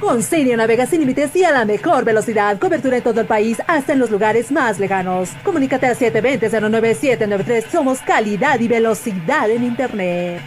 Con 0.00 0.22
Sirio 0.22 0.56
navega 0.56 0.86
sin 0.86 1.00
límites 1.00 1.34
y 1.36 1.44
a 1.44 1.52
la 1.52 1.64
mejor 1.64 2.04
velocidad. 2.04 2.58
Cobertura 2.58 2.96
en 2.96 3.04
todo 3.04 3.20
el 3.20 3.26
país, 3.26 3.62
hasta 3.68 3.92
en 3.92 4.00
los 4.00 4.10
lugares 4.10 4.50
más 4.50 4.80
lejanos. 4.80 5.30
Comunícate 5.44 5.86
al 5.86 5.96
720-09793. 5.96 7.70
Somos 7.70 8.00
calidad 8.00 8.58
y 8.58 8.66
velocidad 8.66 9.48
en 9.50 9.62
Internet. 9.62 10.42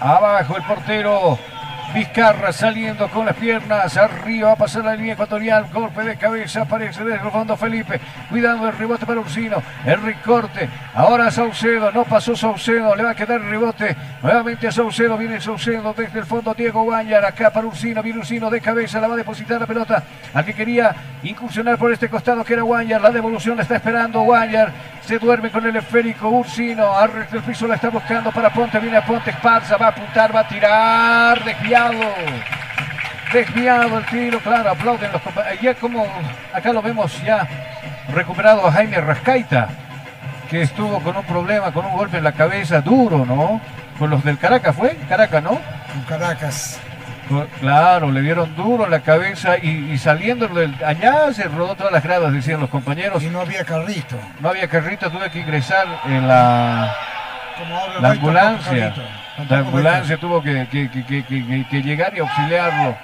Abajo 0.00 0.56
el 0.56 0.62
portero. 0.64 1.38
Vizcarra 1.94 2.52
saliendo 2.52 3.08
con 3.08 3.24
las 3.24 3.34
piernas 3.34 3.96
arriba, 3.96 4.48
va 4.48 4.52
a 4.52 4.56
pasar 4.56 4.84
la 4.84 4.94
línea 4.94 5.14
ecuatorial, 5.14 5.68
golpe 5.72 6.02
de 6.02 6.16
cabeza, 6.16 6.62
aparece 6.62 7.02
desde 7.02 7.24
el 7.24 7.30
fondo 7.30 7.56
Felipe, 7.56 7.98
cuidando 8.28 8.68
el 8.68 8.76
rebote 8.76 9.06
para 9.06 9.20
Ursino, 9.20 9.62
el 9.86 10.02
recorte, 10.02 10.68
ahora 10.94 11.30
Saucedo, 11.30 11.90
no 11.90 12.04
pasó 12.04 12.36
Saucedo, 12.36 12.94
le 12.94 13.04
va 13.04 13.10
a 13.10 13.14
quedar 13.14 13.40
el 13.40 13.48
rebote, 13.48 13.96
nuevamente 14.22 14.68
a 14.68 14.72
Saucedo, 14.72 15.16
viene 15.16 15.40
Saucedo 15.40 15.94
desde 15.94 16.18
el 16.18 16.26
fondo, 16.26 16.52
Diego 16.52 16.84
Bañar, 16.84 17.24
acá 17.24 17.50
para 17.50 17.66
Ursino, 17.66 18.02
viene 18.02 18.18
Ursino 18.18 18.50
de 18.50 18.60
cabeza, 18.60 19.00
la 19.00 19.08
va 19.08 19.14
a 19.14 19.18
depositar 19.18 19.58
la 19.58 19.66
pelota 19.66 20.02
al 20.34 20.44
que 20.44 20.52
quería 20.52 20.94
incursionar 21.22 21.78
por 21.78 21.90
este 21.90 22.10
costado 22.10 22.44
que 22.44 22.52
era 22.52 22.62
Guanyar, 22.62 23.00
la 23.00 23.10
devolución 23.10 23.56
la 23.56 23.62
está 23.62 23.76
esperando 23.76 24.20
Guanyar, 24.20 24.72
se 25.08 25.18
duerme 25.18 25.50
con 25.50 25.64
el 25.64 25.74
esférico 25.74 26.28
Ursino, 26.28 26.92
arre 26.92 27.26
el 27.32 27.40
piso 27.40 27.66
la 27.66 27.76
está 27.76 27.88
buscando 27.88 28.30
para 28.30 28.52
Ponte, 28.52 28.78
viene 28.78 28.98
a 28.98 29.06
Ponte, 29.06 29.30
Esparza, 29.30 29.78
va 29.78 29.86
a 29.86 29.88
apuntar, 29.88 30.36
va 30.36 30.40
a 30.40 30.48
tirar, 30.48 31.42
desviado. 31.42 32.04
Desviado 33.32 33.96
el 33.96 34.04
tiro, 34.04 34.38
claro, 34.40 34.68
aplauden 34.68 35.10
los 35.10 35.22
compañeros. 35.22 35.62
Ya 35.62 35.74
como 35.76 36.06
acá 36.52 36.74
lo 36.74 36.82
vemos 36.82 37.22
ya 37.22 37.48
recuperado 38.12 38.66
a 38.66 38.72
Jaime 38.72 39.00
Rascaita, 39.00 39.70
que 40.50 40.60
estuvo 40.60 41.00
con 41.00 41.16
un 41.16 41.24
problema, 41.24 41.72
con 41.72 41.86
un 41.86 41.96
golpe 41.96 42.18
en 42.18 42.24
la 42.24 42.32
cabeza 42.32 42.82
duro, 42.82 43.24
¿no? 43.24 43.62
Con 43.98 44.10
los 44.10 44.22
del 44.22 44.36
Caracas, 44.36 44.76
¿fue? 44.76 44.94
Caracas, 45.08 45.42
¿no? 45.42 45.52
Con 45.90 46.02
Caracas. 46.06 46.78
Claro, 47.60 48.10
le 48.10 48.20
dieron 48.22 48.54
duro 48.56 48.84
en 48.84 48.90
la 48.90 49.00
cabeza 49.00 49.56
y, 49.58 49.92
y, 49.92 49.98
saliendo 49.98 50.48
del 50.48 50.74
allá 50.84 51.32
se 51.32 51.44
rodó 51.44 51.74
todas 51.74 51.92
las 51.92 52.02
gradas, 52.02 52.32
decían 52.32 52.60
los 52.60 52.70
compañeros. 52.70 53.22
Y 53.22 53.28
no 53.28 53.40
había 53.40 53.64
carrito. 53.64 54.16
No 54.40 54.48
había 54.48 54.68
carrito, 54.68 55.10
tuve 55.10 55.30
que 55.30 55.40
ingresar 55.40 55.86
en 56.06 56.26
la, 56.26 56.94
la 58.00 58.10
ambulancia. 58.10 58.94
La 59.48 59.58
ambulancia 59.58 60.16
tuvo 60.16 60.42
que, 60.42 60.66
que, 60.70 60.90
que, 60.90 61.66
que, 61.70 61.82
llegar 61.82 62.12
y 62.16 62.20
auxiliarlo 62.20 62.96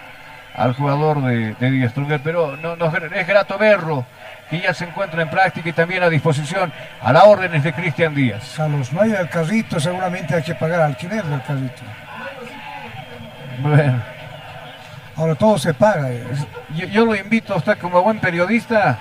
al 0.55 0.73
jugador 0.75 1.23
de, 1.23 1.55
de 1.55 1.71
Díaz 1.71 1.93
pero 2.23 2.57
no, 2.57 2.77
no, 2.77 2.87
es 2.87 3.27
grato 3.27 3.59
verlo 3.59 4.07
que 4.51 4.61
ya 4.61 4.75
se 4.75 4.85
encuentra 4.85 5.23
en 5.23 5.31
práctica 5.31 5.69
y 5.69 5.73
también 5.73 6.03
a 6.03 6.09
disposición 6.09 6.73
a 7.01 7.13
las 7.13 7.25
órdenes 7.25 7.63
de 7.63 7.73
Cristian 7.73 8.15
Díaz. 8.15 8.55
Carlos, 8.57 8.93
no 8.93 9.01
hay 9.01 9.13
el 9.13 9.29
carrito, 9.29 9.81
seguramente 9.81 10.35
hay 10.35 10.43
que 10.43 10.55
pagar 10.55 10.81
alquiler 10.81 11.25
del 11.25 11.43
carrito. 11.43 11.83
Bueno. 13.63 14.14
Ahora 15.17 15.35
todo 15.35 15.59
se 15.59 15.73
paga. 15.75 16.09
Yo, 16.75 16.87
yo 16.87 17.05
lo 17.07 17.15
invito 17.15 17.55
a 17.55 17.57
usted 17.59 17.79
como 17.79 18.03
buen 18.03 18.19
periodista 18.19 18.99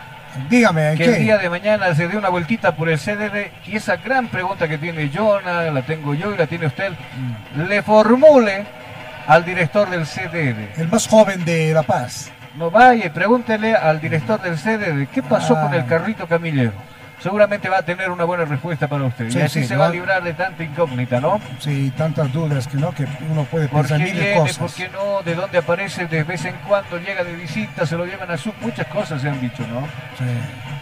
Dígame, 0.49 0.95
que 0.97 1.05
qué? 1.05 1.15
el 1.15 1.21
día 1.23 1.37
de 1.37 1.49
mañana 1.49 1.93
se 1.93 2.07
dé 2.07 2.17
una 2.17 2.29
vueltita 2.29 2.75
por 2.75 2.89
el 2.89 2.97
CDD 2.97 3.51
y 3.67 3.75
esa 3.75 3.97
gran 3.97 4.27
pregunta 4.27 4.67
que 4.67 4.77
tiene 4.79 5.11
Jonah, 5.13 5.69
la 5.71 5.81
tengo 5.83 6.13
yo 6.15 6.33
y 6.33 6.37
la 6.37 6.47
tiene 6.47 6.65
usted, 6.67 6.91
le 7.55 7.81
formule 7.83 8.65
al 9.27 9.45
director 9.45 9.89
del 9.89 10.05
CDD. 10.05 10.79
El 10.79 10.87
más 10.89 11.07
joven 11.07 11.45
de 11.45 11.71
La 11.73 11.83
Paz. 11.83 12.31
No 12.55 12.69
vaya 12.71 13.11
pregúntele 13.13 13.75
al 13.75 13.99
director 14.01 14.41
del 14.41 14.57
CDD 14.57 15.07
qué 15.13 15.21
pasó 15.23 15.55
Ah. 15.57 15.63
con 15.63 15.73
el 15.75 15.85
carrito 15.85 16.27
camillero. 16.27 16.73
Seguramente 17.23 17.69
va 17.69 17.77
a 17.77 17.81
tener 17.83 18.11
una 18.11 18.25
buena 18.25 18.43
respuesta 18.43 18.87
para 18.89 19.05
usted. 19.05 19.29
Sí, 19.31 19.39
y 19.39 19.41
así 19.41 19.61
sí, 19.61 19.67
se 19.69 19.75
no- 19.75 19.79
va 19.79 19.87
a 19.87 19.89
librar 19.91 20.21
de 20.21 20.33
tanta 20.33 20.61
incógnita, 20.61 21.21
¿no? 21.21 21.39
Sí, 21.59 21.89
tantas 21.97 22.33
dudas 22.33 22.67
que 22.67 22.75
no, 22.75 22.91
que 22.93 23.07
uno 23.31 23.45
puede 23.45 23.69
¿Por 23.69 23.83
qué 23.87 23.93
pensar 23.93 23.99
mil 24.05 24.13
viene? 24.21 24.35
cosas. 24.39 24.57
¿Por 24.57 24.73
qué 24.73 24.89
no? 24.89 25.21
¿De 25.23 25.33
dónde 25.33 25.57
aparece? 25.57 26.05
De 26.07 26.23
vez 26.25 26.43
en 26.43 26.55
cuando 26.67 26.97
llega 26.99 27.23
de 27.23 27.33
visita, 27.33 27.85
se 27.85 27.95
lo 27.95 28.05
llevan 28.05 28.29
a 28.29 28.37
su... 28.37 28.51
Muchas 28.59 28.87
cosas 28.87 29.21
se 29.21 29.29
han 29.29 29.39
dicho, 29.39 29.63
¿no? 29.67 29.87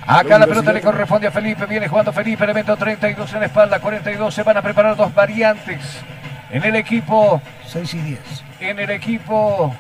Acá 0.08 0.40
la 0.40 0.48
pelota 0.48 0.74
le 0.74 0.82
corresponde 0.82 1.28
a 1.28 1.32
Felipe, 1.32 1.68
viene 1.68 1.88
jugando 1.88 2.12
Felipe, 2.12 2.44
elemento 2.44 2.76
32 2.76 3.34
en 3.34 3.40
la 3.42 3.46
espalda, 3.46 3.80
42, 3.80 4.34
se 4.34 4.42
van 4.42 4.58
a 4.58 4.62
preparar 4.64 4.96
dos 4.96 5.14
variantes 5.14 6.00
en 6.50 6.64
el 6.64 6.76
equipo. 6.76 7.40
6 7.68 7.94
y 7.94 7.98
10. 8.02 8.20
En 8.62 8.80
el 8.80 8.90
equipo 8.90 9.76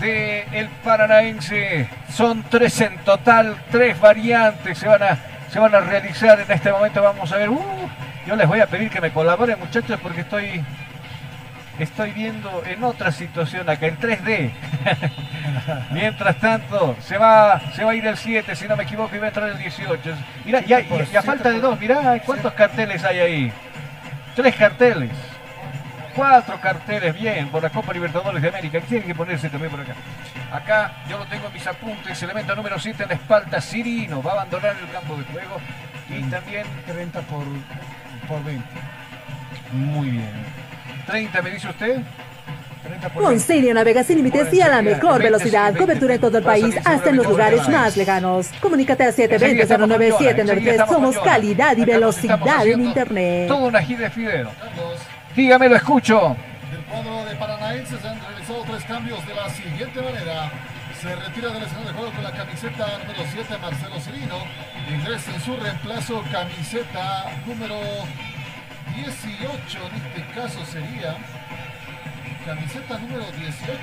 de 0.00 0.46
el 0.52 0.68
Paranaense 0.84 1.88
son 2.12 2.42
tres 2.44 2.80
en 2.80 2.98
total, 2.98 3.56
tres 3.70 3.98
variantes 4.00 4.78
se 4.78 4.88
van 4.88 5.02
a, 5.02 5.18
se 5.50 5.58
van 5.58 5.74
a 5.74 5.80
realizar 5.80 6.38
en 6.40 6.50
este 6.50 6.70
momento. 6.72 7.02
Vamos 7.02 7.30
a 7.32 7.36
ver, 7.36 7.48
uh, 7.50 7.88
yo 8.26 8.36
les 8.36 8.46
voy 8.48 8.60
a 8.60 8.66
pedir 8.66 8.90
que 8.90 9.00
me 9.00 9.10
colaboren 9.10 9.58
muchachos 9.58 9.98
porque 10.02 10.20
estoy, 10.22 10.62
estoy 11.78 12.10
viendo 12.12 12.62
en 12.66 12.82
otra 12.84 13.12
situación 13.12 13.68
acá, 13.68 13.86
en 13.86 13.98
3D. 13.98 14.50
Mientras 15.92 16.36
tanto, 16.36 16.96
se 17.00 17.18
va, 17.18 17.60
se 17.74 17.84
va 17.84 17.92
a 17.92 17.94
ir 17.94 18.06
el 18.06 18.16
7, 18.16 18.54
si 18.56 18.66
no 18.68 18.76
me 18.76 18.84
equivoco, 18.84 19.14
y 19.14 19.18
va 19.18 19.26
a 19.26 19.28
entrar 19.28 19.48
el 19.48 19.58
18. 19.58 20.00
Mira, 20.44 20.60
ya, 20.60 20.80
por- 20.88 21.02
y- 21.02 21.08
y 21.12 21.16
a 21.16 21.22
falta 21.22 21.50
de 21.50 21.60
dos, 21.60 21.78
mirá, 21.78 22.18
¿cuántos 22.24 22.52
carteles 22.54 23.04
hay 23.04 23.18
ahí? 23.18 23.52
Tres 24.34 24.54
carteles. 24.56 25.10
Cuatro 26.18 26.60
carteles 26.60 27.14
bien 27.14 27.48
por 27.48 27.62
la 27.62 27.70
Copa 27.70 27.92
Libertadores 27.92 28.42
de 28.42 28.48
América. 28.48 28.80
Tiene 28.80 29.06
que 29.06 29.14
ponerse 29.14 29.48
también 29.48 29.70
por 29.70 29.80
acá. 29.80 29.94
Acá 30.52 30.92
yo 31.08 31.16
lo 31.16 31.24
tengo 31.26 31.46
en 31.46 31.52
mis 31.52 31.66
apuntes. 31.66 32.20
Elemento 32.20 32.56
número 32.56 32.76
7 32.76 33.04
en 33.04 33.08
la 33.08 33.14
espalda. 33.14 33.60
Cirino 33.60 34.20
va 34.20 34.32
a 34.32 34.34
abandonar 34.34 34.76
el 34.82 34.90
campo 34.90 35.16
de 35.16 35.24
juego. 35.24 35.58
Y 36.10 36.22
también 36.24 36.66
30 36.86 37.20
por, 37.20 37.44
por 38.26 38.44
20. 38.44 38.64
Muy 39.72 40.10
bien. 40.10 40.32
30, 41.06 41.40
me 41.40 41.50
dice 41.50 41.68
usted. 41.68 42.02
Con 43.14 43.38
Sirio 43.38 43.74
navega 43.74 44.02
sin 44.02 44.16
límites 44.16 44.52
y 44.52 44.60
a 44.60 44.68
la 44.68 44.82
mejor 44.82 45.22
velocidad. 45.22 45.76
Cobertura 45.76 46.14
en 46.14 46.20
todo 46.20 46.38
el 46.38 46.44
país, 46.44 46.74
hasta 46.84 47.10
en 47.10 47.16
los 47.16 47.26
lugares 47.26 47.68
más 47.68 47.96
lejanos. 47.96 48.48
Comunícate 48.60 49.04
a 49.04 49.12
720-09793. 49.12 50.88
Somos 50.88 51.18
calidad 51.18 51.76
y 51.76 51.84
velocidad 51.84 52.66
en 52.66 52.80
Internet. 52.80 53.48
Todo 53.48 53.66
una 53.66 53.82
gira 53.82 54.00
de 54.00 54.10
fideo. 54.10 54.50
Dígame, 55.38 55.68
lo 55.68 55.76
escucho. 55.76 56.36
Del 56.68 56.82
cuadro 56.82 57.24
de 57.24 57.36
Paranaense 57.36 57.96
se 57.96 58.08
han 58.08 58.18
realizado 58.20 58.64
tres 58.66 58.82
cambios 58.86 59.24
de 59.24 59.34
la 59.36 59.48
siguiente 59.48 60.02
manera. 60.02 60.50
Se 61.00 61.14
retira 61.14 61.50
del 61.50 61.62
escenario 61.62 61.92
de 61.92 61.94
juego 61.94 62.10
con 62.10 62.24
la 62.24 62.32
camiseta 62.32 62.98
número 62.98 63.22
7 63.32 63.58
Marcelo 63.62 64.00
Cirino. 64.00 64.38
Ingresa 64.90 65.32
en 65.32 65.40
su 65.40 65.56
reemplazo 65.56 66.24
camiseta 66.32 67.30
número 67.46 67.78
18. 68.96 69.78
En 69.78 69.94
este 69.94 70.34
caso 70.34 70.58
sería 70.66 71.14
camiseta 72.44 72.98
número 72.98 73.30
18. 73.30 73.78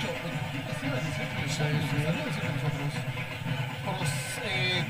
¿Qué 0.81 0.87
era 0.87 0.99
18? 0.99 1.39
Sí, 1.47 1.63
sí. 1.87 2.03
nosotros. 2.03 2.91
Por 3.85 3.93
los, 3.97 4.11
eh, 4.43 4.83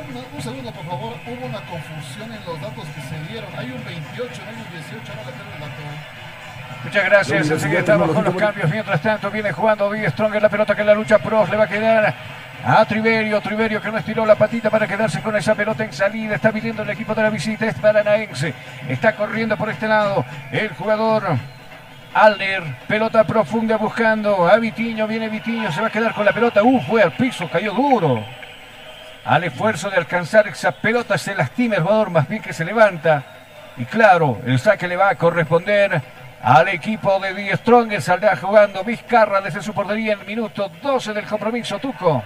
un, 0.00 0.36
un, 0.36 0.42
segundo, 0.42 0.70
por 0.72 0.84
favor. 0.84 1.14
Hubo 1.26 1.46
una 1.46 1.60
confusión 1.60 2.32
en 2.32 2.44
los 2.44 2.60
datos 2.60 2.84
que 2.94 3.00
se 3.02 3.32
dieron. 3.32 3.50
Hay 3.56 3.70
un 3.70 3.84
28, 3.84 4.42
no 4.42 4.50
hay 4.50 4.56
un 4.56 4.70
18. 4.70 5.12
Ahora 5.12 5.30
tengo 5.30 5.54
el 5.54 5.60
dato. 5.60 5.82
Muchas 6.84 7.04
gracias. 7.04 7.50
Enseguida 7.50 7.78
estamos 7.80 8.10
con 8.10 8.24
los 8.24 8.34
cambios. 8.36 8.70
Mientras 8.70 9.00
tanto, 9.00 9.30
viene 9.30 9.52
jugando 9.52 9.90
Big 9.90 10.08
Stronger. 10.10 10.40
La 10.40 10.48
pelota 10.48 10.74
que 10.74 10.82
en 10.82 10.86
la 10.86 10.94
lucha 10.94 11.18
Pros 11.18 11.50
le 11.50 11.56
va 11.56 11.64
a 11.64 11.68
quedar 11.68 12.14
a 12.64 12.84
Triverio. 12.84 13.40
Triverio 13.40 13.80
que 13.80 13.90
no 13.90 13.98
estiró 13.98 14.24
la 14.24 14.36
patita 14.36 14.70
para 14.70 14.86
quedarse 14.86 15.20
con 15.20 15.36
esa 15.36 15.54
pelota 15.54 15.84
en 15.84 15.92
salida. 15.92 16.36
Está 16.36 16.52
pidiendo 16.52 16.82
el 16.82 16.90
equipo 16.90 17.14
de 17.14 17.22
la 17.22 17.30
visita. 17.30 17.66
Es 17.66 17.74
paranaense. 17.74 18.54
Está 18.88 19.16
corriendo 19.16 19.56
por 19.56 19.70
este 19.70 19.88
lado 19.88 20.24
el 20.52 20.68
jugador. 20.70 21.36
Alder, 22.14 22.62
pelota 22.88 23.24
profunda 23.24 23.76
buscando 23.76 24.48
a 24.48 24.56
Vitiño, 24.56 25.06
viene 25.06 25.28
Vitiño, 25.28 25.70
se 25.70 25.82
va 25.82 25.88
a 25.88 25.90
quedar 25.90 26.14
con 26.14 26.24
la 26.24 26.32
pelota, 26.32 26.62
uh, 26.62 26.80
fue 26.80 27.02
al 27.02 27.12
piso, 27.12 27.46
cayó 27.46 27.74
duro. 27.74 28.24
Al 29.26 29.42
esfuerzo 29.42 29.90
de 29.90 29.96
alcanzar 29.96 30.46
esa 30.46 30.70
pelota 30.70 31.18
se 31.18 31.34
lastima 31.34 31.74
el 31.74 31.82
jugador, 31.82 32.10
más 32.10 32.28
bien 32.28 32.40
que 32.40 32.52
se 32.52 32.64
levanta. 32.64 33.24
Y 33.76 33.84
claro, 33.84 34.38
el 34.46 34.60
saque 34.60 34.86
le 34.86 34.96
va 34.96 35.10
a 35.10 35.16
corresponder 35.16 36.00
al 36.40 36.68
equipo 36.68 37.18
de 37.18 37.34
Die 37.34 37.56
Strong, 37.56 38.00
saldrá 38.00 38.36
jugando 38.36 38.84
Vizcarra 38.84 39.40
desde 39.40 39.62
su 39.62 39.74
portería 39.74 40.12
en 40.12 40.20
el 40.20 40.26
minuto 40.26 40.70
12 40.80 41.12
del 41.12 41.26
compromiso, 41.26 41.80
Tuco. 41.80 42.22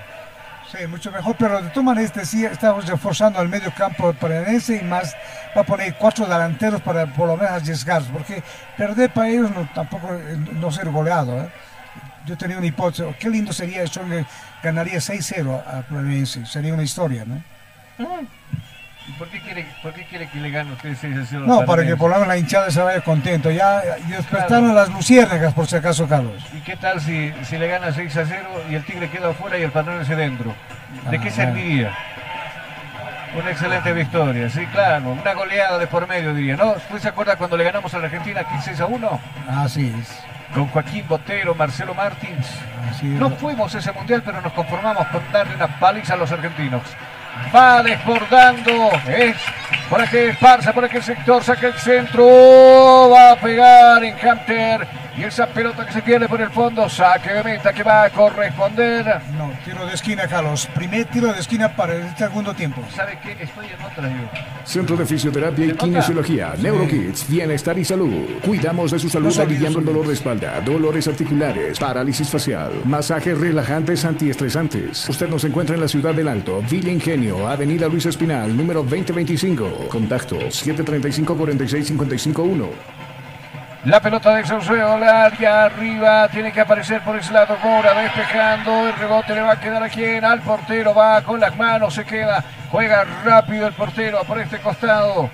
Sí, 0.71 0.87
mucho 0.87 1.11
mejor, 1.11 1.37
pero 1.39 1.63
de 1.63 1.71
todas 1.71 1.85
maneras 1.85 2.13
decía, 2.13 2.51
estamos 2.51 2.87
reforzando 2.87 3.39
al 3.39 3.49
medio 3.49 3.73
campo 3.75 4.13
paranense 4.13 4.77
y 4.77 4.85
más 4.85 5.17
va 5.57 5.63
a 5.63 5.65
poner 5.65 5.95
cuatro 5.95 6.27
delanteros 6.27 6.83
para 6.83 7.07
por 7.07 7.29
lo 7.29 7.37
menos 7.39 7.53
arriesgar, 7.53 8.03
porque 8.13 8.43
perder 8.77 9.11
para 9.11 9.31
ellos 9.31 9.51
no, 9.53 9.67
tampoco 9.75 10.07
no 10.53 10.71
ser 10.71 10.91
goleado. 10.91 11.41
¿eh? 11.41 11.49
Yo 12.27 12.37
tenía 12.37 12.59
una 12.59 12.67
hipótesis, 12.67 13.15
qué 13.19 13.31
lindo 13.31 13.53
sería 13.53 13.83
eso, 13.83 14.03
ganaría 14.63 14.99
6-0 14.99 15.63
a 15.67 15.83
Paranense, 15.83 16.45
sería 16.47 16.75
una 16.75 16.83
historia, 16.83 17.25
¿no? 17.25 17.43
¿Y 19.09 19.13
por 19.13 19.29
qué 19.29 19.41
quiere, 19.41 19.67
por 19.83 19.93
qué 19.93 20.05
quiere 20.05 20.29
que 20.29 20.39
le 20.39 20.51
gane 20.51 20.73
usted 20.73 20.95
6 21.01 21.17
a 21.17 21.25
0? 21.27 21.45
No, 21.47 21.65
para 21.65 21.85
que 21.85 21.97
por 21.97 22.09
lo 22.11 22.17
menos 22.17 22.29
la 22.29 22.37
hinchada 22.37 22.71
se 22.71 22.81
vaya 22.81 23.01
contento. 23.01 23.51
Ya 23.51 23.83
y 24.07 24.11
despertaron 24.13 24.71
claro. 24.71 24.75
las 24.75 24.91
luciérnagas, 24.91 25.53
por 25.55 25.67
si 25.67 25.77
acaso, 25.77 26.07
Carlos. 26.07 26.35
¿Y 26.57 26.61
qué 26.61 26.77
tal 26.77 27.01
si, 27.01 27.33
si 27.45 27.59
le 27.59 27.67
gana 27.67 27.93
6 27.93 28.17
a 28.19 28.27
0 28.27 28.49
y 28.71 28.75
el 28.75 28.85
Tigre 28.85 29.09
queda 29.11 29.31
afuera 29.31 29.59
y 29.59 29.63
el 29.63 29.73
Paranense 29.73 30.15
dentro? 30.15 30.55
¿De 31.11 31.17
Ah, 31.17 31.21
qué 31.21 31.31
serviría? 31.31 31.97
Una 33.35 33.51
excelente 33.51 33.93
victoria, 33.93 34.51
sí, 34.51 34.67
claro. 34.67 35.11
Una 35.11 35.35
goleada 35.35 35.79
de 35.79 35.87
por 35.87 36.09
medio, 36.09 36.35
diría, 36.35 36.57
¿no? 36.57 36.73
¿Usted 36.73 36.99
se 36.99 37.09
acuerda 37.09 37.37
cuando 37.37 37.57
le 37.57 37.65
ganamos 37.65 37.95
a 37.95 37.99
la 37.99 38.07
Argentina 38.07 38.43
15 38.43 38.83
a 38.83 38.87
1? 38.87 39.21
Así 39.49 39.95
es. 40.01 40.21
Con 40.53 40.67
Joaquín 40.67 41.05
Botero, 41.07 41.55
Marcelo 41.55 41.95
Martins. 41.95 42.49
Así 42.91 43.07
es. 43.07 43.21
No 43.21 43.31
fuimos 43.31 43.73
ese 43.75 43.93
mundial, 43.93 44.23
pero 44.25 44.41
nos 44.41 44.53
conformamos 44.53 45.07
con 45.09 45.23
darle 45.33 45.55
una 45.55 45.79
paliza 45.79 46.15
a 46.15 46.17
los 46.17 46.33
argentinos. 46.33 46.83
Va 47.55 47.83
desbordando. 47.85 48.91
Es 49.07 49.37
por 49.89 50.01
aquí 50.01 50.17
Esparza, 50.17 50.73
por 50.73 50.85
aquel 50.85 51.03
sector, 51.03 51.43
saca 51.45 51.69
el 51.69 51.75
centro. 51.75 53.11
Va 53.11 53.33
a 53.33 53.37
pegar 53.37 54.03
en 54.03 54.15
Hunter. 54.15 54.87
Y 55.21 55.25
esa 55.25 55.47
pelota 55.49 55.85
que 55.85 55.93
se 55.93 56.01
pierde 56.01 56.27
por 56.29 56.41
el 56.41 56.49
fondo, 56.49 56.89
saque 56.89 57.35
de 57.35 57.45
meta 57.45 57.75
que 57.75 57.83
va 57.83 58.05
a 58.05 58.11
corresponder. 58.11 59.05
No, 59.37 59.53
tiro 59.67 59.85
de 59.85 59.93
esquina, 59.93 60.27
Carlos. 60.27 60.67
Primer 60.75 61.05
tiro 61.05 61.31
de 61.31 61.41
esquina 61.41 61.77
para 61.77 61.95
el 61.95 62.17
segundo 62.17 62.55
tiempo. 62.55 62.83
¿Sabe 62.97 63.19
qué? 63.23 63.33
Estoy 63.33 63.67
en 63.67 63.85
otra 63.85 64.09
yo. 64.09 64.31
Centro 64.65 64.97
de 64.97 65.05
Fisioterapia 65.05 65.67
y 65.67 65.73
Kinesiología, 65.73 66.55
NeuroKids, 66.59 67.29
Bienestar 67.29 67.79
y 67.79 67.85
Salud. 67.85 68.25
Cuidamos 68.43 68.93
de 68.93 68.99
su 68.99 69.11
salud 69.11 69.39
aliviando 69.39 69.81
el 69.81 69.85
dolor 69.85 70.07
de 70.07 70.15
espalda, 70.15 70.59
dolores 70.63 71.07
articulares, 71.07 71.79
parálisis 71.79 72.31
facial, 72.31 72.73
masajes 72.87 73.39
relajantes 73.39 74.07
antiestresantes. 74.07 75.07
Usted 75.07 75.29
nos 75.29 75.45
encuentra 75.45 75.75
en 75.75 75.83
la 75.83 75.89
ciudad 75.89 76.15
del 76.15 76.29
Alto, 76.29 76.63
Villa 76.63 76.91
Ingenio, 76.91 77.47
Avenida 77.47 77.89
Luis 77.89 78.07
Espinal, 78.07 78.57
número 78.57 78.83
2025. 78.83 79.89
Contacto 79.91 80.39
735-4655-1. 80.39 83.00
La 83.85 83.99
pelota 83.99 84.35
de 84.35 84.45
Sauceo, 84.45 84.99
la 84.99 85.25
área 85.25 85.65
arriba, 85.65 86.29
tiene 86.29 86.53
que 86.53 86.61
aparecer 86.61 87.01
por 87.01 87.17
ese 87.17 87.33
lado 87.33 87.57
Mora, 87.65 87.95
despejando, 87.95 88.87
el 88.87 88.95
rebote 88.95 89.35
le 89.35 89.41
va 89.41 89.53
a 89.53 89.61
quedar 89.61 89.83
a 89.83 89.89
quien, 89.89 90.23
al 90.23 90.43
portero, 90.43 90.95
va 90.95 91.23
con 91.23 91.41
las 91.41 91.57
manos, 91.57 91.95
se 91.95 92.05
queda, 92.05 92.45
juega 92.71 93.07
rápido 93.25 93.67
el 93.67 93.73
portero 93.73 94.23
por 94.25 94.39
este 94.39 94.59
costado, 94.59 95.31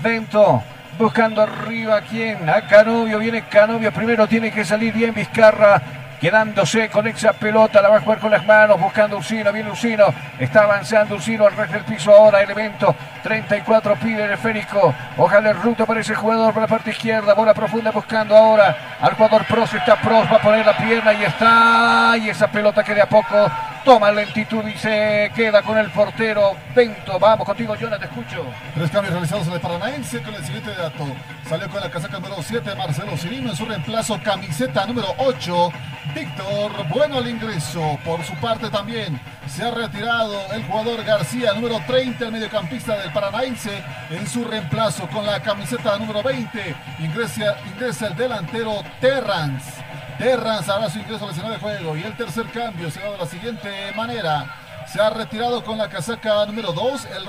Bento, 0.00 0.62
buscando 0.96 1.42
arriba 1.42 1.96
a 1.96 2.02
quien, 2.02 2.48
a 2.48 2.60
Canovio, 2.68 3.18
viene 3.18 3.48
Canovio, 3.48 3.90
primero 3.92 4.28
tiene 4.28 4.52
que 4.52 4.64
salir 4.64 4.94
bien 4.94 5.12
Vizcarra, 5.12 5.82
quedándose 6.22 6.88
con 6.88 7.04
esa 7.08 7.32
pelota, 7.32 7.82
la 7.82 7.88
va 7.88 7.96
a 7.96 8.00
jugar 8.00 8.20
con 8.20 8.30
las 8.30 8.46
manos, 8.46 8.80
buscando 8.80 9.16
Ursino, 9.16 9.52
viene 9.52 9.68
Ursino, 9.68 10.04
está 10.38 10.62
avanzando 10.62 11.16
Ursino 11.16 11.46
al 11.46 11.56
resto 11.56 11.74
del 11.74 11.82
piso 11.82 12.12
ahora, 12.12 12.40
elemento 12.40 12.94
34 13.24 13.96
pide 13.96 14.26
el 14.26 14.30
esférico, 14.30 14.94
ojalá 15.16 15.50
el 15.50 15.60
ruto 15.60 15.84
para 15.84 15.98
ese 15.98 16.14
jugador 16.14 16.54
por 16.54 16.62
la 16.62 16.68
parte 16.68 16.90
izquierda, 16.90 17.34
bola 17.34 17.52
profunda 17.52 17.90
buscando 17.90 18.36
ahora 18.36 18.96
al 19.00 19.14
jugador 19.14 19.44
Pros, 19.46 19.74
está 19.74 19.96
Pros, 19.96 20.30
va 20.30 20.36
a 20.36 20.40
poner 20.40 20.64
la 20.64 20.76
pierna 20.76 21.12
y 21.12 21.24
está, 21.24 22.16
y 22.16 22.30
esa 22.30 22.46
pelota 22.46 22.84
que 22.84 22.94
de 22.94 23.02
a 23.02 23.08
poco 23.08 23.50
toma 23.84 24.12
lentitud 24.12 24.64
y 24.64 24.78
se 24.78 25.32
queda 25.34 25.62
con 25.62 25.76
el 25.76 25.90
portero 25.90 26.52
Bento, 26.72 27.18
vamos 27.18 27.44
contigo 27.44 27.74
Jonah, 27.80 27.98
te 27.98 28.04
escucho. 28.04 28.46
Tres 28.76 28.90
cambios 28.92 29.12
realizados 29.12 29.48
en 29.48 29.54
el 29.54 29.60
Paranaense 29.60 30.22
con 30.22 30.34
el 30.36 30.44
siguiente 30.44 30.70
dato. 30.72 31.04
Salió 31.52 31.68
con 31.68 31.82
la 31.82 31.90
casaca 31.90 32.18
número 32.18 32.36
7 32.42 32.74
Marcelo 32.76 33.14
Cirino 33.14 33.50
en 33.50 33.56
su 33.56 33.66
reemplazo 33.66 34.18
camiseta 34.24 34.86
número 34.86 35.08
8 35.18 35.70
Víctor 36.14 36.72
Bueno 36.88 37.18
al 37.18 37.28
ingreso. 37.28 37.98
Por 38.06 38.24
su 38.24 38.32
parte 38.36 38.70
también 38.70 39.20
se 39.48 39.62
ha 39.62 39.70
retirado 39.70 40.50
el 40.54 40.64
jugador 40.64 41.04
García 41.04 41.52
número 41.52 41.78
30 41.86 42.24
el 42.24 42.32
mediocampista 42.32 42.96
del 42.96 43.12
Paranaense 43.12 43.84
en 44.08 44.26
su 44.26 44.46
reemplazo 44.46 45.06
con 45.08 45.26
la 45.26 45.42
camiseta 45.42 45.98
número 45.98 46.22
20 46.22 46.74
ingresa, 47.00 47.56
ingresa 47.66 48.06
el 48.06 48.16
delantero 48.16 48.82
Terrance. 49.02 49.72
Terrance 50.16 50.72
hará 50.72 50.88
su 50.88 51.00
ingreso 51.00 51.26
al 51.26 51.32
escenario 51.32 51.58
de 51.58 51.60
juego 51.60 51.96
y 51.98 52.02
el 52.02 52.16
tercer 52.16 52.46
cambio 52.46 52.90
se 52.90 53.00
da 53.00 53.10
de 53.10 53.18
la 53.18 53.26
siguiente 53.26 53.92
manera. 53.94 54.56
Se 54.86 55.02
ha 55.02 55.10
retirado 55.10 55.62
con 55.62 55.76
la 55.76 55.90
casaca 55.90 56.46
número 56.46 56.72
2 56.72 57.08
el 57.14 57.28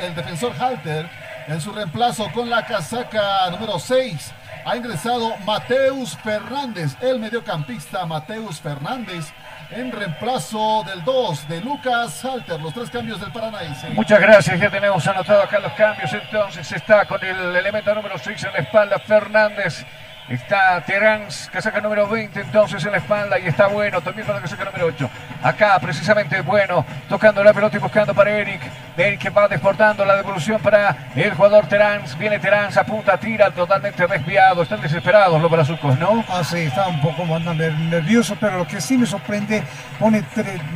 el 0.00 0.14
defensor 0.16 0.52
Halter 0.58 1.08
en 1.46 1.60
su 1.60 1.72
reemplazo 1.72 2.30
con 2.32 2.48
la 2.50 2.64
casaca 2.64 3.50
número 3.50 3.78
6. 3.78 4.32
Ha 4.64 4.76
ingresado 4.76 5.36
Mateus 5.38 6.16
Fernández, 6.18 6.96
el 7.00 7.18
mediocampista 7.18 8.06
Mateus 8.06 8.60
Fernández, 8.60 9.32
en 9.70 9.90
reemplazo 9.90 10.84
del 10.86 11.02
2 11.04 11.48
de 11.48 11.60
Lucas 11.60 12.24
Halter. 12.24 12.60
Los 12.60 12.72
tres 12.72 12.90
cambios 12.90 13.20
del 13.20 13.32
Paranaense. 13.32 13.88
Muchas 13.90 14.20
gracias, 14.20 14.60
ya 14.60 14.70
tenemos 14.70 15.06
anotado 15.06 15.42
acá 15.42 15.58
los 15.58 15.72
cambios. 15.72 16.12
Entonces 16.12 16.70
está 16.70 17.04
con 17.06 17.24
el 17.24 17.56
elemento 17.56 17.94
número 17.94 18.18
6 18.18 18.44
en 18.44 18.52
la 18.52 18.58
espalda 18.58 18.98
Fernández. 18.98 19.84
Está 20.28 20.80
Terán, 20.86 21.26
casaca 21.52 21.80
número 21.80 22.06
20 22.06 22.40
entonces 22.40 22.84
en 22.84 22.92
la 22.92 22.98
espalda 22.98 23.38
y 23.38 23.48
está 23.48 23.66
bueno 23.66 24.00
también 24.00 24.26
para 24.26 24.38
la 24.38 24.42
casaca 24.42 24.64
número 24.64 24.86
8. 24.86 25.10
Acá 25.42 25.78
precisamente 25.80 26.40
bueno, 26.42 26.86
tocando 27.08 27.42
la 27.42 27.52
pelota 27.52 27.76
y 27.76 27.80
buscando 27.80 28.14
para 28.14 28.30
Eric. 28.30 28.62
Eric 28.96 29.20
que 29.20 29.30
va 29.30 29.48
desportando 29.48 30.04
la 30.04 30.16
devolución 30.16 30.60
para 30.60 30.96
el 31.16 31.34
jugador 31.34 31.66
Terans. 31.66 32.16
Viene 32.16 32.38
Terans, 32.38 32.76
apunta, 32.76 33.18
tira, 33.18 33.50
totalmente 33.50 34.06
desviado. 34.06 34.62
Están 34.62 34.80
desesperados 34.80 35.40
los 35.42 35.50
brazucos, 35.50 35.98
¿no? 35.98 36.24
Ah, 36.28 36.44
sí, 36.44 36.58
está 36.58 36.86
un 36.88 37.00
poco 37.00 37.24
más 37.24 37.42
nervioso, 37.42 38.36
pero 38.38 38.58
lo 38.58 38.66
que 38.66 38.80
sí 38.80 38.96
me 38.96 39.06
sorprende, 39.06 39.62
pone 39.98 40.24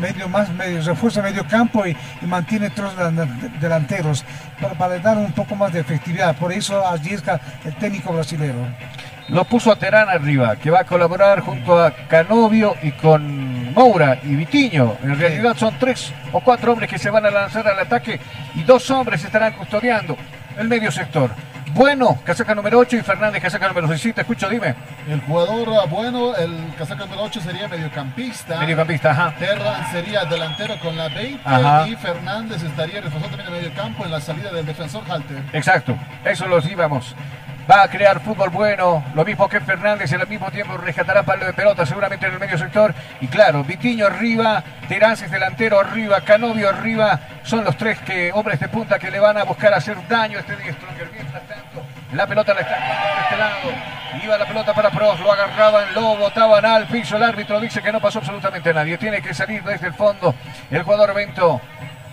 medio 0.00 0.28
más, 0.28 0.50
medio, 0.50 0.82
refuerza 0.82 1.22
medio 1.22 1.46
campo 1.46 1.86
y, 1.86 1.96
mantiene 2.22 2.70
tres 2.70 2.90
delanteros 3.60 4.24
para, 4.78 4.98
dar 4.98 5.16
un 5.18 5.32
poco 5.32 5.54
más 5.54 5.72
de 5.72 5.80
efectividad. 5.80 6.36
Por 6.36 6.52
eso 6.52 6.86
arriesga 6.86 7.40
el 7.64 7.74
técnico 7.76 8.12
brasileño. 8.12 8.74
Lo 9.28 9.44
puso 9.44 9.72
a 9.72 9.76
Terán 9.76 10.08
arriba, 10.08 10.54
que 10.56 10.70
va 10.70 10.80
a 10.80 10.84
colaborar 10.84 11.40
junto 11.40 11.82
a 11.82 11.90
Canovio 11.90 12.76
y 12.82 12.92
con 12.92 13.72
Moura 13.74 14.20
y 14.22 14.36
Vitiño. 14.36 14.96
En 15.02 15.18
realidad 15.18 15.56
son 15.56 15.76
tres 15.78 16.12
o 16.32 16.40
cuatro 16.40 16.72
hombres 16.72 16.88
que 16.88 16.98
se 16.98 17.10
van 17.10 17.26
a 17.26 17.30
lanzar 17.30 17.66
al 17.66 17.78
ataque 17.78 18.20
y 18.54 18.62
dos 18.62 18.88
hombres 18.90 19.24
estarán 19.24 19.54
custodiando 19.54 20.16
el 20.56 20.68
medio 20.68 20.92
sector. 20.92 21.30
Bueno, 21.74 22.18
casaca 22.24 22.54
número 22.54 22.78
8 22.78 22.96
y 22.96 23.02
Fernández, 23.02 23.42
casaca 23.42 23.68
número 23.68 23.88
6. 23.88 24.14
Te 24.14 24.20
escucho, 24.22 24.48
dime. 24.48 24.74
El 25.08 25.20
jugador 25.20 25.68
ah, 25.78 25.84
bueno, 25.86 26.34
el 26.34 26.72
casaca 26.78 27.04
número 27.04 27.24
8 27.24 27.40
sería 27.40 27.68
mediocampista. 27.68 28.60
Mediocampista, 28.60 29.10
ajá. 29.10 29.34
Terran 29.38 29.92
sería 29.92 30.24
delantero 30.24 30.78
con 30.80 30.96
la 30.96 31.08
20 31.08 31.38
y 31.88 31.96
Fernández 31.96 32.62
estaría 32.62 33.02
reforzado 33.02 33.36
también 33.36 33.48
en 33.48 33.54
medio 33.60 33.74
campo 33.74 34.04
en 34.04 34.10
la 34.12 34.20
salida 34.20 34.52
del 34.52 34.64
defensor 34.64 35.02
Halter. 35.06 35.42
Exacto, 35.52 35.98
eso 36.24 36.46
los 36.46 36.66
íbamos 36.66 37.14
va 37.70 37.82
a 37.82 37.88
crear 37.88 38.20
fútbol 38.20 38.50
bueno, 38.50 39.04
lo 39.14 39.24
mismo 39.24 39.48
que 39.48 39.60
Fernández, 39.60 40.12
al 40.12 40.26
mismo 40.28 40.50
tiempo 40.50 40.76
rescatará 40.76 41.22
palo 41.22 41.44
de 41.44 41.52
pelota 41.52 41.84
seguramente 41.84 42.26
en 42.26 42.34
el 42.34 42.38
medio 42.38 42.58
sector. 42.58 42.94
Y 43.20 43.26
claro, 43.26 43.64
Vitiño 43.64 44.06
arriba, 44.06 44.62
Terances 44.88 45.30
delantero 45.30 45.80
arriba, 45.80 46.20
Canovio 46.20 46.68
arriba, 46.68 47.18
son 47.42 47.64
los 47.64 47.76
tres 47.76 47.98
que, 48.00 48.32
hombres 48.32 48.60
de 48.60 48.68
punta 48.68 48.98
que 48.98 49.10
le 49.10 49.18
van 49.18 49.36
a 49.36 49.44
buscar 49.44 49.74
hacer 49.74 49.96
daño 50.08 50.38
a 50.38 50.40
este 50.40 50.56
diestro. 50.56 50.88
Mientras 51.12 51.42
tanto, 51.46 51.82
la 52.12 52.26
pelota 52.26 52.54
la 52.54 52.60
está 52.60 52.74
jugando 52.76 53.08
por 53.08 53.22
este 53.22 53.36
lado. 53.36 53.96
Iba 54.24 54.38
la 54.38 54.46
pelota 54.46 54.72
para 54.72 54.90
Pros, 54.90 55.20
lo 55.20 55.32
agarraban, 55.32 55.94
lo 55.94 56.16
botaban 56.16 56.64
al 56.64 56.86
piso. 56.86 57.16
El 57.16 57.24
árbitro 57.24 57.60
dice 57.60 57.82
que 57.82 57.92
no 57.92 58.00
pasó 58.00 58.20
absolutamente 58.20 58.72
nadie. 58.72 58.96
Tiene 58.96 59.20
que 59.20 59.34
salir 59.34 59.62
desde 59.62 59.88
el 59.88 59.94
fondo 59.94 60.34
el 60.70 60.82
jugador 60.82 61.14
Bento 61.14 61.60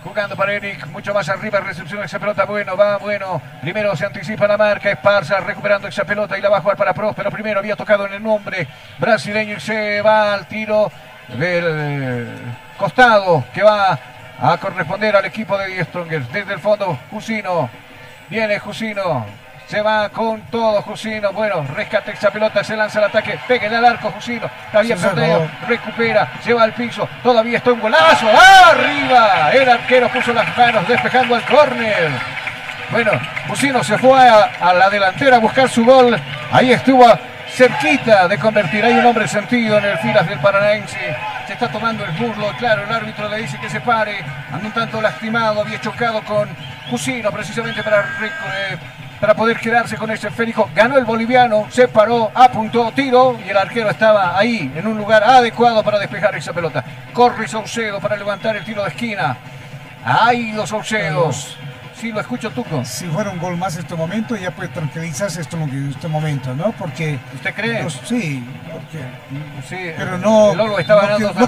Jugando 0.04 0.36
para 0.36 0.52
Eric, 0.52 0.86
mucho 0.88 1.14
más 1.14 1.30
arriba, 1.30 1.60
recepción 1.60 2.00
de 2.00 2.06
esa 2.06 2.18
pelota, 2.18 2.44
bueno, 2.44 2.76
va, 2.76 2.98
bueno. 2.98 3.40
Primero 3.62 3.96
se 3.96 4.04
anticipa 4.04 4.46
la 4.46 4.58
marca, 4.58 4.90
Esparza 4.90 5.40
recuperando 5.40 5.88
esa 5.88 6.04
pelota 6.04 6.36
y 6.36 6.42
la 6.42 6.50
va 6.50 6.58
a 6.58 6.60
jugar 6.60 6.76
para 6.76 6.92
pero 6.92 7.30
Primero 7.30 7.58
había 7.58 7.74
tocado 7.74 8.06
en 8.06 8.12
el 8.12 8.22
nombre 8.22 8.68
brasileño 8.98 9.56
y 9.56 9.60
se 9.60 10.02
va 10.02 10.34
al 10.34 10.46
tiro 10.46 10.92
del 11.28 12.28
costado 12.76 13.44
que 13.54 13.62
va 13.62 13.98
a 14.38 14.58
corresponder 14.58 15.16
al 15.16 15.24
equipo 15.24 15.56
de 15.56 15.68
Die 15.68 15.84
Strongers. 15.84 16.30
Desde 16.30 16.52
el 16.52 16.60
fondo, 16.60 16.98
Jusino. 17.10 17.70
Viene 18.28 18.58
Jusino. 18.58 19.43
Se 19.66 19.80
va 19.80 20.08
con 20.10 20.42
todo 20.42 20.82
Jusino. 20.82 21.32
Bueno, 21.32 21.64
rescate 21.74 22.12
esa 22.12 22.30
pelota, 22.30 22.62
se 22.62 22.76
lanza 22.76 22.98
el 22.98 23.06
ataque. 23.06 23.38
Pega 23.48 23.66
al 23.76 23.84
arco 23.84 24.10
Jusino. 24.10 24.50
Está 24.66 24.82
bien 24.82 24.98
recupera, 25.66 26.32
se 26.42 26.52
va 26.52 26.64
al 26.64 26.72
piso. 26.72 27.08
Todavía 27.22 27.58
está 27.58 27.72
un 27.72 27.80
golazo. 27.80 28.26
¡Arriba! 28.28 29.50
El 29.52 29.68
arquero 29.68 30.08
puso 30.08 30.32
las 30.32 30.56
manos 30.56 30.86
despejando 30.86 31.34
al 31.34 31.44
córner. 31.46 32.10
Bueno, 32.90 33.12
Jusino 33.48 33.82
se 33.82 33.98
fue 33.98 34.18
a, 34.28 34.72
la 34.74 34.90
delantera 34.90 35.36
a 35.36 35.40
buscar 35.40 35.68
su 35.68 35.84
gol. 35.84 36.16
Ahí 36.52 36.72
estuvo 36.72 37.06
cerquita 37.48 38.28
de 38.28 38.38
convertir. 38.38 38.84
Hay 38.84 38.94
un 38.94 39.06
hombre 39.06 39.26
sentido 39.26 39.78
en 39.78 39.84
el 39.86 39.98
filas 39.98 40.28
del 40.28 40.38
Paranaense. 40.40 41.16
Se 41.46 41.54
está 41.54 41.68
tomando 41.68 42.04
el 42.04 42.12
burlo. 42.12 42.52
Claro, 42.58 42.84
el 42.84 42.92
árbitro 42.92 43.28
le 43.28 43.38
dice 43.38 43.58
que 43.58 43.70
se 43.70 43.80
pare. 43.80 44.18
Anda 44.52 44.66
un 44.66 44.72
tanto 44.72 45.00
lastimado. 45.00 45.62
Había 45.62 45.80
chocado 45.80 46.22
con 46.22 46.48
Jusino 46.90 47.32
precisamente 47.32 47.82
para 47.82 48.00
eh, 48.00 48.76
para 49.20 49.34
poder 49.34 49.58
quedarse 49.58 49.96
con 49.96 50.10
ese 50.10 50.28
esférico. 50.28 50.68
Ganó 50.74 50.96
el 50.96 51.04
boliviano, 51.04 51.66
se 51.70 51.88
paró, 51.88 52.30
apuntó, 52.34 52.92
tiro 52.92 53.38
y 53.44 53.50
el 53.50 53.56
arquero 53.56 53.90
estaba 53.90 54.38
ahí 54.38 54.72
en 54.74 54.86
un 54.86 54.96
lugar 54.96 55.22
adecuado 55.24 55.82
para 55.82 55.98
despejar 55.98 56.34
esa 56.36 56.52
pelota. 56.52 56.84
Corre 57.12 57.48
Saucedo 57.48 58.00
para 58.00 58.16
levantar 58.16 58.56
el 58.56 58.64
tiro 58.64 58.82
de 58.82 58.88
esquina. 58.88 59.36
Hay 60.04 60.52
dos 60.52 60.70
Saucedos. 60.70 61.56
Sí, 61.96 62.12
lo 62.12 62.20
escucho, 62.20 62.50
Tuco. 62.50 62.84
Si 62.84 63.06
fuera 63.06 63.30
un 63.30 63.38
gol 63.38 63.56
más 63.56 63.74
en 63.76 63.82
este 63.82 63.94
momento, 63.94 64.36
ya 64.36 64.50
puede 64.50 64.68
tranquilizarse 64.68 65.40
esto 65.40 65.56
en 65.56 65.90
este 65.90 66.08
momento, 66.08 66.54
¿no? 66.54 66.72
Porque. 66.72 67.18
¿Usted 67.34 67.54
cree? 67.54 67.88
sí, 68.04 68.44
sí, 69.68 69.76
pero 69.96 70.18
no. 70.18 70.54
no, 70.54 70.76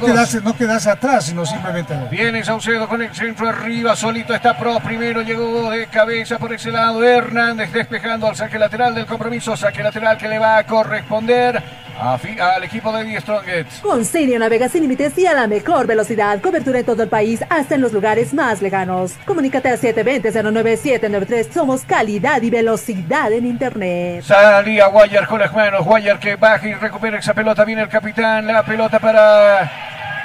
quedarse, 0.00 0.40
no 0.40 0.56
quedarse 0.56 0.90
atrás, 0.90 1.26
sino 1.26 1.44
simplemente. 1.44 1.94
Viene 2.10 2.44
Saucedo 2.44 2.88
con 2.88 3.02
el 3.02 3.14
centro 3.14 3.48
arriba, 3.48 3.96
solito 3.96 4.34
está 4.34 4.56
Pro. 4.56 4.78
Primero 4.80 5.22
llegó 5.22 5.70
de 5.70 5.86
cabeza 5.86 6.38
por 6.38 6.52
ese 6.52 6.70
lado. 6.70 7.02
Hernández 7.04 7.72
despejando 7.72 8.28
al 8.28 8.36
saque 8.36 8.58
lateral 8.58 8.94
del 8.94 9.06
compromiso. 9.06 9.56
Saque 9.56 9.82
lateral 9.82 10.16
que 10.16 10.28
le 10.28 10.38
va 10.38 10.58
a 10.58 10.64
corresponder 10.64 11.85
al 11.98 12.64
equipo 12.64 12.92
de 12.92 13.04
The 13.04 13.20
Strongest. 13.20 13.82
Con 13.82 14.04
Sirio 14.04 14.38
navega 14.38 14.68
sin 14.68 14.82
límites 14.82 15.16
y 15.18 15.26
a 15.26 15.34
la 15.34 15.46
mejor 15.46 15.86
velocidad. 15.86 16.40
Cobertura 16.40 16.80
en 16.80 16.86
todo 16.86 17.02
el 17.02 17.08
país, 17.08 17.40
hasta 17.48 17.74
en 17.74 17.80
los 17.80 17.92
lugares 17.92 18.34
más 18.34 18.62
lejanos. 18.62 19.12
Comunícate 19.24 19.68
al 19.68 19.80
720-09793. 19.80 21.52
Somos 21.52 21.82
calidad 21.82 22.42
y 22.42 22.50
velocidad 22.50 23.32
en 23.32 23.46
Internet. 23.46 24.22
Salía 24.24 24.86
Guayar 24.88 25.26
con 25.26 25.40
las 25.40 25.52
manos. 25.52 25.84
Guayar 25.84 26.18
que 26.18 26.36
baja 26.36 26.66
y 26.66 26.74
recupera 26.74 27.18
esa 27.18 27.34
pelota. 27.34 27.64
Viene 27.64 27.82
el 27.82 27.88
capitán. 27.88 28.46
La 28.46 28.64
pelota 28.64 28.98
para 28.98 29.70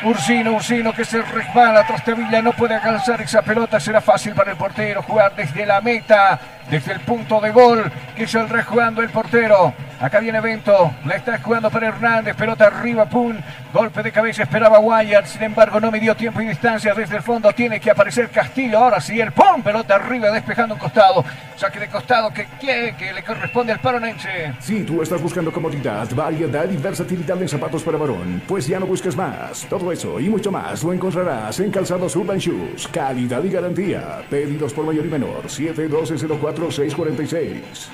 Ursino, 0.03 0.53
Ursino 0.53 0.93
que 0.93 1.06
se 1.06 1.22
resbala, 1.22 1.85
Trastevilla 1.85 2.41
no 2.41 2.53
puede 2.53 2.73
alcanzar 2.76 3.22
esa 3.22 3.43
pelota, 3.43 3.80
será 3.80 4.02
fácil 4.02 4.34
para 4.34 4.52
el 4.52 4.57
portero 4.57 5.03
jugar 5.03 5.35
desde 5.35 5.64
la 5.65 5.80
meta, 5.80 6.39
desde 6.69 6.93
el 6.93 6.99
punto 7.01 7.39
de 7.41 7.51
gol 7.51 7.91
que 8.15 8.23
es 8.23 8.35
el 8.35 8.49
rejugando 8.49 9.01
el 9.01 9.09
portero. 9.09 9.73
Acá 9.99 10.19
viene 10.19 10.41
Bento, 10.41 10.91
la 11.05 11.15
está 11.15 11.38
jugando 11.38 11.69
para 11.69 11.89
Hernández, 11.89 12.35
pelota 12.35 12.65
arriba, 12.65 13.05
pum, 13.05 13.35
golpe 13.71 14.01
de 14.01 14.11
cabeza, 14.11 14.43
esperaba 14.43 14.79
Guayar, 14.79 15.27
sin 15.27 15.43
embargo 15.43 15.79
no 15.79 15.91
midió 15.91 16.15
tiempo 16.15 16.41
y 16.41 16.47
distancia 16.47 16.95
desde 16.95 17.17
el 17.17 17.21
fondo, 17.21 17.51
tiene 17.53 17.79
que 17.79 17.91
aparecer 17.91 18.29
Castillo, 18.29 18.79
ahora 18.79 18.99
sí, 18.99 19.19
el 19.19 19.31
pum, 19.31 19.61
pelota 19.61 19.95
arriba, 19.95 20.31
despejando 20.31 20.73
un 20.73 20.79
costado, 20.79 21.23
saque 21.55 21.79
de 21.79 21.88
costado 21.88 22.31
que, 22.33 22.47
que, 22.59 22.95
que 22.97 23.13
le 23.13 23.21
corresponde 23.21 23.73
al 23.73 23.79
paronense. 23.79 24.53
Si 24.59 24.83
tú 24.83 25.03
estás 25.03 25.21
buscando 25.21 25.51
comodidad, 25.51 26.09
variedad 26.15 26.67
y 26.67 26.77
versatilidad 26.77 27.39
en 27.39 27.47
zapatos 27.47 27.83
para 27.83 27.99
varón, 27.99 28.41
pues 28.47 28.65
ya 28.65 28.79
no 28.79 28.88
busques 28.88 29.15
más, 29.15 29.67
todo 29.69 29.91
eso 29.91 30.19
y 30.19 30.29
mucho 30.29 30.51
más 30.51 30.83
lo 30.83 30.93
encontrarás 30.93 31.59
en 31.59 31.69
Calzados 31.69 32.15
Urban 32.15 32.39
Shoes, 32.39 32.88
calidad 32.88 33.43
y 33.43 33.49
garantía, 33.49 34.23
pedidos 34.31 34.73
por 34.73 34.83
mayor 34.83 35.05
y 35.05 35.09
menor, 35.09 35.47
712 35.47 36.27
04 36.53 36.71
646 36.71 37.89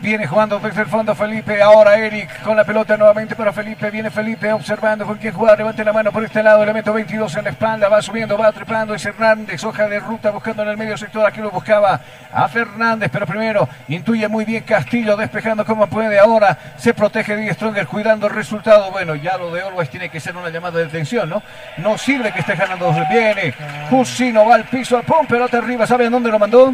Viene 0.00 0.28
jugando 0.28 0.60
desde 0.60 0.82
el 0.82 0.86
fondo 0.86 1.12
Felipe. 1.14 1.60
Ahora 1.60 1.98
Eric 1.98 2.42
con 2.42 2.56
la 2.56 2.64
pelota 2.64 2.96
nuevamente 2.96 3.34
para 3.34 3.52
Felipe. 3.52 3.90
Viene 3.90 4.10
Felipe 4.10 4.52
observando 4.52 5.04
con 5.04 5.18
quién 5.18 5.34
jugar. 5.34 5.58
Levante 5.58 5.84
la 5.84 5.92
mano 5.92 6.12
por 6.12 6.22
este 6.22 6.40
lado. 6.40 6.62
Elemento 6.62 6.92
22 6.92 7.34
en 7.36 7.44
la 7.44 7.50
espalda. 7.50 7.88
Va 7.88 8.00
subiendo, 8.00 8.38
va 8.38 8.52
trepando. 8.52 8.94
Es 8.94 9.04
Hernández. 9.04 9.64
Hoja 9.64 9.88
de 9.88 9.98
ruta 9.98 10.30
buscando 10.30 10.62
en 10.62 10.68
el 10.68 10.76
medio 10.76 10.96
sector. 10.96 11.26
Aquí 11.26 11.40
lo 11.40 11.50
buscaba 11.50 12.00
a 12.32 12.48
Fernández. 12.48 13.10
Pero 13.12 13.26
primero 13.26 13.68
intuye 13.88 14.28
muy 14.28 14.44
bien 14.44 14.62
Castillo 14.62 15.16
despejando 15.16 15.64
como 15.64 15.88
puede. 15.88 16.18
Ahora 16.20 16.56
se 16.76 16.94
protege 16.94 17.34
de 17.34 17.52
Stronger 17.52 17.86
cuidando 17.88 18.28
el 18.28 18.34
resultado. 18.34 18.92
Bueno, 18.92 19.16
ya 19.16 19.36
lo 19.36 19.52
de 19.52 19.62
Always 19.62 19.90
tiene 19.90 20.10
que 20.10 20.20
ser 20.20 20.36
una 20.36 20.50
llamada 20.50 20.78
de 20.78 20.86
atención, 20.86 21.28
¿no? 21.28 21.42
No 21.78 21.98
sirve 21.98 22.32
que 22.32 22.40
esté 22.40 22.54
ganando. 22.54 22.94
Viene. 23.10 23.52
Jusino 23.90 24.46
va 24.46 24.54
al 24.54 24.64
piso. 24.64 25.02
Pum. 25.02 25.26
Pelota 25.26 25.58
arriba. 25.58 25.88
¿Saben 25.88 26.12
dónde 26.12 26.30
lo 26.30 26.38
mandó? 26.38 26.72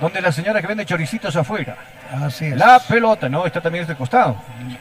Donde 0.00 0.20
la 0.20 0.30
señora 0.30 0.60
que 0.60 0.66
vende 0.66 0.84
choricitos 0.84 1.34
afuera. 1.36 1.76
La 2.54 2.78
pelota, 2.78 3.28
no, 3.28 3.46
está 3.46 3.60
también 3.60 3.86
de 3.86 3.94
costado. 3.96 4.36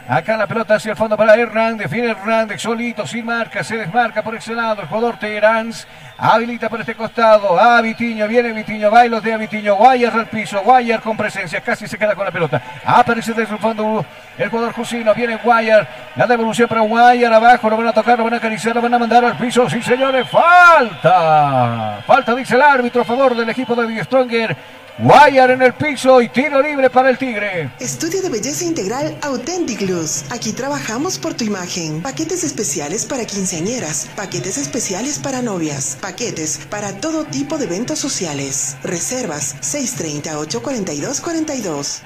Acá 0.07 0.37
la 0.37 0.45
pelota 0.45 0.75
hacia 0.75 0.91
el 0.91 0.97
fondo 0.97 1.17
para 1.17 1.35
Hernández. 1.35 1.89
Viene 1.89 2.11
Hernández 2.11 2.61
solito, 2.61 3.07
sin 3.07 3.25
marca, 3.25 3.63
se 3.63 3.77
desmarca 3.77 4.21
por 4.21 4.35
ese 4.35 4.53
lado. 4.53 4.81
El 4.81 4.87
jugador 4.87 5.17
Teherans 5.17 5.87
habilita 6.17 6.69
por 6.69 6.81
este 6.81 6.95
costado. 6.95 7.59
A 7.59 7.81
Vitiño, 7.81 8.27
viene 8.27 8.51
Vitiño, 8.51 8.91
bailos 8.91 9.23
de 9.23 9.37
Vitiño. 9.37 9.75
Guayar 9.75 10.13
al 10.13 10.27
piso, 10.27 10.61
Guayar 10.61 11.01
con 11.01 11.17
presencia, 11.17 11.61
casi 11.61 11.87
se 11.87 11.97
queda 11.97 12.13
con 12.13 12.25
la 12.25 12.31
pelota. 12.31 12.61
Aparece 12.85 13.33
desde 13.33 13.53
el 13.53 13.59
fondo 13.59 14.05
el 14.37 14.49
jugador 14.49 14.73
Jusino. 14.73 15.13
Viene 15.15 15.37
Guayar, 15.37 15.87
la 16.15 16.27
devolución 16.27 16.67
para 16.67 16.81
Guayar 16.81 17.33
abajo. 17.33 17.69
Lo 17.69 17.77
van 17.77 17.87
a 17.87 17.93
tocar, 17.93 18.17
lo 18.17 18.25
van 18.25 18.33
a 18.35 18.37
acariciar, 18.37 18.75
lo 18.75 18.81
van 18.81 18.93
a 18.93 18.99
mandar 18.99 19.23
al 19.25 19.37
piso. 19.37 19.69
Sí, 19.69 19.81
señores, 19.81 20.27
falta. 20.29 22.01
Falta, 22.05 22.35
dice 22.35 22.55
el 22.55 22.61
árbitro 22.61 23.01
a 23.01 23.05
favor 23.05 23.35
del 23.35 23.49
equipo 23.49 23.75
de 23.75 23.87
Die 23.87 24.03
Stronger. 24.03 24.55
Guayar 24.97 25.51
en 25.51 25.61
el 25.61 25.73
piso 25.73 26.21
y 26.21 26.29
tiro 26.29 26.61
libre 26.61 26.89
para 26.89 27.09
el 27.09 27.17
Tigre. 27.17 27.69
Estudio 27.81 28.21
de 28.21 28.29
belleza 28.29 28.63
integral 28.63 29.17
Authentic 29.23 29.81
Luz. 29.81 30.23
Aquí 30.31 30.53
trabajamos 30.53 31.19
por 31.19 31.33
tu 31.33 31.43
imagen. 31.43 32.01
Paquetes 32.01 32.45
especiales 32.45 33.05
para 33.05 33.25
quinceañeras, 33.25 34.07
paquetes 34.15 34.57
especiales 34.57 35.19
para 35.19 35.41
novias, 35.41 35.97
paquetes 36.01 36.65
para 36.69 36.93
todo 36.93 37.25
tipo 37.25 37.57
de 37.57 37.65
eventos 37.65 37.99
sociales. 37.99 38.77
Reservas 38.83 39.57
630 39.59 40.39
842 40.39 41.19
42. 41.19 42.01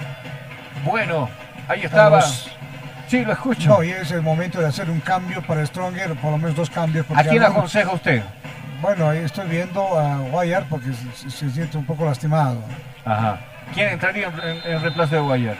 Bueno, 0.83 1.29
ahí 1.67 1.83
estaba. 1.83 2.23
Sí, 3.07 3.23
lo 3.23 3.33
escucho. 3.33 3.69
No, 3.69 3.83
y 3.83 3.91
es 3.91 4.09
el 4.09 4.23
momento 4.23 4.59
de 4.59 4.65
hacer 4.65 4.89
un 4.89 4.99
cambio 4.99 5.43
para 5.45 5.63
Stronger, 5.63 6.15
por 6.15 6.31
lo 6.31 6.37
menos 6.39 6.55
dos 6.55 6.71
cambios. 6.71 7.05
¿A 7.13 7.23
quién 7.23 7.43
aconseja 7.43 7.91
usted? 7.91 8.23
Bueno, 8.81 9.09
ahí 9.09 9.19
estoy 9.19 9.47
viendo 9.47 9.99
a 9.99 10.17
Guayar 10.17 10.63
porque 10.69 10.87
se, 11.13 11.49
siente 11.49 11.77
un 11.77 11.85
poco 11.85 12.05
lastimado. 12.05 12.61
Ajá. 13.03 13.39
¿Quién 13.73 13.89
entraría 13.89 14.27
en, 14.27 14.71
en 14.71 14.81
reemplazo 14.81 15.15
de 15.15 15.21
Guayar? 15.21 15.57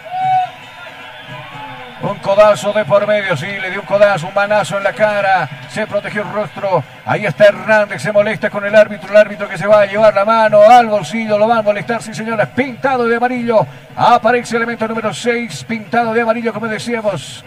Un 2.01 2.17
codazo 2.19 2.71
de 2.71 2.85
por 2.85 3.05
medio, 3.05 3.35
sí, 3.35 3.45
le 3.45 3.71
dio 3.71 3.81
un 3.81 3.85
codazo, 3.85 4.27
un 4.27 4.33
manazo 4.33 4.77
en 4.77 4.85
la 4.85 4.93
cara, 4.93 5.49
se 5.67 5.85
protegió 5.85 6.21
el 6.21 6.31
rostro. 6.31 6.81
Ahí 7.05 7.25
está 7.25 7.47
Hernández, 7.47 8.01
se 8.01 8.13
molesta 8.13 8.49
con 8.49 8.65
el 8.65 8.73
árbitro, 8.73 9.09
el 9.09 9.17
árbitro 9.17 9.49
que 9.49 9.57
se 9.57 9.67
va 9.67 9.81
a 9.81 9.85
llevar 9.85 10.13
la 10.13 10.23
mano 10.23 10.61
al 10.61 10.87
bolsillo, 10.87 11.37
lo 11.37 11.45
va 11.45 11.57
a 11.57 11.61
molestar, 11.61 12.01
sí 12.01 12.13
señores, 12.13 12.47
pintado 12.55 13.05
de 13.05 13.17
amarillo. 13.17 13.67
Aparece 13.97 14.55
el 14.55 14.61
elemento 14.61 14.87
número 14.87 15.13
6, 15.13 15.65
pintado 15.65 16.13
de 16.13 16.21
amarillo, 16.21 16.53
como 16.53 16.67
decíamos. 16.67 17.43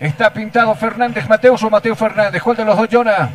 Está 0.00 0.32
pintado 0.32 0.74
Fernández 0.74 1.28
Mateus 1.28 1.62
o 1.62 1.68
Mateo 1.68 1.94
Fernández. 1.94 2.42
¿Cuál 2.42 2.56
de 2.56 2.64
los 2.64 2.76
dos, 2.78 2.88
Jonah? 2.90 3.28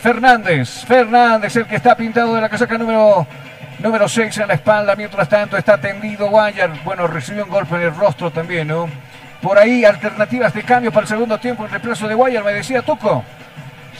Fernández, 0.00 0.84
Fernández, 0.86 1.54
el 1.56 1.66
que 1.66 1.76
está 1.76 1.94
pintado 1.94 2.34
de 2.34 2.40
la 2.40 2.48
casaca 2.48 2.78
número 2.78 3.26
número 3.80 4.08
6 4.08 4.38
en 4.38 4.48
la 4.48 4.54
espalda. 4.54 4.96
Mientras 4.96 5.28
tanto 5.28 5.56
está 5.56 5.78
tendido 5.78 6.28
Guayar. 6.28 6.70
Bueno, 6.84 7.06
recibió 7.06 7.44
un 7.44 7.50
golpe 7.50 7.76
en 7.76 7.82
el 7.82 7.94
rostro 7.94 8.30
también, 8.30 8.68
¿no? 8.68 8.88
Por 9.42 9.58
ahí, 9.58 9.84
alternativas 9.84 10.54
de 10.54 10.62
cambio 10.62 10.90
para 10.90 11.02
el 11.02 11.08
segundo 11.08 11.38
tiempo 11.38 11.64
en 11.64 11.70
reemplazo 11.70 12.08
de 12.08 12.14
Guayar, 12.14 12.44
me 12.44 12.52
decía 12.52 12.82
Tuco. 12.82 13.24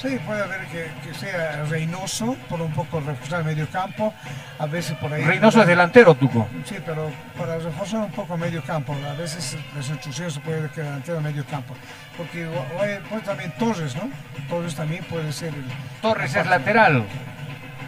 Sí, 0.01 0.19
puede 0.27 0.43
haber 0.43 0.67
que, 0.69 0.91
que 1.05 1.15
sea 1.15 1.65
Reynoso, 1.69 2.35
por 2.49 2.63
un 2.63 2.73
poco 2.73 3.01
reforzar 3.01 3.41
el 3.41 3.47
medio 3.47 3.69
campo. 3.69 4.15
A 4.59 4.65
veces 4.65 4.97
por 4.97 5.13
ahí. 5.13 5.23
Reynoso 5.23 5.61
es 5.61 5.67
delantero, 5.67 6.15
Tuco. 6.15 6.49
Sí, 6.65 6.77
pero 6.87 7.11
para 7.37 7.59
reforzar 7.59 8.01
un 8.01 8.11
poco 8.13 8.35
el 8.35 8.41
medio 8.41 8.63
campo. 8.63 8.97
A 9.07 9.13
veces 9.13 9.59
las 9.77 9.89
instrucciones 9.91 10.33
se 10.33 10.41
puede 10.41 10.63
ver 10.63 10.71
que 10.71 10.81
delantero 10.81 11.21
medio 11.21 11.45
campo. 11.45 11.75
Porque 12.17 12.49
pues, 13.11 13.23
también 13.25 13.53
Torres, 13.59 13.95
¿no? 13.95 14.11
Torres 14.49 14.75
también 14.75 15.05
puede 15.05 15.31
ser. 15.33 15.53
El, 15.53 15.65
Torres 16.01 16.35
es 16.35 16.47
lateral. 16.47 17.05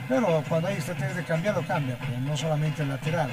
Pero 0.09 0.45
cuando 0.49 0.69
hay 0.69 0.77
estrategias 0.77 1.17
de 1.17 1.25
cambiado, 1.25 1.63
cambia, 1.63 1.97
pero 1.99 2.21
no 2.21 2.37
solamente 2.37 2.83
el 2.83 2.91
lateral. 2.91 3.31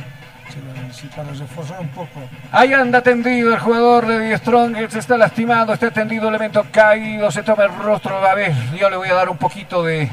Reforzar 1.40 1.80
un 1.80 1.90
poco. 1.90 2.22
Ahí 2.52 2.74
anda 2.74 3.02
tendido 3.02 3.54
el 3.54 3.60
jugador 3.60 4.08
de 4.08 4.38
Strong, 4.38 4.90
se 4.90 5.00
está 5.00 5.18
lastimado, 5.18 5.74
está 5.74 5.92
tendido, 5.92 6.28
elemento 6.30 6.66
caído, 6.72 7.32
se 7.32 7.44
toma 7.44 7.66
el 7.66 7.76
rostro. 7.76 8.18
A 8.26 8.36
ver, 8.36 8.54
yo 8.78 8.90
le 8.90 8.98
voy 8.98 9.10
a 9.10 9.14
dar 9.14 9.30
un 9.30 9.38
poquito 9.38 9.84
de, 9.84 10.10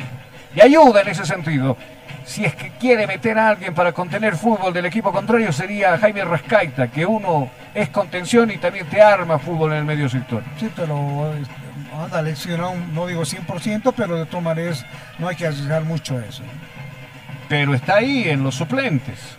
de 0.55 0.63
ayuda 0.63 1.03
en 1.03 1.09
ese 1.09 1.25
sentido. 1.25 1.77
Si 2.25 2.45
es 2.45 2.55
que 2.57 2.71
quiere 2.71 3.07
meter 3.07 3.39
a 3.39 3.51
alguien 3.51 3.73
para 3.75 3.93
contener 3.93 4.37
fútbol 4.37 4.73
del 4.73 4.87
equipo 4.87 5.13
contrario, 5.13 5.53
sería 5.53 5.97
Jaime 5.97 6.25
Rascaita, 6.25 6.89
que 6.89 7.07
uno 7.07 7.49
es 7.73 7.89
contención 7.91 8.51
y 8.51 8.59
también 8.59 8.87
te 8.87 9.01
arma 9.01 9.39
fútbol 9.39 9.73
en 9.73 9.79
el 9.79 9.85
medio 9.85 10.09
sector. 10.09 10.43
Sí, 10.59 10.69
pero 10.75 11.33
anda 12.03 12.23
lesionado, 12.23 12.75
no 12.93 13.07
digo 13.07 13.23
100%, 13.23 13.95
pero 13.97 14.17
de 14.17 14.27
todas 14.27 14.43
maneras 14.43 14.85
no 15.19 15.29
hay 15.29 15.37
que 15.37 15.47
arriesgar 15.47 15.85
mucho 15.85 16.19
eso. 16.19 16.43
Pero 17.49 17.75
está 17.75 17.97
ahí 17.97 18.29
en 18.29 18.43
los 18.43 18.57
suplentes. 18.57 19.39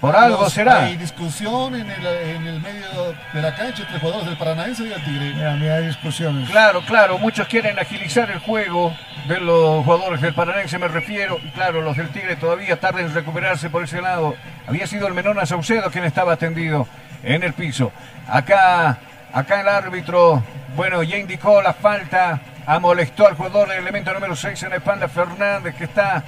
Por 0.00 0.16
algo 0.16 0.48
será. 0.48 0.84
Hay 0.84 0.96
discusión 0.96 1.74
en 1.74 1.90
el, 1.90 2.06
en 2.06 2.46
el, 2.46 2.60
medio 2.60 3.14
de 3.34 3.42
la 3.42 3.54
cancha 3.54 3.82
entre 3.82 3.98
jugadores 3.98 4.26
del 4.28 4.38
Paranaense 4.38 4.84
y 4.84 4.92
el 4.92 5.04
Tigre. 5.04 5.34
Mira, 5.34 5.56
mira, 5.56 5.76
hay 5.76 5.86
discusiones. 5.88 6.48
Claro, 6.48 6.80
claro, 6.86 7.18
muchos 7.18 7.46
quieren 7.48 7.78
agilizar 7.78 8.30
el 8.30 8.38
juego 8.38 8.96
de 9.28 9.38
los 9.40 9.84
jugadores 9.84 10.22
del 10.22 10.32
Paranaense, 10.32 10.78
me 10.78 10.88
refiero. 10.88 11.38
Y 11.44 11.50
claro, 11.50 11.82
los 11.82 11.98
del 11.98 12.08
Tigre 12.08 12.36
todavía 12.36 12.80
tardan 12.80 13.06
en 13.06 13.14
recuperarse 13.14 13.68
por 13.68 13.84
ese 13.84 14.00
lado. 14.00 14.34
Había 14.66 14.86
sido 14.86 15.06
el 15.06 15.12
Menona 15.12 15.44
Saucedo 15.44 15.90
quien 15.90 16.04
estaba 16.04 16.32
atendido 16.32 16.88
en 17.22 17.42
el 17.42 17.52
piso. 17.52 17.92
Acá, 18.26 18.98
acá 19.34 19.60
el 19.60 19.68
árbitro, 19.68 20.42
bueno, 20.76 21.02
ya 21.02 21.18
indicó 21.18 21.60
la 21.60 21.74
falta, 21.74 22.40
amolestó 22.64 23.26
al 23.26 23.34
jugador 23.34 23.68
del 23.68 23.80
elemento 23.80 24.14
número 24.14 24.34
6 24.34 24.62
en 24.62 24.70
la 24.70 24.76
espalda, 24.76 25.08
Fernández, 25.08 25.74
que 25.74 25.84
está 25.84 26.24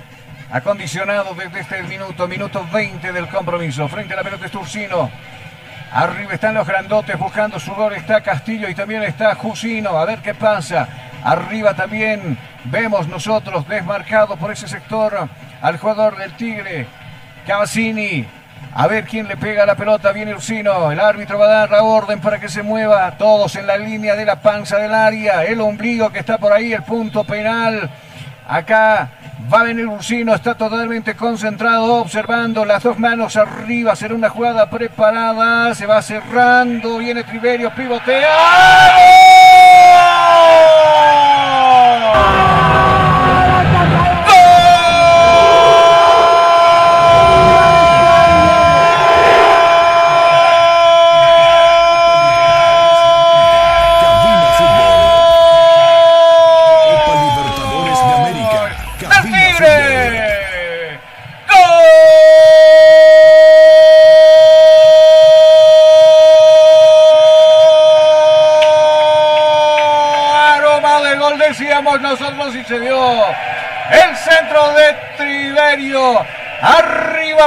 acondicionado 0.52 1.34
desde 1.34 1.60
este 1.60 1.82
minuto, 1.84 2.28
minuto 2.28 2.66
20 2.70 3.10
del 3.12 3.26
compromiso. 3.28 3.88
Frente 3.88 4.12
a 4.12 4.18
la 4.18 4.22
pelota 4.22 4.46
Stursino. 4.48 5.10
Arriba 5.92 6.34
están 6.34 6.54
los 6.54 6.66
grandotes 6.66 7.18
buscando 7.18 7.58
su 7.58 7.72
gol. 7.74 7.94
Está 7.94 8.20
Castillo 8.20 8.68
y 8.68 8.74
también 8.74 9.02
está 9.02 9.34
Jusino. 9.34 9.98
A 9.98 10.04
ver 10.04 10.18
qué 10.20 10.34
pasa. 10.34 10.86
Arriba 11.24 11.74
también 11.74 12.38
vemos 12.64 13.08
nosotros 13.08 13.66
desmarcado 13.66 14.36
por 14.36 14.52
ese 14.52 14.68
sector 14.68 15.28
al 15.62 15.78
jugador 15.78 16.16
del 16.18 16.32
Tigre. 16.34 16.86
Cavazzini. 17.46 18.26
A 18.74 18.86
ver 18.86 19.04
quién 19.04 19.28
le 19.28 19.36
pega 19.38 19.64
la 19.64 19.74
pelota. 19.74 20.12
Viene 20.12 20.34
Ursino. 20.34 20.92
El 20.92 21.00
árbitro 21.00 21.38
va 21.38 21.46
a 21.46 21.60
dar 21.60 21.70
la 21.70 21.82
orden 21.82 22.20
para 22.20 22.38
que 22.38 22.50
se 22.50 22.62
mueva. 22.62 23.10
Todos 23.16 23.56
en 23.56 23.66
la 23.66 23.78
línea 23.78 24.16
de 24.16 24.26
la 24.26 24.40
panza 24.40 24.76
del 24.76 24.94
área. 24.94 25.44
El 25.44 25.62
ombligo 25.62 26.10
que 26.10 26.18
está 26.18 26.36
por 26.36 26.52
ahí. 26.52 26.74
El 26.74 26.82
punto 26.82 27.24
penal. 27.24 27.90
Acá 28.46 29.08
Va 29.52 29.60
a 29.60 29.64
venir 29.64 29.86
Ursino, 29.86 30.34
está 30.34 30.54
totalmente 30.54 31.14
concentrado, 31.14 31.96
observando 31.96 32.64
las 32.64 32.82
dos 32.82 32.98
manos 32.98 33.36
arriba. 33.36 33.94
Será 33.96 34.14
una 34.14 34.30
jugada 34.30 34.70
preparada. 34.70 35.74
Se 35.74 35.86
va 35.86 36.00
cerrando. 36.00 36.98
Viene 36.98 37.24
Triverio, 37.24 37.70
pivotea. 37.74 38.92
nosotros 42.12 42.41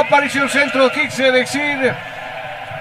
apareció 0.06 0.44
el 0.44 0.50
centro, 0.50 0.90
quise 0.90 1.32
decir, 1.32 1.92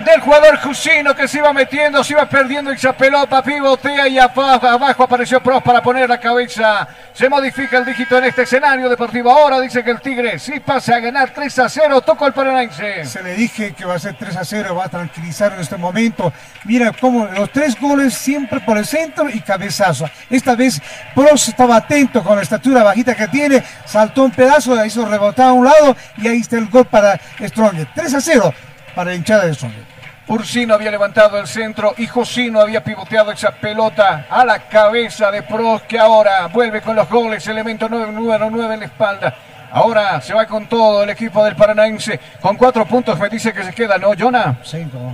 del 0.06 0.22
jugador 0.22 0.57
Jusino 0.57 1.15
que 1.15 1.27
se 1.27 1.40
iba 1.40 1.52
metiendo, 1.52 2.03
se 2.03 2.14
iba 2.14 2.30
perdiendo 2.30 2.72
esa 2.72 2.94
pelota, 2.94 3.41
pivotea 3.44 4.07
y 4.07 4.19
abajo 4.19 5.03
apareció 5.03 5.41
Pros 5.41 5.64
para 5.64 5.82
poner 5.82 6.07
la 6.07 6.19
cabeza. 6.19 6.88
Se 7.14 7.27
modifica 7.27 7.77
el 7.77 7.86
dígito 7.86 8.18
en 8.18 8.26
este 8.26 8.44
escenario 8.44 8.88
deportivo. 8.88 9.32
Ahora 9.32 9.60
dice 9.60 9.84
que 9.84 9.91
el 9.91 10.02
Tigre 10.02 10.38
sí 10.38 10.60
pasa 10.60 10.95
a 10.95 10.99
ganar 10.99 11.32
3 11.32 11.60
a 11.60 11.69
0. 11.69 12.02
Tocó 12.02 12.27
el 12.27 12.34
Paranaense. 12.34 13.06
Se 13.06 13.23
le 13.23 13.36
dije 13.36 13.73
que 13.73 13.86
va 13.86 13.95
a 13.95 13.99
ser 13.99 14.15
3 14.18 14.38
a 14.38 14.45
0, 14.45 14.76
va 14.76 14.86
a 14.86 14.90
tranquilizar 14.90 15.53
en 15.53 15.61
este 15.61 15.77
momento. 15.77 16.32
Mira 16.65 16.91
cómo 16.99 17.26
los 17.26 17.52
tres 17.52 17.80
goles 17.80 18.14
siempre 18.14 18.60
por 18.60 18.77
el 18.77 18.86
centro 18.86 19.30
y 19.30 19.40
cabezazo. 19.41 20.10
Esta 20.30 20.56
vez 20.56 20.82
Pros 21.14 21.48
estaba 21.48 21.77
atento 21.77 22.23
con 22.23 22.36
la 22.36 22.44
estatura 22.44 22.84
bajita 22.84 23.15
que 23.15 23.27
tiene, 23.27 23.64
saltó 23.86 24.23
un 24.23 24.32
pedazo, 24.32 24.84
hizo 24.86 25.06
rebotar 25.06 25.49
a 25.49 25.53
un 25.53 25.65
lado 25.65 25.95
y 26.18 26.27
ahí 26.27 26.40
está 26.40 26.57
el 26.57 26.68
gol 26.68 26.86
para 26.86 27.19
Stronger. 27.40 27.88
3 27.95 28.14
a 28.14 28.22
0 28.22 28.53
para 28.94 29.11
la 29.11 29.15
hinchada 29.15 29.45
de. 29.45 29.95
Ursino 30.28 30.74
había 30.74 30.90
levantado 30.90 31.38
el 31.38 31.46
centro 31.46 31.94
y 31.98 32.08
Josino 32.08 32.60
había 32.60 32.84
pivoteado 32.84 33.32
esa 33.32 33.52
pelota 33.52 34.26
a 34.30 34.44
la 34.44 34.60
cabeza 34.60 35.30
de 35.30 35.44
Pros 35.44 35.84
que 35.84 36.00
ahora 36.00 36.48
vuelve 36.48 36.82
con 36.82 36.96
los 36.96 37.08
goles, 37.08 37.48
elemento 37.48 37.88
número 37.88 38.50
9 38.50 38.74
en 38.74 38.80
la 38.80 38.86
espalda. 38.88 39.36
Ahora 39.72 40.22
se 40.22 40.34
va 40.34 40.46
con 40.48 40.68
todo 40.68 41.04
el 41.04 41.10
equipo 41.10 41.44
del 41.44 41.56
Paranaense. 41.56 42.20
Con 42.42 42.56
cuatro 42.56 42.86
puntos 42.86 43.20
me 43.20 43.30
dice 43.30 43.54
que 43.54 43.64
se 43.64 43.74
queda, 43.74 43.98
¿no, 43.98 44.14
Jonah? 44.18 44.58
Cinco. 44.64 45.14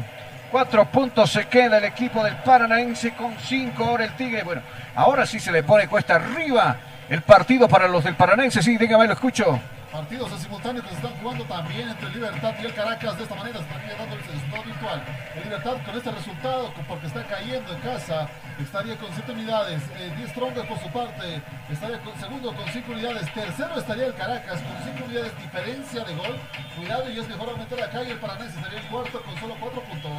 Cuatro 0.50 0.86
puntos 0.86 1.32
se 1.32 1.46
queda 1.46 1.80
el 1.80 1.86
equipo 1.86 2.24
del 2.24 2.36
Paranaense 2.36 3.12
con 3.14 3.36
cinco. 3.40 3.86
Ahora 3.86 4.06
el 4.06 4.16
Tigre. 4.16 4.44
Bueno, 4.44 4.62
ahora 4.96 5.26
sí 5.26 5.40
se 5.40 5.52
le 5.52 5.64
pone 5.64 5.88
cuesta 5.88 6.16
arriba 6.16 6.78
el 7.10 7.22
partido 7.22 7.68
para 7.68 7.88
los 7.88 8.04
del 8.04 8.16
Paranaense. 8.16 8.62
Sí, 8.62 8.78
dígame, 8.78 9.08
lo 9.08 9.14
escucho. 9.14 9.60
Partidos 9.91 10.31
en 10.31 10.39
simultáneo 10.39 10.81
que 10.81 10.88
se 10.88 10.95
están 10.95 11.11
jugando 11.22 11.43
también 11.43 11.89
entre 11.89 12.09
Libertad 12.11 12.53
y 12.61 12.65
el 12.65 12.73
Caracas. 12.73 13.18
De 13.18 13.23
esta 13.23 13.35
manera 13.35 13.59
estaría 13.59 13.95
dando 13.97 14.15
el 14.15 14.22
estado 14.22 14.63
virtual. 14.63 15.03
El 15.35 15.43
Libertad 15.43 15.73
con 15.85 15.97
este 15.97 16.11
resultado, 16.11 16.73
porque 16.88 17.07
está 17.07 17.23
cayendo 17.23 17.73
en 17.73 17.80
casa, 17.81 18.30
estaría 18.57 18.95
con 18.95 19.09
7 19.13 19.31
unidades. 19.34 19.81
Eh, 19.99 20.13
10 20.15 20.30
Stronger 20.30 20.65
por 20.65 20.80
su 20.80 20.88
parte 20.91 21.41
estaría 21.69 21.99
con, 21.99 22.18
segundo 22.18 22.55
con 22.55 22.65
5 22.69 22.89
unidades. 22.89 23.34
Tercero 23.34 23.77
estaría 23.77 24.05
el 24.05 24.13
Caracas 24.15 24.61
con 24.61 24.93
5 24.95 25.05
unidades 25.07 25.38
diferencia 25.41 26.03
de 26.05 26.15
gol. 26.15 26.39
Cuidado 26.77 27.09
y 27.09 27.19
es 27.19 27.27
mejor 27.27 27.49
aumentar 27.49 27.80
la 27.80 27.89
calle. 27.89 28.11
El 28.11 28.19
Paranense 28.19 28.57
estaría 28.57 28.80
el 28.80 28.88
cuarto 28.88 29.22
con 29.22 29.38
solo 29.41 29.55
4 29.59 29.81
puntos. 29.81 30.11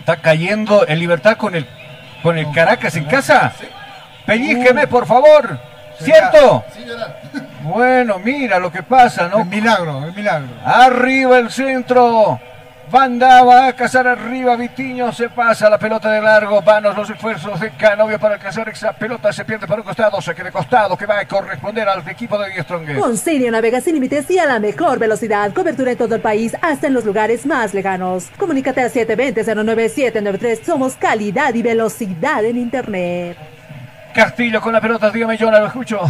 Está 0.00 0.16
cayendo 0.16 0.86
el 0.86 0.98
Libertad 0.98 1.36
con 1.36 1.54
el, 1.54 1.68
con 2.20 2.36
el 2.36 2.50
Caracas 2.50 2.96
en 2.96 3.04
casa. 3.04 3.52
Pellízqueme, 4.26 4.88
por 4.88 5.06
favor. 5.06 5.73
¿Cierto? 5.98 6.64
Sí. 6.74 6.84
Bueno, 7.62 8.18
mira 8.18 8.58
lo 8.58 8.70
que 8.70 8.82
pasa, 8.82 9.28
¿no? 9.28 9.40
El 9.40 9.46
milagro, 9.46 10.04
el 10.04 10.12
milagro. 10.12 10.48
Arriba 10.64 11.38
el 11.38 11.50
centro. 11.50 12.38
Banda 12.90 13.42
va 13.42 13.68
a 13.68 13.72
cazar 13.72 14.06
arriba, 14.06 14.56
Vitiño 14.56 15.10
se 15.10 15.30
pasa 15.30 15.70
la 15.70 15.78
pelota 15.78 16.12
de 16.12 16.20
largo, 16.20 16.60
vanos 16.60 16.94
los 16.94 17.08
esfuerzos 17.08 17.58
de 17.58 17.70
Canovio 17.70 18.20
para 18.20 18.34
alcanzar 18.34 18.68
esa 18.68 18.92
pelota, 18.92 19.32
se 19.32 19.44
pierde 19.44 19.66
por 19.66 19.78
un 19.78 19.84
costado, 19.84 20.20
saque 20.20 20.44
de 20.44 20.52
costado 20.52 20.96
que 20.96 21.06
va 21.06 21.18
a 21.18 21.26
corresponder 21.26 21.88
al 21.88 22.06
equipo 22.08 22.38
de 22.38 22.62
Strongest. 22.62 23.00
Con 23.00 23.16
Sirio 23.16 23.50
navega 23.50 23.80
sin 23.80 23.94
límites 23.94 24.30
y 24.30 24.38
a 24.38 24.44
la 24.44 24.60
mejor 24.60 24.98
velocidad, 24.98 25.52
cobertura 25.54 25.92
en 25.92 25.98
todo 25.98 26.14
el 26.14 26.20
país, 26.20 26.54
hasta 26.60 26.86
en 26.86 26.94
los 26.94 27.04
lugares 27.06 27.46
más 27.46 27.72
lejanos. 27.72 28.26
Comunícate 28.36 28.82
al 28.82 28.92
720-09793, 28.92 30.62
somos 30.62 30.94
calidad 30.96 31.54
y 31.54 31.62
velocidad 31.62 32.44
en 32.44 32.58
internet. 32.58 33.53
Castillo 34.14 34.60
con 34.60 34.72
la 34.72 34.80
pelota, 34.80 35.10
dígame 35.10 35.36
yo, 35.36 35.50
lo 35.50 35.66
escucho. 35.66 36.00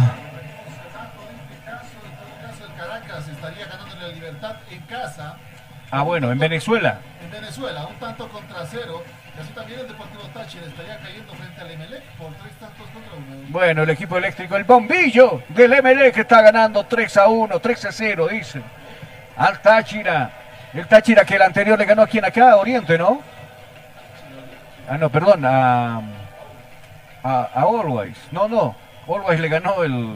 Ah, 5.91 6.01
bueno, 6.01 6.31
en 6.31 6.37
Venezuela. 6.37 6.99
En 7.23 7.31
Venezuela, 7.31 7.87
un 7.87 7.95
tanto 7.95 8.27
contra 8.27 8.65
cero. 8.69 9.01
Y 9.35 9.41
así 9.41 9.51
también 9.53 9.79
el 9.79 9.87
Deportivo 9.87 10.23
Táchira 10.33 10.65
estaría 10.65 10.97
cayendo 10.99 11.33
frente 11.33 11.61
al 11.61 11.71
Emelec 11.71 12.03
por 12.17 12.33
tres 12.33 12.53
tantos 12.59 12.87
contra 12.89 13.13
uno. 13.13 13.45
Bueno, 13.49 13.83
el 13.83 13.89
equipo 13.89 14.17
eléctrico, 14.17 14.55
el 14.55 14.65
bombillo 14.65 15.41
del 15.49 15.73
Emelec 15.73 16.13
que 16.13 16.21
está 16.21 16.41
ganando 16.41 16.85
3 16.85 17.17
a 17.17 17.27
1, 17.27 17.59
3 17.59 17.85
a 17.85 17.91
0, 17.91 18.27
dice. 18.27 18.61
Al 19.37 19.61
Táchira. 19.61 20.31
El 20.73 20.87
Táchira 20.87 21.23
que 21.23 21.35
el 21.35 21.41
anterior 21.41 21.79
le 21.79 21.85
ganó 21.85 22.01
a 22.01 22.07
quien 22.07 22.25
acá, 22.25 22.57
Oriente, 22.57 22.97
¿no? 22.97 23.21
Ah, 24.89 24.97
no, 24.97 25.09
perdón, 25.09 25.45
a, 25.45 26.01
a, 27.25 27.49
a 27.53 27.61
Always. 27.63 28.15
No, 28.31 28.47
no, 28.47 28.75
Always 29.07 29.39
le 29.39 29.49
ganó 29.49 29.83
el 29.83 30.15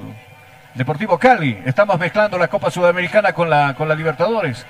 Deportivo 0.75 1.17
Cali. 1.17 1.61
Estamos 1.65 1.99
mezclando 1.99 2.37
la 2.37 2.47
Copa 2.47 2.69
Sudamericana 2.69 3.33
con 3.33 3.49
la, 3.49 3.73
con 3.73 3.89
la 3.89 3.95
Libertadores. 3.95 4.65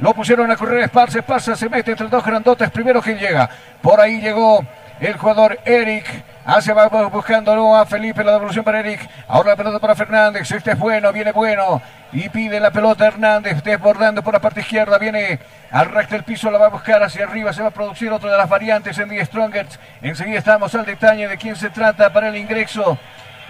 Lo 0.00 0.12
pusieron 0.12 0.50
a 0.50 0.56
correr 0.56 0.82
Esparza, 0.82 1.20
Esparza 1.20 1.56
se 1.56 1.70
mete 1.70 1.92
entre 1.92 2.08
dos 2.08 2.24
grandotes, 2.24 2.70
primero 2.70 3.00
que 3.00 3.14
llega. 3.14 3.48
Por 3.80 3.98
ahí 3.98 4.20
llegó 4.20 4.62
el 5.00 5.16
jugador 5.16 5.58
Eric. 5.64 6.24
Hace 6.44 6.72
va 6.72 6.88
buscando 6.88 7.76
a 7.76 7.86
Felipe, 7.86 8.24
la 8.24 8.32
devolución 8.32 8.64
para 8.64 8.80
Eric. 8.80 9.08
Ahora 9.28 9.50
la 9.50 9.56
pelota 9.56 9.78
para 9.78 9.94
Fernández. 9.94 10.50
Este 10.50 10.72
es 10.72 10.78
bueno, 10.78 11.12
viene 11.12 11.32
bueno. 11.32 11.80
Y 12.12 12.28
pide 12.28 12.58
la 12.58 12.70
pelota 12.70 13.06
Hernández, 13.06 13.62
desbordando 13.62 14.22
por 14.22 14.34
la 14.34 14.40
parte 14.40 14.60
izquierda. 14.60 14.98
Viene 14.98 15.38
al 15.70 15.90
recto 15.90 16.14
del 16.14 16.24
piso, 16.24 16.50
la 16.50 16.58
va 16.58 16.66
a 16.66 16.70
buscar 16.70 17.02
hacia 17.02 17.24
arriba. 17.24 17.52
Se 17.52 17.62
va 17.62 17.68
a 17.68 17.72
producir 17.72 18.10
otra 18.10 18.32
de 18.32 18.36
las 18.36 18.48
variantes 18.48 18.98
en 18.98 19.08
The 19.08 19.24
Strongest. 19.26 19.76
Enseguida 20.02 20.38
estamos 20.38 20.74
al 20.74 20.84
detalle 20.84 21.28
de 21.28 21.36
quién 21.36 21.56
se 21.56 21.70
trata 21.70 22.12
para 22.12 22.28
el 22.28 22.36
ingreso. 22.36 22.98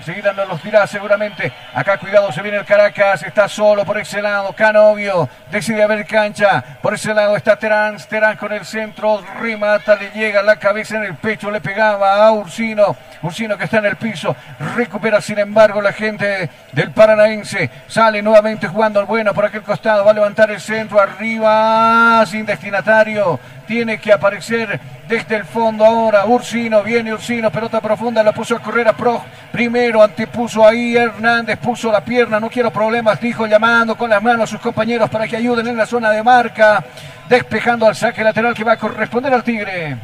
Enseguida 0.00 0.32
nos 0.32 0.48
los 0.48 0.62
dirá 0.62 0.86
seguramente. 0.86 1.52
Acá 1.74 1.98
cuidado, 1.98 2.32
se 2.32 2.40
viene 2.40 2.56
el 2.56 2.64
Caracas. 2.64 3.22
Está 3.22 3.46
solo 3.48 3.84
por 3.84 3.98
ese 3.98 4.22
lado. 4.22 4.54
Canovio 4.54 5.28
decide 5.50 5.82
haber 5.82 6.06
cancha. 6.06 6.64
Por 6.80 6.94
ese 6.94 7.12
lado 7.12 7.36
está 7.36 7.56
Terán. 7.56 7.98
Terán 8.08 8.38
con 8.38 8.50
el 8.50 8.64
centro. 8.64 9.22
Remata, 9.38 9.96
le 9.96 10.10
llega 10.12 10.42
la 10.42 10.56
cabeza 10.56 10.96
en 10.96 11.04
el 11.04 11.16
pecho. 11.16 11.50
Le 11.50 11.60
pegaba 11.60 12.16
a 12.26 12.32
Ursino. 12.32 12.96
Ursino 13.22 13.58
que 13.58 13.64
está 13.64 13.76
en 13.76 13.84
el 13.84 13.96
piso. 13.96 14.34
Recupera 14.74 15.20
sin 15.20 15.38
embargo 15.38 15.82
la 15.82 15.92
gente 15.92 16.48
del 16.72 16.92
Paranaense. 16.92 17.68
Sale 17.86 18.22
nuevamente 18.22 18.68
jugando 18.68 19.00
al 19.00 19.06
bueno 19.06 19.34
por 19.34 19.44
aquel 19.44 19.62
costado. 19.62 20.02
Va 20.02 20.12
a 20.12 20.14
levantar 20.14 20.50
el 20.50 20.62
centro 20.62 20.98
arriba. 20.98 22.24
Sin 22.24 22.46
destinatario. 22.46 23.38
Tiene 23.70 24.00
que 24.00 24.12
aparecer 24.12 24.80
desde 25.08 25.36
el 25.36 25.44
fondo 25.44 25.84
ahora. 25.84 26.26
Ursino, 26.26 26.82
viene 26.82 27.14
Ursino, 27.14 27.52
pelota 27.52 27.80
profunda, 27.80 28.20
la 28.20 28.32
puso 28.32 28.56
a 28.56 28.58
correr 28.58 28.88
a 28.88 28.94
Pro. 28.94 29.22
Primero 29.52 30.02
antepuso 30.02 30.66
ahí 30.66 30.96
Hernández, 30.96 31.56
puso 31.56 31.92
la 31.92 32.00
pierna, 32.00 32.40
no 32.40 32.50
quiero 32.50 32.72
problemas, 32.72 33.20
dijo 33.20 33.46
llamando 33.46 33.94
con 33.94 34.10
las 34.10 34.20
manos 34.20 34.42
a 34.42 34.46
sus 34.48 34.60
compañeros 34.60 35.08
para 35.08 35.28
que 35.28 35.36
ayuden 35.36 35.68
en 35.68 35.76
la 35.76 35.86
zona 35.86 36.10
de 36.10 36.20
marca. 36.20 36.84
Despejando 37.28 37.86
al 37.86 37.94
saque 37.94 38.24
lateral 38.24 38.54
que 38.54 38.64
va 38.64 38.72
a 38.72 38.76
corresponder 38.76 39.32
al 39.32 39.44
Tigre. 39.44 39.96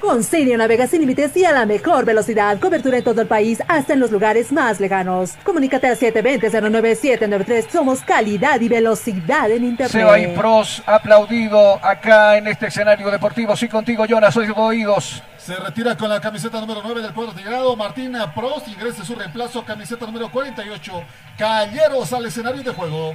Con 0.00 0.24
Sirio 0.24 0.56
navega 0.56 0.86
sin 0.86 1.02
límites 1.02 1.36
y 1.36 1.44
a 1.44 1.52
la 1.52 1.66
mejor 1.66 2.06
velocidad, 2.06 2.58
cobertura 2.58 2.96
en 2.96 3.04
todo 3.04 3.20
el 3.20 3.26
país, 3.26 3.62
hasta 3.68 3.92
en 3.92 4.00
los 4.00 4.10
lugares 4.10 4.50
más 4.50 4.80
lejanos. 4.80 5.34
Comunícate 5.44 5.88
al 5.88 5.98
720-09793, 5.98 7.68
somos 7.68 8.00
calidad 8.00 8.58
y 8.62 8.68
velocidad 8.70 9.50
en 9.50 9.64
internet. 9.64 9.92
Seba 9.92 10.18
y 10.18 10.28
Pros 10.28 10.82
aplaudido 10.86 11.78
acá 11.84 12.38
en 12.38 12.48
este 12.48 12.68
escenario 12.68 13.10
deportivo. 13.10 13.54
Sí, 13.54 13.68
contigo, 13.68 14.06
Jonas, 14.06 14.32
soy 14.32 14.50
oídos. 14.56 15.22
Se 15.36 15.54
retira 15.56 15.94
con 15.96 16.08
la 16.08 16.20
camiseta 16.20 16.60
número 16.60 16.80
9 16.82 17.02
del 17.02 17.12
cuadro 17.12 17.34
grado. 17.44 17.76
Martín 17.76 18.16
Pros 18.34 18.66
ingresa 18.68 19.04
su 19.04 19.14
reemplazo, 19.14 19.62
camiseta 19.66 20.06
número 20.06 20.30
48. 20.30 20.92
Calleros 21.36 22.10
al 22.14 22.24
escenario 22.24 22.62
de 22.62 22.70
juego. 22.70 23.14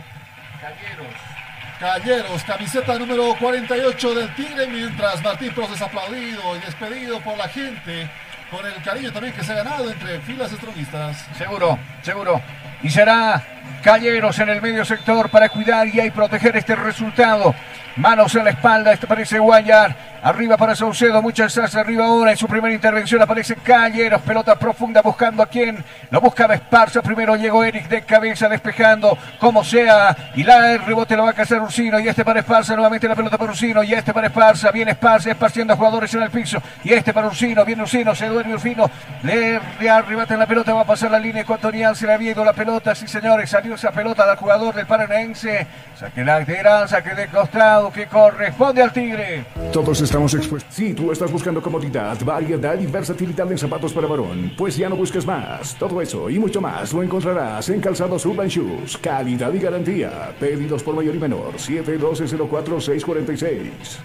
Calleros. 0.62 1.35
Calleros, 1.80 2.41
camiseta 2.43 2.97
número 2.97 3.35
48 3.38 4.15
del 4.15 4.34
Tigre, 4.35 4.65
mientras 4.68 5.22
Martín 5.22 5.53
Pros 5.53 5.69
es 5.72 5.81
aplaudido 5.81 6.56
y 6.56 6.60
despedido 6.60 7.19
por 7.19 7.38
la 7.38 7.49
gente, 7.49 8.10
con 8.49 8.65
el 8.65 8.81
cariño 8.81 9.11
también 9.11 9.34
que 9.34 9.43
se 9.43 9.52
ha 9.52 9.56
ganado 9.56 9.91
entre 9.91 10.22
filas 10.22 10.52
estronistas. 10.53 11.27
Seguro, 11.38 11.77
seguro. 12.02 12.41
Y 12.81 12.89
será 12.89 13.43
Calleros 13.84 14.39
en 14.39 14.49
el 14.49 14.61
medio 14.61 14.85
sector 14.85 15.30
para 15.30 15.49
cuidar 15.49 15.88
y 15.88 16.10
proteger 16.11 16.56
este 16.56 16.77
resultado. 16.77 17.53
Manos 17.98 18.36
en 18.36 18.44
la 18.44 18.50
espalda, 18.50 18.92
este 18.92 19.08
parece 19.08 19.40
Guayar. 19.40 20.16
Arriba 20.22 20.58
para 20.58 20.76
Saucedo, 20.76 21.22
muchas 21.22 21.56
gracias 21.56 21.80
arriba 21.80 22.06
ahora. 22.06 22.32
En 22.32 22.38
su 22.38 22.48
primera 22.48 22.74
intervención 22.74 23.22
aparece 23.22 23.58
Calleros, 23.58 24.22
pelota 24.24 24.58
profunda 24.58 25.04
buscando 25.04 25.44
a 25.44 25.46
quien 25.46 25.86
lo 26.10 26.20
buscaba 26.20 26.56
Esparza. 26.56 27.04
Primero 27.04 27.36
llegó 27.36 27.64
Eric 27.64 27.88
de 27.88 28.02
cabeza 28.02 28.50
despejando 28.50 29.16
como 29.40 29.64
sea. 29.64 30.32
Y 30.36 30.44
la 30.44 30.74
el 30.74 30.84
rebote 30.84 31.16
lo 31.16 31.26
va 31.26 31.30
a 31.30 31.34
cazar 31.34 31.62
Ursino. 31.62 32.00
Y 32.00 32.08
este 32.08 32.26
para 32.26 32.40
Esparza, 32.40 32.74
nuevamente 32.74 33.08
la 33.08 33.16
pelota 33.16 33.38
para 33.38 33.52
Ursino. 33.52 33.84
Y 33.84 33.94
este 33.94 34.16
para 34.16 34.28
Esparza, 34.28 34.72
viene 34.72 34.92
Esparza, 34.92 35.30
esparciendo 35.30 35.74
a 35.74 35.78
jugadores 35.78 36.12
en 36.16 36.24
el 36.24 36.32
piso. 36.32 36.60
Y 36.84 36.92
este 36.92 37.14
para 37.14 37.28
Ursino, 37.28 37.64
viene 37.64 37.84
Ursino, 37.84 38.16
se 38.16 38.28
duerme 38.28 38.56
Ursino. 38.56 38.90
Le, 39.22 39.60
le 39.80 40.38
la 40.38 40.48
pelota, 40.48 40.74
va 40.74 40.82
a 40.82 40.86
pasar 40.86 41.12
la 41.12 41.20
línea 41.20 41.44
ecuatorial. 41.44 41.96
Se 41.96 42.08
le 42.08 42.14
había 42.14 42.32
ido 42.32 42.44
la 42.44 42.54
pelota, 42.54 42.96
sí 42.96 43.08
señores. 43.08 43.52
Salió 43.52 43.76
esa 43.76 43.92
pelota 43.92 44.26
del 44.26 44.38
jugador 44.38 44.74
del 44.74 44.88
Paranaense. 44.88 45.68
Saque 46.00 46.26
lateral, 46.26 46.90
saque 46.90 47.14
de 47.14 47.28
costado 47.28 47.85
que 47.91 48.07
corresponde 48.07 48.82
al 48.82 48.94
Tigre. 48.94 49.45
Todos 49.72 50.02
estamos 50.02 50.34
expuestos. 50.34 50.74
Si 50.74 50.94
tú 50.94 51.12
estás 51.12 51.32
buscando 51.32 51.62
comodidad, 51.62 52.18
variedad 52.24 52.80
y 52.80 52.86
versatilidad 52.86 53.52
en 53.52 53.57
zapatos 53.57 53.91
para 53.94 54.07
varón, 54.07 54.53
pues 54.57 54.78
ya 54.78 54.90
no 54.90 54.95
busques 54.95 55.26
más. 55.26 55.76
Todo 55.76 56.02
eso 56.02 56.30
y 56.30 56.40
mucho 56.40 56.62
más 56.62 56.94
lo 56.94 57.03
encontrarás 57.03 57.70
en 57.70 57.82
Calzados 57.82 58.26
Urban 58.26 58.48
Shoes. 58.48 58.98
Calidad 58.98 59.53
y 59.53 59.60
garantía. 59.60 60.34
Pedidos 60.40 60.84
por 60.84 60.95
mayor 60.95 61.16
y 61.16 61.20
menor. 61.20 61.56
712-04-646. 61.56 63.99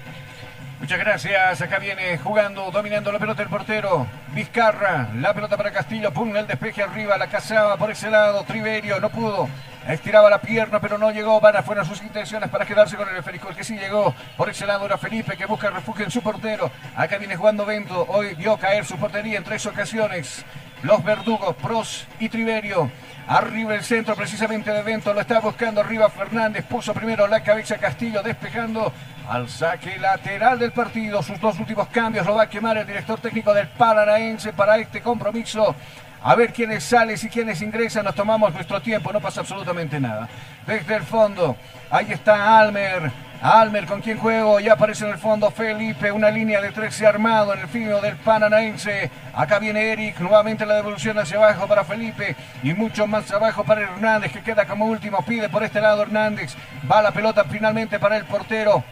Muchas 0.81 0.99
gracias. 0.99 1.61
Acá 1.61 1.79
viene 1.79 2.17
jugando, 2.19 2.71
dominando 2.71 3.13
la 3.13 3.19
pelota 3.19 3.43
el 3.43 3.51
portero. 3.51 4.07
Vizcarra, 4.35 5.11
la 5.15 5.35
pelota 5.35 5.57
para 5.57 5.71
Castillo, 5.71 6.11
pum, 6.11 6.35
el 6.35 6.47
despeje 6.47 6.83
arriba, 6.83 7.19
la 7.19 7.27
cazaba 7.27 7.77
por 7.77 7.91
ese 7.91 8.11
lado. 8.11 8.43
Triverio 8.45 8.99
no 8.99 9.11
pudo. 9.11 9.47
Estiraba 9.93 10.31
la 10.31 10.41
pierna, 10.41 10.81
pero 10.81 10.99
no 10.99 11.11
llegó. 11.11 11.41
Van 11.41 11.57
afuera 11.57 11.85
sus 11.85 12.03
intenciones 12.03 12.49
para 12.49 12.65
quedarse 12.65 12.97
con 12.97 13.09
el 13.09 13.17
esférico. 13.17 13.49
Que 13.49 13.65
sí 13.65 13.77
llegó 13.77 14.15
por 14.37 14.49
ese 14.49 14.67
lado 14.67 14.87
era 14.87 14.99
Felipe, 14.99 15.37
que 15.37 15.47
busca 15.47 15.71
refugio 15.71 16.05
en 16.05 16.11
su 16.11 16.23
portero. 16.23 16.71
Acá 16.97 17.19
viene 17.19 17.37
jugando 17.37 17.67
Vento. 17.67 18.07
Hoy 18.09 18.35
vio 18.35 18.57
caer 18.57 18.85
su 18.85 18.97
portería 18.97 19.39
en 19.39 19.45
tres 19.45 19.67
ocasiones. 19.67 20.45
Los 20.83 21.05
verdugos, 21.05 21.57
Pros 21.57 22.07
y 22.19 22.29
Triverio. 22.29 22.91
Arriba 23.27 23.75
el 23.75 23.85
centro 23.85 24.17
precisamente 24.17 24.71
de 24.73 24.83
Vento, 24.83 25.13
lo 25.13 25.21
está 25.21 25.39
buscando 25.39 25.81
arriba 25.81 26.09
Fernández, 26.09 26.65
puso 26.65 26.93
primero 26.93 27.29
la 27.29 27.43
cabeza 27.43 27.79
Castillo 27.79 28.23
despejando 28.23 28.93
al 29.29 29.49
saque 29.49 29.99
lateral 29.99 30.59
del 30.59 30.73
partido. 30.73 31.23
Sus 31.23 31.39
dos 31.41 31.59
últimos 31.61 31.87
cambios 31.89 32.27
lo 32.27 32.35
va 32.35 32.45
a 32.45 32.49
quemar 32.49 32.79
el 32.79 32.87
director 32.87 33.21
técnico 33.21 33.55
del 33.55 33.69
Paranaense 33.69 34.53
para 34.53 34.79
este 34.79 35.01
compromiso. 35.01 35.77
A 36.23 36.35
ver 36.35 36.53
quiénes 36.53 36.85
salen 36.85 37.17
y 37.21 37.29
quiénes 37.29 37.63
ingresan, 37.63 38.05
nos 38.05 38.15
tomamos 38.15 38.53
nuestro 38.53 38.81
tiempo, 38.83 39.11
no 39.11 39.21
pasa 39.21 39.41
absolutamente 39.41 39.99
nada. 39.99 40.29
Desde 40.67 40.97
el 40.97 41.03
fondo, 41.03 41.57
ahí 41.91 42.13
está 42.13 42.59
Almer, 42.59 43.11
Almer 43.41 43.87
con 43.87 44.03
quien 44.03 44.19
juego, 44.19 44.61
ya 44.61 44.75
aparece 44.75 45.07
en 45.07 45.13
el 45.13 45.19
fondo 45.19 45.51
Felipe, 45.51 46.13
una 46.13 46.31
línea 46.31 46.61
de 46.61 46.73
13 46.73 47.07
armado 47.07 47.55
en 47.55 47.61
el 47.61 47.69
fino 47.69 48.03
del 48.03 48.17
Pananaense. 48.17 49.11
Acá 49.35 49.59
viene 49.59 49.93
Eric, 49.93 50.21
nuevamente 50.21 50.67
la 50.67 50.75
devolución 50.75 51.19
hacia 51.19 51.39
abajo 51.39 51.67
para 51.67 51.85
Felipe 51.85 52.37
y 52.63 52.75
mucho 52.75 53.07
más 53.07 53.31
abajo 53.31 53.65
para 53.65 53.81
Hernández 53.81 54.31
que 54.31 54.43
queda 54.43 54.67
como 54.67 54.85
último. 54.85 55.25
Pide 55.25 55.49
por 55.49 55.63
este 55.63 55.81
lado 55.81 56.03
Hernández, 56.03 56.55
va 56.91 57.01
la 57.01 57.13
pelota 57.13 57.45
finalmente 57.45 57.99
para 57.99 58.19
el 58.19 58.27
portero. 58.27 58.85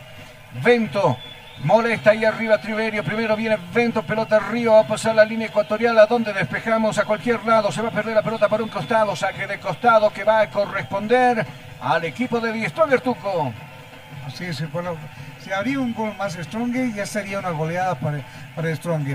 Vento, 0.64 1.18
Molesta 1.64 2.10
ahí 2.10 2.24
arriba 2.24 2.58
Triverio. 2.58 3.02
Primero 3.02 3.36
viene 3.36 3.58
Vento, 3.74 4.02
pelota 4.02 4.36
arriba. 4.36 4.74
Va 4.74 4.80
a 4.80 4.86
pasar 4.86 5.14
la 5.14 5.24
línea 5.24 5.48
ecuatorial 5.48 5.98
a 5.98 6.06
donde 6.06 6.32
despejamos 6.32 6.98
a 6.98 7.04
cualquier 7.04 7.44
lado. 7.44 7.72
Se 7.72 7.82
va 7.82 7.88
a 7.88 7.92
perder 7.92 8.14
la 8.14 8.22
pelota 8.22 8.48
para 8.48 8.62
un 8.62 8.68
costado. 8.68 9.16
Saque 9.16 9.46
de 9.46 9.58
costado 9.58 10.10
que 10.10 10.24
va 10.24 10.40
a 10.40 10.50
corresponder 10.50 11.44
al 11.80 12.04
equipo 12.04 12.40
de 12.40 12.52
Diestronger 12.52 13.00
Tuco. 13.00 13.52
Así 14.26 14.44
es, 14.44 14.70
bueno, 14.72 14.94
si 15.42 15.50
habría 15.52 15.80
un 15.80 15.94
gol 15.94 16.14
más 16.18 16.34
Strong 16.34 16.94
ya 16.94 17.06
sería 17.06 17.38
una 17.38 17.50
goleada 17.50 17.94
para, 17.94 18.20
para 18.54 18.68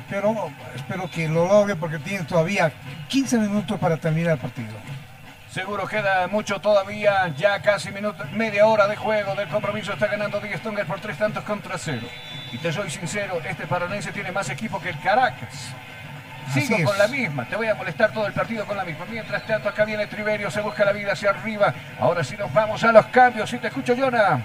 pero 0.09 0.49
espero 0.75 1.09
que 1.11 1.29
lo 1.29 1.45
logre 1.45 1.75
porque 1.75 1.99
tiene 1.99 2.23
todavía 2.25 2.71
15 3.09 3.37
minutos 3.37 3.79
para 3.79 3.97
terminar 3.97 4.33
el 4.33 4.39
partido. 4.39 4.73
Seguro 5.53 5.85
queda 5.85 6.27
mucho 6.27 6.59
todavía, 6.59 7.31
ya 7.37 7.61
casi 7.61 7.91
minuto, 7.91 8.25
media 8.31 8.65
hora 8.65 8.87
de 8.87 8.95
juego 8.95 9.35
del 9.35 9.47
compromiso. 9.49 9.93
Está 9.93 10.07
ganando 10.07 10.39
Díaz 10.39 10.61
Stonger 10.61 10.87
por 10.87 10.99
tres 10.99 11.15
tantos 11.15 11.43
contra 11.43 11.77
cero. 11.77 12.07
Y 12.51 12.57
te 12.57 12.73
soy 12.73 12.89
sincero, 12.89 13.39
este 13.47 13.67
paranense 13.67 14.11
tiene 14.11 14.31
más 14.31 14.49
equipo 14.49 14.81
que 14.81 14.89
el 14.89 14.99
Caracas. 14.99 15.69
Sigo 16.51 16.83
con 16.83 16.97
la 16.97 17.07
misma, 17.07 17.47
te 17.47 17.55
voy 17.55 17.67
a 17.67 17.75
molestar 17.75 18.11
todo 18.11 18.25
el 18.25 18.33
partido 18.33 18.65
con 18.65 18.75
la 18.75 18.83
misma. 18.83 19.05
Mientras 19.05 19.45
tanto, 19.45 19.69
acá 19.69 19.85
viene 19.85 20.07
Triverio, 20.07 20.49
se 20.49 20.59
busca 20.59 20.85
la 20.85 20.91
vida 20.91 21.11
hacia 21.11 21.29
arriba. 21.29 21.71
Ahora 21.99 22.23
sí 22.23 22.35
nos 22.35 22.51
vamos 22.51 22.83
a 22.83 22.91
los 22.91 23.05
cambios. 23.07 23.47
Si 23.47 23.59
te 23.59 23.67
escucho, 23.67 23.95
Jonah. 23.95 24.43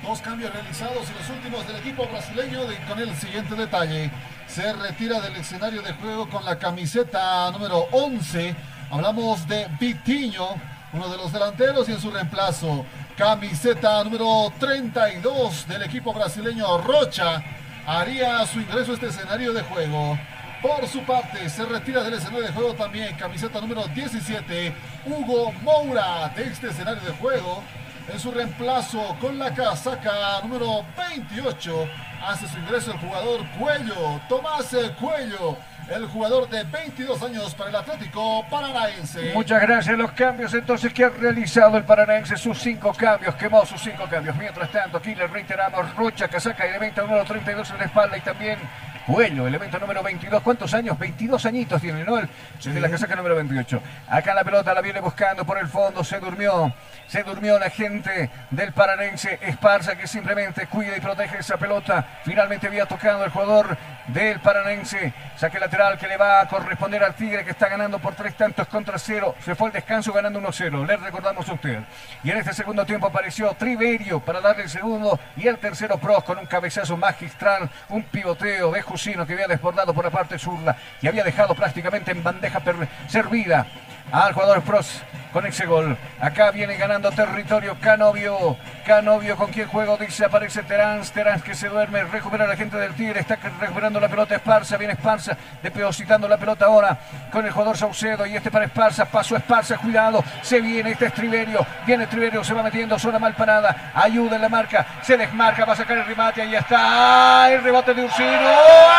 Dos 0.00 0.20
cambios 0.20 0.52
realizados 0.52 1.10
y 1.10 1.18
los 1.18 1.28
últimos 1.28 1.66
del 1.66 1.76
equipo 1.78 2.06
brasileño 2.06 2.60
con 2.86 3.00
el 3.00 3.12
siguiente 3.16 3.56
detalle. 3.56 4.12
Se 4.46 4.72
retira 4.74 5.18
del 5.18 5.34
escenario 5.34 5.82
de 5.82 5.92
juego 5.94 6.30
con 6.30 6.44
la 6.44 6.56
camiseta 6.56 7.50
número 7.50 7.88
11. 7.90 8.75
Hablamos 8.88 9.48
de 9.48 9.66
Vitiño, 9.80 10.46
uno 10.92 11.08
de 11.08 11.16
los 11.16 11.32
delanteros 11.32 11.88
y 11.88 11.92
en 11.92 12.00
su 12.00 12.10
reemplazo. 12.10 12.86
Camiseta 13.16 14.04
número 14.04 14.52
32 14.60 15.66
del 15.66 15.82
equipo 15.82 16.12
brasileño 16.12 16.78
Rocha 16.78 17.42
haría 17.84 18.46
su 18.46 18.60
ingreso 18.60 18.92
a 18.92 18.94
este 18.94 19.08
escenario 19.08 19.52
de 19.52 19.62
juego. 19.62 20.16
Por 20.62 20.86
su 20.86 21.02
parte, 21.02 21.48
se 21.48 21.64
retira 21.66 22.04
del 22.04 22.14
escenario 22.14 22.46
de 22.46 22.52
juego 22.52 22.74
también 22.74 23.16
camiseta 23.16 23.60
número 23.60 23.88
17, 23.88 24.72
Hugo 25.06 25.52
Moura, 25.62 26.28
de 26.36 26.44
este 26.44 26.68
escenario 26.68 27.02
de 27.02 27.12
juego. 27.16 27.64
En 28.12 28.20
su 28.20 28.30
reemplazo 28.30 29.16
con 29.20 29.36
la 29.36 29.52
casaca 29.52 30.40
número 30.42 30.84
28, 30.96 31.88
hace 32.24 32.46
su 32.46 32.56
ingreso 32.58 32.92
el 32.92 32.98
jugador 32.98 33.40
Cuello, 33.58 34.20
Tomás 34.28 34.74
Cuello, 35.00 35.56
el 35.88 36.06
jugador 36.06 36.48
de 36.48 36.64
22 36.64 37.22
años 37.22 37.54
para 37.54 37.70
el 37.70 37.76
Atlético 37.76 38.44
Paranaense. 38.50 39.32
Muchas 39.34 39.62
gracias. 39.62 39.96
Los 39.96 40.12
cambios 40.12 40.52
entonces 40.54 40.92
que 40.92 41.04
ha 41.04 41.10
realizado 41.10 41.76
el 41.76 41.84
Paranaense, 41.84 42.36
sus 42.36 42.58
cinco 42.58 42.92
cambios, 42.92 43.34
quemó 43.36 43.64
sus 43.64 43.80
cinco 43.80 44.06
cambios. 44.10 44.36
Mientras 44.36 44.70
tanto, 44.70 44.98
aquí 44.98 45.14
le 45.14 45.26
reiteramos 45.26 45.94
Rocha, 45.94 46.28
casaca 46.28 46.66
elemento 46.66 47.02
número 47.02 47.24
32 47.24 47.70
en 47.70 47.78
la 47.78 47.84
espalda 47.84 48.16
y 48.16 48.20
también 48.20 48.58
Cuello, 49.06 49.46
elemento 49.46 49.78
número 49.78 50.02
22. 50.02 50.42
¿Cuántos 50.42 50.74
años? 50.74 50.98
22 50.98 51.46
añitos 51.46 51.80
tiene, 51.80 52.02
¿no? 52.02 52.18
El, 52.18 52.28
desde 52.56 52.80
la 52.80 52.90
casaca 52.90 53.14
número 53.14 53.36
28. 53.36 53.80
Acá 54.08 54.34
la 54.34 54.42
pelota 54.42 54.74
la 54.74 54.80
viene 54.80 55.00
buscando 55.00 55.44
por 55.44 55.58
el 55.58 55.68
fondo. 55.68 56.02
Se 56.02 56.18
durmió. 56.18 56.74
Se 57.06 57.22
durmió 57.22 57.56
la 57.56 57.70
gente 57.70 58.28
del 58.50 58.72
Paranense 58.72 59.38
Esparza 59.40 59.96
que 59.96 60.08
simplemente 60.08 60.66
cuida 60.66 60.96
y 60.96 61.00
protege 61.00 61.38
esa 61.38 61.56
pelota. 61.56 62.04
Finalmente 62.24 62.66
había 62.66 62.86
tocado 62.86 63.24
el 63.24 63.30
jugador 63.30 63.78
del 64.08 64.40
Paranense. 64.40 65.12
Saque 65.36 65.60
lateral 65.60 65.98
que 65.98 66.08
le 66.08 66.16
va 66.16 66.40
a 66.40 66.48
corresponder 66.48 67.04
al 67.04 67.14
Tigre 67.14 67.44
que 67.44 67.52
está 67.52 67.68
ganando 67.68 68.00
por 68.00 68.16
tres 68.16 68.36
tantos 68.36 68.66
contra 68.66 68.98
cero. 68.98 69.36
Se 69.44 69.54
fue 69.54 69.68
al 69.68 69.72
descanso 69.72 70.12
ganando 70.12 70.40
1-0. 70.40 70.84
Le 70.84 70.96
recordamos 70.96 71.48
a 71.48 71.52
usted. 71.52 71.78
Y 72.24 72.30
en 72.32 72.38
este 72.38 72.52
segundo 72.52 72.84
tiempo 72.84 73.06
apareció 73.06 73.54
Triverio 73.54 74.18
para 74.18 74.40
darle 74.40 74.64
el 74.64 74.68
segundo 74.68 75.20
y 75.36 75.46
el 75.46 75.58
tercero 75.58 75.98
Pros 75.98 76.24
con 76.24 76.38
un 76.38 76.46
cabezazo 76.46 76.96
magistral. 76.96 77.70
Un 77.88 78.02
pivoteo 78.02 78.72
de 78.72 78.82
que 79.26 79.34
había 79.34 79.46
desbordado 79.46 79.92
por 79.94 80.04
la 80.04 80.10
parte 80.10 80.38
zurda 80.38 80.76
y 81.00 81.06
había 81.06 81.24
dejado 81.24 81.54
prácticamente 81.54 82.12
en 82.12 82.22
bandeja 82.22 82.60
servida 83.06 83.66
al 84.12 84.32
jugador 84.32 84.62
Pros 84.62 85.02
con 85.36 85.44
ese 85.44 85.66
gol. 85.66 85.98
Acá 86.18 86.50
viene 86.50 86.78
ganando 86.78 87.10
territorio 87.10 87.76
Canovio. 87.78 88.56
Canovio 88.86 89.36
con 89.36 89.50
quien 89.50 89.68
juego 89.68 89.98
dice 89.98 90.24
aparece 90.24 90.62
Terán. 90.62 91.02
Terán 91.02 91.42
que 91.42 91.54
se 91.54 91.68
duerme, 91.68 92.04
recupera 92.04 92.46
la 92.46 92.56
gente 92.56 92.78
del 92.78 92.94
Tigre, 92.94 93.20
está 93.20 93.36
recuperando 93.60 94.00
la 94.00 94.08
pelota 94.08 94.34
Esparza, 94.34 94.78
viene 94.78 94.94
Esparza, 94.94 95.36
depositando 95.62 96.26
la 96.26 96.38
pelota 96.38 96.64
ahora 96.64 96.96
con 97.30 97.44
el 97.44 97.52
jugador 97.52 97.76
Saucedo. 97.76 98.24
Y 98.24 98.34
este 98.34 98.50
para 98.50 98.64
Esparza, 98.64 99.04
pasó 99.04 99.36
Esparza, 99.36 99.76
cuidado, 99.76 100.24
se 100.40 100.58
viene 100.62 100.92
este 100.92 101.04
es 101.04 101.12
Triverio, 101.12 101.66
viene 101.86 102.06
Triverio, 102.06 102.42
se 102.42 102.54
va 102.54 102.62
metiendo, 102.62 102.98
zona 102.98 103.18
mal 103.18 103.34
parada, 103.34 103.92
ayuda 103.94 104.36
en 104.36 104.42
la 104.42 104.48
marca, 104.48 104.86
se 105.02 105.18
desmarca, 105.18 105.66
va 105.66 105.74
a 105.74 105.76
sacar 105.76 105.98
el 105.98 106.06
remate, 106.06 106.40
ahí 106.40 106.54
está, 106.54 107.52
el 107.52 107.62
rebote 107.62 107.92
de 107.92 108.04
Ursino, 108.04 108.48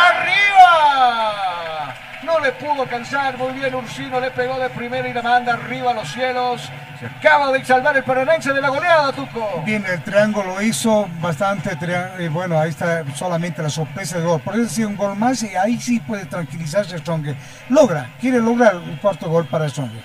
arriba. 0.05 1.47
No 2.23 2.39
le 2.39 2.51
pudo 2.53 2.81
alcanzar. 2.83 3.37
Muy 3.37 3.53
bien 3.53 3.73
Ursino. 3.75 4.19
Le 4.19 4.31
pegó 4.31 4.59
de 4.59 4.69
primera 4.69 5.07
y 5.07 5.13
la 5.13 5.21
manda 5.21 5.53
arriba 5.53 5.91
a 5.91 5.93
los 5.93 6.11
cielos. 6.11 6.69
Se 6.99 7.05
acaba 7.05 7.51
de 7.51 7.63
salvar 7.63 7.95
el 7.95 8.03
paranense 8.03 8.51
de 8.51 8.59
la 8.59 8.69
goleada, 8.69 9.11
Tuco. 9.11 9.61
Bien, 9.63 9.85
el 9.85 10.01
triángulo 10.01 10.61
hizo 10.61 11.07
bastante. 11.21 11.77
Y 12.19 12.27
bueno, 12.27 12.59
ahí 12.59 12.69
está 12.69 13.03
solamente 13.13 13.61
la 13.61 13.69
sorpresa 13.69 14.17
de 14.17 14.25
gol. 14.25 14.41
Por 14.41 14.55
eso 14.55 14.67
sí, 14.67 14.83
un 14.83 14.95
gol 14.95 15.15
más 15.15 15.43
y 15.43 15.55
ahí 15.55 15.79
sí 15.79 15.99
puede 15.99 16.25
tranquilizarse 16.25 16.97
Stronger. 16.97 17.35
Logra, 17.69 18.09
quiere 18.19 18.39
lograr 18.39 18.77
un 18.77 18.97
cuarto 18.97 19.29
gol 19.29 19.45
para 19.45 19.69
Stronger. 19.69 20.01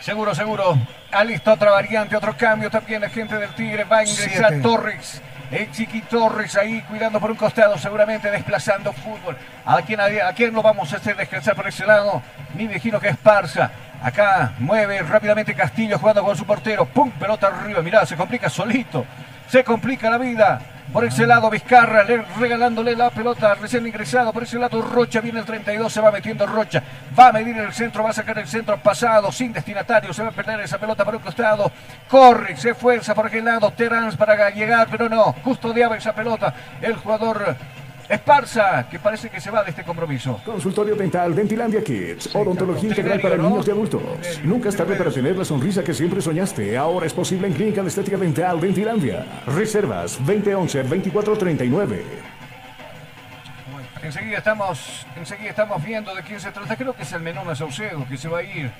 Seguro, 0.00 0.34
seguro. 0.34 0.78
Alista 1.12 1.52
otra 1.52 1.70
variante, 1.70 2.16
otro 2.16 2.34
cambio 2.34 2.70
también. 2.70 3.02
La 3.02 3.10
gente 3.10 3.36
del 3.36 3.54
Tigre 3.54 3.84
va 3.84 3.98
a 3.98 4.04
ingresar 4.04 4.62
Torres. 4.62 5.20
El 5.50 5.72
Chiqui 5.72 6.02
Torres 6.02 6.56
ahí 6.56 6.80
cuidando 6.82 7.18
por 7.18 7.30
un 7.30 7.36
costado, 7.36 7.76
seguramente 7.76 8.30
desplazando 8.30 8.92
fútbol. 8.92 9.36
¿A 9.66 9.82
quién, 9.82 10.00
a 10.00 10.32
quién 10.32 10.54
lo 10.54 10.62
vamos 10.62 10.92
a 10.92 10.96
hacer 10.96 11.16
descansar 11.16 11.56
por 11.56 11.66
ese 11.66 11.84
lado? 11.84 12.22
Mi 12.54 12.68
vecino 12.68 13.00
que 13.00 13.08
es 13.08 13.16
Parza. 13.16 13.70
Acá 14.00 14.52
mueve 14.58 15.02
rápidamente 15.02 15.54
Castillo 15.54 15.98
jugando 15.98 16.22
con 16.22 16.36
su 16.36 16.46
portero. 16.46 16.86
¡Pum! 16.86 17.10
Pelota 17.10 17.48
arriba. 17.48 17.82
Mirá, 17.82 18.06
se 18.06 18.16
complica 18.16 18.48
solito. 18.48 19.04
Se 19.48 19.64
complica 19.64 20.08
la 20.08 20.18
vida. 20.18 20.60
Por 20.92 21.04
ese 21.04 21.24
lado 21.24 21.48
Vizcarra 21.48 22.04
regalándole 22.36 22.96
la 22.96 23.10
pelota 23.10 23.54
recién 23.54 23.86
ingresado. 23.86 24.32
Por 24.32 24.42
ese 24.42 24.58
lado 24.58 24.82
Rocha 24.82 25.20
viene 25.20 25.38
el 25.38 25.44
32, 25.44 25.92
se 25.92 26.00
va 26.00 26.10
metiendo 26.10 26.44
Rocha. 26.46 26.82
Va 27.16 27.28
a 27.28 27.32
medir 27.32 27.56
el 27.58 27.72
centro, 27.72 28.02
va 28.02 28.10
a 28.10 28.12
sacar 28.12 28.36
el 28.38 28.48
centro 28.48 28.76
pasado 28.78 29.30
sin 29.30 29.52
destinatario. 29.52 30.12
Se 30.12 30.22
va 30.22 30.30
a 30.30 30.32
perder 30.32 30.60
esa 30.60 30.78
pelota 30.78 31.04
por 31.04 31.14
un 31.14 31.22
costado. 31.22 31.70
Corre, 32.08 32.56
se 32.56 32.74
fuerza 32.74 33.14
por 33.14 33.26
aquel 33.26 33.44
lado. 33.44 33.70
Terans 33.70 34.16
para 34.16 34.50
llegar, 34.50 34.88
pero 34.90 35.08
no. 35.08 35.32
Custodiaba 35.44 35.96
esa 35.96 36.12
pelota 36.12 36.52
el 36.82 36.96
jugador 36.96 37.56
Esparza, 38.10 38.88
que 38.90 38.98
parece 38.98 39.30
que 39.30 39.40
se 39.40 39.52
va 39.52 39.62
de 39.62 39.70
este 39.70 39.84
compromiso. 39.84 40.40
Consultorio 40.44 40.96
Dental 40.96 41.32
Dentilandia 41.32 41.80
Kids. 41.84 42.34
Odontología 42.34 42.88
integral 42.88 43.20
para 43.20 43.36
niños 43.36 43.68
y 43.68 43.70
adultos. 43.70 44.02
Nunca 44.42 44.68
es 44.68 44.76
tarde 44.76 44.96
para 44.96 45.12
tener 45.12 45.36
la 45.36 45.44
sonrisa 45.44 45.84
que 45.84 45.94
siempre 45.94 46.20
soñaste. 46.20 46.76
Ahora 46.76 47.06
es 47.06 47.12
posible 47.12 47.46
en 47.46 47.54
Clínica 47.54 47.82
de 47.82 47.88
Estética 47.88 48.16
Dental 48.16 48.60
Dentilandia. 48.60 49.24
Reservas 49.46 50.20
2011-2439. 50.22 52.02
Enseguida 54.02 54.38
estamos, 54.38 55.06
enseguida 55.14 55.50
estamos 55.50 55.84
viendo 55.84 56.12
de 56.12 56.22
quién 56.22 56.40
se 56.40 56.50
trata. 56.50 56.74
Creo 56.74 56.92
que 56.92 57.04
es 57.04 57.12
el 57.12 57.20
Menona 57.20 57.54
Saucedo 57.54 58.04
que 58.08 58.16
se 58.16 58.28
va 58.28 58.38
a 58.38 58.42
ir. 58.42 58.72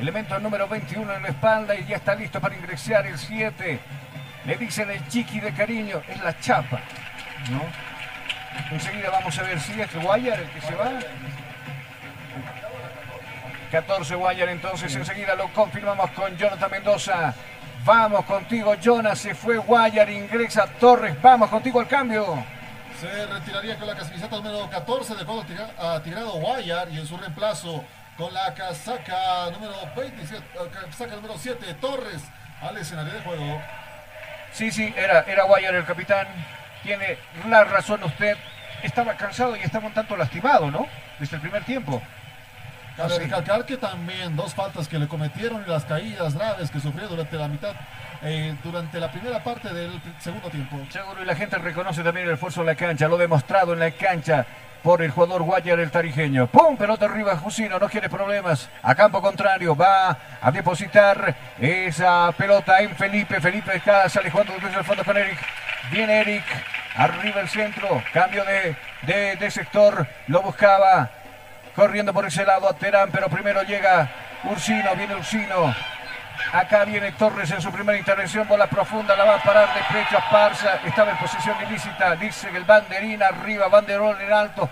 Elemento 0.00 0.36
número 0.40 0.66
21 0.66 1.14
en 1.14 1.22
la 1.22 1.28
espalda 1.28 1.76
y 1.76 1.86
ya 1.86 1.94
está 1.94 2.16
listo 2.16 2.40
para 2.40 2.56
ingresar 2.56 3.06
el 3.06 3.18
7. 3.18 3.78
Le 4.46 4.56
dicen 4.56 4.90
el 4.90 5.06
chiqui 5.06 5.38
de 5.38 5.52
cariño. 5.52 6.02
Es 6.08 6.20
la 6.24 6.36
chapa. 6.40 6.80
¿no? 7.52 7.93
Enseguida 8.70 9.10
vamos 9.10 9.38
a 9.38 9.42
ver 9.42 9.60
si 9.60 9.80
es 9.80 9.94
Guayar 9.94 10.40
el 10.40 10.50
que 10.50 10.60
se 10.60 10.74
va. 10.74 10.90
14 13.70 14.14
Guayar 14.14 14.48
entonces, 14.50 14.94
enseguida 14.94 15.34
lo 15.34 15.52
confirmamos 15.52 16.10
con 16.12 16.36
Jonathan 16.36 16.70
Mendoza. 16.70 17.34
Vamos 17.84 18.24
contigo, 18.24 18.74
Jonas. 18.76 19.18
Se 19.18 19.34
fue 19.34 19.58
Guayar, 19.58 20.08
ingresa 20.08 20.66
Torres. 20.80 21.20
Vamos 21.20 21.50
contigo 21.50 21.80
al 21.80 21.88
cambio. 21.88 22.42
Se 23.00 23.26
retiraría 23.26 23.76
con 23.76 23.88
la 23.88 23.94
camiseta 23.94 24.36
número 24.36 24.70
14 24.70 25.16
de 25.16 25.24
juego 25.24 25.44
tirado 26.02 26.32
Guayar 26.32 26.88
y 26.90 26.98
en 26.98 27.06
su 27.06 27.16
reemplazo 27.16 27.84
con 28.16 28.32
la 28.32 28.54
casaca 28.54 29.50
número 29.50 29.74
27, 29.96 30.36
eh, 30.36 30.70
casaca 30.72 31.16
número 31.16 31.34
7, 31.36 31.74
Torres 31.80 32.22
al 32.62 32.78
escenario 32.78 33.12
de 33.12 33.20
juego. 33.20 33.60
Sí, 34.52 34.70
sí, 34.70 34.94
era, 34.96 35.20
era 35.22 35.44
Guayar 35.44 35.74
el 35.74 35.84
capitán. 35.84 36.28
Tiene 36.84 37.18
la 37.48 37.64
razón 37.64 38.04
usted. 38.04 38.36
Estaba 38.82 39.14
cansado 39.14 39.56
y 39.56 39.60
estaba 39.60 39.86
un 39.86 39.94
tanto 39.94 40.16
lastimado, 40.16 40.70
¿no? 40.70 40.86
Desde 41.18 41.36
el 41.36 41.42
primer 41.42 41.64
tiempo. 41.64 42.00
Cabe 42.96 43.18
recalcar 43.18 43.64
que 43.64 43.76
también 43.76 44.36
dos 44.36 44.54
faltas 44.54 44.86
que 44.86 44.98
le 44.98 45.08
cometieron 45.08 45.64
y 45.66 45.68
las 45.68 45.84
caídas 45.84 46.34
graves 46.34 46.70
que 46.70 46.78
sufrió 46.78 47.08
durante 47.08 47.36
la 47.36 47.48
mitad, 47.48 47.72
eh, 48.22 48.54
durante 48.62 49.00
la 49.00 49.10
primera 49.10 49.42
parte 49.42 49.72
del 49.72 50.00
segundo 50.20 50.48
tiempo. 50.48 50.78
Seguro, 50.90 51.22
y 51.22 51.24
la 51.24 51.34
gente 51.34 51.58
reconoce 51.58 52.04
también 52.04 52.28
el 52.28 52.34
esfuerzo 52.34 52.60
en 52.60 52.66
la 52.66 52.76
cancha, 52.76 53.08
lo 53.08 53.16
demostrado 53.16 53.72
en 53.72 53.80
la 53.80 53.90
cancha 53.90 54.46
por 54.84 55.02
el 55.02 55.10
jugador 55.10 55.42
Guayar 55.42 55.80
el 55.80 55.90
tarijeño. 55.90 56.46
¡Pum! 56.46 56.76
Pelota 56.76 57.06
arriba, 57.06 57.36
Jusino, 57.36 57.78
no 57.78 57.88
quiere 57.88 58.08
problemas. 58.08 58.68
A 58.82 58.94
campo 58.94 59.20
contrario, 59.20 59.74
va 59.74 60.16
a 60.40 60.50
depositar 60.52 61.34
esa 61.58 62.30
pelota 62.32 62.80
en 62.80 62.94
Felipe. 62.94 63.40
Felipe 63.40 63.80
sale 64.08 64.30
jugando 64.30 64.52
desde 64.62 64.78
el 64.78 64.84
fondo 64.84 65.02
con 65.02 65.16
Eric. 65.16 65.38
Viene 65.90 66.20
Eric, 66.20 66.44
arriba 66.94 67.40
el 67.40 67.48
centro, 67.48 68.02
cambio 68.12 68.44
de, 68.44 69.36
de, 69.36 69.50
sector, 69.50 70.06
lo 70.28 70.42
buscaba, 70.42 71.10
corriendo 71.74 72.12
por 72.12 72.26
ese 72.26 72.44
lado 72.44 72.68
a 72.68 72.74
Terán, 72.74 73.10
pero 73.10 73.28
primero 73.28 73.62
llega 73.62 74.08
Ursino, 74.44 74.94
viene 74.96 75.16
Ursino. 75.16 75.74
Acá 76.52 76.84
viene 76.84 77.12
Torres 77.12 77.50
en 77.50 77.60
su 77.60 77.70
primera 77.70 77.98
intervención, 77.98 78.46
bola 78.46 78.66
profunda, 78.66 79.16
la 79.16 79.24
va 79.24 79.36
a 79.36 79.42
parar 79.42 79.68
de 79.74 79.80
pecho 79.92 80.18
a 80.18 80.30
Parza, 80.30 80.80
estaba 80.84 81.12
en 81.12 81.18
posición 81.18 81.56
ilícita, 81.68 82.14
dice 82.16 82.48
el 82.54 82.64
banderín 82.64 83.22
arriba, 83.22 83.68
banderón 83.68 84.20
en 84.20 84.32
alto, 84.32 84.68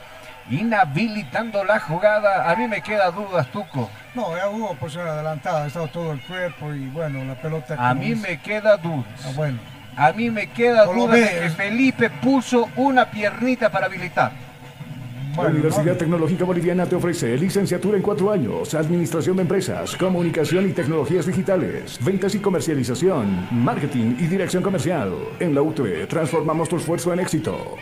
inhabilitando 0.50 1.64
la 1.64 1.80
jugada. 1.80 2.50
A 2.50 2.56
mí 2.56 2.66
me 2.68 2.82
queda 2.82 3.10
dudas, 3.10 3.46
Tuco. 3.48 3.90
No, 4.14 4.36
ya 4.36 4.48
hubo 4.48 4.74
posición 4.74 5.08
adelantada, 5.08 5.64
ha 5.64 5.66
estado 5.66 5.88
todo 5.88 6.12
el 6.12 6.20
cuerpo 6.22 6.72
y 6.72 6.88
bueno, 6.88 7.24
la 7.24 7.34
pelota. 7.34 7.76
A 7.78 7.94
mí 7.94 8.14
me 8.14 8.40
queda 8.40 8.76
duda. 8.76 9.04
Ah, 9.24 9.30
bueno. 9.34 9.71
A 9.96 10.12
mí 10.12 10.30
me 10.30 10.46
queda 10.48 10.86
duda 10.86 11.14
de 11.14 11.40
que 11.40 11.50
Felipe 11.50 12.10
puso 12.10 12.68
una 12.76 13.10
piernita 13.10 13.70
para 13.70 13.86
habilitar. 13.86 14.32
La 15.36 15.48
Universidad 15.48 15.96
Tecnológica 15.96 16.44
Boliviana 16.44 16.84
te 16.84 16.94
ofrece 16.94 17.38
licenciatura 17.38 17.96
en 17.96 18.02
cuatro 18.02 18.30
años, 18.30 18.74
Administración 18.74 19.36
de 19.36 19.42
Empresas, 19.42 19.96
Comunicación 19.96 20.68
y 20.68 20.72
Tecnologías 20.72 21.24
Digitales, 21.24 21.98
Ventas 22.04 22.34
y 22.34 22.38
Comercialización, 22.38 23.48
Marketing 23.50 24.16
y 24.18 24.26
Dirección 24.26 24.62
Comercial. 24.62 25.14
En 25.40 25.54
la 25.54 25.62
UTE 25.62 26.06
transformamos 26.06 26.68
tu 26.68 26.76
esfuerzo 26.76 27.14
en 27.14 27.20
éxito. 27.20 27.76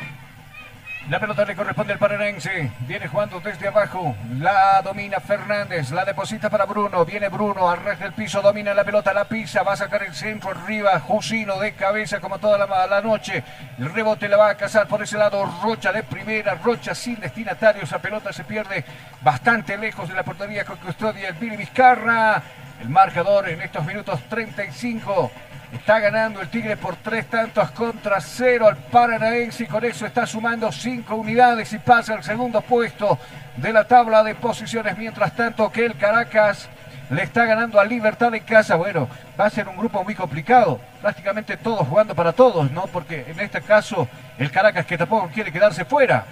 La 1.11 1.19
pelota 1.19 1.45
le 1.45 1.57
corresponde 1.57 1.93
al 1.93 1.99
Paranense. 1.99 2.71
Viene 2.87 3.09
jugando 3.09 3.41
desde 3.41 3.67
abajo. 3.67 4.15
La 4.39 4.81
domina 4.81 5.19
Fernández. 5.19 5.91
La 5.91 6.05
deposita 6.05 6.49
para 6.49 6.67
Bruno. 6.67 7.05
Viene 7.05 7.29
Bruno. 7.29 7.69
Arrastra 7.69 8.07
el 8.07 8.13
piso. 8.13 8.41
Domina 8.41 8.73
la 8.75 8.85
pelota. 8.85 9.13
La 9.13 9.25
pisa. 9.25 9.65
Va 9.65 9.73
a 9.73 9.77
sacar 9.77 10.05
el 10.05 10.15
centro 10.15 10.51
arriba. 10.51 11.01
Jusino 11.01 11.59
de 11.59 11.73
cabeza 11.73 12.21
como 12.21 12.39
toda 12.39 12.59
la, 12.59 12.87
la 12.87 13.01
noche. 13.01 13.43
El 13.77 13.93
rebote 13.93 14.29
la 14.29 14.37
va 14.37 14.51
a 14.51 14.55
cazar 14.55 14.87
por 14.87 15.03
ese 15.03 15.19
lado. 15.19 15.45
Rocha 15.65 15.91
de 15.91 16.05
primera. 16.05 16.55
Rocha 16.55 16.95
sin 16.95 17.19
destinatario. 17.19 17.83
Esa 17.83 17.99
pelota 17.99 18.33
se 18.33 18.45
pierde 18.45 18.85
bastante 19.21 19.77
lejos 19.77 20.09
de 20.09 20.15
la 20.15 20.23
portería 20.23 20.65
con 20.65 20.77
custodia 20.77 21.31
el 21.31 21.35
Billy 21.35 21.57
Vizcarra. 21.57 22.41
El 22.81 22.89
marcador 22.89 23.49
en 23.49 23.61
estos 23.63 23.85
minutos 23.85 24.21
35. 24.29 25.33
Está 25.73 26.01
ganando 26.01 26.41
el 26.41 26.49
Tigre 26.49 26.77
por 26.77 26.97
tres 26.97 27.27
tantos 27.31 27.71
contra 27.71 28.21
cero 28.21 28.67
al 28.67 28.77
Paranaense 28.77 29.65
y 29.65 29.67
con 29.67 29.85
eso 29.85 30.05
está 30.05 30.27
sumando 30.27 30.73
cinco 30.73 31.15
unidades 31.15 31.73
y 31.73 31.79
pasa 31.79 32.15
al 32.15 32.25
segundo 32.25 32.61
puesto 32.61 33.19
de 33.57 33.73
la 33.73 33.85
tabla 33.85 34.25
de 34.25 34.35
posiciones. 34.35 34.99
Mientras 34.99 35.35
tanto 35.37 35.71
que 35.71 35.87
el 35.87 35.97
Caracas 35.97 36.69
le 37.11 37.23
está 37.23 37.45
ganando 37.45 37.79
a 37.81 37.85
Libertad 37.85 38.35
en 38.35 38.43
casa. 38.45 38.77
Bueno, 38.77 39.09
va 39.39 39.47
a 39.47 39.51
ser 39.51 39.69
un 39.69 39.77
grupo 39.77 40.03
muy 40.03 40.15
complicado. 40.15 40.81
Prácticamente 41.01 41.57
todos 41.57 41.87
jugando 41.87 42.15
para 42.15 42.33
todos, 42.33 42.71
¿no? 42.71 42.87
Porque 42.87 43.25
en 43.29 43.39
este 43.41 43.61
caso 43.61 44.09
el 44.39 44.51
Caracas 44.51 44.87
que 44.87 44.97
tampoco 44.97 45.29
quiere 45.33 45.53
quedarse 45.53 45.85
fuera. 45.85 46.25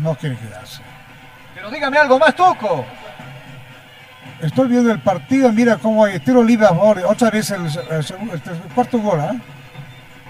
No 0.00 0.14
quiere 0.14 0.36
quedarse. 0.36 0.82
Pero 1.54 1.70
dígame 1.70 1.98
algo 1.98 2.18
más, 2.18 2.34
Toco. 2.34 2.84
Estoy 4.40 4.68
viendo 4.68 4.90
el 4.90 5.00
partido, 5.00 5.52
mira 5.52 5.76
cómo 5.76 6.04
hay 6.04 6.18
tiro 6.20 6.42
libre 6.42 6.66
a 6.66 6.70
favor. 6.70 7.00
Otra 7.06 7.30
vez 7.30 7.50
el, 7.50 7.62
el 7.62 8.00
este, 8.00 8.50
el 8.50 8.58
cuarto 8.74 8.98
gol, 8.98 9.20
¿ah? 9.20 9.34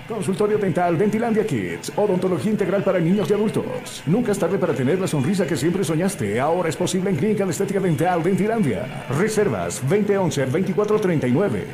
Consultorio 0.09 0.59
Dental 0.59 0.99
Dentilandia 0.99 1.47
Kids, 1.47 1.91
odontología 1.97 2.51
integral 2.53 2.83
para 2.83 2.99
niños 2.99 3.31
y 3.31 3.33
adultos. 3.33 4.03
Nunca 4.05 4.33
es 4.33 4.39
tarde 4.39 4.59
para 4.59 4.75
tener 4.75 5.01
la 5.01 5.07
sonrisa 5.07 5.47
que 5.47 5.57
siempre 5.57 5.83
soñaste. 5.83 6.39
Ahora 6.39 6.69
es 6.69 6.77
posible 6.77 7.09
en 7.09 7.17
Clínica 7.17 7.47
de 7.47 7.53
Estética 7.53 7.81
Dental 7.81 8.23
Dentilandia. 8.23 9.07
Reservas 9.09 9.83
2011-2439. 9.89 11.65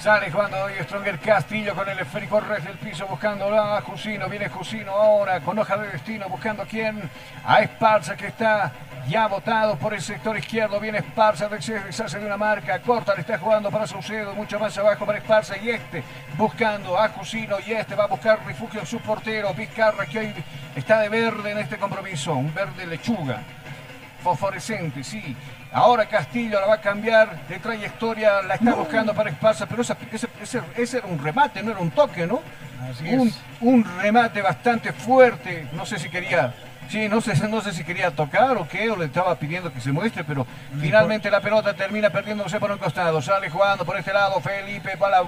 Sale 0.00 0.30
jugando 0.30 0.56
hoy 0.58 0.72
Stronger 0.82 1.18
Castillo 1.20 1.74
con 1.74 1.88
el 1.88 1.98
esférico 1.98 2.40
red 2.40 2.62
del 2.62 2.76
piso 2.78 3.06
buscando 3.06 3.46
a 3.54 3.80
Jusino. 3.80 4.28
Viene 4.28 4.48
Jusino 4.48 4.90
ahora 4.90 5.40
con 5.40 5.58
hoja 5.58 5.76
de 5.78 5.88
destino 5.88 6.28
buscando 6.28 6.64
a 6.64 6.66
quién. 6.66 7.08
A 7.44 7.62
Esparza 7.62 8.16
que 8.16 8.26
está 8.26 8.72
ya 9.08 9.26
votado 9.28 9.76
por 9.76 9.94
el 9.94 10.02
sector 10.02 10.36
izquierdo. 10.36 10.80
Viene 10.80 10.98
Esparza, 10.98 11.48
deshace 11.48 12.18
de 12.18 12.26
una 12.26 12.36
marca. 12.36 12.78
Corta, 12.80 13.14
le 13.14 13.20
está 13.20 13.38
jugando 13.38 13.70
para 13.70 13.86
Saucedo. 13.86 14.34
Mucho 14.34 14.58
más 14.58 14.76
abajo 14.78 15.06
para 15.06 15.18
Esparza 15.18 15.56
y 15.58 15.70
este 15.70 16.02
buscando 16.36 16.98
a 16.98 17.08
Jusino. 17.10 17.56
Y 17.66 17.72
este 17.72 17.94
va 17.94 18.04
a 18.04 18.08
buscar 18.08 18.44
refugio 18.46 18.80
en 18.80 18.86
su 18.86 18.98
portero. 19.00 19.52
Vizcarra 19.54 20.06
que 20.06 20.18
hoy 20.18 20.34
está 20.74 21.00
de 21.00 21.08
verde 21.08 21.50
en 21.52 21.58
este 21.58 21.76
compromiso. 21.78 22.34
Un 22.34 22.52
verde 22.54 22.86
lechuga 22.86 23.38
fosforescente, 24.22 25.04
sí. 25.04 25.36
Ahora 25.72 26.06
Castillo 26.06 26.60
la 26.60 26.66
va 26.66 26.74
a 26.74 26.80
cambiar 26.80 27.46
de 27.48 27.58
trayectoria, 27.58 28.42
la 28.42 28.54
está 28.54 28.74
buscando 28.74 29.14
para 29.14 29.30
Esparza, 29.30 29.66
pero 29.66 29.82
esa- 29.82 29.96
ese, 30.10 30.28
ese- 30.42 30.62
ese 30.76 30.98
era 30.98 31.06
un 31.06 31.22
remate, 31.22 31.62
no 31.62 31.70
era 31.70 31.80
un 31.80 31.90
toque, 31.90 32.26
¿no? 32.26 32.40
un, 33.12 33.32
un 33.60 33.84
remate 34.00 34.42
bastante 34.42 34.92
fuerte, 34.92 35.68
no 35.72 35.84
sé 35.86 35.98
si 35.98 36.08
quería, 36.08 36.54
sí, 36.88 37.08
no 37.08 37.20
sé, 37.20 37.34
no 37.48 37.60
sé 37.60 37.72
si 37.72 37.84
quería 37.84 38.10
tocar 38.10 38.56
o 38.56 38.66
qué, 38.68 38.90
o 38.90 38.96
le 38.96 39.06
estaba 39.06 39.34
pidiendo 39.36 39.72
que 39.72 39.80
se 39.80 39.92
muestre, 39.92 40.24
pero 40.24 40.46
finalmente 40.80 41.30
la 41.30 41.40
pelota 41.40 41.74
termina 41.74 42.10
perdiéndose 42.10 42.58
por 42.60 42.70
un 42.70 42.78
costado, 42.78 43.20
sale 43.22 43.50
jugando 43.50 43.84
por 43.84 43.96
este 43.96 44.12
lado, 44.12 44.40
Felipe 44.40 44.96
va 44.96 45.10
la- 45.10 45.22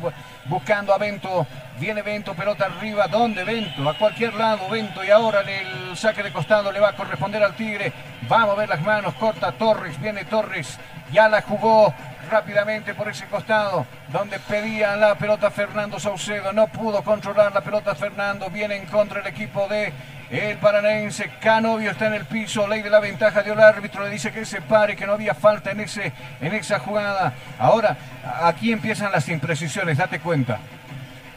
buscando 0.46 0.92
a 0.94 0.98
Bento, 0.98 1.46
viene 1.78 2.02
Bento, 2.02 2.34
pelota 2.34 2.66
arriba, 2.66 3.06
¿dónde 3.08 3.44
Bento? 3.44 3.88
A 3.88 3.96
cualquier 3.98 4.34
lado 4.34 4.68
Bento. 4.68 5.04
Y 5.04 5.10
ahora 5.10 5.40
el 5.40 5.96
saque 5.96 6.22
de 6.22 6.32
costado 6.32 6.72
le 6.72 6.80
va 6.80 6.90
a 6.90 6.96
corresponder 6.96 7.42
al 7.42 7.54
Tigre, 7.54 7.92
va 8.30 8.42
a 8.42 8.46
mover 8.46 8.68
las 8.68 8.80
manos, 8.82 9.14
corta 9.14 9.52
Torres, 9.52 10.00
viene 10.00 10.24
Torres, 10.24 10.78
ya 11.12 11.28
la 11.28 11.42
jugó 11.42 11.92
rápidamente 12.30 12.94
por 12.94 13.08
ese 13.08 13.26
costado, 13.26 13.86
donde 14.12 14.38
pedía 14.38 14.96
la 14.96 15.14
pelota 15.14 15.50
Fernando 15.50 15.98
Saucedo, 15.98 16.52
no 16.52 16.66
pudo 16.66 17.02
controlar 17.02 17.52
la 17.54 17.62
pelota 17.62 17.94
Fernando, 17.94 18.50
viene 18.50 18.76
en 18.76 18.86
contra 18.86 19.20
el 19.20 19.26
equipo 19.26 19.66
de 19.68 19.92
el 20.30 20.58
paranaense, 20.58 21.30
Canovio 21.40 21.90
está 21.90 22.06
en 22.08 22.14
el 22.14 22.24
piso, 22.26 22.66
ley 22.68 22.82
de 22.82 22.90
la 22.90 23.00
ventaja 23.00 23.42
dio 23.42 23.54
el 23.54 23.60
árbitro, 23.60 24.04
le 24.04 24.10
dice 24.10 24.30
que 24.30 24.44
se 24.44 24.60
pare, 24.60 24.94
que 24.96 25.06
no 25.06 25.14
había 25.14 25.34
falta 25.34 25.70
en, 25.70 25.80
ese, 25.80 26.12
en 26.40 26.54
esa 26.54 26.78
jugada. 26.80 27.32
Ahora, 27.58 27.96
aquí 28.42 28.72
empiezan 28.72 29.10
las 29.12 29.28
imprecisiones, 29.28 29.96
date 29.98 30.20
cuenta. 30.20 30.58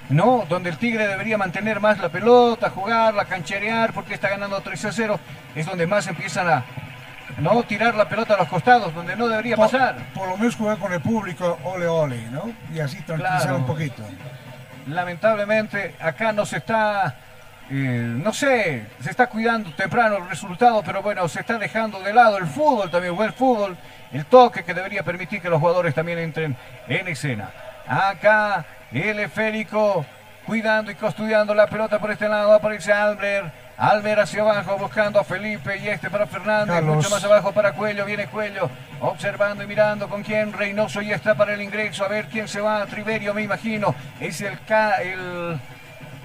No, 0.10 0.46
donde 0.50 0.70
el 0.72 0.78
Tigre 0.78 1.08
debería 1.08 1.38
mantener 1.38 1.80
más 1.80 1.98
la 2.00 2.10
pelota, 2.10 2.70
jugarla, 2.70 3.24
cancherear, 3.26 3.94
porque 3.94 4.14
está 4.14 4.28
ganando 4.30 4.60
3 4.60 4.86
a 4.86 4.92
0, 4.92 5.20
es 5.56 5.66
donde 5.66 5.88
más 5.88 6.06
empiezan 6.08 6.50
a 6.50 6.64
no 7.38 7.64
tirar 7.64 7.96
la 7.96 8.10
pelota 8.10 8.34
a 8.34 8.38
los 8.40 8.50
costados, 8.50 8.94
donde 8.94 9.16
no 9.16 9.30
debería 9.30 9.56
Por- 9.56 9.72
pasar. 9.72 9.96
Por 10.14 10.28
lo 10.28 10.36
menos 10.38 10.58
jugar 10.58 10.78
con 10.80 10.92
el 10.92 11.00
público, 11.00 11.58
ole 11.64 11.88
ole, 11.88 12.24
¿no? 12.30 12.52
Y 12.74 12.82
así 12.82 12.98
tranquilizar 13.04 13.40
Claro. 13.42 13.58
un 13.60 13.66
poquito. 13.66 14.04
Lamentablemente 14.88 15.96
acá 16.02 16.34
no 16.34 16.46
se 16.46 16.58
está, 16.58 17.16
eh, 17.74 18.04
no 18.22 18.34
sé, 18.34 18.86
se 19.02 19.10
está 19.10 19.28
cuidando 19.28 19.72
temprano 19.72 20.18
el 20.18 20.28
resultado, 20.28 20.84
pero 20.86 21.02
bueno, 21.02 21.26
se 21.30 21.40
está 21.40 21.58
dejando 21.58 22.02
de 22.02 22.14
lado 22.14 22.38
el 22.38 22.46
fútbol 22.46 22.92
también, 22.92 23.16
buen 23.16 23.32
fútbol, 23.32 23.78
el 24.12 24.26
toque 24.26 24.64
que 24.64 24.74
debería 24.74 25.04
permitir 25.04 25.42
que 25.42 25.50
los 25.50 25.62
jugadores 25.62 25.96
también 25.96 26.20
entren 26.20 26.58
en 26.90 27.08
escena. 27.08 27.50
Acá 27.88 28.66
el 28.92 29.22
esférico 29.22 30.06
cuidando 30.46 30.92
y 30.92 30.96
custodiando 30.96 31.56
la 31.56 31.68
pelota 31.68 31.98
por 31.98 32.12
este 32.12 32.28
lado, 32.28 32.54
aparece 32.54 32.92
Albert. 32.92 33.54
Albert 33.78 34.24
hacia 34.24 34.42
abajo 34.42 34.78
buscando 34.78 35.20
a 35.20 35.24
Felipe 35.24 35.78
y 35.78 35.88
este 35.88 36.10
para 36.10 36.28
Fernández, 36.28 36.76
Carlos. 36.76 36.98
mucho 36.98 37.10
más 37.10 37.24
abajo 37.24 37.54
para 37.54 37.72
Cuello, 37.72 38.06
viene 38.06 38.28
Cuello, 38.28 38.70
observando 39.00 39.64
y 39.64 39.68
mirando 39.68 40.10
con 40.10 40.24
quién, 40.24 40.52
Reynoso 40.52 41.02
ya 41.02 41.16
está 41.16 41.36
para 41.36 41.54
el 41.54 41.62
ingreso, 41.62 42.04
a 42.04 42.10
ver 42.10 42.26
quién 42.26 42.50
se 42.50 42.60
va, 42.60 42.86
Triverio 42.86 43.34
me 43.34 43.44
imagino, 43.44 43.96
es 44.20 44.42
el, 44.42 44.60
el, 45.04 45.60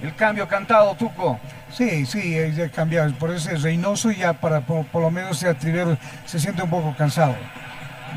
el 0.03 0.15
cambio 0.15 0.47
cantado, 0.49 0.95
Tuco. 0.95 1.39
Sí, 1.73 2.07
sí, 2.07 2.37
es 2.37 2.57
de 2.57 2.71
cambiar. 2.71 3.13
Por 3.15 3.31
eso 3.31 3.51
es 3.51 3.63
Reynoso 3.63 4.11
ya 4.11 4.33
para 4.35 4.61
por, 4.61 4.87
por 4.87 5.03
lo 5.03 5.11
menos 5.11 5.41
ya 5.41 5.55
Trivero 5.55 5.97
se 6.25 6.39
siente 6.39 6.63
un 6.63 6.71
poco 6.71 6.95
cansado. 6.97 7.35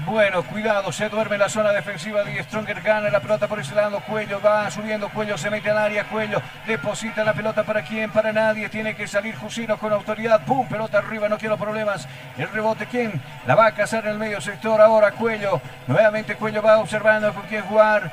Bueno, 0.05 0.43
cuidado, 0.43 0.91
se 0.91 1.09
duerme 1.09 1.35
en 1.35 1.41
la 1.41 1.49
zona 1.49 1.71
defensiva 1.71 2.23
de 2.23 2.41
Stronger, 2.43 2.81
gana 2.81 3.09
la 3.09 3.19
pelota 3.19 3.47
por 3.47 3.59
ese 3.59 3.75
lado, 3.75 3.99
Cuello 4.07 4.39
va 4.41 4.69
subiendo, 4.71 5.09
Cuello 5.09 5.37
se 5.37 5.49
mete 5.49 5.69
al 5.69 5.77
área, 5.77 6.05
Cuello 6.05 6.41
deposita 6.65 7.23
la 7.23 7.33
pelota 7.33 7.63
para 7.63 7.83
quién, 7.83 8.09
para 8.09 8.31
nadie, 8.31 8.69
tiene 8.69 8.95
que 8.95 9.07
salir 9.07 9.35
Jusino 9.35 9.77
con 9.77 9.91
autoridad, 9.91 10.45
pum, 10.45 10.67
pelota 10.67 10.99
arriba, 10.99 11.27
no 11.27 11.37
quiero 11.37 11.57
problemas, 11.57 12.07
el 12.37 12.49
rebote, 12.49 12.85
¿quién? 12.85 13.21
La 13.45 13.55
va 13.55 13.67
a 13.67 13.73
cazar 13.73 14.05
en 14.05 14.11
el 14.11 14.17
medio 14.17 14.39
sector 14.39 14.79
ahora, 14.79 15.11
Cuello, 15.11 15.61
nuevamente 15.87 16.35
Cuello 16.35 16.61
va 16.61 16.77
observando 16.77 17.33
con 17.33 17.43
quién 17.43 17.63
jugar, 17.63 18.11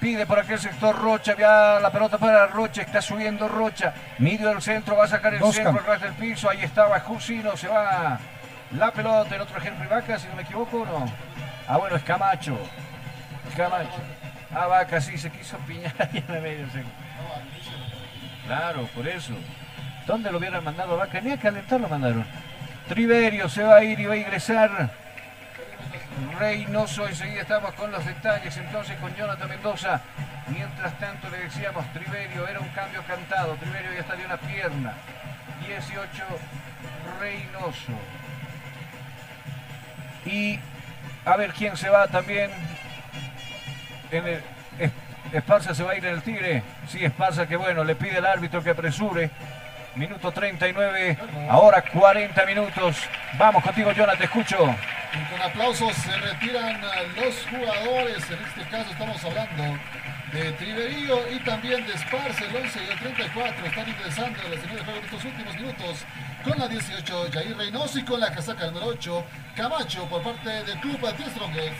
pide 0.00 0.26
por 0.26 0.38
aquel 0.38 0.58
sector 0.58 0.96
Rocha, 0.96 1.34
ya 1.36 1.78
la 1.80 1.90
pelota 1.90 2.18
para 2.18 2.46
Rocha, 2.46 2.82
está 2.82 3.00
subiendo 3.00 3.48
Rocha, 3.48 3.94
midió 4.18 4.50
el 4.50 4.62
centro, 4.62 4.96
va 4.96 5.04
a 5.04 5.08
sacar 5.08 5.34
el 5.34 5.40
Dos 5.40 5.54
centro, 5.54 5.82
ras 5.86 6.00
del 6.00 6.12
piso, 6.14 6.50
ahí 6.50 6.62
estaba 6.62 7.00
Jusino, 7.00 7.56
se 7.56 7.68
va 7.68 8.18
la 8.72 8.90
pelota, 8.90 9.34
el 9.34 9.40
otro 9.40 9.62
Henry 9.62 9.86
Vaca, 9.86 10.18
si 10.18 10.28
no 10.28 10.36
me 10.36 10.42
equivoco, 10.42 10.82
¿o 10.82 10.86
no? 10.86 11.12
Ah, 11.68 11.76
bueno, 11.78 11.96
es 11.96 12.02
Camacho. 12.02 12.58
Camacho. 13.56 13.98
Ah, 14.54 14.66
Vaca, 14.66 15.00
sí, 15.00 15.18
se 15.18 15.30
quiso 15.30 15.56
piñar 15.58 15.94
ahí 15.98 16.24
en 16.26 16.34
el 16.34 16.42
medio. 16.42 16.66
Claro, 18.46 18.88
por 18.94 19.06
eso. 19.08 19.34
¿Dónde 20.06 20.30
lo 20.30 20.38
hubieran 20.38 20.62
mandado 20.62 20.94
a 20.94 20.96
Vaca? 20.96 21.20
Ni 21.20 21.32
a 21.32 21.36
calentar 21.38 21.80
lo 21.80 21.88
mandaron. 21.88 22.24
Triverio 22.88 23.48
se 23.48 23.62
va 23.64 23.76
a 23.76 23.84
ir 23.84 23.98
y 23.98 24.06
va 24.06 24.14
a 24.14 24.18
ingresar. 24.18 24.90
Reynoso, 26.38 27.06
enseguida 27.08 27.42
estamos 27.42 27.72
con 27.74 27.90
los 27.92 28.04
detalles 28.04 28.56
entonces 28.56 28.96
con 28.98 29.14
Jonathan 29.16 29.48
Mendoza. 29.48 30.00
Mientras 30.48 30.98
tanto 30.98 31.28
le 31.28 31.38
decíamos, 31.38 31.84
Triverio 31.92 32.46
era 32.48 32.60
un 32.60 32.68
cambio 32.68 33.02
cantado. 33.06 33.54
Triverio 33.56 33.92
ya 33.92 34.00
está 34.00 34.14
de 34.16 34.24
una 34.24 34.36
pierna. 34.36 34.92
18, 35.66 36.24
Reynoso. 37.20 37.92
Y 40.24 40.58
a 41.24 41.36
ver 41.36 41.52
quién 41.52 41.76
se 41.76 41.88
va 41.88 42.06
también. 42.08 42.50
En 44.10 44.26
el, 44.26 44.42
Es- 44.78 44.92
Esparza 45.32 45.74
se 45.74 45.82
va 45.82 45.92
a 45.92 45.96
ir 45.96 46.04
en 46.06 46.14
el 46.14 46.22
Tigre. 46.22 46.62
Sí, 46.88 47.04
Esparza 47.04 47.46
que 47.46 47.56
bueno, 47.56 47.82
le 47.84 47.94
pide 47.96 48.18
al 48.18 48.26
árbitro 48.26 48.62
que 48.62 48.70
apresure. 48.70 49.30
Minuto 49.96 50.30
39, 50.30 51.18
ahora 51.50 51.82
40 51.82 52.44
minutos. 52.46 52.96
Vamos 53.38 53.62
contigo, 53.64 53.92
Jonathan, 53.92 54.18
te 54.18 54.24
escucho. 54.26 54.74
Y 55.16 55.32
con 55.32 55.40
aplausos 55.40 55.94
se 55.96 56.14
retiran 56.16 56.80
los 57.16 57.34
jugadores. 57.48 58.30
En 58.30 58.38
este 58.44 58.62
caso 58.70 58.90
estamos 58.90 59.24
hablando 59.24 59.78
de 60.32 60.52
Triverío 60.52 61.32
y 61.32 61.38
también 61.40 61.86
de 61.86 61.94
Esparce, 61.94 62.44
el 62.44 62.56
11 62.56 62.80
y 62.84 62.92
el 62.92 62.98
34. 62.98 63.66
Están 63.66 63.88
ingresando 63.88 64.42
la 64.42 64.54
escenario 64.54 64.78
de 64.78 64.84
juego 64.84 64.98
en 64.98 65.04
estos 65.04 65.24
últimos 65.24 65.54
minutos 65.54 66.04
con 66.44 66.58
la 66.58 66.68
18 66.68 67.28
Jair 67.32 67.56
Reynoso 67.56 67.98
y 67.98 68.04
con 68.04 68.20
la 68.20 68.32
casaca 68.32 68.66
número 68.66 68.86
8 68.86 69.24
Camacho 69.56 70.06
por 70.08 70.22
parte 70.22 70.50
del 70.64 70.78
club 70.80 71.00
de 71.00 71.30
Strongest. 71.30 71.76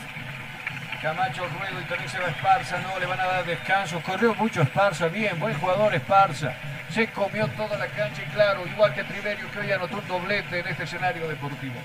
Camacho 1.01 1.47
Ruedo 1.47 1.79
y 1.79 1.83
también 1.83 2.09
se 2.09 2.17
va 2.17 2.29
Esparza, 2.29 2.79
no 2.79 2.99
le 2.99 3.05
van 3.05 3.19
a 3.19 3.25
dar 3.25 3.45
descanso. 3.45 4.01
Corrió 4.01 4.33
mucho 4.33 4.63
Esparza, 4.63 5.07
bien, 5.09 5.39
buen 5.39 5.53
jugador 5.59 5.93
Esparza. 5.93 6.53
Se 6.89 7.07
comió 7.11 7.47
toda 7.49 7.77
la 7.77 7.87
cancha 7.87 8.23
y 8.23 8.31
claro, 8.31 8.65
igual 8.65 8.95
que 8.95 9.03
Triverio 9.03 9.51
que 9.51 9.59
hoy 9.59 9.71
anotó 9.71 9.97
un 9.97 10.07
doblete 10.07 10.59
en 10.59 10.67
este 10.67 10.83
escenario 10.85 11.27
deportivo. 11.27 11.75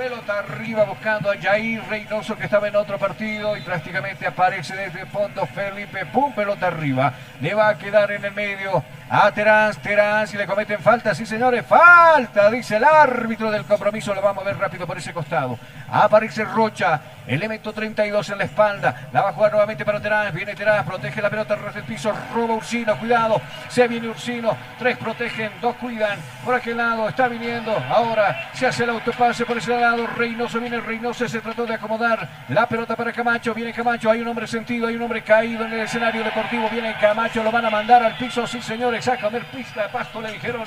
Pelota 0.00 0.38
arriba 0.38 0.84
buscando 0.84 1.30
a 1.30 1.36
Jair 1.36 1.82
Reynoso 1.86 2.34
que 2.34 2.44
estaba 2.44 2.66
en 2.68 2.74
otro 2.74 2.98
partido 2.98 3.54
y 3.54 3.60
prácticamente 3.60 4.26
aparece 4.26 4.74
desde 4.74 5.02
el 5.02 5.06
fondo 5.08 5.44
Felipe. 5.44 6.06
Pum, 6.06 6.32
pelota 6.32 6.68
arriba. 6.68 7.12
Le 7.38 7.52
va 7.52 7.68
a 7.68 7.76
quedar 7.76 8.10
en 8.10 8.24
el 8.24 8.32
medio 8.32 8.82
a 9.10 9.30
Terán, 9.30 9.74
Terán, 9.74 10.26
si 10.26 10.38
le 10.38 10.46
cometen 10.46 10.78
falta, 10.78 11.14
sí 11.14 11.26
señores, 11.26 11.66
falta, 11.66 12.50
dice 12.50 12.76
el 12.76 12.84
árbitro 12.84 13.50
del 13.50 13.66
compromiso, 13.66 14.14
lo 14.14 14.22
vamos 14.22 14.42
a 14.42 14.46
ver 14.46 14.56
rápido 14.56 14.86
por 14.86 14.96
ese 14.96 15.12
costado. 15.12 15.58
Aparece 15.90 16.44
Rocha, 16.44 16.98
elemento 17.30 17.72
32 17.72 18.30
en 18.30 18.38
la 18.38 18.44
espalda, 18.44 19.08
la 19.12 19.22
va 19.22 19.28
a 19.30 19.32
jugar 19.32 19.52
nuevamente 19.52 19.84
para 19.84 20.00
Terán, 20.00 20.34
viene 20.34 20.54
Terán, 20.54 20.84
protege 20.84 21.22
la 21.22 21.30
pelota 21.30 21.56
del 21.56 21.84
piso, 21.84 22.12
roba 22.34 22.54
Ursino, 22.54 22.98
cuidado, 22.98 23.40
se 23.68 23.86
viene 23.86 24.08
Ursino, 24.08 24.56
tres 24.78 24.96
protegen, 24.98 25.52
dos 25.60 25.76
cuidan, 25.76 26.18
por 26.44 26.54
aquel 26.54 26.76
lado 26.76 27.08
está 27.08 27.28
viniendo, 27.28 27.72
ahora 27.88 28.50
se 28.52 28.66
hace 28.66 28.84
el 28.84 28.90
autopase 28.90 29.44
por 29.44 29.58
ese 29.58 29.78
lado, 29.78 30.06
Reynoso 30.06 30.60
viene 30.60 30.80
Reynoso, 30.80 31.28
se 31.28 31.40
trató 31.40 31.66
de 31.66 31.74
acomodar. 31.74 32.28
La 32.48 32.66
pelota 32.66 32.96
para 32.96 33.12
Camacho, 33.12 33.54
viene 33.54 33.72
Camacho, 33.72 34.10
hay 34.10 34.20
un 34.20 34.28
hombre 34.28 34.46
sentido, 34.46 34.88
hay 34.88 34.96
un 34.96 35.02
hombre 35.02 35.22
caído 35.22 35.64
en 35.64 35.72
el 35.72 35.80
escenario 35.80 36.24
deportivo, 36.24 36.68
viene 36.70 36.96
Camacho, 37.00 37.42
lo 37.42 37.52
van 37.52 37.66
a 37.66 37.70
mandar 37.70 38.02
al 38.02 38.16
piso, 38.16 38.46
sí 38.46 38.60
señores 38.60 39.06
a 39.08 39.16
comer 39.16 39.44
pista 39.46 39.82
de 39.82 39.88
pasto, 39.88 40.20
le 40.20 40.32
dijeron. 40.32 40.64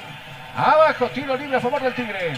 Abajo, 0.56 1.10
tiro 1.10 1.36
libre 1.36 1.58
a 1.58 1.60
favor 1.60 1.82
del 1.82 1.94
Tigre. 1.94 2.34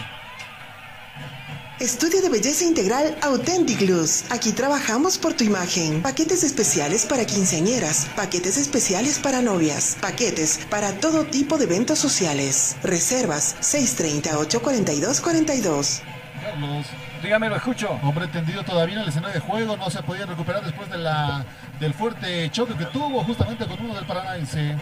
Estudio 1.78 2.22
de 2.22 2.30
belleza 2.30 2.64
integral 2.64 3.18
Authentic 3.20 3.82
Luz. 3.82 4.24
Aquí 4.30 4.52
trabajamos 4.52 5.18
por 5.18 5.34
tu 5.34 5.44
imagen. 5.44 6.00
Paquetes 6.00 6.42
especiales 6.42 7.04
para 7.04 7.26
quinceañeras, 7.26 8.06
paquetes 8.16 8.56
especiales 8.56 9.18
para 9.18 9.42
novias, 9.42 9.98
paquetes 10.00 10.58
para 10.70 10.98
todo 11.00 11.24
tipo 11.24 11.58
de 11.58 11.64
eventos 11.64 11.98
sociales. 11.98 12.78
Reservas 12.82 13.56
630-842-42. 13.60 16.00
Carlos. 16.40 16.86
Dígame, 17.22 17.50
lo 17.50 17.56
escucho. 17.56 17.90
Hombre 18.02 18.26
tendido 18.28 18.62
todavía 18.62 18.94
en 18.94 19.02
el 19.02 19.10
escenario 19.10 19.34
de 19.34 19.40
juego, 19.40 19.76
no 19.76 19.90
se 19.90 20.02
podía 20.02 20.24
recuperar 20.24 20.64
después 20.64 20.88
de 20.88 20.96
la, 20.96 21.44
del 21.78 21.92
fuerte 21.92 22.50
choque 22.52 22.74
que 22.74 22.86
tuvo 22.86 23.22
justamente 23.22 23.66
con 23.66 23.84
uno 23.84 23.94
del 23.94 24.06
Paranaense. 24.06 24.78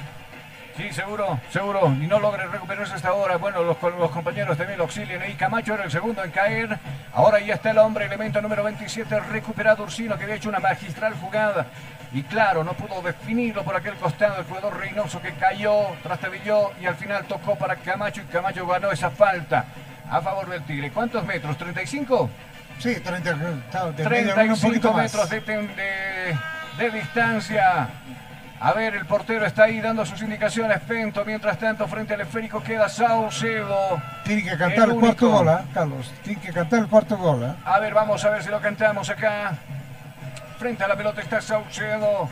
Sí, 0.77 0.93
seguro, 0.93 1.39
seguro. 1.51 1.87
Y 2.01 2.07
no 2.09 2.19
logre 2.19 2.47
recuperarse 2.47 2.95
hasta 2.95 3.09
ahora. 3.09 3.37
Bueno, 3.37 3.63
los, 3.63 3.81
los 3.81 4.11
compañeros 4.11 4.59
también 4.59 4.77
lo 4.79 4.85
auxilian 4.85 5.23
ahí. 5.23 5.35
Camacho 5.35 5.75
era 5.75 5.85
el 5.85 5.91
segundo 5.91 6.25
en 6.25 6.33
caer. 6.33 6.79
Ahora 7.13 7.39
ya 7.39 7.55
está 7.55 7.71
el 7.71 7.79
hombre, 7.79 8.07
elemento 8.07 8.43
número 8.43 8.65
27, 8.65 9.21
recuperado 9.21 9.85
Ursino, 9.85 10.17
que 10.19 10.25
había 10.25 10.35
hecho 10.37 10.49
una 10.49 10.59
magistral 10.59 11.15
jugada. 11.15 11.67
Y 12.13 12.23
claro, 12.25 12.65
no 12.65 12.73
pudo 12.75 13.03
definirlo 13.03 13.63
por 13.63 13.77
aquel 13.77 13.95
costado 13.95 14.39
el 14.41 14.45
jugador 14.47 14.79
Reynoso 14.79 15.21
que 15.21 15.33
cayó, 15.35 15.75
trastabilló 16.03 16.73
y 16.81 16.87
al 16.87 16.97
final 16.97 17.25
tocó 17.25 17.57
para 17.57 17.77
Camacho 17.77 18.23
y 18.23 18.25
Camacho 18.25 18.67
ganó 18.67 18.91
esa 18.91 19.11
falta 19.11 19.65
a 20.11 20.21
favor 20.21 20.49
del 20.49 20.63
Tigre. 20.65 20.91
¿Cuántos 20.91 21.25
metros? 21.25 21.57
¿35? 21.59 22.29
Sí, 22.79 22.97
30, 22.97 23.35
de 23.93 24.05
35 24.05 24.93
metros 24.93 25.31
de, 25.31 25.41
de, 25.41 26.37
de 26.79 26.91
distancia. 26.91 27.89
A 28.65 28.73
ver, 28.73 28.95
el 28.95 29.05
portero 29.05 29.45
está 29.45 29.65
ahí 29.65 29.79
dando 29.79 30.07
sus 30.07 30.23
indicaciones. 30.23 30.81
Pento, 30.81 31.23
mientras 31.27 31.59
tanto, 31.59 31.87
frente 31.87 32.15
al 32.15 32.23
esférico 32.23 32.63
queda 32.63 32.89
Saucedo. 32.89 34.01
Tiene 34.25 34.43
que 34.43 34.57
cantar 34.57 34.89
el, 34.89 34.95
el 34.95 35.01
cuarto 35.01 35.29
gol, 35.29 35.49
¿eh, 35.49 35.59
Carlos. 35.75 36.11
Tiene 36.23 36.41
que 36.41 36.51
cantar 36.51 36.79
el 36.79 36.89
cuarto 36.89 37.19
gol. 37.19 37.43
¿eh? 37.43 37.53
A 37.63 37.79
ver, 37.79 37.93
vamos 37.93 38.25
a 38.25 38.31
ver 38.31 38.43
si 38.43 38.49
lo 38.49 38.63
cantamos 38.63 39.11
acá. 39.11 39.53
Frente 40.59 40.83
a 40.83 40.89
la 40.89 40.97
pelota 40.97 41.21
está 41.21 41.43
Saucedo. 41.43 42.27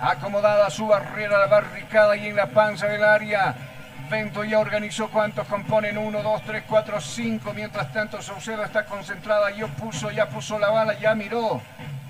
Acomodada 0.00 0.70
su 0.70 0.86
barrera, 0.86 1.38
la 1.38 1.48
barricada 1.48 2.16
y 2.16 2.28
en 2.28 2.36
la 2.36 2.46
panza 2.46 2.86
del 2.86 3.04
área. 3.04 3.54
Pento 4.08 4.42
ya 4.44 4.58
organizó 4.58 5.08
cuántos 5.08 5.46
componen. 5.46 5.98
1, 5.98 6.22
2, 6.22 6.42
3, 6.42 6.64
4, 6.66 7.00
5. 7.00 7.52
Mientras 7.54 7.92
tanto, 7.92 8.22
Saucedo 8.22 8.64
está 8.64 8.84
concentrada. 8.86 9.50
Ya 9.50 9.66
puso, 9.66 10.10
ya 10.10 10.28
puso 10.28 10.58
la 10.58 10.70
bala, 10.70 10.98
ya 10.98 11.14
miró. 11.14 11.60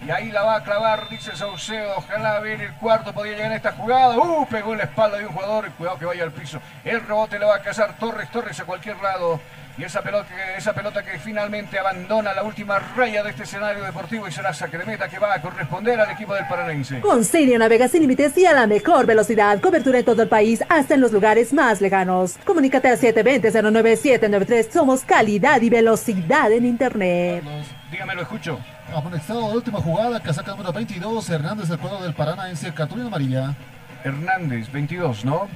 Y 0.06 0.10
ahí 0.10 0.30
la 0.30 0.42
va 0.42 0.56
a 0.56 0.62
clavar, 0.62 1.08
dice 1.08 1.34
Saucedo. 1.36 1.94
Ojalá 1.96 2.38
ver 2.40 2.60
el 2.60 2.72
cuarto 2.74 3.12
podía 3.12 3.32
llegar 3.32 3.52
a 3.52 3.56
esta 3.56 3.72
jugada. 3.72 4.16
Uh, 4.16 4.46
pegó 4.46 4.72
en 4.72 4.78
la 4.78 4.84
espalda 4.84 5.18
de 5.18 5.26
un 5.26 5.32
jugador 5.32 5.70
cuidado 5.72 5.98
que 5.98 6.04
vaya 6.06 6.22
al 6.22 6.32
piso. 6.32 6.60
El 6.84 7.00
rebote 7.04 7.38
le 7.38 7.44
va 7.44 7.56
a 7.56 7.62
cazar 7.62 7.96
Torres, 7.98 8.30
Torres 8.30 8.58
a 8.60 8.64
cualquier 8.64 8.96
lado. 9.02 9.40
Y 9.78 9.84
esa 9.84 10.02
pelota, 10.02 10.28
esa 10.56 10.72
pelota 10.72 11.04
que 11.04 11.20
finalmente 11.20 11.78
abandona 11.78 12.34
la 12.34 12.42
última 12.42 12.80
raya 12.80 13.22
de 13.22 13.30
este 13.30 13.44
escenario 13.44 13.84
deportivo 13.84 14.26
y 14.26 14.32
será 14.32 14.52
saque 14.52 14.76
de 14.76 14.84
meta 14.84 15.08
que 15.08 15.20
va 15.20 15.32
a 15.32 15.40
corresponder 15.40 16.00
al 16.00 16.10
equipo 16.10 16.34
del 16.34 16.48
Paranense. 16.48 17.00
Con 17.00 17.24
Sirio 17.24 17.60
navega 17.60 17.86
sin 17.86 18.00
límites 18.00 18.36
y 18.36 18.44
a 18.44 18.54
la 18.54 18.66
mejor 18.66 19.06
velocidad. 19.06 19.60
Cobertura 19.60 20.00
en 20.00 20.04
todo 20.04 20.20
el 20.20 20.28
país, 20.28 20.64
hasta 20.68 20.94
en 20.94 21.00
los 21.00 21.12
lugares 21.12 21.52
más 21.52 21.80
lejanos. 21.80 22.38
Comunícate 22.44 22.88
al 22.88 22.98
720-09793. 22.98 24.68
Somos 24.72 25.04
calidad 25.04 25.62
y 25.62 25.70
velocidad 25.70 26.50
en 26.50 26.66
Internet. 26.66 27.44
Dígame, 27.92 28.16
lo 28.16 28.22
escucho. 28.22 28.58
Amonestado 28.92 29.48
de 29.48 29.56
última 29.58 29.80
jugada, 29.80 30.18
casaca 30.20 30.50
número 30.50 30.72
22, 30.72 31.30
Hernández 31.30 31.68
del 31.68 31.78
cuadro 31.78 32.02
del 32.02 32.14
Paranaense, 32.14 32.74
cartulina 32.74 33.06
amarilla. 33.06 33.54
Hernández, 34.02 34.72
22, 34.72 35.24
¿no? 35.24 35.46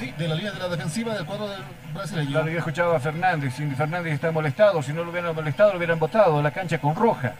Sí, 0.00 0.14
de 0.16 0.28
la 0.28 0.34
línea 0.34 0.52
de 0.52 0.58
la 0.58 0.68
defensiva 0.68 1.12
del 1.12 1.26
cuadro 1.26 1.46
del 1.46 1.60
brasileño. 1.92 2.30
Claro, 2.30 2.48
yo 2.48 2.58
escuchaba 2.58 2.96
a 2.96 3.00
Fernández, 3.00 3.54
si 3.54 3.66
Fernández 3.66 4.14
está 4.14 4.30
molestado, 4.30 4.82
si 4.82 4.94
no 4.94 5.04
lo 5.04 5.10
hubieran 5.10 5.34
molestado, 5.34 5.72
lo 5.72 5.76
hubieran 5.76 5.98
botado 5.98 6.40
la 6.40 6.50
cancha 6.52 6.78
con 6.78 6.96
roja. 6.96 7.34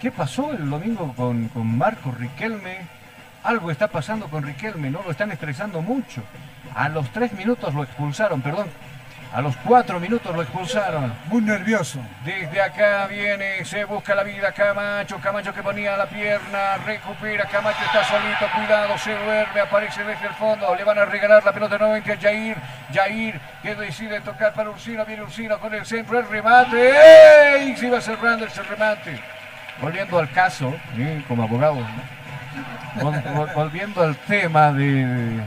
¿Qué 0.00 0.10
pasó 0.10 0.50
el 0.50 0.68
domingo 0.68 1.14
con, 1.14 1.46
con 1.46 1.78
Marco 1.78 2.10
Riquelme? 2.10 2.78
Algo 3.44 3.70
está 3.70 3.86
pasando 3.86 4.26
con 4.26 4.42
Riquelme, 4.42 4.90
¿no? 4.90 5.00
Lo 5.04 5.12
están 5.12 5.30
estresando 5.30 5.80
mucho. 5.80 6.24
A 6.74 6.88
los 6.88 7.08
tres 7.10 7.32
minutos 7.34 7.72
lo 7.72 7.84
expulsaron, 7.84 8.42
perdón, 8.42 8.66
a 9.32 9.40
los 9.40 9.56
cuatro 9.58 10.00
minutos 10.00 10.34
lo 10.34 10.42
expulsaron. 10.42 11.12
Muy 11.26 11.42
nervioso. 11.42 12.00
Desde 12.24 12.60
acá 12.60 13.06
viene, 13.06 13.64
se 13.64 13.84
busca 13.84 14.14
la 14.14 14.24
vida 14.24 14.52
Camacho. 14.52 15.18
Camacho 15.20 15.54
que 15.54 15.62
ponía 15.62 15.96
la 15.96 16.06
pierna, 16.06 16.76
recupera. 16.78 17.44
Camacho 17.46 17.78
está 17.84 18.04
solito, 18.04 18.46
cuidado, 18.56 18.98
se 18.98 19.12
duerme, 19.12 19.60
aparece 19.60 20.02
desde 20.02 20.26
el 20.26 20.34
fondo. 20.34 20.74
Le 20.74 20.84
van 20.84 20.98
a 20.98 21.04
regalar 21.04 21.44
la 21.44 21.52
pelota 21.52 21.78
nuevamente 21.78 22.12
a 22.12 22.18
Jair. 22.18 22.56
Jair 22.92 23.40
que 23.62 23.74
decide 23.76 24.20
tocar 24.20 24.52
para 24.52 24.70
Ursino. 24.70 25.04
Viene 25.04 25.22
Ursino 25.22 25.58
con 25.60 25.72
el 25.74 25.86
centro, 25.86 26.18
el 26.18 26.28
remate. 26.28 27.56
¡Ey! 27.56 27.76
Se 27.76 27.86
iba 27.86 28.00
cerrando 28.00 28.46
ese 28.46 28.62
remate. 28.62 29.20
Volviendo 29.80 30.18
al 30.18 30.30
caso, 30.32 30.74
¿eh? 30.98 31.22
como 31.26 31.44
abogado, 31.44 31.76
¿no? 31.76 32.20
volviendo 33.54 34.02
al 34.02 34.16
tema 34.16 34.72
de 34.72 35.40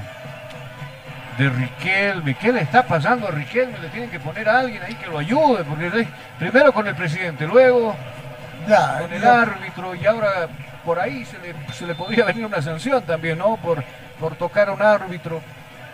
de 1.38 1.50
Riquelme. 1.50 2.36
¿Qué 2.36 2.52
le 2.52 2.62
está 2.62 2.84
pasando 2.84 3.28
a 3.28 3.32
Riquelme? 3.32 3.78
Le 3.80 3.90
tienen 3.90 4.10
que 4.10 4.20
poner 4.20 4.48
a 4.50 4.60
alguien 4.60 4.82
ahí 4.84 4.96
que 4.96 5.08
lo 5.08 5.20
ayude, 5.20 5.64
porque 5.64 6.08
primero 6.40 6.74
con 6.74 6.88
el 6.88 6.96
presidente, 6.96 7.46
luego 7.46 7.96
ya, 8.68 9.00
con 9.00 9.14
el 9.14 9.22
ya. 9.22 9.42
árbitro 9.42 9.96
y 9.96 10.06
ahora 10.06 10.48
por 10.86 11.00
ahí 11.00 11.26
se 11.26 11.38
le, 11.40 11.56
se 11.74 11.86
le 11.86 11.96
podría 11.96 12.26
venir 12.26 12.46
una 12.46 12.62
sanción 12.62 13.04
también, 13.04 13.38
¿no? 13.38 13.58
Por, 13.58 13.84
por 14.20 14.36
tocar 14.36 14.70
a 14.70 14.74
un 14.74 14.82
árbitro. 14.82 15.42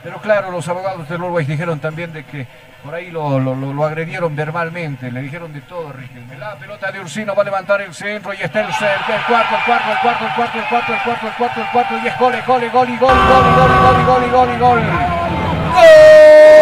Pero 0.01 0.17
claro, 0.19 0.49
los 0.49 0.67
abogados 0.67 1.09
del 1.09 1.21
Uruguay 1.21 1.45
dijeron 1.45 1.79
también 1.79 2.13
de 2.13 2.23
que 2.23 2.47
por 2.83 2.95
ahí 2.95 3.11
lo, 3.11 3.37
lo, 3.39 3.53
lo, 3.53 3.85
agredieron 3.85 4.33
verbalmente, 4.33 5.11
le 5.11 5.21
dijeron 5.21 5.51
de 5.51 5.59
todo 5.61 5.89
a 5.89 5.93
Riquelme. 5.93 6.37
La 6.37 6.55
pelota 6.55 6.89
de 6.91 7.01
Ursino 7.01 7.35
va 7.35 7.41
a 7.41 7.45
levantar 7.45 7.81
el 7.81 7.93
centro 7.93 8.33
y 8.33 8.37
está 8.37 8.61
el 8.61 8.73
centro, 8.73 9.13
el 9.13 9.21
cuarto, 9.23 9.55
el 9.55 9.63
cuarto, 9.63 9.91
el 9.91 9.99
cuarto, 9.99 10.25
el 10.25 10.33
cuarto, 10.33 10.57
el 10.57 10.67
cuarto, 10.69 10.93
el 10.93 10.99
cuarto, 11.01 11.27
el 11.27 11.33
cuarto, 11.33 11.61
el 11.61 11.67
cuarto, 11.67 11.97
y 12.01 12.07
es 12.07 12.17
gol, 12.17 12.33
gol, 12.47 12.69
gol, 12.71 12.99
gol, 12.99 12.99
gol, 12.99 13.17
gol, 13.27 13.71
gol, 13.81 14.05
gol, 14.05 14.31
gol, 14.31 14.59
gol, 14.59 14.59
gol. 14.59 15.28
¡Gol 15.79 16.58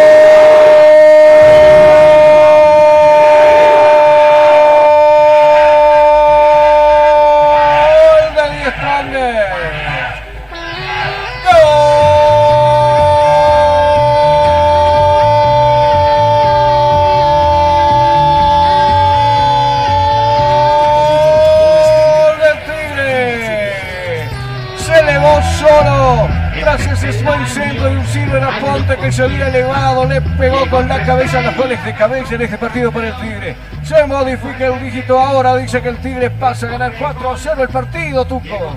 había 29.24 29.48
elevado, 29.48 30.04
le 30.06 30.20
pegó 30.20 30.68
con 30.70 30.88
la 30.88 31.04
cabeza 31.04 31.40
los 31.42 31.56
goles 31.56 31.84
de 31.84 31.94
cabeza 31.94 32.34
en 32.34 32.42
este 32.42 32.58
partido 32.58 32.92
para 32.92 33.08
el 33.08 33.16
Tigre. 33.16 33.56
Se 33.82 34.06
modifica 34.06 34.66
el 34.66 34.80
dígito 34.80 35.18
ahora, 35.18 35.56
dice 35.56 35.80
que 35.82 35.88
el 35.88 35.98
Tigre 35.98 36.30
pasa 36.30 36.66
a 36.66 36.70
ganar 36.70 36.92
4 36.98 37.30
a 37.30 37.36
0 37.38 37.62
el 37.62 37.68
partido, 37.68 38.24
Tuco. 38.26 38.76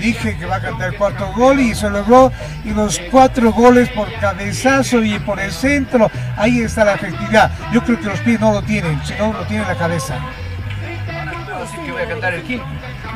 Dije 0.00 0.36
que 0.36 0.46
va 0.46 0.56
a 0.56 0.60
cantar 0.60 0.92
el 0.92 0.96
cuarto 0.96 1.32
gol 1.32 1.60
y 1.60 1.74
se 1.74 1.90
logró. 1.90 2.32
Y 2.64 2.70
los 2.70 3.00
cuatro 3.10 3.52
goles 3.52 3.88
por 3.90 4.12
cabezazo 4.20 5.02
y 5.02 5.18
por 5.18 5.40
el 5.40 5.50
centro. 5.50 6.10
Ahí 6.36 6.60
está 6.60 6.84
la 6.84 6.94
efectividad. 6.94 7.50
Yo 7.72 7.82
creo 7.82 7.98
que 7.98 8.06
los 8.06 8.20
pies 8.20 8.40
no 8.40 8.52
lo 8.52 8.62
tienen, 8.62 9.00
sino 9.04 9.32
lo 9.32 9.44
tiene 9.46 9.64
la 9.64 9.74
cabeza. 9.74 10.16
Así 11.62 11.76
que 11.84 11.92
voy 11.92 12.02
a 12.02 12.08
cantar 12.08 12.34
el 12.34 12.42
quinto. 12.42 12.64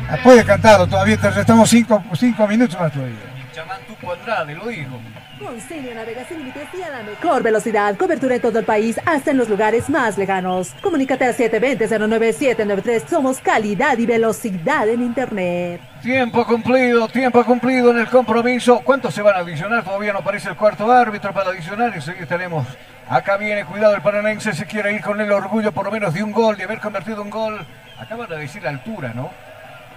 Ah, 0.09 0.17
Puede 0.23 0.45
cantarlo 0.45 0.87
todavía, 0.87 1.17
te 1.17 1.31
restamos 1.31 1.69
cinco, 1.69 2.03
cinco 2.15 2.47
minutos 2.47 2.79
más 2.79 2.93
todavía. 2.93 3.17
Chamán 3.53 3.81
Tuco 3.87 4.13
Andrade, 4.13 4.55
lo 4.55 4.67
dijo. 4.67 5.01
Consigue 5.39 5.95
navega 5.95 6.25
sin 6.25 6.39
límites 6.39 6.69
y 6.73 6.83
a 6.83 6.91
la 6.91 7.03
mejor 7.03 7.43
velocidad. 7.43 7.95
Cobertura 7.97 8.37
en 8.37 8.41
todo 8.41 8.59
el 8.59 8.65
país, 8.65 8.99
hasta 9.05 9.33
en 9.33 9.37
los 9.37 9.49
lugares 9.49 9.91
más 9.91 10.17
lejanos. 10.17 10.75
Comunícate 10.81 11.27
al 11.27 11.37
720-09793. 11.37 13.07
Somos 13.07 13.41
calidad 13.41 13.99
y 13.99 14.07
velocidad 14.07 14.89
en 14.89 15.03
Internet. 15.03 15.81
Tiempo 16.03 16.47
cumplido, 16.47 17.07
tiempo 17.09 17.45
cumplido 17.45 17.91
en 17.91 17.99
el 17.99 18.09
compromiso. 18.09 18.81
¿Cuántos 18.83 19.13
se 19.13 19.21
van 19.21 19.37
a 19.37 19.41
adicionar? 19.41 19.85
Todavía 19.85 20.13
no 20.13 20.21
aparece 20.21 20.49
el 20.49 20.57
cuarto 20.57 20.91
árbitro 20.91 21.33
para 21.35 21.51
adicionar. 21.51 21.93
Y 21.97 22.01
seguir 22.01 22.27
tenemos. 22.27 22.67
Acá 23.09 23.37
viene, 23.37 23.65
cuidado, 23.65 23.95
el 23.95 24.03
paranense 24.03 24.55
se 24.55 24.65
quiere 24.65 24.95
ir 24.95 25.03
con 25.03 25.21
el 25.21 25.31
orgullo 25.31 25.71
por 25.71 25.85
lo 25.85 25.93
menos 25.93 26.15
de 26.15 26.23
un 26.23 26.33
gol, 26.33 26.57
de 26.57 26.65
haber 26.65 26.81
convertido 26.81 27.23
un 27.23 27.31
gol. 27.31 27.61
Acaban 27.99 28.29
de 28.29 28.39
decir 28.39 28.67
altura, 28.67 29.13
¿no? 29.15 29.31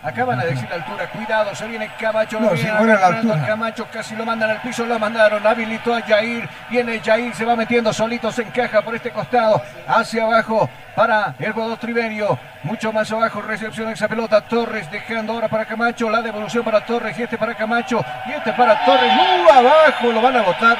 Acaban 0.01 0.39
de 0.39 0.47
decir 0.47 0.69
la 0.69 0.75
altura, 0.75 1.07
cuidado, 1.07 1.53
se 1.53 1.67
viene 1.67 1.91
Camacho, 1.99 2.39
No, 2.39 2.51
viene 2.51 2.71
fuera 2.71 2.99
la 2.99 3.07
altura. 3.07 3.45
Camacho, 3.45 3.87
casi 3.91 4.15
lo 4.15 4.25
mandan 4.25 4.49
al 4.49 4.61
piso, 4.61 4.85
lo 4.85 4.97
mandaron, 4.97 5.45
habilitó 5.45 5.93
a 5.93 6.01
Jair, 6.01 6.47
viene 6.69 7.01
Jair, 7.03 7.35
se 7.35 7.43
va 7.43 7.55
metiendo 7.55 7.91
solito, 7.91 8.31
se 8.31 8.43
encaja 8.43 8.81
por 8.81 8.95
este 8.95 9.11
costado, 9.11 9.61
hacia 9.87 10.23
abajo 10.23 10.69
para 10.95 11.35
el 11.37 11.51
jugador 11.51 11.77
Triverio, 11.79 12.39
mucho 12.63 12.93
más 12.93 13.11
abajo, 13.11 13.41
recepción 13.41 13.89
esa 13.89 14.07
pelota, 14.07 14.39
Torres 14.41 14.89
dejando 14.89 15.33
ahora 15.33 15.49
para 15.49 15.65
Camacho, 15.65 16.09
la 16.09 16.21
devolución 16.21 16.63
para 16.63 16.85
Torres 16.85 17.19
y 17.19 17.23
este 17.23 17.37
para 17.37 17.55
Camacho, 17.55 18.03
y 18.25 18.31
este 18.31 18.53
para 18.53 18.85
Torres, 18.85 19.11
muy 19.13 19.49
abajo, 19.49 20.11
lo 20.13 20.21
van 20.21 20.37
a 20.37 20.41
botar, 20.43 20.77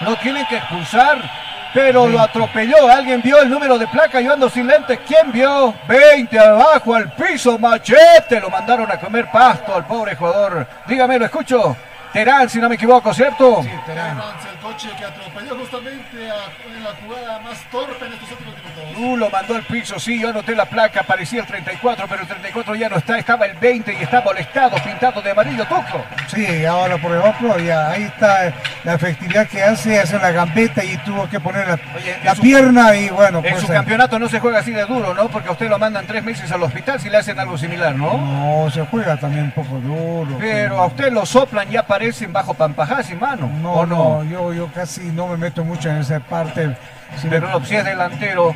lo 0.00 0.14
tienen 0.16 0.46
que 0.46 0.58
expulsar. 0.58 1.47
Pero 1.74 2.06
lo 2.06 2.20
atropelló. 2.20 2.90
¿Alguien 2.90 3.20
vio 3.22 3.40
el 3.40 3.50
número 3.50 3.78
de 3.78 3.86
placa? 3.86 4.20
Yo 4.20 4.32
ando 4.32 4.48
sin 4.48 4.66
lentes. 4.66 4.98
¿Quién 5.06 5.32
vio? 5.32 5.74
20 5.86 6.38
abajo 6.38 6.94
al 6.94 7.12
piso. 7.12 7.58
Machete. 7.58 8.40
Lo 8.40 8.50
mandaron 8.50 8.90
a 8.90 8.98
comer 8.98 9.30
pasto 9.30 9.74
al 9.74 9.86
pobre 9.86 10.16
jugador. 10.16 10.66
Dígame, 10.86 11.18
lo 11.18 11.26
escucho. 11.26 11.76
Terán, 12.12 12.48
si 12.48 12.58
no 12.58 12.68
me 12.68 12.74
equivoco, 12.76 13.12
¿cierto? 13.14 13.62
Sí, 13.62 13.70
Terán. 13.86 14.18
El 14.18 14.58
coche 14.60 14.88
que 14.98 15.04
atropelló 15.04 15.56
justamente 15.58 16.30
a- 16.30 16.76
en 16.76 16.84
la 16.84 16.90
jugada 17.02 17.38
más 17.40 17.58
torpe 17.70 18.06
en 18.06 18.12
estos 18.12 18.30
últimos 18.32 18.54
minutos. 18.54 18.98
Uh, 18.98 19.16
lo 19.16 19.30
mandó 19.30 19.54
al 19.54 19.62
piso, 19.62 19.98
sí, 20.00 20.18
yo 20.20 20.30
anoté 20.30 20.54
la 20.56 20.64
placa, 20.64 21.02
parecía 21.04 21.40
el 21.40 21.46
34, 21.46 22.06
pero 22.08 22.22
el 22.22 22.28
34 22.28 22.74
ya 22.74 22.88
no 22.88 22.96
está, 22.96 23.18
estaba 23.18 23.46
el 23.46 23.56
20 23.58 23.92
y 23.92 24.02
está 24.02 24.20
molestado, 24.22 24.76
pintado 24.82 25.20
de 25.22 25.30
amarillo, 25.30 25.64
Tuco. 25.66 26.04
Sí, 26.34 26.64
ahora 26.64 26.96
por 26.98 27.14
ejemplo, 27.16 27.58
ya 27.58 27.90
ahí 27.90 28.02
está 28.04 28.52
la 28.84 28.94
efectividad 28.94 29.46
que 29.46 29.62
hace, 29.62 30.00
hace 30.00 30.18
la 30.18 30.30
gambeta 30.32 30.82
y 30.84 30.96
tuvo 30.98 31.28
que 31.28 31.38
poner 31.40 31.68
la, 31.68 31.78
la 32.24 32.34
su- 32.34 32.42
pierna 32.42 32.96
y 32.96 33.08
bueno, 33.10 33.38
En 33.44 33.52
pues, 33.52 33.64
su 33.64 33.70
eh, 33.72 33.74
campeonato 33.74 34.18
no 34.18 34.28
se 34.28 34.40
juega 34.40 34.58
así 34.60 34.72
de 34.72 34.84
duro, 34.86 35.14
¿no? 35.14 35.28
Porque 35.28 35.48
a 35.48 35.52
usted 35.52 35.68
lo 35.68 35.78
mandan 35.78 36.06
tres 36.06 36.24
meses 36.24 36.50
al 36.50 36.62
hospital 36.62 36.98
si 37.00 37.08
le 37.10 37.18
hacen 37.18 37.38
algo 37.38 37.56
similar, 37.58 37.94
¿no? 37.94 38.16
no, 38.18 38.70
se 38.70 38.84
juega 38.86 39.16
también 39.18 39.44
un 39.44 39.50
poco 39.52 39.78
duro. 39.78 40.36
Pero 40.40 40.78
a 40.80 40.86
usted 40.86 41.12
lo 41.12 41.24
soplan 41.26 41.70
y 41.72 41.76
aparecen 41.98 42.32
bajo 42.32 42.54
pampajás, 42.54 43.10
hermano. 43.10 43.50
No, 43.60 43.72
¿o 43.72 43.86
no, 43.86 44.22
yo, 44.24 44.52
yo 44.52 44.68
casi 44.72 45.00
no 45.10 45.26
me 45.26 45.36
meto 45.36 45.64
mucho 45.64 45.90
en 45.90 45.96
esa 45.96 46.20
parte. 46.20 46.76
Si 47.20 47.26
Pero 47.28 47.48
me- 47.48 47.52
no, 47.54 47.64
si 47.64 47.74
es 47.74 47.84
delantero 47.84 48.54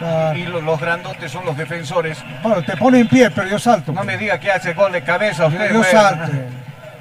Ah. 0.00 0.32
y 0.36 0.42
lo- 0.44 0.60
los 0.60 0.78
grandotes 0.80 1.30
son 1.32 1.44
los 1.44 1.56
defensores. 1.56 2.18
Bueno, 2.42 2.62
te 2.62 2.76
pone 2.76 3.00
en 3.00 3.08
pie, 3.08 3.30
pero 3.30 3.48
yo 3.48 3.58
salto. 3.58 3.92
No 3.92 4.04
me 4.04 4.16
diga 4.16 4.38
que 4.38 4.50
hace 4.50 4.74
gol 4.74 4.92
de 4.92 5.02
cabeza 5.02 5.46
usted. 5.46 5.68
yo 5.72 5.78
bueno. 5.78 5.90
salto. 5.90 6.32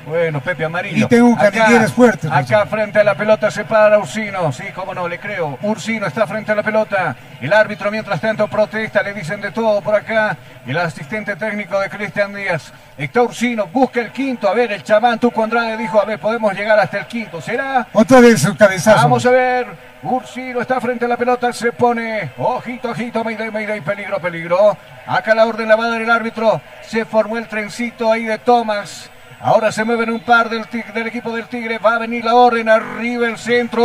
Bueno, 0.05 0.41
Pepe 0.41 0.65
Amarillo. 0.65 1.05
Y 1.05 1.07
tengo 1.07 1.30
un 1.30 1.39
Acá- 1.39 1.88
pues. 1.95 2.25
Acá 2.30 2.65
frente 2.65 2.99
a 2.99 3.03
la 3.03 3.15
pelota 3.15 3.49
se 3.49 3.63
para 3.63 3.97
Ursino. 3.99 4.51
Sí, 4.51 4.65
cómo 4.75 4.93
no, 4.93 5.07
le 5.07 5.19
creo. 5.19 5.57
Ursino 5.61 6.05
está 6.07 6.27
frente 6.27 6.51
a 6.51 6.55
la 6.55 6.63
pelota. 6.63 7.15
El 7.39 7.53
árbitro, 7.53 7.89
mientras 7.89 8.19
tanto, 8.19 8.47
protesta. 8.47 9.01
Le 9.01 9.13
dicen 9.13 9.39
de 9.39 9.51
todo 9.51 9.81
por 9.81 9.95
acá. 9.95 10.38
El 10.67 10.77
asistente 10.77 11.35
técnico 11.35 11.80
de 11.80 11.89
Cristian 11.89 12.34
Díaz. 12.34 12.73
Está 12.97 13.21
Ursino, 13.21 13.67
busca 13.67 14.01
el 14.01 14.11
quinto. 14.11 14.47
A 14.49 14.53
ver, 14.53 14.71
el 14.71 14.84
chamán 14.84 15.19
Tuco 15.19 15.43
Andrade 15.43 15.77
dijo, 15.77 15.99
a 16.01 16.05
ver, 16.05 16.19
podemos 16.19 16.53
llegar 16.53 16.80
hasta 16.80 16.99
el 16.99 17.05
quinto. 17.05 17.41
¿Será? 17.41 17.88
Otra 17.93 18.19
vez 18.19 18.43
el 18.45 18.57
cabezazo. 18.57 18.97
Vamos 18.97 19.25
a 19.25 19.31
ver. 19.31 19.67
Ursino 20.03 20.59
está 20.59 20.81
frente 20.81 21.05
a 21.05 21.07
la 21.07 21.15
pelota. 21.17 21.53
Se 21.53 21.71
pone. 21.71 22.31
Ojito, 22.38 22.89
ojito. 22.91 23.23
Mayday, 23.23 23.51
Mayday. 23.51 23.80
Peligro, 23.80 24.19
peligro. 24.19 24.77
Acá 25.07 25.34
la 25.34 25.45
orden 25.45 25.67
la 25.69 25.77
va 25.77 25.85
a 25.85 25.89
dar 25.89 26.01
el 26.01 26.11
árbitro. 26.11 26.61
Se 26.81 27.05
formó 27.05 27.38
el 27.38 27.47
trencito 27.47 28.11
ahí 28.11 28.25
de 28.25 28.38
Thomas. 28.38 29.09
Ahora 29.45 29.74
se 29.74 29.84
mueven 29.84 30.10
un 30.10 30.22
par 30.22 30.49
del, 30.49 30.64
del 30.94 31.07
equipo 31.07 31.36
del 31.36 31.48
Tigre. 31.48 31.78
Va 31.78 31.98
a 31.98 31.99
venir 31.99 32.24
la 32.24 32.34
orden. 32.34 32.70
Arriba 32.70 33.28
el 33.28 33.38
centro. 33.38 33.84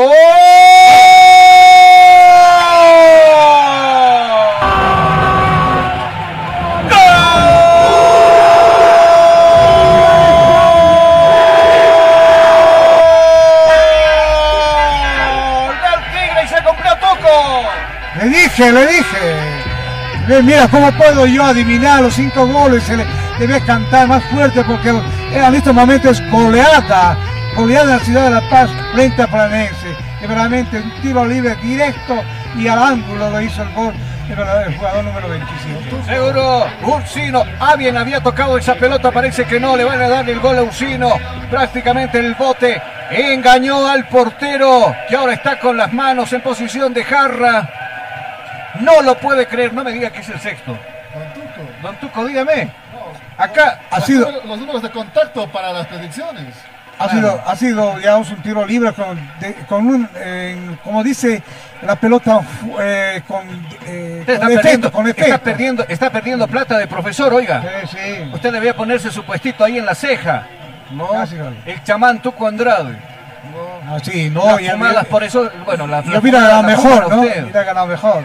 Le 18.16 18.28
dije, 18.28 18.72
le 18.72 18.86
dije. 18.86 20.42
Mira 20.44 20.68
cómo 20.68 20.92
puedo 20.92 21.26
yo 21.26 21.42
adivinar 21.42 22.00
los 22.02 22.14
cinco 22.14 22.46
goles. 22.46 22.84
Se 22.84 22.96
le 22.96 23.04
debe 23.38 23.60
cantar 23.62 24.08
más 24.08 24.22
fuerte 24.24 24.64
porque 24.64 24.90
en 24.90 25.54
estos 25.54 25.74
momentos 25.74 26.18
es 26.18 26.30
goleada. 26.30 27.16
Goleada 27.56 27.92
en 27.92 27.98
la 27.98 28.04
ciudad 28.04 28.24
de 28.24 28.30
La 28.30 28.50
Paz 28.50 28.70
frente 28.92 29.22
a 29.22 29.26
Planense. 29.26 29.96
Que 30.20 30.26
verdaderamente 30.26 30.80
un 30.80 31.02
tiro 31.02 31.24
libre 31.24 31.56
directo 31.62 32.22
y 32.56 32.66
al 32.66 32.78
ángulo 32.78 33.30
lo 33.30 33.40
hizo 33.40 33.62
el 33.62 33.72
gol 33.72 33.94
el 34.28 34.36
verdadero 34.36 34.72
jugador 34.72 35.04
número 35.04 35.28
25. 35.28 36.04
Seguro, 36.04 36.66
Ursino. 36.82 37.44
Bien, 37.78 37.96
había 37.96 38.20
tocado 38.20 38.58
esa 38.58 38.74
pelota. 38.74 39.10
Parece 39.10 39.44
que 39.44 39.58
no 39.58 39.76
le 39.76 39.84
van 39.84 40.00
a 40.02 40.08
dar 40.08 40.28
el 40.28 40.38
gol 40.40 40.58
a 40.58 40.62
Ursino. 40.62 41.14
Prácticamente 41.50 42.18
el 42.18 42.34
bote 42.34 42.80
engañó 43.10 43.86
al 43.86 44.06
portero, 44.08 44.94
que 45.08 45.16
ahora 45.16 45.32
está 45.32 45.58
con 45.58 45.76
las 45.76 45.92
manos 45.92 46.32
en 46.32 46.42
posición 46.42 46.92
de 46.92 47.04
jarra. 47.04 47.70
No 48.80 49.00
lo 49.02 49.16
puede 49.16 49.46
creer. 49.46 49.72
No 49.72 49.82
me 49.82 49.92
diga 49.92 50.10
que 50.10 50.20
es 50.20 50.28
el 50.28 50.40
sexto. 50.40 50.76
Don 51.14 51.32
Tuco. 51.32 51.70
Don 51.82 51.96
Tuco, 51.96 52.26
dígame. 52.26 52.70
Acá 53.38 53.80
Ha 53.90 53.96
Los 53.98 54.06
sido- 54.06 54.26
números- 54.26 54.44
Los 54.46 54.58
números 54.58 54.82
de 54.82 54.90
contacto 54.90 55.48
para 55.48 55.72
las 55.72 55.86
predicciones. 55.86 56.54
Ha 57.00 57.08
sido, 57.10 57.40
ha 57.46 57.54
sido 57.54 57.96
digamos, 57.96 58.28
un 58.30 58.42
tiro 58.42 58.66
libre 58.66 58.92
con, 58.92 59.16
de- 59.38 59.54
con 59.68 59.86
un, 59.86 60.08
eh, 60.16 60.76
como 60.82 61.04
dice 61.04 61.40
la 61.82 61.94
pelota, 61.94 62.40
eh, 62.80 63.22
con, 63.28 63.46
eh, 63.86 64.16
Usted 64.22 64.34
está 64.34 64.46
con 64.46 64.50
efecto, 64.50 64.60
perdiendo, 64.62 64.92
con 64.92 65.06
está 65.06 65.22
efecto. 65.26 65.44
perdiendo, 65.44 65.84
está 65.88 66.10
perdiendo 66.10 66.48
plata 66.48 66.76
de 66.76 66.88
profesor, 66.88 67.32
oiga. 67.32 67.62
Sí, 67.88 67.96
sí. 67.96 68.30
Usted 68.34 68.52
debía 68.52 68.74
ponerse 68.74 69.12
su 69.12 69.22
puestito 69.24 69.62
ahí 69.64 69.78
en 69.78 69.86
la 69.86 69.94
ceja. 69.94 70.48
¿no? 70.90 71.06
Casi, 71.08 71.36
vale. 71.36 71.56
El 71.66 71.84
chamán 71.84 72.20
Tuco 72.20 72.48
Andrade. 72.48 72.96
Así, 73.94 74.28
no, 74.30 74.44
Las 74.46 74.60
ya- 74.60 74.72
fumadas 74.72 75.04
ya- 75.04 75.08
por 75.08 75.22
eso, 75.22 75.50
bueno, 75.64 75.86
la, 75.86 76.02
Yo 76.02 76.10
la 76.12 76.18
hubiera 76.18 76.40
ganado 76.40 76.62
la 76.62 76.68
mejor, 76.68 77.10
¿no? 77.10 77.20
usted. 77.20 77.42
Hubiera 77.44 77.62
ganado 77.62 77.86
mejor. 77.86 78.24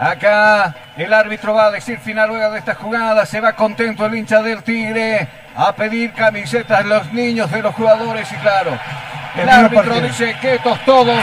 Acá 0.00 0.74
el 0.96 1.12
árbitro 1.12 1.52
va 1.52 1.66
a 1.66 1.70
decir 1.70 1.98
final 1.98 2.30
luego 2.30 2.50
de 2.52 2.58
esta 2.58 2.74
jugada. 2.74 3.26
Se 3.26 3.38
va 3.38 3.52
contento 3.52 4.06
el 4.06 4.14
hincha 4.14 4.40
del 4.40 4.62
Tigre 4.62 5.28
a 5.54 5.74
pedir 5.74 6.12
camisetas 6.14 6.80
a 6.80 6.82
los 6.82 7.12
niños 7.12 7.50
de 7.50 7.60
los 7.60 7.74
jugadores 7.74 8.32
y 8.32 8.36
claro. 8.36 8.78
El 9.36 9.46
árbitro 9.46 9.84
partido. 9.84 10.08
dice 10.08 10.34
quietos 10.40 10.82
todos. 10.86 11.22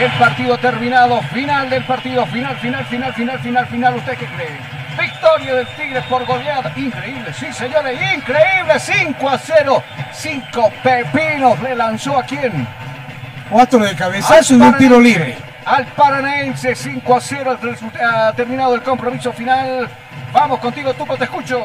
El 0.00 0.10
partido 0.18 0.58
terminado. 0.58 1.22
Final 1.32 1.70
del 1.70 1.84
partido. 1.84 2.26
Final, 2.26 2.56
final, 2.56 2.84
final, 2.86 3.14
final, 3.14 3.38
final, 3.38 3.66
final. 3.68 3.94
¿Usted 3.94 4.18
qué 4.18 4.26
cree? 4.26 4.58
Victoria 5.00 5.54
del 5.54 5.66
Tigre 5.68 6.02
por 6.08 6.26
goleada. 6.26 6.72
Increíble, 6.74 7.32
sí 7.32 7.52
señores, 7.52 7.96
increíble. 8.16 8.80
5 8.80 9.28
a 9.28 9.38
0. 9.38 9.82
5 10.12 10.72
pepinos 10.82 11.60
le 11.60 11.76
lanzó 11.76 12.18
a 12.18 12.24
quién? 12.24 12.66
Cuatro 13.48 13.78
de 13.78 13.94
cabezazo 13.94 14.54
y 14.54 14.60
un 14.60 14.76
tiro 14.78 14.98
libre. 14.98 15.49
Al 15.70 15.86
Paranaense 15.86 16.74
5 16.74 17.14
a 17.14 17.20
0 17.20 17.50
al 17.52 17.60
resu- 17.60 17.92
ha 18.02 18.32
terminado 18.32 18.74
el 18.74 18.82
compromiso 18.82 19.32
final. 19.32 19.88
Vamos 20.32 20.58
contigo, 20.58 20.92
Tuco, 20.94 21.16
te 21.16 21.24
escucho. 21.24 21.64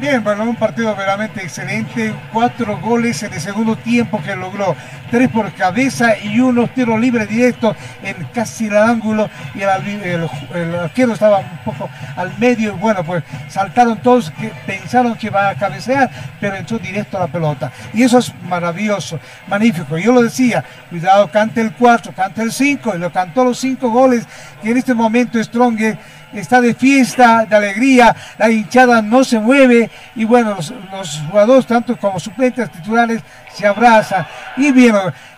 Bien, 0.00 0.24
bueno, 0.24 0.44
un 0.44 0.56
partido 0.56 0.96
verdaderamente 0.96 1.42
excelente. 1.42 2.14
Cuatro 2.32 2.78
goles 2.78 3.22
en 3.22 3.34
el 3.34 3.40
segundo 3.40 3.76
tiempo 3.76 4.18
que 4.22 4.34
logró. 4.34 4.74
Tres 5.10 5.28
por 5.28 5.52
cabeza 5.52 6.16
y 6.16 6.40
unos 6.40 6.72
tiros 6.72 6.98
libres 6.98 7.28
directos 7.28 7.76
en 8.02 8.16
casi 8.32 8.68
el 8.68 8.78
ángulo. 8.78 9.28
Y 9.54 9.60
el, 9.60 10.26
el, 10.54 10.74
arquero 10.74 11.12
estaba 11.12 11.40
un 11.40 11.58
poco 11.66 11.90
al 12.16 12.32
medio. 12.38 12.78
Bueno, 12.78 13.04
pues 13.04 13.22
saltaron 13.48 13.98
todos 13.98 14.30
que 14.30 14.50
pensaron 14.66 15.16
que 15.16 15.26
iba 15.26 15.50
a 15.50 15.54
cabecear, 15.54 16.08
pero 16.40 16.56
entró 16.56 16.78
directo 16.78 17.18
a 17.18 17.20
la 17.20 17.26
pelota. 17.26 17.70
Y 17.92 18.02
eso 18.02 18.16
es 18.20 18.32
maravilloso, 18.44 19.20
magnífico. 19.48 19.98
Yo 19.98 20.12
lo 20.12 20.22
decía, 20.22 20.64
cuidado, 20.88 21.30
cante 21.30 21.60
el 21.60 21.72
4, 21.72 22.12
cante 22.12 22.40
el 22.40 22.52
5. 22.52 22.94
Y 22.94 22.98
lo 22.98 23.12
cantó 23.12 23.44
los 23.44 23.58
cinco 23.58 23.90
goles 23.90 24.26
que 24.62 24.70
en 24.70 24.78
este 24.78 24.94
momento 24.94 25.42
Strong 25.42 25.78
está 26.32 26.60
de 26.60 26.74
fiesta, 26.74 27.46
de 27.48 27.56
alegría, 27.56 28.14
la 28.38 28.50
hinchada 28.50 29.02
no 29.02 29.24
se 29.24 29.38
mueve. 29.38 29.90
Y 30.14 30.24
bueno, 30.24 30.56
los, 30.92 31.22
jugadores, 31.30 31.66
tanto 31.66 31.96
como 31.96 32.20
suplentes 32.20 32.70
titulares, 32.70 33.22
se 33.52 33.66
abrazan. 33.66 34.26
Y 34.56 34.72
bien, 34.72 34.94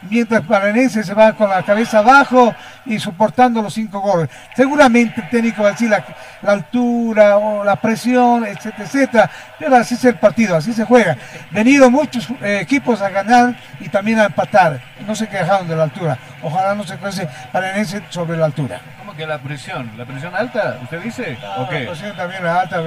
mientras 0.09 0.43
Paranense 0.43 1.03
se 1.03 1.15
va 1.15 1.33
con 1.33 1.49
la 1.49 1.63
cabeza 1.63 1.99
abajo 1.99 2.55
y 2.85 2.99
soportando 2.99 3.63
los 3.63 3.75
cinco 3.75 4.01
goles. 4.01 4.29
Seguramente 4.57 5.21
el 5.21 5.31
técnico 5.31 5.63
va 5.63 5.71
a 5.71 5.73
decir 5.73 5.91
la, 5.91 6.05
altura 6.51 7.37
o 7.37 7.65
la 7.65 7.77
presión, 7.77 8.45
etcétera, 8.45 8.85
etcétera, 8.85 9.31
pero 9.59 9.77
así 9.77 9.95
es 9.95 10.05
el 10.05 10.17
partido, 10.17 10.57
así 10.57 10.73
se 10.73 10.85
juega. 10.85 11.17
Venido 11.51 11.91
muchos 11.91 12.29
eh, 12.43 12.59
equipos 12.61 13.01
a 13.01 13.11
ganar 13.11 13.55
y 13.81 13.89
también 13.89 14.19
a 14.19 14.27
empatar. 14.27 14.81
No 15.07 15.15
se 15.15 15.29
quejaron 15.29 15.69
de 15.69 15.77
la 15.77 15.85
altura. 15.85 16.19
Ojalá 16.43 16.75
no 16.75 16.85
se 16.85 16.97
crece 16.97 17.29
Paranense 17.53 18.03
sobre 18.09 18.37
la 18.37 18.47
altura. 18.47 18.81
¿Cómo 18.99 19.15
que 19.15 19.27
la 19.27 19.39
presión? 19.39 19.91
¿La 19.97 20.05
presión 20.05 20.35
alta, 20.35 20.79
usted 20.83 21.01
dice? 21.01 21.39
La 21.41 21.69
presión 21.69 22.17
también 22.17 22.45
alta. 22.47 22.83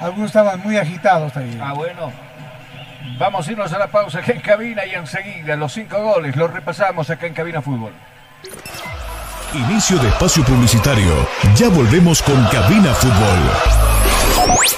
Algunos 0.00 0.26
estaban 0.26 0.60
muy 0.60 0.76
agitados. 0.76 1.32
Ah, 1.60 1.72
bueno. 1.72 2.12
Vamos 3.18 3.46
a 3.46 3.52
irnos 3.52 3.72
a 3.72 3.78
la 3.78 3.88
pausa 3.88 4.20
acá 4.20 4.32
en 4.32 4.40
cabina 4.40 4.86
y 4.86 4.94
enseguida 4.94 5.56
los 5.56 5.72
cinco 5.72 6.02
goles 6.02 6.34
los 6.36 6.50
repasamos 6.50 7.10
acá 7.10 7.26
en 7.26 7.34
Cabina 7.34 7.60
Fútbol. 7.60 7.92
Inicio 9.52 9.98
de 9.98 10.08
espacio 10.08 10.42
publicitario. 10.44 11.14
Ya 11.54 11.68
volvemos 11.68 12.22
con 12.22 12.42
Cabina 12.46 12.94
Fútbol. 12.94 14.74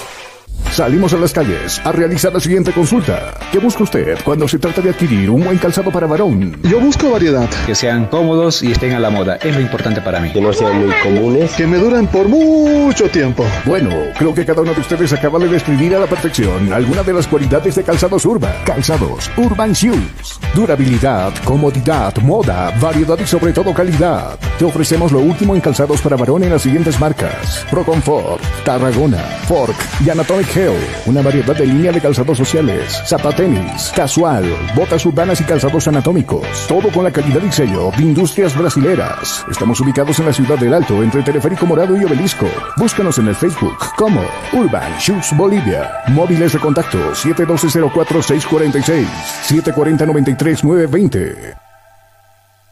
Salimos 0.77 1.11
a 1.11 1.17
las 1.17 1.33
calles 1.33 1.81
a 1.83 1.91
realizar 1.91 2.31
la 2.31 2.39
siguiente 2.39 2.71
consulta. 2.71 3.33
¿Qué 3.51 3.57
busca 3.57 3.81
usted 3.81 4.19
cuando 4.23 4.47
se 4.47 4.59
trata 4.59 4.79
de 4.79 4.91
adquirir 4.91 5.27
un 5.27 5.43
buen 5.43 5.57
calzado 5.57 5.89
para 5.89 6.05
varón? 6.05 6.55
Yo 6.61 6.79
busco 6.79 7.09
variedad. 7.09 7.49
Que 7.65 7.73
sean 7.73 8.05
cómodos 8.05 8.61
y 8.61 8.73
estén 8.73 8.93
a 8.93 8.99
la 8.99 9.09
moda. 9.09 9.37
Es 9.37 9.55
lo 9.55 9.61
importante 9.61 10.01
para 10.01 10.19
mí. 10.19 10.31
Que 10.31 10.39
no 10.39 10.53
sean 10.53 10.85
muy 10.85 10.93
comunes. 11.01 11.51
Que 11.53 11.65
me 11.65 11.77
duren 11.77 12.05
por 12.05 12.27
mucho 12.27 13.09
tiempo. 13.09 13.43
Bueno, 13.65 13.89
creo 14.19 14.35
que 14.35 14.45
cada 14.45 14.61
uno 14.61 14.75
de 14.75 14.81
ustedes 14.81 15.11
acaba 15.13 15.39
de 15.39 15.47
describir 15.47 15.95
a 15.95 15.99
la 15.99 16.05
perfección 16.05 16.71
alguna 16.71 17.01
de 17.01 17.13
las 17.13 17.25
cualidades 17.25 17.73
de 17.73 17.81
calzados 17.81 18.23
Urban. 18.27 18.53
Calzados 18.63 19.31
Urban 19.35 19.73
Shoes. 19.73 20.39
Durabilidad, 20.53 21.33
comodidad, 21.43 22.15
moda, 22.17 22.71
variedad 22.79 23.17
y 23.19 23.25
sobre 23.25 23.51
todo 23.51 23.73
calidad. 23.73 24.37
Te 24.59 24.65
ofrecemos 24.65 25.11
lo 25.11 25.21
último 25.21 25.55
en 25.55 25.61
calzados 25.61 26.01
para 26.01 26.17
varón 26.17 26.43
en 26.43 26.51
las 26.51 26.61
siguientes 26.61 26.99
marcas. 26.99 27.65
Pro 27.71 27.83
Comfort, 27.83 28.43
Tarragona, 28.63 29.23
Fork 29.47 29.75
y 30.05 30.11
Anatomic 30.11 30.55
Hair 30.55 30.66
una 31.05 31.21
variedad 31.21 31.55
de 31.55 31.65
línea 31.65 31.91
de 31.91 32.01
calzados 32.01 32.37
sociales, 32.37 33.01
zapatenis, 33.05 33.91
casual, 33.95 34.43
botas 34.75 35.05
urbanas 35.05 35.39
y 35.41 35.43
calzados 35.43 35.87
anatómicos. 35.87 36.45
Todo 36.67 36.89
con 36.91 37.03
la 37.03 37.11
calidad 37.11 37.41
y 37.41 37.51
sello 37.51 37.91
de 37.95 38.03
Industrias 38.03 38.57
Brasileras. 38.57 39.45
Estamos 39.49 39.79
ubicados 39.79 40.19
en 40.19 40.25
la 40.25 40.33
ciudad 40.33 40.57
del 40.57 40.73
Alto, 40.73 41.03
entre 41.03 41.23
Teleférico 41.23 41.65
Morado 41.65 41.95
y 41.97 42.03
Obelisco. 42.03 42.47
Búscanos 42.77 43.17
en 43.19 43.27
el 43.27 43.35
Facebook 43.35 43.77
como 43.95 44.21
Urban 44.53 44.97
Shoes 44.99 45.35
Bolivia. 45.35 45.91
Móviles 46.09 46.53
de 46.53 46.59
contacto 46.59 47.13
712-04-646, 47.13 49.05
740-93-920. 49.47 51.66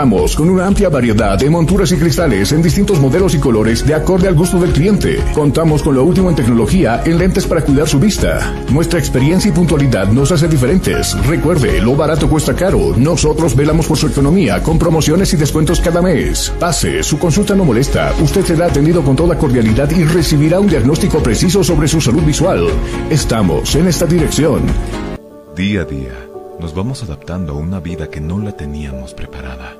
con 0.00 0.48
una 0.48 0.66
amplia 0.66 0.88
variedad 0.88 1.38
de 1.38 1.50
monturas 1.50 1.92
y 1.92 1.96
cristales 1.96 2.52
en 2.52 2.62
distintos 2.62 2.98
modelos 2.98 3.34
y 3.34 3.38
colores 3.38 3.86
de 3.86 3.92
acorde 3.92 4.28
al 4.28 4.34
gusto 4.34 4.58
del 4.58 4.72
cliente. 4.72 5.22
Contamos 5.34 5.82
con 5.82 5.94
lo 5.94 6.04
último 6.04 6.30
en 6.30 6.36
tecnología 6.36 7.02
en 7.04 7.18
lentes 7.18 7.46
para 7.46 7.60
cuidar 7.60 7.86
su 7.86 8.00
vista. 8.00 8.54
Nuestra 8.70 8.98
experiencia 8.98 9.50
y 9.50 9.52
puntualidad 9.52 10.08
nos 10.08 10.32
hace 10.32 10.48
diferentes. 10.48 11.14
Recuerde, 11.26 11.82
lo 11.82 11.96
barato 11.96 12.30
cuesta 12.30 12.54
caro. 12.54 12.94
Nosotros 12.96 13.54
velamos 13.54 13.86
por 13.86 13.98
su 13.98 14.06
economía 14.06 14.62
con 14.62 14.78
promociones 14.78 15.34
y 15.34 15.36
descuentos 15.36 15.80
cada 15.80 16.00
mes. 16.00 16.50
Pase, 16.58 17.02
su 17.02 17.18
consulta 17.18 17.54
no 17.54 17.66
molesta. 17.66 18.14
Usted 18.22 18.42
será 18.46 18.66
atendido 18.66 19.02
con 19.02 19.16
toda 19.16 19.36
cordialidad 19.36 19.90
y 19.90 20.04
recibirá 20.04 20.60
un 20.60 20.68
diagnóstico 20.68 21.22
preciso 21.22 21.62
sobre 21.62 21.88
su 21.88 22.00
salud 22.00 22.22
visual. 22.22 22.66
Estamos 23.10 23.74
en 23.74 23.86
esta 23.86 24.06
dirección. 24.06 24.62
Día 25.54 25.82
a 25.82 25.84
día, 25.84 26.14
nos 26.58 26.74
vamos 26.74 27.02
adaptando 27.02 27.52
a 27.52 27.56
una 27.56 27.80
vida 27.80 28.08
que 28.08 28.22
no 28.22 28.38
la 28.38 28.52
teníamos 28.52 29.12
preparada. 29.12 29.79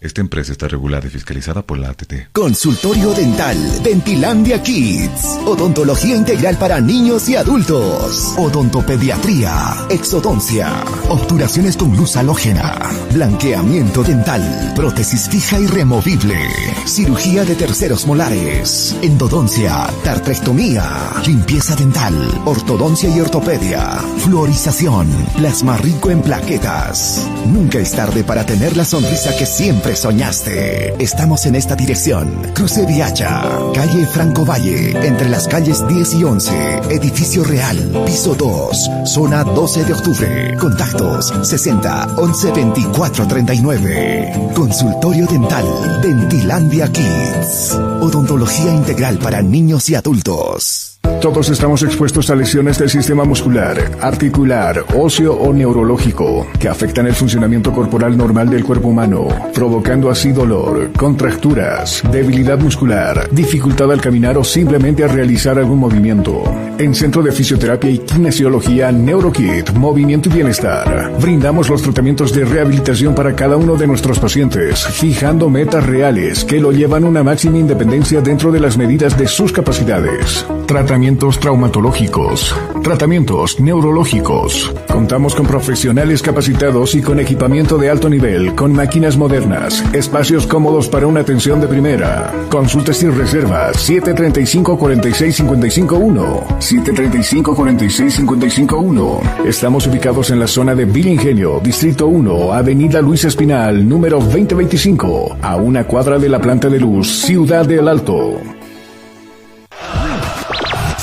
Esta 0.00 0.20
empresa 0.20 0.52
está 0.52 0.68
regulada 0.68 1.08
y 1.08 1.10
fiscalizada 1.10 1.62
por 1.62 1.76
la 1.76 1.88
ATT. 1.88 2.30
Consultorio 2.32 3.12
Dental, 3.14 3.82
Dentilandia 3.82 4.62
Kids. 4.62 5.40
Odontología 5.44 6.14
integral 6.14 6.56
para 6.56 6.80
niños 6.80 7.28
y 7.28 7.34
adultos. 7.34 8.32
Odontopediatría, 8.36 9.74
exodoncia, 9.90 10.84
obturaciones 11.08 11.76
con 11.76 11.96
luz 11.96 12.16
halógena, 12.16 12.78
blanqueamiento 13.12 14.04
dental, 14.04 14.72
prótesis 14.76 15.28
fija 15.28 15.58
y 15.58 15.66
removible, 15.66 16.48
cirugía 16.86 17.44
de 17.44 17.56
terceros 17.56 18.06
molares, 18.06 18.96
endodoncia, 19.02 19.88
tartrectomía, 20.04 21.10
limpieza 21.26 21.74
dental, 21.74 22.14
ortodoncia 22.44 23.08
y 23.08 23.20
ortopedia, 23.20 23.98
fluorización, 24.18 25.08
plasma 25.36 25.76
rico 25.76 26.12
en 26.12 26.22
plaquetas. 26.22 27.28
Nunca 27.46 27.80
es 27.80 27.90
tarde 27.90 28.22
para 28.22 28.46
tener 28.46 28.76
la 28.76 28.84
sonrisa 28.84 29.36
que 29.36 29.44
siempre 29.46 29.87
soñaste. 29.96 30.94
Estamos 31.02 31.46
en 31.46 31.54
esta 31.54 31.74
dirección. 31.74 32.42
Cruce 32.54 32.86
Viacha, 32.86 33.42
calle 33.74 34.06
Franco 34.06 34.44
Valle, 34.44 34.90
entre 35.06 35.28
las 35.28 35.48
calles 35.48 35.86
10 35.86 36.14
y 36.14 36.24
11, 36.24 36.80
edificio 36.90 37.44
real, 37.44 37.76
piso 38.06 38.34
2, 38.34 38.90
zona 39.04 39.44
12 39.44 39.84
de 39.84 39.92
octubre. 39.92 40.56
Contactos 40.58 41.32
60 41.42 42.14
11 42.16 42.52
24 42.52 43.26
39. 43.26 44.52
Consultorio 44.54 45.26
dental, 45.26 46.00
Dentilandia 46.02 46.90
Kids. 46.90 47.72
Odontología 48.00 48.72
integral 48.72 49.18
para 49.18 49.42
niños 49.42 49.88
y 49.90 49.94
adultos. 49.94 50.87
Todos 51.20 51.50
estamos 51.50 51.82
expuestos 51.82 52.30
a 52.30 52.36
lesiones 52.36 52.78
del 52.78 52.88
sistema 52.88 53.24
muscular, 53.24 53.76
articular, 54.00 54.84
óseo 54.94 55.34
o 55.34 55.52
neurológico 55.52 56.46
que 56.60 56.68
afectan 56.68 57.08
el 57.08 57.14
funcionamiento 57.14 57.72
corporal 57.72 58.16
normal 58.16 58.48
del 58.48 58.62
cuerpo 58.62 58.88
humano, 58.88 59.26
provocando 59.52 60.10
así 60.10 60.30
dolor, 60.30 60.92
contracturas, 60.92 62.04
debilidad 62.12 62.58
muscular, 62.58 63.28
dificultad 63.32 63.90
al 63.90 64.00
caminar 64.00 64.38
o 64.38 64.44
simplemente 64.44 65.02
a 65.02 65.08
realizar 65.08 65.58
algún 65.58 65.80
movimiento. 65.80 66.44
En 66.78 66.94
Centro 66.94 67.20
de 67.20 67.32
Fisioterapia 67.32 67.90
y 67.90 67.98
Kinesiología 67.98 68.92
NeuroKit, 68.92 69.72
Movimiento 69.72 70.28
y 70.28 70.34
Bienestar, 70.34 71.12
brindamos 71.20 71.68
los 71.68 71.82
tratamientos 71.82 72.32
de 72.32 72.44
rehabilitación 72.44 73.16
para 73.16 73.34
cada 73.34 73.56
uno 73.56 73.74
de 73.74 73.88
nuestros 73.88 74.20
pacientes, 74.20 74.86
fijando 74.86 75.50
metas 75.50 75.84
reales 75.84 76.44
que 76.44 76.60
lo 76.60 76.70
llevan 76.70 77.02
a 77.02 77.08
una 77.08 77.24
máxima 77.24 77.58
independencia 77.58 78.20
dentro 78.20 78.52
de 78.52 78.60
las 78.60 78.78
medidas 78.78 79.18
de 79.18 79.26
sus 79.26 79.52
capacidades. 79.52 80.46
Tratamientos 80.68 81.40
traumatológicos, 81.40 82.54
tratamientos 82.82 83.58
neurológicos. 83.58 84.70
Contamos 84.92 85.34
con 85.34 85.46
profesionales 85.46 86.20
capacitados 86.20 86.94
y 86.94 87.00
con 87.00 87.18
equipamiento 87.18 87.78
de 87.78 87.88
alto 87.88 88.10
nivel, 88.10 88.54
con 88.54 88.74
máquinas 88.74 89.16
modernas, 89.16 89.82
espacios 89.94 90.46
cómodos 90.46 90.86
para 90.86 91.06
una 91.06 91.20
atención 91.20 91.58
de 91.62 91.68
primera. 91.68 92.34
Consultas 92.50 93.02
y 93.02 93.08
reservas 93.08 93.80
735 93.80 94.76
46 94.76 95.36
551 95.36 96.44
735 96.58 97.56
46 97.56 98.16
551. 98.16 99.20
Estamos 99.46 99.86
ubicados 99.86 100.28
en 100.28 100.38
la 100.38 100.46
zona 100.46 100.74
de 100.74 100.82
Ingenio, 100.82 101.60
Distrito 101.64 102.08
1, 102.08 102.52
Avenida 102.52 103.00
Luis 103.00 103.24
Espinal, 103.24 103.88
número 103.88 104.18
2025, 104.18 105.38
a 105.40 105.56
una 105.56 105.84
cuadra 105.84 106.18
de 106.18 106.28
la 106.28 106.38
planta 106.38 106.68
de 106.68 106.78
luz, 106.78 107.22
Ciudad 107.22 107.64
del 107.64 107.88
Alto. 107.88 108.57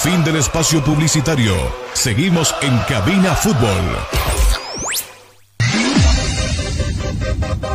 Fin 0.06 0.24
del 0.24 0.36
espacio 0.36 0.84
publicitario. 0.84 1.56
Seguimos 1.94 2.54
en 2.62 2.78
Cabina 2.88 3.34
Fútbol. 3.34 3.98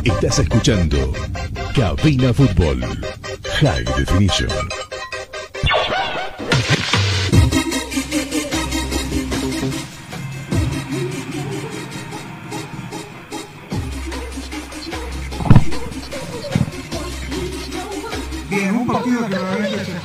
Estás 0.05 0.39
escuchando 0.39 1.13
Cabina 1.75 2.33
Fútbol 2.33 2.85
High 3.61 3.85
Definition. 3.97 4.49
Bien, 18.49 18.77
un 18.77 18.87
partido 18.87 19.27
que 19.27 19.37
realmente 19.37 19.85
se 19.85 20.00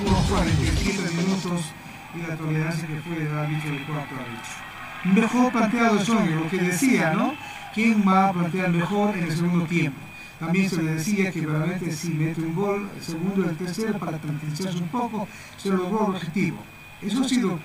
tolerancia 2.35 2.87
que 2.87 2.99
fue 3.01 3.21
el 3.21 3.37
árbitro 3.37 3.71
del 3.71 3.85
cuarto 3.85 4.15
árbitro. 4.15 5.21
Mejor 5.21 5.51
planteado 5.51 5.99
el 5.99 6.35
lo 6.35 6.49
que 6.49 6.57
decía, 6.57 7.13
¿no? 7.13 7.33
¿Quién 7.73 8.03
va 8.07 8.29
a 8.29 8.33
plantear 8.33 8.69
mejor 8.69 9.15
en 9.15 9.25
el 9.25 9.31
segundo 9.31 9.65
tiempo? 9.65 9.99
También 10.39 10.69
se 10.69 10.81
le 10.81 10.95
decía 10.95 11.31
que 11.31 11.41
realmente 11.41 11.91
si 11.91 12.09
mete 12.09 12.41
un 12.41 12.55
gol, 12.55 12.89
el 12.95 13.03
segundo 13.03 13.45
y 13.45 13.49
el 13.49 13.57
tercero, 13.57 13.97
para 13.99 14.17
tranquilizarse 14.17 14.77
un 14.77 14.89
poco, 14.89 15.27
se 15.57 15.69
logró 15.69 16.07
el 16.07 16.15
objetivo. 16.15 16.57
Eso 17.01 17.21
ha 17.21 17.27
sido 17.27 17.59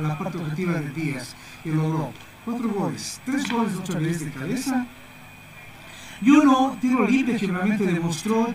la 0.00 0.18
parte 0.18 0.38
objetiva 0.38 0.74
de 0.74 0.90
Díaz, 0.90 1.34
que 1.64 1.70
logró 1.70 2.12
cuatro 2.44 2.68
goles, 2.68 3.20
tres 3.24 3.50
goles 3.50 3.74
otra 3.76 4.00
vez 4.00 4.20
de 4.20 4.30
cabeza, 4.30 4.86
y 6.22 6.30
uno 6.30 6.76
tiro 6.80 7.06
libre 7.06 7.36
que 7.36 7.46
realmente 7.48 7.84
demostró 7.84 8.46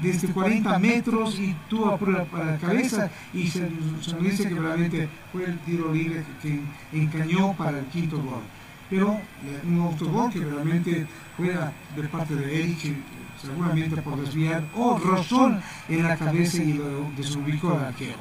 desde 0.00 0.28
40 0.28 0.78
metros 0.78 1.38
y 1.38 1.54
tuvo 1.68 1.96
por 1.96 2.08
la, 2.08 2.58
cabeza 2.58 3.10
y 3.32 3.46
se, 3.46 3.60
nos 3.70 4.22
dice 4.22 4.48
que 4.48 4.54
realmente 4.54 5.08
fue 5.30 5.44
el 5.44 5.58
tiro 5.60 5.92
libre 5.92 6.24
que, 6.40 6.60
encañó 6.92 7.52
para 7.54 7.78
el 7.78 7.86
quinto 7.86 8.16
gol. 8.16 8.42
Pero 8.90 9.12
eh, 9.12 9.60
un 9.66 9.80
otro 9.80 10.08
gol 10.08 10.32
que 10.32 10.40
realmente 10.40 11.06
fue 11.36 11.46
de 11.48 12.08
parte 12.08 12.34
de 12.34 12.62
Eric, 12.62 12.94
seguramente 13.40 14.02
por 14.02 14.20
desviar 14.20 14.64
o 14.74 14.98
rozón 14.98 15.60
en 15.88 16.02
la 16.02 16.16
cabeza 16.16 16.62
y 16.62 16.74
lo 16.74 17.10
desubicó 17.16 17.78
al 17.78 17.86
arquero. 17.86 18.18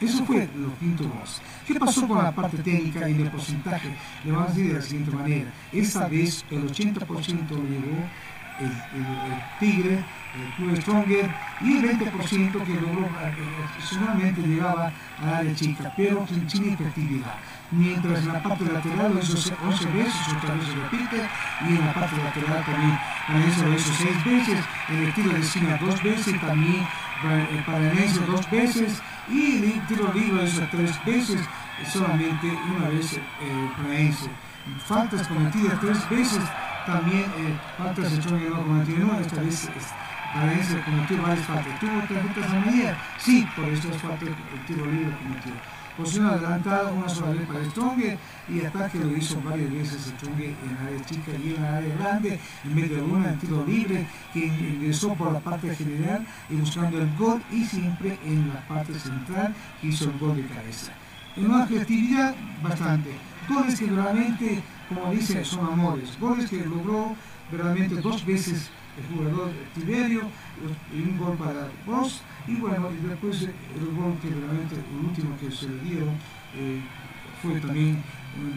Eso 0.00 0.24
fue 0.24 0.48
los 0.56 0.72
quinto 0.78 1.04
goles. 1.04 1.40
¿Qué 1.66 1.74
pasó 1.74 2.06
con 2.06 2.22
la 2.22 2.32
parte 2.32 2.58
técnica 2.58 3.08
y 3.08 3.20
el 3.20 3.30
porcentaje? 3.30 3.88
Le 4.24 4.32
vamos 4.32 4.50
a 4.50 4.52
decir 4.52 4.68
de 4.68 4.78
la 4.78 4.82
siguiente 4.82 5.10
manera. 5.12 5.52
Esta 5.72 6.08
vez 6.08 6.44
el 6.50 6.68
80% 6.68 7.48
llegó 7.48 8.08
el, 8.60 8.72
Tigre, 9.58 10.04
el 10.34 10.54
Club 10.56 10.76
Stronger 10.80 11.30
y 11.60 11.76
el 11.76 11.98
20% 11.98 12.64
que 12.64 12.74
logró, 12.80 13.08
solamente 13.80 14.42
llegaba 14.42 14.92
a 15.22 15.38
área 15.38 15.54
chica, 15.54 15.92
pero 15.96 16.26
sin, 16.26 16.72
efectividad. 16.72 17.34
Mientras 17.70 18.20
en 18.20 18.32
la 18.32 18.42
parte 18.42 18.64
lateral 18.64 19.14
lo 19.14 19.20
hizo 19.20 19.54
11 19.64 19.86
veces, 19.86 20.28
otra 20.36 20.54
vez 20.54 20.74
repite, 20.74 21.28
y 21.62 21.76
en 21.76 21.86
la 21.86 21.92
parte 21.92 22.16
lateral 22.16 22.64
también 22.64 22.98
lo 23.66 23.74
hizo 23.74 23.92
6 23.92 24.24
veces, 24.24 24.64
el 24.90 25.14
tiro 25.14 25.32
de 25.32 25.40
esquina 25.40 25.78
dos 25.78 26.02
veces, 26.02 26.40
también 26.40 26.86
para 27.66 27.92
eso 27.92 28.20
dos 28.26 28.50
veces, 28.50 29.02
y 29.28 29.64
el 29.64 29.86
tiro 29.86 30.12
libre 30.12 30.42
lo 30.42 30.44
hizo 30.44 30.62
3 30.70 31.04
veces, 31.04 31.40
solamente 31.92 32.46
una 32.76 32.88
vez 32.88 33.14
eh, 33.14 34.10
eso 34.10 34.28
Faltas 34.86 35.28
cometidas 35.28 35.78
3 35.78 36.10
veces 36.10 36.40
también 36.86 37.22
eh, 37.22 37.58
faltas 37.78 38.10
de 38.10 38.22
choque 38.22 38.48
no 38.48 38.62
cometido, 38.62 39.20
esta 39.20 39.40
vez 39.40 39.68
Valencia 40.34 40.84
cometió 40.84 41.22
varias 41.22 41.46
faltas. 41.46 41.80
¿Tuvo 41.80 42.00
tarjetas 42.00 42.50
amarillas? 42.50 42.98
Sí, 43.18 43.46
por 43.54 43.66
eso 43.66 43.88
es 43.88 43.96
falta 44.02 44.26
el 44.26 44.66
tiro 44.66 44.84
libre 44.86 45.16
cometido. 45.22 45.54
Posición 45.96 46.26
adelantada, 46.26 46.90
una 46.90 47.08
sola 47.08 47.34
vez 47.34 47.46
para 47.46 47.64
Stronger 47.66 48.18
y 48.48 48.64
ataque 48.64 48.98
lo 48.98 49.16
hizo 49.16 49.40
varias 49.42 49.70
veces 49.70 50.12
Stronger 50.16 50.48
en 50.48 50.86
área 50.86 51.04
chica 51.04 51.30
y 51.40 51.54
en 51.54 51.64
área 51.64 51.94
grande, 51.96 52.40
en 52.64 52.74
vez 52.74 52.90
de 52.90 53.00
una 53.00 53.28
en 53.28 53.38
tiro 53.38 53.64
libre 53.64 54.04
que 54.32 54.46
ingresó 54.46 55.14
por 55.14 55.32
la 55.32 55.38
parte 55.38 55.72
general 55.76 56.26
y 56.50 56.56
buscando 56.56 56.98
el 56.98 57.16
gol 57.16 57.40
y 57.52 57.64
siempre 57.64 58.18
en 58.24 58.48
la 58.48 58.66
parte 58.66 58.98
central 58.98 59.54
hizo 59.84 60.06
el 60.06 60.18
gol 60.18 60.36
de 60.36 60.46
cabeza. 60.48 60.92
En 61.36 61.48
una 61.48 61.64
creatividad 61.64 62.34
bastante. 62.60 63.10
Goles 63.48 63.78
que 63.78 63.86
realmente 63.86 64.62
como 64.88 65.12
dice, 65.12 65.44
son 65.44 65.66
amores. 65.66 66.18
Goles 66.20 66.50
que 66.50 66.64
logró 66.64 67.14
verdaderamente 67.50 67.96
dos 67.96 68.24
veces 68.24 68.70
el 68.96 69.16
jugador 69.16 69.50
Tiberio, 69.74 70.22
un 70.92 71.18
gol 71.18 71.36
para 71.36 71.68
vos, 71.86 72.22
y 72.46 72.56
bueno, 72.56 72.90
después 73.08 73.42
el 73.42 73.94
gol 73.96 74.16
que 74.22 74.28
realmente, 74.28 74.76
el 74.76 75.06
último 75.06 75.36
que 75.38 75.50
se 75.50 75.68
le 75.68 75.80
dieron, 75.80 76.14
eh, 76.56 76.80
fue 77.42 77.60
también 77.60 78.02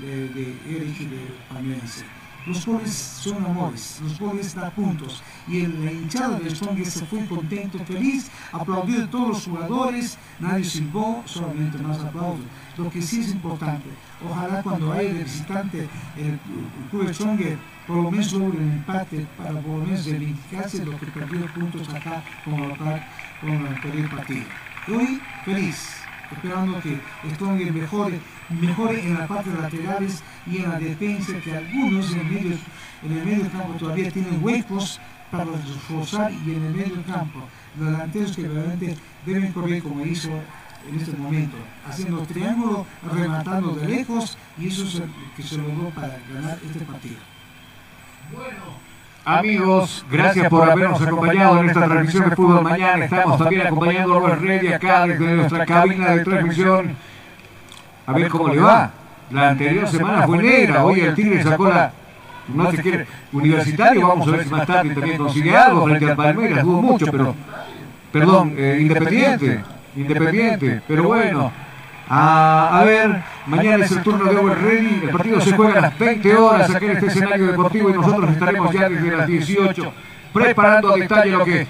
de, 0.02 0.30
de 0.30 0.58
Eric 0.68 0.98
de 1.10 1.34
Pamiense. 1.50 2.06
Los 2.48 2.66
goles 2.66 2.94
son 2.94 3.46
amores, 3.46 4.00
los 4.02 4.18
goles 4.18 4.56
da 4.56 4.70
puntos. 4.70 5.22
Y 5.50 5.62
el, 5.66 5.84
la 5.84 5.92
hinchada 5.92 6.40
de 6.40 6.50
Strongest 6.50 7.00
se 7.00 7.06
fue 7.06 7.26
contento, 7.26 7.78
feliz, 7.80 8.32
aplaudió 8.54 9.04
a 9.04 9.10
todos 9.10 9.28
los 9.30 9.46
jugadores, 9.46 10.18
nadie 10.40 10.64
silbó, 10.64 11.24
solamente 11.26 11.78
más 11.80 12.00
aplausos. 12.00 12.46
Lo 12.78 12.90
que 12.90 13.02
sí 13.02 13.20
es 13.20 13.32
importante, 13.32 13.90
ojalá 14.26 14.64
cuando 14.64 14.94
haya 14.94 15.14
de 15.14 15.24
visitante 15.24 15.90
el, 16.16 16.40
club 16.90 17.14
Stronger 17.14 17.58
por 17.86 17.98
lo 17.98 18.12
menos 18.12 18.32
logre 18.34 18.60
un 18.60 18.72
empate 18.72 19.26
para 19.38 19.60
por 19.60 19.80
lo 19.80 19.86
menos 19.86 20.06
reivindicarse 20.06 20.86
lo 20.86 20.98
que 21.00 21.08
perdió 21.08 21.46
puntos 21.54 21.90
acá 21.90 22.24
con 22.46 22.70
local 22.70 23.06
con 23.42 23.50
el 23.50 23.68
anterior 23.68 24.10
partido. 24.10 24.46
Hoy 24.88 25.22
feliz, 25.44 25.90
esperando 26.32 26.80
que 26.82 27.00
Stronger 27.34 27.72
mejore 27.72 28.20
mejore 28.50 29.06
en 29.06 29.14
las 29.16 29.28
partes 29.28 29.54
laterales 29.54 30.24
y 30.46 30.58
en 30.58 30.70
la 30.70 30.80
defensa, 30.80 31.34
que 31.44 31.56
algunos 31.56 32.12
en 32.14 32.20
el 32.20 32.26
medio, 32.26 32.58
en 33.04 33.12
el 33.12 33.26
medio 33.26 33.52
campo 33.52 33.74
todavía 33.74 34.12
tienen 34.12 34.44
huecos 34.44 35.00
para 35.32 35.46
reforzar 35.46 36.32
y 36.32 36.56
en 36.56 36.66
el 36.66 36.74
medio 36.74 37.04
campo, 37.04 37.40
los 37.78 37.92
delanteros 37.92 38.36
que 38.36 38.48
realmente 38.48 38.98
deben 39.26 39.52
correr 39.52 39.84
como 39.84 40.06
hizo 40.06 40.32
en 40.88 41.00
este 41.00 41.18
momento, 41.18 41.58
haciendo 41.86 42.22
triángulo, 42.22 42.86
rematando 43.14 43.76
de 43.76 43.88
lejos 43.88 44.38
y 44.58 44.68
eso 44.68 44.84
es 44.84 44.96
lo 44.96 45.06
que 45.36 45.44
se 45.44 45.58
logró 45.58 45.90
para 45.90 46.18
ganar 46.34 46.58
este 46.66 46.80
partido. 46.80 47.18
Bueno. 48.34 48.88
Amigos, 49.30 50.06
gracias 50.10 50.48
por 50.48 50.72
habernos 50.72 51.02
acompañado 51.02 51.60
en 51.60 51.68
esta 51.68 51.84
transmisión 51.84 52.30
de 52.30 52.36
fútbol 52.38 52.64
mañana. 52.64 53.04
Estamos 53.04 53.38
también 53.38 53.68
acompañando 53.68 54.26
a 54.26 54.30
los 54.30 54.42
Ready 54.42 54.72
acá 54.72 55.06
desde 55.06 55.36
nuestra 55.36 55.66
cabina 55.66 56.16
de 56.16 56.24
transmisión. 56.24 56.96
a 58.06 58.14
ver 58.14 58.30
cómo 58.30 58.48
le 58.48 58.62
va. 58.62 58.90
La 59.32 59.50
anterior 59.50 59.86
semana 59.90 60.26
fue 60.26 60.38
negra, 60.38 60.86
hoy 60.86 61.02
el 61.02 61.14
Tigre 61.14 61.44
sacó 61.44 61.68
la, 61.68 61.92
no 62.48 62.72
se 62.72 62.82
quiere, 62.82 63.06
universitario, 63.34 64.08
vamos 64.08 64.30
a 64.30 64.32
ver 64.32 64.44
si 64.46 64.50
más 64.50 64.66
tarde 64.66 64.96
también 64.96 65.18
consigue 65.18 65.58
algo 65.58 65.84
frente 65.84 66.10
al 66.10 66.16
Palmeiras, 66.16 66.64
dudo 66.64 66.82
mucho, 66.82 67.08
pero, 67.12 67.36
perdón, 68.14 68.54
eh, 68.56 68.78
independiente, 68.80 69.62
independiente, 69.98 70.82
pero 70.88 71.04
bueno. 71.04 71.67
A, 72.10 72.80
a, 72.80 72.86
ver, 72.86 73.22
mañana 73.48 73.84
es 73.84 73.92
el 73.92 74.02
turno 74.02 74.32
de 74.32 74.38
Over 74.38 74.62
Ready, 74.62 75.02
el 75.04 75.10
partido 75.10 75.42
se 75.42 75.52
juega 75.52 75.80
a 75.80 75.82
las 75.82 76.00
20 76.00 76.36
horas 76.36 76.74
aquí 76.74 76.86
en 76.86 76.92
este 76.92 77.08
escenario 77.08 77.48
deportivo 77.48 77.90
y 77.90 77.94
nosotros 77.94 78.32
estaremos 78.32 78.74
ya 78.74 78.88
desde 78.88 79.18
las 79.18 79.28
18 79.28 79.94
preparando 80.32 80.94
a 80.94 80.98
detalle 80.98 81.32
lo 81.32 81.44
que 81.44 81.68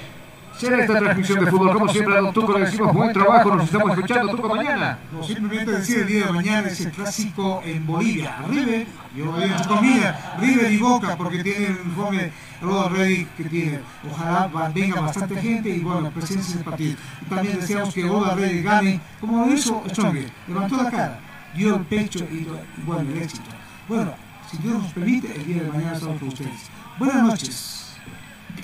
será 0.58 0.82
esta 0.82 1.00
transmisión 1.00 1.46
de 1.46 1.52
fútbol. 1.52 1.74
Como 1.74 1.88
siempre, 1.90 2.18
a 2.18 2.32
Tuco 2.32 2.58
le 2.58 2.66
decimos 2.66 2.94
buen 2.94 3.14
trabajo, 3.14 3.56
nos 3.56 3.66
estamos 3.66 3.92
escuchando, 3.92 4.36
Tuco, 4.36 4.56
mañana. 4.56 5.00
No, 5.12 5.24
simplemente 5.24 5.72
decir 5.72 6.00
el 6.00 6.08
día 6.08 6.26
de 6.26 6.32
mañana 6.32 6.68
es 6.68 6.82
el 6.82 6.92
clásico 6.92 7.62
en 7.66 7.86
Bolivia. 7.86 8.38
River, 8.48 8.88
yo 9.16 9.32
voy 9.32 9.44
a 9.44 9.68
comida, 9.68 10.38
River 10.40 10.72
y 10.72 10.78
Boca, 10.78 11.16
porque 11.18 11.44
tiene 11.44 11.68
el 11.68 11.78
informe 11.86 12.32
Rodo 12.62 12.90
Rey 12.90 13.28
que 13.38 13.44
tiene. 13.46 13.80
Ojalá 14.12 14.50
venga 14.74 15.02
bastante 15.02 15.40
gente 15.42 15.70
y 15.70 15.80
bueno, 15.80 16.10
presencia 16.12 16.54
en 16.54 16.60
el 16.60 16.66
partido. 16.66 16.98
también 17.30 17.60
deseamos 17.60 17.94
que 17.94 18.04
Rodo 18.04 18.36
Rey 18.36 18.62
gane, 18.64 19.00
como 19.20 19.46
lo 19.46 19.54
hizo 19.54 19.84
Stronger. 19.90 20.30
Levantó 20.48 20.78
la 20.78 20.92
cara, 20.92 21.20
dio 21.56 21.76
el 21.76 21.82
pecho 21.84 22.20
y, 22.20 22.48
bueno, 22.86 23.10
el 23.12 23.22
éxito. 23.22 23.50
Bueno, 23.88 24.14
si 24.50 24.58
Dios 24.58 24.82
nos 24.82 24.92
permite, 24.92 25.34
el 25.36 25.46
día 25.46 25.64
de 25.64 25.70
mañana 25.70 25.94
estamos 25.94 26.20
con 26.20 26.28
ustedes. 26.30 26.70
Buenas 26.98 27.24
noches. 27.24 27.77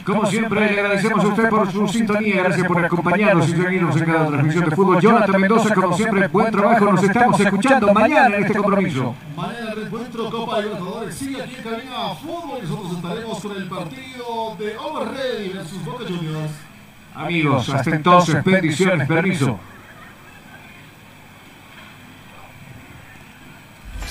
Como 0.06 0.26
siempre, 0.26 0.72
le 0.72 0.80
agradecemos 0.80 1.24
a 1.24 1.28
usted 1.28 1.50
por 1.50 1.72
su 1.72 1.88
sintonía. 1.88 2.44
Gracias 2.44 2.68
por 2.68 2.84
acompañarnos 2.84 3.48
y 3.50 3.52
seguirnos 3.54 3.96
en 3.96 4.06
cada 4.06 4.28
transmisión 4.28 4.70
de 4.70 4.76
fútbol. 4.76 5.02
Jonathan 5.02 5.42
Mendoza, 5.42 5.74
como 5.74 5.96
siempre, 5.96 6.28
buen 6.28 6.52
trabajo. 6.52 6.92
Nos 6.92 7.04
estamos 7.04 7.40
escuchando 7.40 7.94
mañana 7.94 8.36
en 8.36 8.44
este 8.44 8.58
compromiso. 8.58 9.16
Mañana 9.36 9.74
el 9.74 9.84
encuentro 9.84 10.30
Copa 10.30 10.60
Libertadores 10.60 11.16
sigue 11.16 11.42
aquí 11.42 11.56
en 11.56 11.64
Cabina 11.64 12.16
Fútbol. 12.22 12.60
Nosotros 12.62 12.98
estaremos 12.98 13.42
con 13.42 13.52
el 13.56 13.70
partido 13.70 14.56
de 14.60 14.78
Overready 14.78 15.50
versus 15.54 15.86
Boca 15.86 16.04
Juniors. 16.08 16.52
Amigos, 17.16 17.70
hasta 17.70 17.92
entonces, 17.92 18.44
bendiciones, 18.44 19.08
permiso. 19.08 19.60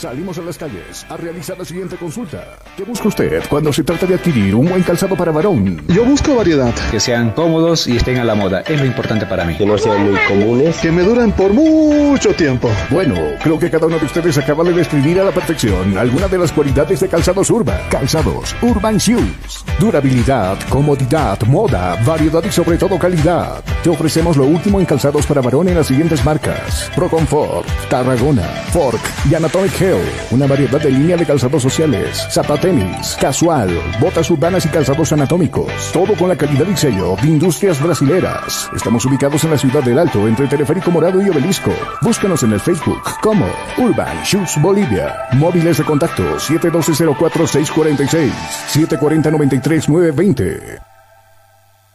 Salimos 0.02 0.36
a 0.36 0.42
las 0.42 0.58
calles 0.58 1.06
a 1.08 1.16
realizar 1.16 1.56
la 1.56 1.64
siguiente 1.64 1.94
consulta. 1.94 2.58
¿Qué 2.76 2.82
busca 2.82 3.06
usted 3.06 3.40
cuando 3.48 3.72
se 3.72 3.84
trata 3.84 4.05
de 4.05 4.16
adquirir 4.16 4.52
un 4.52 4.68
buen 4.68 4.82
calzado 4.82 5.14
para 5.14 5.31
varón? 5.31 5.81
Yo 5.86 6.05
busco 6.05 6.34
variedad. 6.34 6.74
Que 6.90 6.98
sean 6.98 7.31
cómodos 7.31 7.86
y 7.86 7.98
estén 7.98 8.18
a 8.18 8.24
la 8.24 8.34
moda. 8.34 8.62
Es 8.62 8.81
lo 8.81 8.84
importante 8.84 9.26
para 9.26 9.44
mí. 9.44 9.56
Que 9.56 9.64
no 9.64 9.78
sean 9.78 10.10
muy 10.10 10.18
comunes. 10.26 10.76
Que 10.78 10.90
me 10.90 11.02
duren 11.02 11.31
por 11.31 11.52
mucho 11.52 12.34
tiempo. 12.34 12.68
Bueno, 12.90 13.14
creo 13.44 13.60
que 13.60 13.70
cada 13.70 13.86
uno 13.86 13.97
de 14.00 14.06
ustedes 14.06 14.36
acaba 14.39 14.64
de 14.64 14.72
describir 14.72 15.20
a 15.20 15.24
la 15.24 15.31
perfección 15.31 15.97
alguna 15.97 16.26
de 16.26 16.39
las 16.39 16.50
cualidades 16.50 16.98
de 16.98 17.06
calzados 17.06 17.48
Urban. 17.50 17.82
Calzados 17.89 18.56
Urban 18.60 18.98
Shoes. 18.98 19.64
Durabilidad, 19.78 20.58
comodidad, 20.68 21.40
moda, 21.42 21.94
variedad 22.05 22.42
y 22.44 22.50
sobre 22.50 22.76
todo 22.76 22.98
calidad. 22.98 23.62
Te 23.84 23.90
ofrecemos 23.90 24.36
lo 24.36 24.47
último 24.47 24.81
en 24.81 24.86
calzados 24.86 25.26
para 25.26 25.42
varón 25.42 25.68
en 25.68 25.76
las 25.76 25.86
siguientes 25.86 26.24
marcas. 26.24 26.90
Pro 26.97 27.08
Comfort, 27.08 27.68
Tarragona, 27.89 28.48
Fork 28.72 29.00
y 29.31 29.36
Anatomic 29.36 29.81
Hair 29.81 29.91
una 30.30 30.46
variedad 30.46 30.80
de 30.80 30.90
línea 30.90 31.16
de 31.16 31.26
calzados 31.26 31.62
sociales, 31.62 32.26
zapatenis, 32.30 33.16
casual, 33.20 33.68
botas 34.00 34.30
urbanas 34.30 34.64
y 34.66 34.68
calzados 34.68 35.12
anatómicos. 35.12 35.72
Todo 35.92 36.14
con 36.14 36.28
la 36.28 36.36
calidad 36.36 36.66
y 36.66 36.76
sello 36.76 37.16
de 37.20 37.28
Industrias 37.28 37.82
Brasileras. 37.82 38.70
Estamos 38.74 39.04
ubicados 39.04 39.42
en 39.44 39.50
la 39.50 39.58
ciudad 39.58 39.82
del 39.82 39.98
Alto, 39.98 40.28
entre 40.28 40.46
Teleférico 40.46 40.90
Morado 40.90 41.20
y 41.22 41.28
Obelisco. 41.28 41.72
Búscanos 42.00 42.42
en 42.42 42.52
el 42.52 42.60
Facebook 42.60 43.02
como 43.20 43.46
Urban 43.78 44.22
Shoes 44.24 44.60
Bolivia. 44.60 45.14
Móviles 45.32 45.78
de 45.78 45.84
contacto 45.84 46.38
712-04-646, 46.38 48.32
740-93-920. 48.72 50.91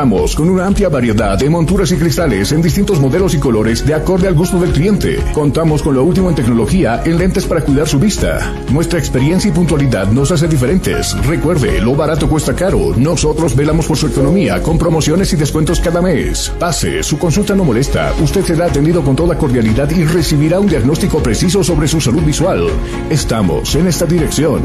Contamos 0.00 0.34
con 0.34 0.48
una 0.48 0.66
amplia 0.66 0.88
variedad 0.88 1.38
de 1.38 1.50
monturas 1.50 1.92
y 1.92 1.96
cristales 1.96 2.52
en 2.52 2.62
distintos 2.62 2.98
modelos 2.98 3.34
y 3.34 3.38
colores 3.38 3.84
de 3.84 3.92
acorde 3.92 4.28
al 4.28 4.34
gusto 4.34 4.58
del 4.58 4.72
cliente. 4.72 5.22
Contamos 5.34 5.82
con 5.82 5.94
lo 5.94 6.02
último 6.02 6.30
en 6.30 6.34
tecnología 6.34 7.02
en 7.04 7.18
lentes 7.18 7.44
para 7.44 7.60
cuidar 7.60 7.86
su 7.86 7.98
vista. 7.98 8.50
Nuestra 8.72 8.98
experiencia 8.98 9.50
y 9.50 9.52
puntualidad 9.52 10.10
nos 10.10 10.30
hace 10.30 10.48
diferentes. 10.48 11.14
Recuerde, 11.26 11.82
lo 11.82 11.94
barato 11.94 12.30
cuesta 12.30 12.56
caro. 12.56 12.94
Nosotros 12.96 13.54
velamos 13.54 13.86
por 13.86 13.98
su 13.98 14.06
economía 14.06 14.62
con 14.62 14.78
promociones 14.78 15.34
y 15.34 15.36
descuentos 15.36 15.80
cada 15.80 16.00
mes. 16.00 16.50
Pase, 16.58 17.02
su 17.02 17.18
consulta 17.18 17.54
no 17.54 17.64
molesta. 17.64 18.14
Usted 18.22 18.42
será 18.42 18.68
atendido 18.68 19.04
con 19.04 19.14
toda 19.14 19.36
cordialidad 19.36 19.90
y 19.90 20.06
recibirá 20.06 20.60
un 20.60 20.68
diagnóstico 20.68 21.22
preciso 21.22 21.62
sobre 21.62 21.86
su 21.86 22.00
salud 22.00 22.22
visual. 22.22 22.68
Estamos 23.10 23.74
en 23.74 23.86
esta 23.86 24.06
dirección. 24.06 24.62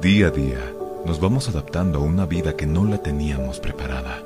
Día 0.00 0.28
a 0.28 0.30
día, 0.30 0.60
nos 1.04 1.18
vamos 1.18 1.48
adaptando 1.48 1.98
a 1.98 2.02
una 2.02 2.26
vida 2.26 2.54
que 2.54 2.66
no 2.66 2.84
la 2.84 2.98
teníamos 2.98 3.58
preparada. 3.58 4.25